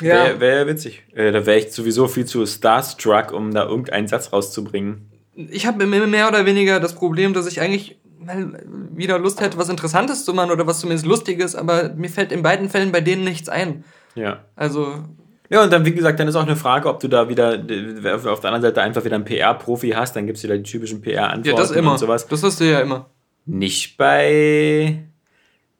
[0.00, 0.24] Ja.
[0.24, 1.04] Wäre wär witzig.
[1.14, 5.10] Äh, da wäre ich sowieso viel zu starstruck, um da irgendeinen Satz rauszubringen.
[5.34, 8.60] Ich habe mehr oder weniger das Problem, dass ich eigentlich mal
[8.94, 12.42] wieder Lust hätte, was Interessantes zu machen oder was zumindest Lustiges, aber mir fällt in
[12.42, 13.84] beiden Fällen bei denen nichts ein.
[14.14, 14.44] Ja.
[14.56, 15.04] Also.
[15.50, 18.40] Ja, und dann, wie gesagt, dann ist auch eine Frage, ob du da wieder auf
[18.40, 21.48] der anderen Seite einfach wieder einen PR-Profi hast, dann gibt es wieder die typischen PR-Antworten
[21.48, 21.92] ja, das immer.
[21.92, 22.26] und sowas.
[22.26, 23.10] Das hast du ja immer.
[23.46, 25.04] Nicht bei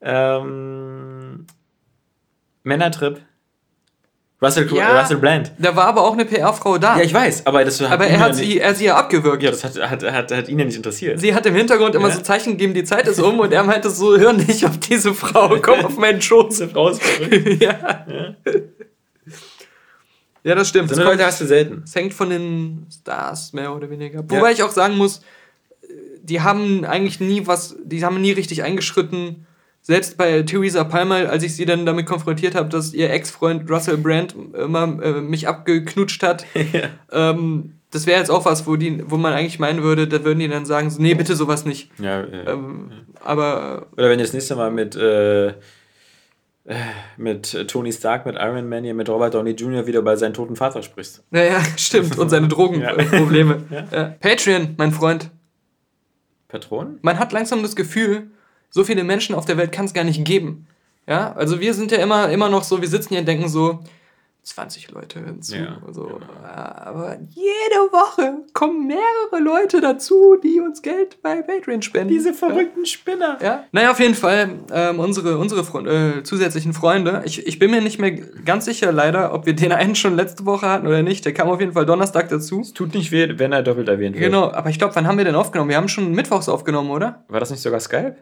[0.03, 1.47] ähm,
[2.63, 3.21] Männertrip.
[4.45, 5.53] Russell, ja, Russell Brand.
[5.59, 6.97] Da war aber auch eine PR-Frau da.
[6.99, 9.43] Ja, ich weiß, aber das hat Aber er hat, sie, er sie ja abgewürgt.
[9.43, 11.19] Ja, das hat, hat, hat, hat ihn ja nicht interessiert.
[11.21, 12.15] Sie hat im Hintergrund immer ja.
[12.15, 15.15] so Zeichen gegeben, die Zeit ist um und er meinte so, hör nicht auf diese
[15.15, 16.75] Frau, komm auf meinen Schoß.
[16.75, 16.99] raus.
[17.61, 18.05] ja.
[18.07, 18.35] ja.
[20.45, 20.91] Ja, das stimmt.
[20.91, 21.83] So eine Leute hast du selten.
[21.87, 24.23] Es hängt von den Stars mehr oder weniger.
[24.29, 25.23] Wobei ich auch sagen muss,
[26.23, 29.47] die haben eigentlich nie was, die haben nie richtig eingeschritten
[29.87, 33.99] Selbst bei Theresa Palmer, als ich sie dann damit konfrontiert habe, dass ihr Ex-Freund Russell
[33.99, 36.47] Brand immer äh, mich abgeknutscht hat,
[37.13, 40.39] ähm, das wäre jetzt auch was, wo, die, wo man eigentlich meinen würde, da würden
[40.39, 41.91] die dann sagen, so, nee, bitte sowas nicht.
[41.99, 42.93] Ja, äh, Ähm,
[43.23, 45.53] aber Oder wenn du das nächste Mal mit, äh, äh,
[47.19, 49.87] mit Tony Stark, mit Iron Man hier, mit Robert Downey Jr.
[49.87, 51.23] wieder bei seinem toten Vater sprichst.
[51.31, 52.19] naja, stimmt.
[52.19, 53.65] Und seine Drogenprobleme.
[53.71, 54.15] ja.
[54.19, 55.31] Patreon, mein Freund.
[56.49, 57.01] Patronen?
[57.03, 58.31] Man hat langsam das Gefühl,
[58.75, 60.67] so viele Menschen auf der Welt kann es gar nicht geben.
[61.07, 63.79] Ja, also wir sind ja immer, immer noch so, wir sitzen hier und denken so,
[64.43, 65.57] 20 Leute hinzu.
[65.57, 66.21] Ja, so.
[66.43, 72.13] Ja, aber jede Woche kommen mehrere Leute dazu, die uns Geld bei Patreon spenden.
[72.85, 73.39] Spinner.
[73.41, 73.65] Ja.
[73.71, 77.23] Naja, auf jeden Fall ähm, unsere, unsere Freund, äh, zusätzlichen Freunde.
[77.25, 80.45] Ich, ich bin mir nicht mehr ganz sicher, leider, ob wir den einen schon letzte
[80.45, 81.25] Woche hatten oder nicht.
[81.25, 82.67] Der kam auf jeden Fall Donnerstag dazu.
[82.75, 84.25] Tut nicht weh, wenn er doppelt erwähnt wird.
[84.25, 85.71] Genau, aber ich glaube, wann haben wir denn aufgenommen?
[85.71, 87.25] Wir haben schon mittwochs aufgenommen, oder?
[87.29, 88.17] War das nicht sogar Skype?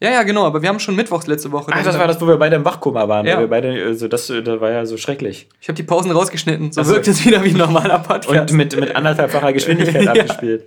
[0.00, 1.70] Ja, ja, genau, aber wir haben schon mittwochs letzte Woche.
[1.72, 3.24] Ach, das war das, wo wir beide im Wachkoma waren.
[3.26, 3.38] Ja.
[3.38, 5.48] Wir beide, also das, das war ja so schrecklich.
[5.60, 6.72] Ich habe die Pausen rausgeschnitten.
[6.72, 6.94] So Ach so.
[6.94, 8.50] wirkt es wieder wie ein normaler Podcast.
[8.50, 10.10] Und mit, mit anderthalbfacher Geschwindigkeit Ja.
[10.12, 10.64] abgespielt.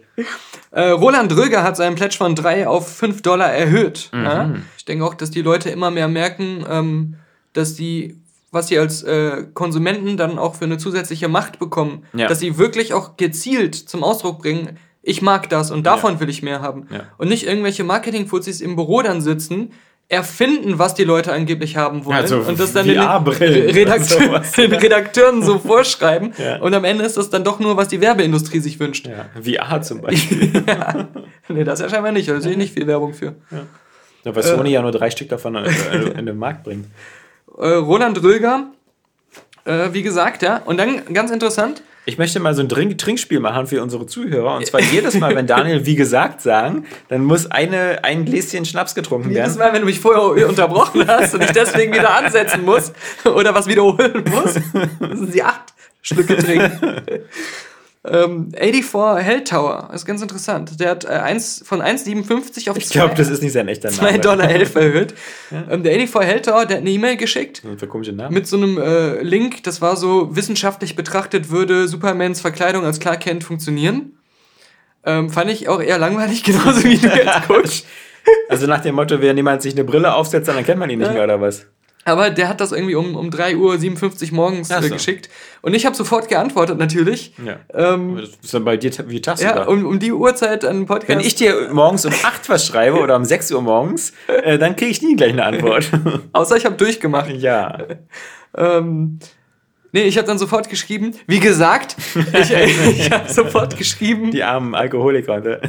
[0.72, 4.10] Äh, Roland Dröger hat seinen Pledge von 3 auf 5 Dollar erhöht.
[4.14, 4.24] Mhm.
[4.24, 4.56] Ja?
[4.78, 7.16] Ich denke auch, dass die Leute immer mehr merken, ähm,
[7.54, 8.18] dass die,
[8.52, 12.28] was sie als äh, Konsumenten dann auch für eine zusätzliche Macht bekommen, Ja.
[12.28, 14.78] dass sie wirklich auch gezielt zum Ausdruck bringen,
[15.08, 16.88] ich mag das und davon will ich mehr haben.
[16.92, 17.06] Ja.
[17.18, 19.72] Und nicht irgendwelche Marketing-Fuzis im Büro dann sitzen,
[20.10, 24.42] erfinden, was die Leute angeblich haben wollen Ja, so und das dann den, Redakteur,
[24.82, 26.58] Redakteuren so vorschreiben Ja.
[26.58, 29.08] und am Ende ist das dann doch nur, was die Werbeindustrie sich wünscht.
[29.08, 29.26] Ja.
[29.42, 30.64] VR zum Beispiel.
[30.68, 31.08] ja.
[31.48, 32.28] Nee, das ja scheinbar nicht.
[32.28, 33.36] Da sehe ich nicht viel Werbung für.
[34.26, 35.70] Ja, weil Sony ja nur drei Stück davon äh,
[36.18, 36.88] in den Markt bringt.
[37.58, 38.72] Äh, Roland Röger,
[39.64, 40.62] äh, wie gesagt, ja.
[40.66, 44.56] Und dann ganz interessant, Ich möchte mal so ein Trink Trinkspiel machen für unsere Zuhörer.
[44.56, 48.96] Und zwar jedes Mal, wenn Daniel wie gesagt sagen, dann muss eine, ein Gläschen Schnaps
[48.96, 49.60] getrunken jedes werden.
[49.60, 52.94] Mal, wenn du mich vorher unterbrochen hast und ich deswegen wieder ansetzen muss
[53.26, 54.56] oder was wiederholen muss,
[55.02, 57.02] müssen sie acht Schlücke trinken.
[58.12, 60.80] ähm, 84 Helltower, ist ganz interessant.
[60.80, 64.10] Der hat äh, eins, von 1,57 auf Ich glaube, das ist nicht sein echter Name.
[64.18, 65.14] 2,11 Dollar erhöht.
[65.52, 67.62] Ähm, der 84 Helltower, der hat eine E-Mail geschickt.
[67.64, 68.34] Das ist ein komischer Name.
[68.34, 73.22] mit so einem äh, Link, das war so, wissenschaftlich betrachtet würde Supermans Verkleidung als Clark
[73.22, 74.14] Kent funktionieren.
[75.06, 77.86] Ähm, fand ich auch eher langweilig, genauso wie du jetzt guckst.
[78.50, 81.08] Also nach dem Motto, wenn jemand sich eine Brille aufsetzt, dann kennt man ihn nicht
[81.08, 81.14] Ja.
[81.14, 81.66] mehr, oder was?
[82.08, 84.94] Aber der hat das irgendwie um, um 3.57 Uhr morgens Ach äh, so.
[84.94, 85.30] geschickt.
[85.62, 87.34] Und ich habe sofort geantwortet, natürlich.
[87.44, 87.58] Ja.
[87.74, 89.68] Ähm, Das ist dann bei dir wie ja, tagsüber.
[89.68, 91.10] um, um die Uhrzeit einen Podcast.
[91.10, 94.76] Wenn ich dir morgens um 8 was schreibe oder um 6 Uhr morgens, äh, dann
[94.76, 95.90] kriege ich nie gleich eine Antwort.
[96.34, 97.30] außer ich habe durchgemacht.
[97.32, 97.78] ja.
[98.56, 99.20] Ähm,
[99.98, 101.96] nee, ich habe dann sofort geschrieben, wie gesagt,
[102.34, 102.52] ich,
[103.00, 105.40] ich habe sofort geschrieben, Die armen Alkoholiker.
[105.40, 105.60] Ne?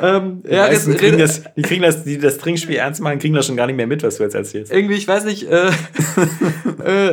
[0.00, 3.34] ähm, Die, ja, red- kriegen das, die kriegen das, die das Trinkspiel ernst machen, kriegen
[3.34, 4.72] das schon gar nicht mehr mit, was du jetzt erzählst.
[4.72, 5.66] irgendwie, ich weiß nicht, äh,
[6.84, 7.08] äh,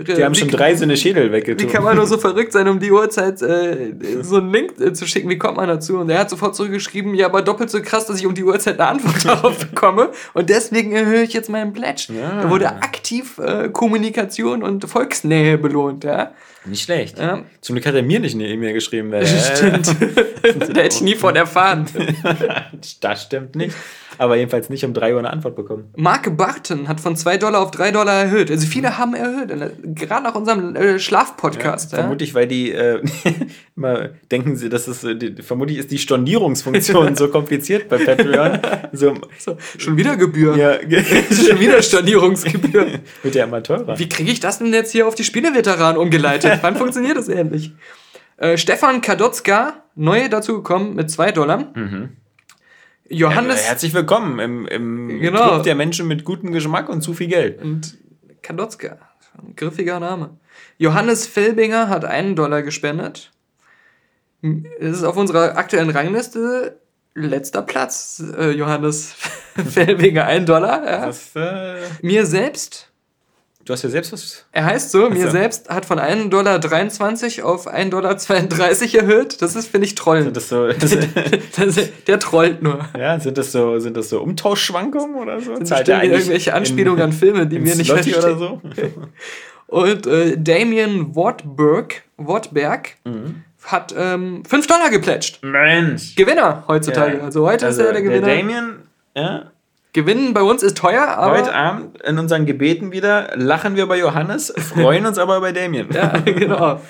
[0.00, 1.68] äh, Die haben schon drei so eine Schädel Wie weggetan.
[1.68, 5.06] kann man nur so verrückt sein, um die Uhrzeit äh, so einen Link äh, zu
[5.06, 5.28] schicken?
[5.28, 5.98] Wie kommt man dazu?
[5.98, 8.78] Und er hat sofort zurückgeschrieben, ja, aber doppelt so krass, dass ich um die Uhrzeit
[8.80, 10.10] eine Antwort darauf bekomme.
[10.34, 12.08] Und deswegen erhöhe ich jetzt meinen Pledge.
[12.18, 12.42] Ja.
[12.42, 16.32] Da wurde aktiv äh, Kommunikation und Volksnähe belohnt, ja.
[16.66, 17.18] Nicht schlecht.
[17.18, 17.42] Ja.
[17.60, 19.12] Zum Glück hat er mir nicht eine E-Mail geschrieben.
[19.12, 19.86] Weil, Stimmt.
[20.42, 21.86] da hätte ich nie von erfahren.
[23.00, 23.74] das stimmt nicht.
[24.18, 25.92] Aber jedenfalls nicht um 3 Uhr eine Antwort bekommen.
[25.96, 28.50] Mark Barton hat von 2 Dollar auf 3 Dollar erhöht.
[28.50, 29.52] Also viele haben erhöht.
[29.94, 31.92] Gerade nach unserem äh, Schlafpodcast.
[31.92, 33.02] Ja, Vermutlich, weil die äh,
[33.76, 38.58] immer denken sie, dass es äh, die, vermutlich ist die Stornierungsfunktion so kompliziert bei Patreon.
[38.92, 40.56] So, So, schon wieder Gebühr.
[40.56, 40.78] ja,
[41.30, 42.86] Schon wieder Stornierungsgebühr.
[43.22, 43.98] mit der Amateure.
[43.98, 46.55] Wie kriege ich das denn jetzt hier auf die Spieleveteranen umgeleitet?
[46.62, 47.72] Wann funktioniert das endlich?
[48.36, 51.72] Äh, Stefan Kadotzka, neu dazugekommen mit 2 Dollar.
[53.08, 55.48] Johannes Herzlich willkommen im, im Genau.
[55.48, 57.62] Club der Menschen mit gutem Geschmack und zu viel Geld.
[57.62, 57.96] und
[58.42, 58.98] Kadotzka,
[59.38, 60.36] ein griffiger Name.
[60.78, 63.32] Johannes Felbinger hat einen Dollar gespendet.
[64.42, 66.78] Das ist auf unserer aktuellen Rangliste
[67.14, 69.14] letzter Platz, äh, Johannes
[69.70, 70.84] Felbinger, ein Dollar.
[70.84, 71.06] Ja.
[71.06, 72.90] Das, äh, Mir selbst
[73.66, 74.44] du hast ja selbst was.
[74.52, 76.56] Er heißt so, mir selbst hat von 1,23 Dollar
[77.54, 77.88] auf 1,32
[78.92, 79.42] Dollar erhöht.
[79.42, 80.24] Das ist, finde ich, Trollen.
[80.24, 80.96] Sind das so, das,
[81.56, 82.78] Das, der trollt nur.
[82.98, 85.54] ja, sind das so, sind das so Umtauschschwankungen oder so?
[85.58, 88.36] Zahlt sind eigentlich irgendwelche in- Anspielungen an Filme, die in wir nicht Slotty verstehen.
[88.36, 88.60] oder so?
[89.68, 92.90] Und äh, Damien Wortberg, Wortberg
[93.64, 95.42] hat ähm, 5 Dollar geplätscht.
[95.42, 96.14] Mensch.
[96.14, 97.18] Gewinner heutzutage.
[97.18, 97.24] Ja.
[97.24, 98.28] Also heute ist er der Gewinner.
[98.28, 98.76] Damien,
[99.16, 99.50] ja,
[99.96, 103.98] Gewinnen bei uns ist teuer, aber heute Abend in unseren Gebeten wieder lachen wir bei
[103.98, 105.88] Johannes, freuen uns aber bei Damien.
[105.90, 106.82] ja, genau.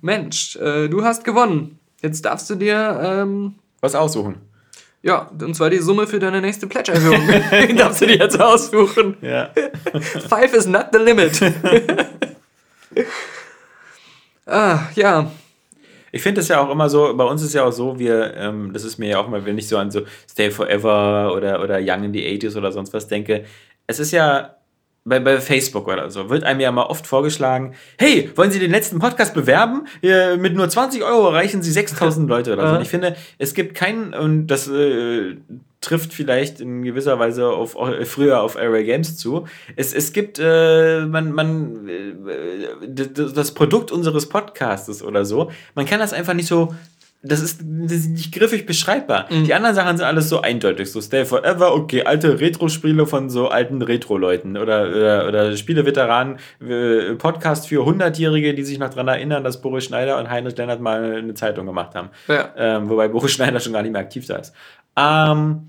[0.00, 1.78] Mensch, äh, du hast gewonnen.
[2.02, 4.40] Jetzt darfst du dir ähm, Was aussuchen.
[5.02, 7.20] Ja, und zwar die Summe für deine nächste Pledge-Erhöhung.
[7.76, 9.16] Darfst du dir jetzt aussuchen.
[9.20, 9.50] Ja.
[10.28, 11.40] Five is not the limit.
[14.46, 15.30] ah, ja.
[16.12, 18.72] Ich finde es ja auch immer so, bei uns ist ja auch so, wir, ähm,
[18.72, 21.78] das ist mir ja auch mal, wenn ich so an so Stay Forever oder, oder
[21.80, 23.44] Young in the 80s oder sonst was denke,
[23.86, 24.56] es ist ja
[25.06, 28.72] bei, bei Facebook oder so, wird einem ja mal oft vorgeschlagen, hey, wollen Sie den
[28.72, 29.86] letzten Podcast bewerben?
[30.02, 32.74] Äh, mit nur 20 Euro erreichen Sie 6000 Leute oder so.
[32.76, 35.36] Und ich finde, es gibt keinen, und das äh,
[35.86, 39.46] trifft vielleicht in gewisser Weise auf, früher auf Array Games zu.
[39.76, 46.00] Es, es gibt, äh, man, man, äh, das Produkt unseres Podcastes oder so, man kann
[46.00, 46.74] das einfach nicht so
[47.22, 49.26] das ist, das ist nicht griffig beschreibbar.
[49.30, 49.44] Mhm.
[49.44, 50.92] Die anderen Sachen sind alles so eindeutig.
[50.92, 57.14] So Stay Forever, okay, alte Retro-Spiele von so alten Retro-Leuten oder, oder, oder Spieleveteranen, äh,
[57.14, 61.16] Podcast für 100-Jährige, die sich noch daran erinnern, dass Boris Schneider und Heinrich Lennart mal
[61.16, 62.10] eine Zeitung gemacht haben.
[62.28, 62.50] Ja.
[62.56, 64.54] Ähm, wobei Boris Schneider schon gar nicht mehr aktiv da ist.
[64.96, 65.68] Ähm,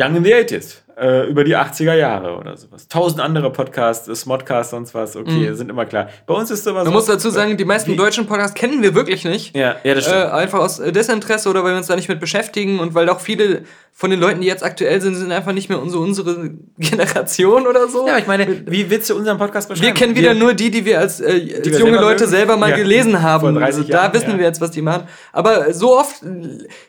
[0.00, 2.86] Young in the 80s äh, über die 80er Jahre oder sowas.
[2.88, 5.54] Tausend andere Podcasts, Smodcast, sonst was, okay, mhm.
[5.54, 6.08] sind immer klar.
[6.26, 6.84] Bei uns ist sowas.
[6.84, 9.56] Man muss dazu sagen, die meisten deutschen Podcasts kennen wir wirklich nicht.
[9.56, 10.18] Ja, ja das stimmt.
[10.18, 13.20] Äh, einfach aus Desinteresse oder weil wir uns da nicht mit beschäftigen und weil auch
[13.20, 13.62] viele
[13.92, 17.88] von den Leuten, die jetzt aktuell sind, sind einfach nicht mehr unsere, unsere Generation oder
[17.88, 18.06] so.
[18.06, 19.86] Ja, ich meine, wie willst du unseren Podcast beschreiben?
[19.86, 22.00] Wir kennen wieder wir, nur die, die wir als, äh, die als wir junge selber
[22.02, 22.30] Leute mögen?
[22.30, 22.76] selber mal ja.
[22.76, 23.40] gelesen haben.
[23.40, 24.38] Vor 30 Jahren, da wissen ja.
[24.38, 25.04] wir jetzt, was die machen.
[25.32, 26.22] Aber so oft,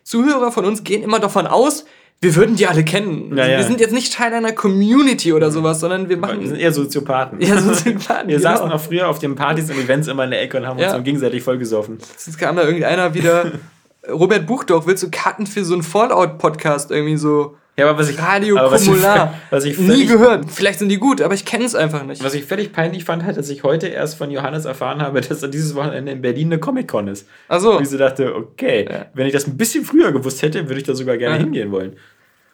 [0.04, 1.86] Zuhörer von uns gehen immer davon aus,
[2.24, 3.36] wir würden die alle kennen.
[3.36, 3.58] Ja, ja.
[3.58, 6.40] Wir sind jetzt nicht Teil einer Community oder sowas, sondern wir machen.
[6.40, 7.42] Wir sind eher Soziopathen.
[7.42, 8.28] Ja, Soziopathen.
[8.28, 8.50] wir genau.
[8.52, 10.96] saßen auch früher auf den Partys und Events immer in der Ecke und haben ja.
[10.96, 11.98] uns gegenseitig vollgesoffen.
[11.98, 13.54] Jetzt kam da irgendeiner wieder.
[14.10, 17.56] Robert Buchdorf, willst du Karten für so einen Fallout-Podcast irgendwie so?
[17.78, 18.20] Ja, aber was ich.
[18.20, 18.84] Radio aber was.
[18.86, 19.04] Ich,
[19.50, 20.52] was ich Nie gehört.
[20.52, 22.24] Vielleicht sind die gut, aber ich kenne es einfach nicht.
[22.24, 25.42] Was ich völlig peinlich fand, halt, dass ich heute erst von Johannes erfahren habe, dass
[25.42, 27.28] er dieses Wochenende in Berlin eine Comic-Con ist.
[27.48, 27.78] Ach so.
[27.78, 29.06] Und ich so dachte, okay, ja.
[29.14, 31.42] wenn ich das ein bisschen früher gewusst hätte, würde ich da sogar gerne ja.
[31.42, 31.96] hingehen wollen.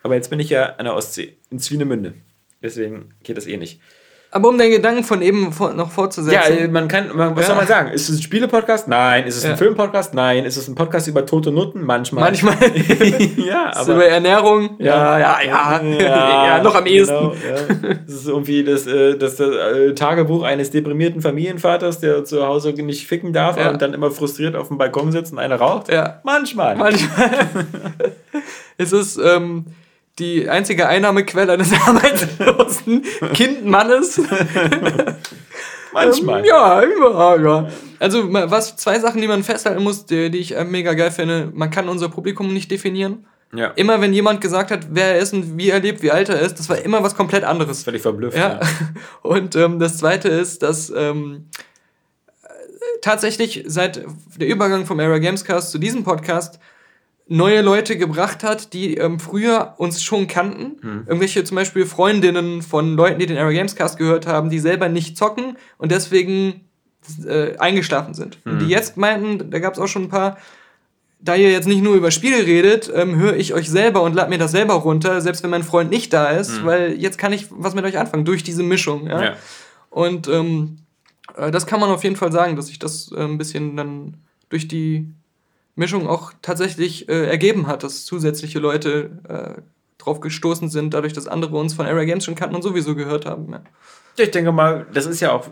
[0.07, 2.13] Aber jetzt bin ich ja an der Ostsee, in Swinemünde.
[2.63, 3.81] Deswegen geht das eh nicht.
[4.31, 6.57] Aber um den Gedanken von eben noch fortzusetzen.
[6.57, 7.47] Ja, man kann, man, was ja.
[7.47, 7.91] soll man sagen?
[7.91, 8.87] Ist es ein Spielepodcast?
[8.87, 9.25] Nein.
[9.25, 9.57] Ist es ein ja.
[9.57, 10.13] Filmpodcast?
[10.13, 10.45] Nein.
[10.45, 11.83] Ist es ein Podcast über tote Nutten?
[11.83, 12.23] Manchmal.
[12.23, 12.55] Manchmal.
[13.37, 13.81] ja, aber.
[13.81, 14.77] Ist über Ernährung?
[14.79, 15.81] Ja, ja, ja.
[15.81, 17.13] Ja, ja noch am ehesten.
[17.13, 17.35] Genau.
[18.05, 22.71] Das ist irgendwie das, äh, das, das, äh, Tagebuch eines deprimierten Familienvaters, der zu Hause
[22.71, 25.91] nicht ficken darf und dann immer frustriert auf dem Balkon sitzt und eine raucht.
[25.91, 26.21] Ja.
[26.23, 26.77] Manchmal.
[26.77, 27.29] Manchmal.
[28.77, 29.65] es ist, ähm,
[30.19, 33.03] die einzige Einnahmequelle eines arbeitslosen
[33.33, 34.21] Kindmannes.
[35.93, 36.39] Manchmal.
[36.41, 37.69] Ähm, ja, ja, ja.
[37.99, 41.51] Also, was, zwei Sachen, die man festhalten muss, die, die ich äh, mega geil finde.
[41.53, 43.25] Man kann unser Publikum nicht definieren.
[43.53, 43.67] Ja.
[43.75, 46.39] Immer wenn jemand gesagt hat, wer er ist und wie er lebt, wie alt er
[46.39, 47.83] ist, das war immer was komplett anderes.
[47.83, 48.37] Völlig verblüfft.
[48.37, 48.59] Ja.
[48.59, 48.69] ja.
[49.23, 51.45] Und ähm, das zweite ist, dass ähm,
[53.01, 54.03] tatsächlich seit
[54.37, 56.59] der Übergang vom Era Gamescast zu diesem Podcast
[57.29, 60.81] neue Leute gebracht hat, die ähm, früher uns schon kannten.
[60.81, 61.03] Hm.
[61.07, 64.89] Irgendwelche zum Beispiel Freundinnen von Leuten, die den Era Games Cast gehört haben, die selber
[64.89, 66.61] nicht zocken und deswegen
[67.25, 68.37] äh, eingeschlafen sind.
[68.43, 68.53] Hm.
[68.53, 70.37] Und die jetzt meinten, da gab es auch schon ein paar,
[71.19, 74.29] da ihr jetzt nicht nur über Spiele redet, ähm, höre ich euch selber und lad
[74.29, 76.65] mir das selber runter, selbst wenn mein Freund nicht da ist, hm.
[76.65, 79.07] weil jetzt kann ich was mit euch anfangen, durch diese Mischung.
[79.07, 79.23] Ja?
[79.23, 79.35] ja.
[79.89, 80.77] Und ähm,
[81.35, 84.17] äh, das kann man auf jeden Fall sagen, dass sich das äh, ein bisschen dann
[84.49, 85.13] durch die
[85.77, 89.61] Mischung auch tatsächlich äh, ergeben hat, dass zusätzliche Leute äh,
[89.97, 93.25] drauf gestoßen sind, dadurch, dass andere uns von Area Games schon kannten und sowieso gehört
[93.25, 93.51] haben.
[93.51, 93.61] Ja.
[94.17, 95.47] Ich denke mal, das ist ja auch,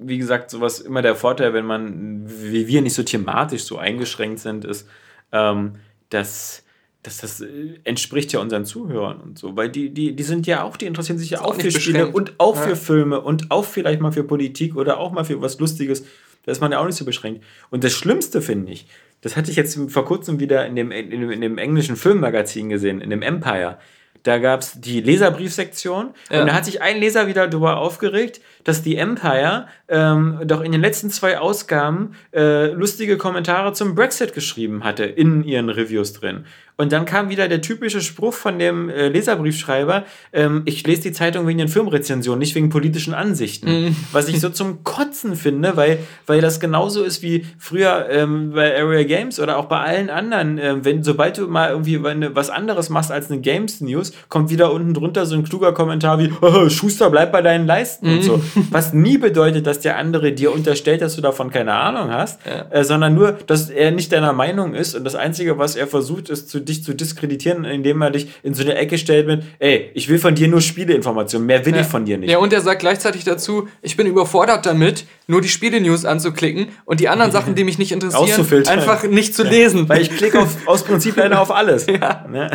[0.00, 4.38] wie gesagt, sowas immer der Vorteil, wenn man, wie wir nicht so thematisch so eingeschränkt
[4.38, 4.88] sind, ist,
[5.32, 5.76] ähm,
[6.08, 6.64] dass,
[7.02, 10.62] dass das äh, entspricht ja unseren Zuhörern und so, weil die, die, die sind ja
[10.62, 12.62] auch, die interessieren sich ja auch, auch für Spiele und auch ja.
[12.62, 16.06] für Filme und auch vielleicht mal für Politik oder auch mal für was Lustiges.
[16.46, 17.44] Da ist man ja auch nicht so beschränkt.
[17.70, 18.86] Und das Schlimmste finde ich,
[19.26, 22.68] das hatte ich jetzt vor kurzem wieder in dem, in dem, in dem englischen Filmmagazin
[22.68, 23.78] gesehen, in dem Empire.
[24.22, 26.40] Da gab es die Leserbriefsektion ja.
[26.40, 30.72] und da hat sich ein Leser wieder darüber aufgeregt, dass die Empire ähm, doch in
[30.72, 36.44] den letzten zwei Ausgaben äh, lustige Kommentare zum Brexit geschrieben hatte in ihren Reviews drin.
[36.78, 41.12] Und dann kam wieder der typische Spruch von dem äh, Leserbriefschreiber, ähm, ich lese die
[41.12, 43.84] Zeitung wegen den Filmrezensionen, nicht wegen politischen Ansichten.
[43.84, 43.96] Mhm.
[44.12, 48.78] Was ich so zum Kotzen finde, weil, weil das genauso ist wie früher ähm, bei
[48.78, 50.58] Area Games oder auch bei allen anderen.
[50.58, 52.02] Äh, wenn, sobald du mal irgendwie
[52.34, 56.18] was anderes machst als eine Games News, kommt wieder unten drunter so ein kluger Kommentar
[56.18, 58.16] wie, oh, Schuster, bleib bei deinen Leisten mhm.
[58.16, 58.42] und so.
[58.70, 62.66] Was nie bedeutet, dass der andere dir unterstellt, dass du davon keine Ahnung hast, ja.
[62.70, 66.28] äh, sondern nur, dass er nicht deiner Meinung ist und das Einzige, was er versucht,
[66.28, 69.90] ist zu dich zu diskreditieren, indem er dich in so eine Ecke stellt mit, ey,
[69.94, 71.82] ich will von dir nur Spieleinformationen, mehr will ja.
[71.82, 72.30] ich von dir nicht.
[72.30, 77.00] Ja, und er sagt gleichzeitig dazu, ich bin überfordert damit, nur die Spiele-News anzuklicken und
[77.00, 79.88] die anderen Sachen, die mich nicht interessieren, einfach nicht zu lesen.
[79.88, 81.86] Weil ich klicke auf, aus Prinzip leider auf alles.
[82.30, 82.50] Ne?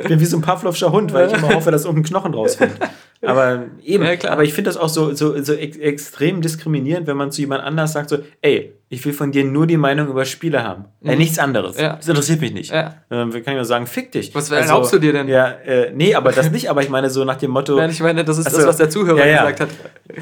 [0.00, 2.72] Ich bin wie so ein Pavlovscher Hund, weil ich immer hoffe, dass irgendein Knochen rausfällt.
[3.22, 7.16] Aber eben, Ja, aber ich finde das auch so, so, so ex extrem diskriminierend, wenn
[7.16, 10.24] man zu jemand anders sagt, so, ey, ich will von dir nur die Meinung über
[10.24, 10.84] Spiele haben.
[11.02, 11.76] Äh, nichts anderes.
[11.76, 11.82] Mhm.
[11.82, 11.96] Ja.
[11.96, 12.70] Das interessiert mich nicht.
[12.70, 12.94] Ja.
[13.10, 14.34] Ähm, wir können ja sagen, fick dich.
[14.34, 15.28] Was erlaubst du dir denn?
[15.28, 17.76] Ja, äh, nee, aber das nicht, aber ich meine so nach dem Motto.
[17.76, 19.68] Nein, ich meine, das ist Ach das, was der Zuhörer Ja, gesagt hat.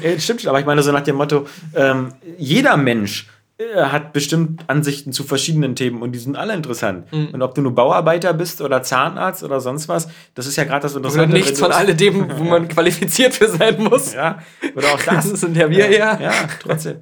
[0.01, 1.45] Ja, stimmt schon, aber ich meine so nach dem Motto,
[1.75, 7.11] ähm, jeder Mensch äh, hat bestimmt Ansichten zu verschiedenen Themen und die sind alle interessant.
[7.13, 7.29] Mhm.
[7.33, 10.81] Und ob du nur Bauarbeiter bist oder Zahnarzt oder sonst was, das ist ja gerade
[10.81, 11.33] das Oder Interessante.
[11.35, 14.13] nichts wenn von alledem, wo man qualifiziert für sein muss.
[14.13, 14.39] Ja,
[14.75, 15.31] oder auch das.
[15.31, 16.19] Das sind ja wir ja.
[16.19, 16.21] ja.
[16.21, 16.97] Ja, trotzdem.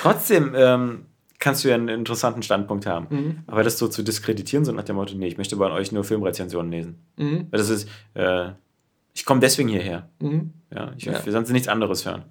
[0.00, 1.04] Trotzdem ähm,
[1.38, 3.06] kannst du ja einen interessanten Standpunkt haben.
[3.10, 3.38] Mhm.
[3.46, 6.04] Aber das so zu diskreditieren, so nach dem Motto, nee, ich möchte bei euch nur
[6.04, 6.98] Filmrezensionen lesen.
[7.16, 7.46] Mhm.
[7.50, 8.50] Weil das ist, äh,
[9.14, 10.08] ich komme deswegen hierher.
[10.20, 10.52] Mhm.
[10.74, 11.24] Ja, ich Ja.
[11.24, 12.24] will sonst nichts anderes hören.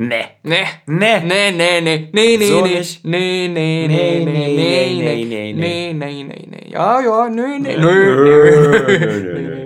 [0.00, 0.26] Nee.
[0.42, 0.64] Nee.
[0.86, 1.20] Nee.
[1.20, 3.04] Nee, nee, nee, nee, nee, So nee, nicht.
[3.04, 7.28] nee, nee, Nee, nee, nee, nee, nee, nee, nee, nee, nee, nee, nee, ja, ja,
[7.28, 7.92] nee, nee, Nö,
[8.24, 9.59] nee, nö, nö, nee.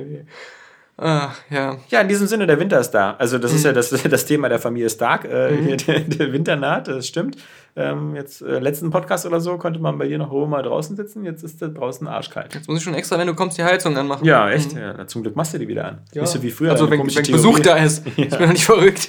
[0.97, 1.77] Ach, ja.
[1.89, 3.17] Ja, in diesem Sinne, der Winter ist da.
[3.19, 3.57] Also das Mhm.
[3.57, 5.25] ist ja das, das Thema der Familie Stark.
[5.25, 7.37] Äh, hier, der, der Winter naht, das stimmt.
[7.77, 10.95] Ähm, jetzt äh, letzten Podcast oder so konnte man bei dir noch oben mal draußen
[10.95, 11.25] sitzen.
[11.25, 12.55] Jetzt ist da draußen arschkalt.
[12.55, 14.25] Jetzt muss ich schon extra, wenn du kommst, die Heizung anmachen.
[14.25, 14.75] Ja, echt.
[14.75, 15.99] Ja, na, zum Glück machst du die wieder an.
[16.13, 16.23] Ja.
[16.23, 16.71] Nicht so wie früher.
[16.71, 17.33] Also, wenn, wenn.
[17.33, 18.07] Besuch da ist.
[18.17, 19.09] Ich bin doch nicht verrückt.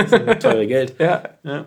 [0.40, 0.94] Teure Geld.
[0.98, 1.22] ja.
[1.42, 1.66] Ja.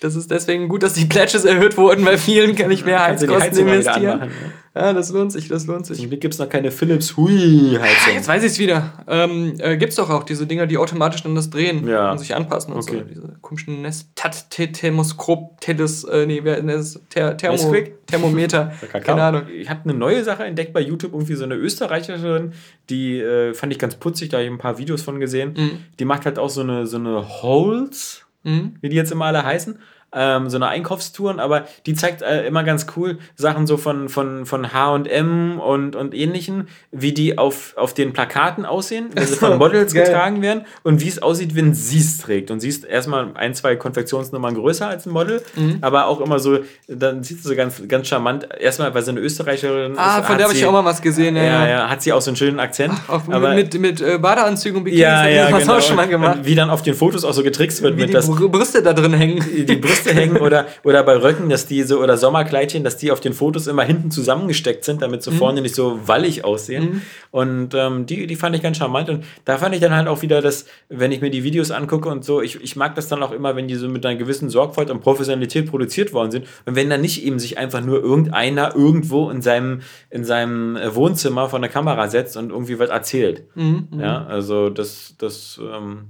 [0.00, 3.66] Das ist deswegen gut, dass die Pledges erhöht wurden, weil vielen kann ich mehr Heizkosten
[3.66, 4.06] investieren.
[4.12, 4.30] anmachen.
[4.30, 4.52] Ja.
[4.74, 5.98] Ja, das lohnt sich, das lohnt sich.
[5.98, 8.14] Zum Glück gibt es noch keine Philips Hui-Heizung.
[8.14, 8.92] Jetzt weiß ich es wieder.
[9.08, 12.12] Ähm, äh, gibt's doch auch diese Dinger, die automatisch dann das drehen Ja.
[12.12, 12.98] und sich anpassen und Okay.
[12.98, 13.04] so.
[13.04, 17.00] Diese komischen Nestat-Telemoskop, Teles, äh, nee, wer das?
[17.10, 17.74] Ther Thermo?
[18.06, 18.72] Thermometer.
[19.04, 19.42] Keine Ahnung.
[19.52, 22.52] Ich habe eine neue Sache entdeckt bei YouTube, irgendwie so eine Österreicherin,
[22.90, 25.54] die äh, fand ich ganz putzig, da habe ich ein paar Videos von gesehen.
[25.56, 25.70] Mhm.
[25.98, 28.76] Die macht halt auch so eine, so eine Holes, Mhm.
[28.80, 29.78] wie die jetzt immer alle heißen.
[30.10, 34.46] Ähm, so eine Einkaufstouren, aber die zeigt äh, immer ganz cool Sachen so von, von,
[34.46, 39.58] von HM und, und ähnlichen, wie die auf, auf den Plakaten aussehen, wenn sie von
[39.58, 40.04] Models Geil.
[40.06, 42.50] getragen werden und wie es aussieht, wenn sie es trägt.
[42.50, 45.78] Und sie ist erstmal ein, zwei Konfektionsnummern größer als ein Model, Mhm.
[45.82, 48.48] aber auch immer so, dann sieht sie so ganz, ganz charmant.
[48.58, 50.24] Erstmal, weil sie eine Österreicherin Ah, ist.
[50.24, 51.36] von hat der habe ich auch mal was gesehen.
[51.36, 51.90] Ja, ja, ja.
[51.90, 52.94] hat sie auch so einen schönen Akzent.
[53.08, 55.74] Auch aber mit, mit äh, Badeanzügen und Bikinis ja, ja, das genau.
[55.76, 56.38] auch schon mal gemacht.
[56.38, 58.48] Und wie dann auf den Fotos auch so getrickst wird Wie mit die das Br-
[58.48, 59.44] Brüste da drin hängen.
[59.66, 63.20] die Brüste hängen oder, oder bei Röcken, dass die so, oder Sommerkleidchen, dass die auf
[63.20, 65.24] den Fotos immer hinten zusammengesteckt sind, damit Mhm.
[65.24, 67.02] so vorne nicht so wallig aussehen.
[67.30, 69.08] Und ähm, die, die fand ich ganz charmant.
[69.10, 72.08] Und da fand ich dann halt auch wieder, dass, wenn ich mir die Videos angucke
[72.08, 74.48] und so, ich, ich mag das dann auch immer, wenn die so mit einer gewissen
[74.50, 76.46] Sorgfalt und Professionalität produziert worden sind.
[76.66, 79.80] Und wenn dann nicht eben sich einfach nur irgendeiner irgendwo in seinem,
[80.10, 83.44] in seinem äh, Wohnzimmer von der Kamera setzt und irgendwie was erzählt.
[83.54, 83.88] Mhm.
[83.98, 86.08] Ja, also das, das ähm,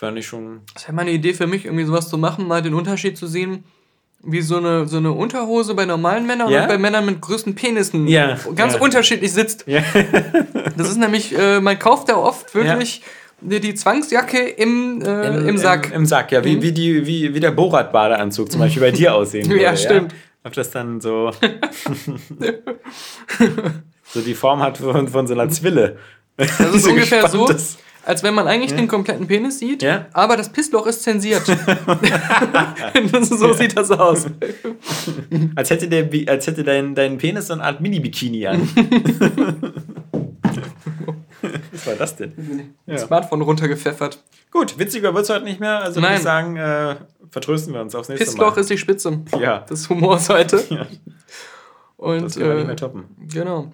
[0.00, 0.60] fand ich schon.
[0.74, 3.26] Das wäre mal eine Idee für mich, irgendwie sowas zu machen, mal den Unterschied zu
[3.26, 3.64] sehen,
[4.22, 6.62] wie so eine, so eine Unterhose bei normalen Männern Ja?
[6.62, 8.80] und bei Männern mit größten Penissen Ja, ganz ja.
[8.80, 9.64] unterschiedlich sitzt.
[9.66, 9.82] Ja.
[10.76, 13.02] Das ist nämlich, äh, man kauft da oft wirklich
[13.42, 15.88] die, Zwangsjacke im, äh, im, Sack.
[15.88, 16.42] Im, im Sack, ja.
[16.44, 16.62] Wie, Mhm.
[16.62, 19.62] wie, die, wie, wie der Borat-Badeanzug zum Beispiel bei dir aussehen würde.
[19.62, 20.14] Ja, stimmt.
[20.44, 21.30] Ob das dann so,
[24.04, 25.98] so die Form hat von, von so einer Zwille.
[26.36, 30.06] das ist ungefähr so, gespanntes- als wenn man eigentlich den kompletten Penis sieht, Ja.
[30.12, 31.42] aber das Pissloch ist zensiert.
[33.22, 34.26] So sieht das aus.
[35.54, 38.68] Als hätte, der, als hätte dein, dein Penis so eine Art Mini-Bikini an.
[41.72, 42.74] Was war das denn?
[42.86, 42.98] Ja.
[42.98, 44.22] Smartphone runtergepfeffert.
[44.50, 45.80] Gut, witziger wird es heute nicht mehr.
[45.80, 46.16] Also würde Nein.
[46.16, 46.96] ich sagen, äh,
[47.30, 48.60] vertrösten wir uns aufs nächste Pissloch Mal.
[48.60, 50.62] ist die Spitze ja, des Humors heute.
[50.68, 50.86] Ja.
[51.96, 53.04] Und das man nicht äh, mehr toppen.
[53.32, 53.72] Genau.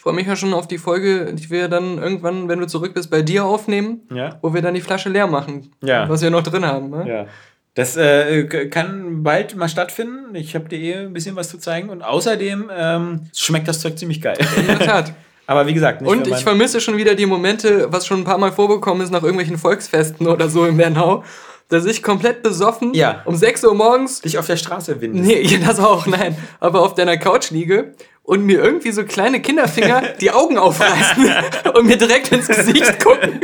[0.00, 2.94] Ich freue mich ja schon auf die Folge, die wir dann irgendwann, wenn du zurück
[2.94, 4.38] bist, bei dir aufnehmen, Ja.
[4.40, 5.72] wo wir dann die Flasche leer machen.
[5.82, 6.08] Ja.
[6.08, 6.88] Was wir noch drin haben.
[6.88, 7.04] Ne?
[7.06, 7.26] Ja.
[7.74, 10.34] Das äh, kann bald mal stattfinden.
[10.34, 11.90] Ich habe dir eh ein bisschen was zu zeigen.
[11.90, 14.38] Und außerdem ähm, schmeckt das Zeug ziemlich geil.
[14.56, 15.12] In der Tat.
[15.46, 18.38] Aber wie gesagt, nicht Und ich vermisse schon wieder die Momente, was schon ein paar
[18.38, 21.24] Mal vorgekommen ist nach irgendwelchen Volksfesten oder so in Bernau,
[21.68, 23.20] dass ich komplett besoffen Ja.
[23.26, 25.26] um 6 Uhr morgens, dich auf der Straße windest.
[25.28, 27.92] nee, das auch, nein, aber auf deiner Couch liege
[28.22, 31.30] und mir irgendwie so kleine Kinderfinger die Augen aufreißen
[31.74, 33.40] und mir direkt ins Gesicht gucken.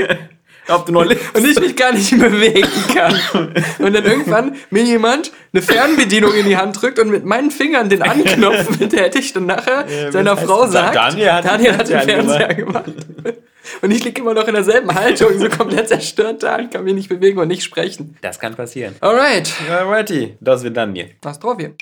[0.69, 1.25] Ob du noch lebst.
[1.37, 3.17] und ich mich gar nicht bewegen kann.
[3.79, 7.89] Und dann irgendwann mir jemand eine Fernbedienung in die Hand drückt und mit meinen Fingern
[7.89, 12.01] den Anknopf betätigt und nachher Ja, seiner Frau sagt, Daniel hat den Daniel hat den
[12.01, 12.93] Fernseher Fernseher gemacht.
[13.83, 16.95] Und ich liege immer noch in derselben Haltung, so komplett zerstört da und kann mich
[16.95, 18.17] nicht bewegen und nicht sprechen.
[18.21, 18.97] Das kann passieren.
[19.01, 21.11] Alright, Alrighty, das wird Daniel.
[21.23, 21.75] was drauf hier?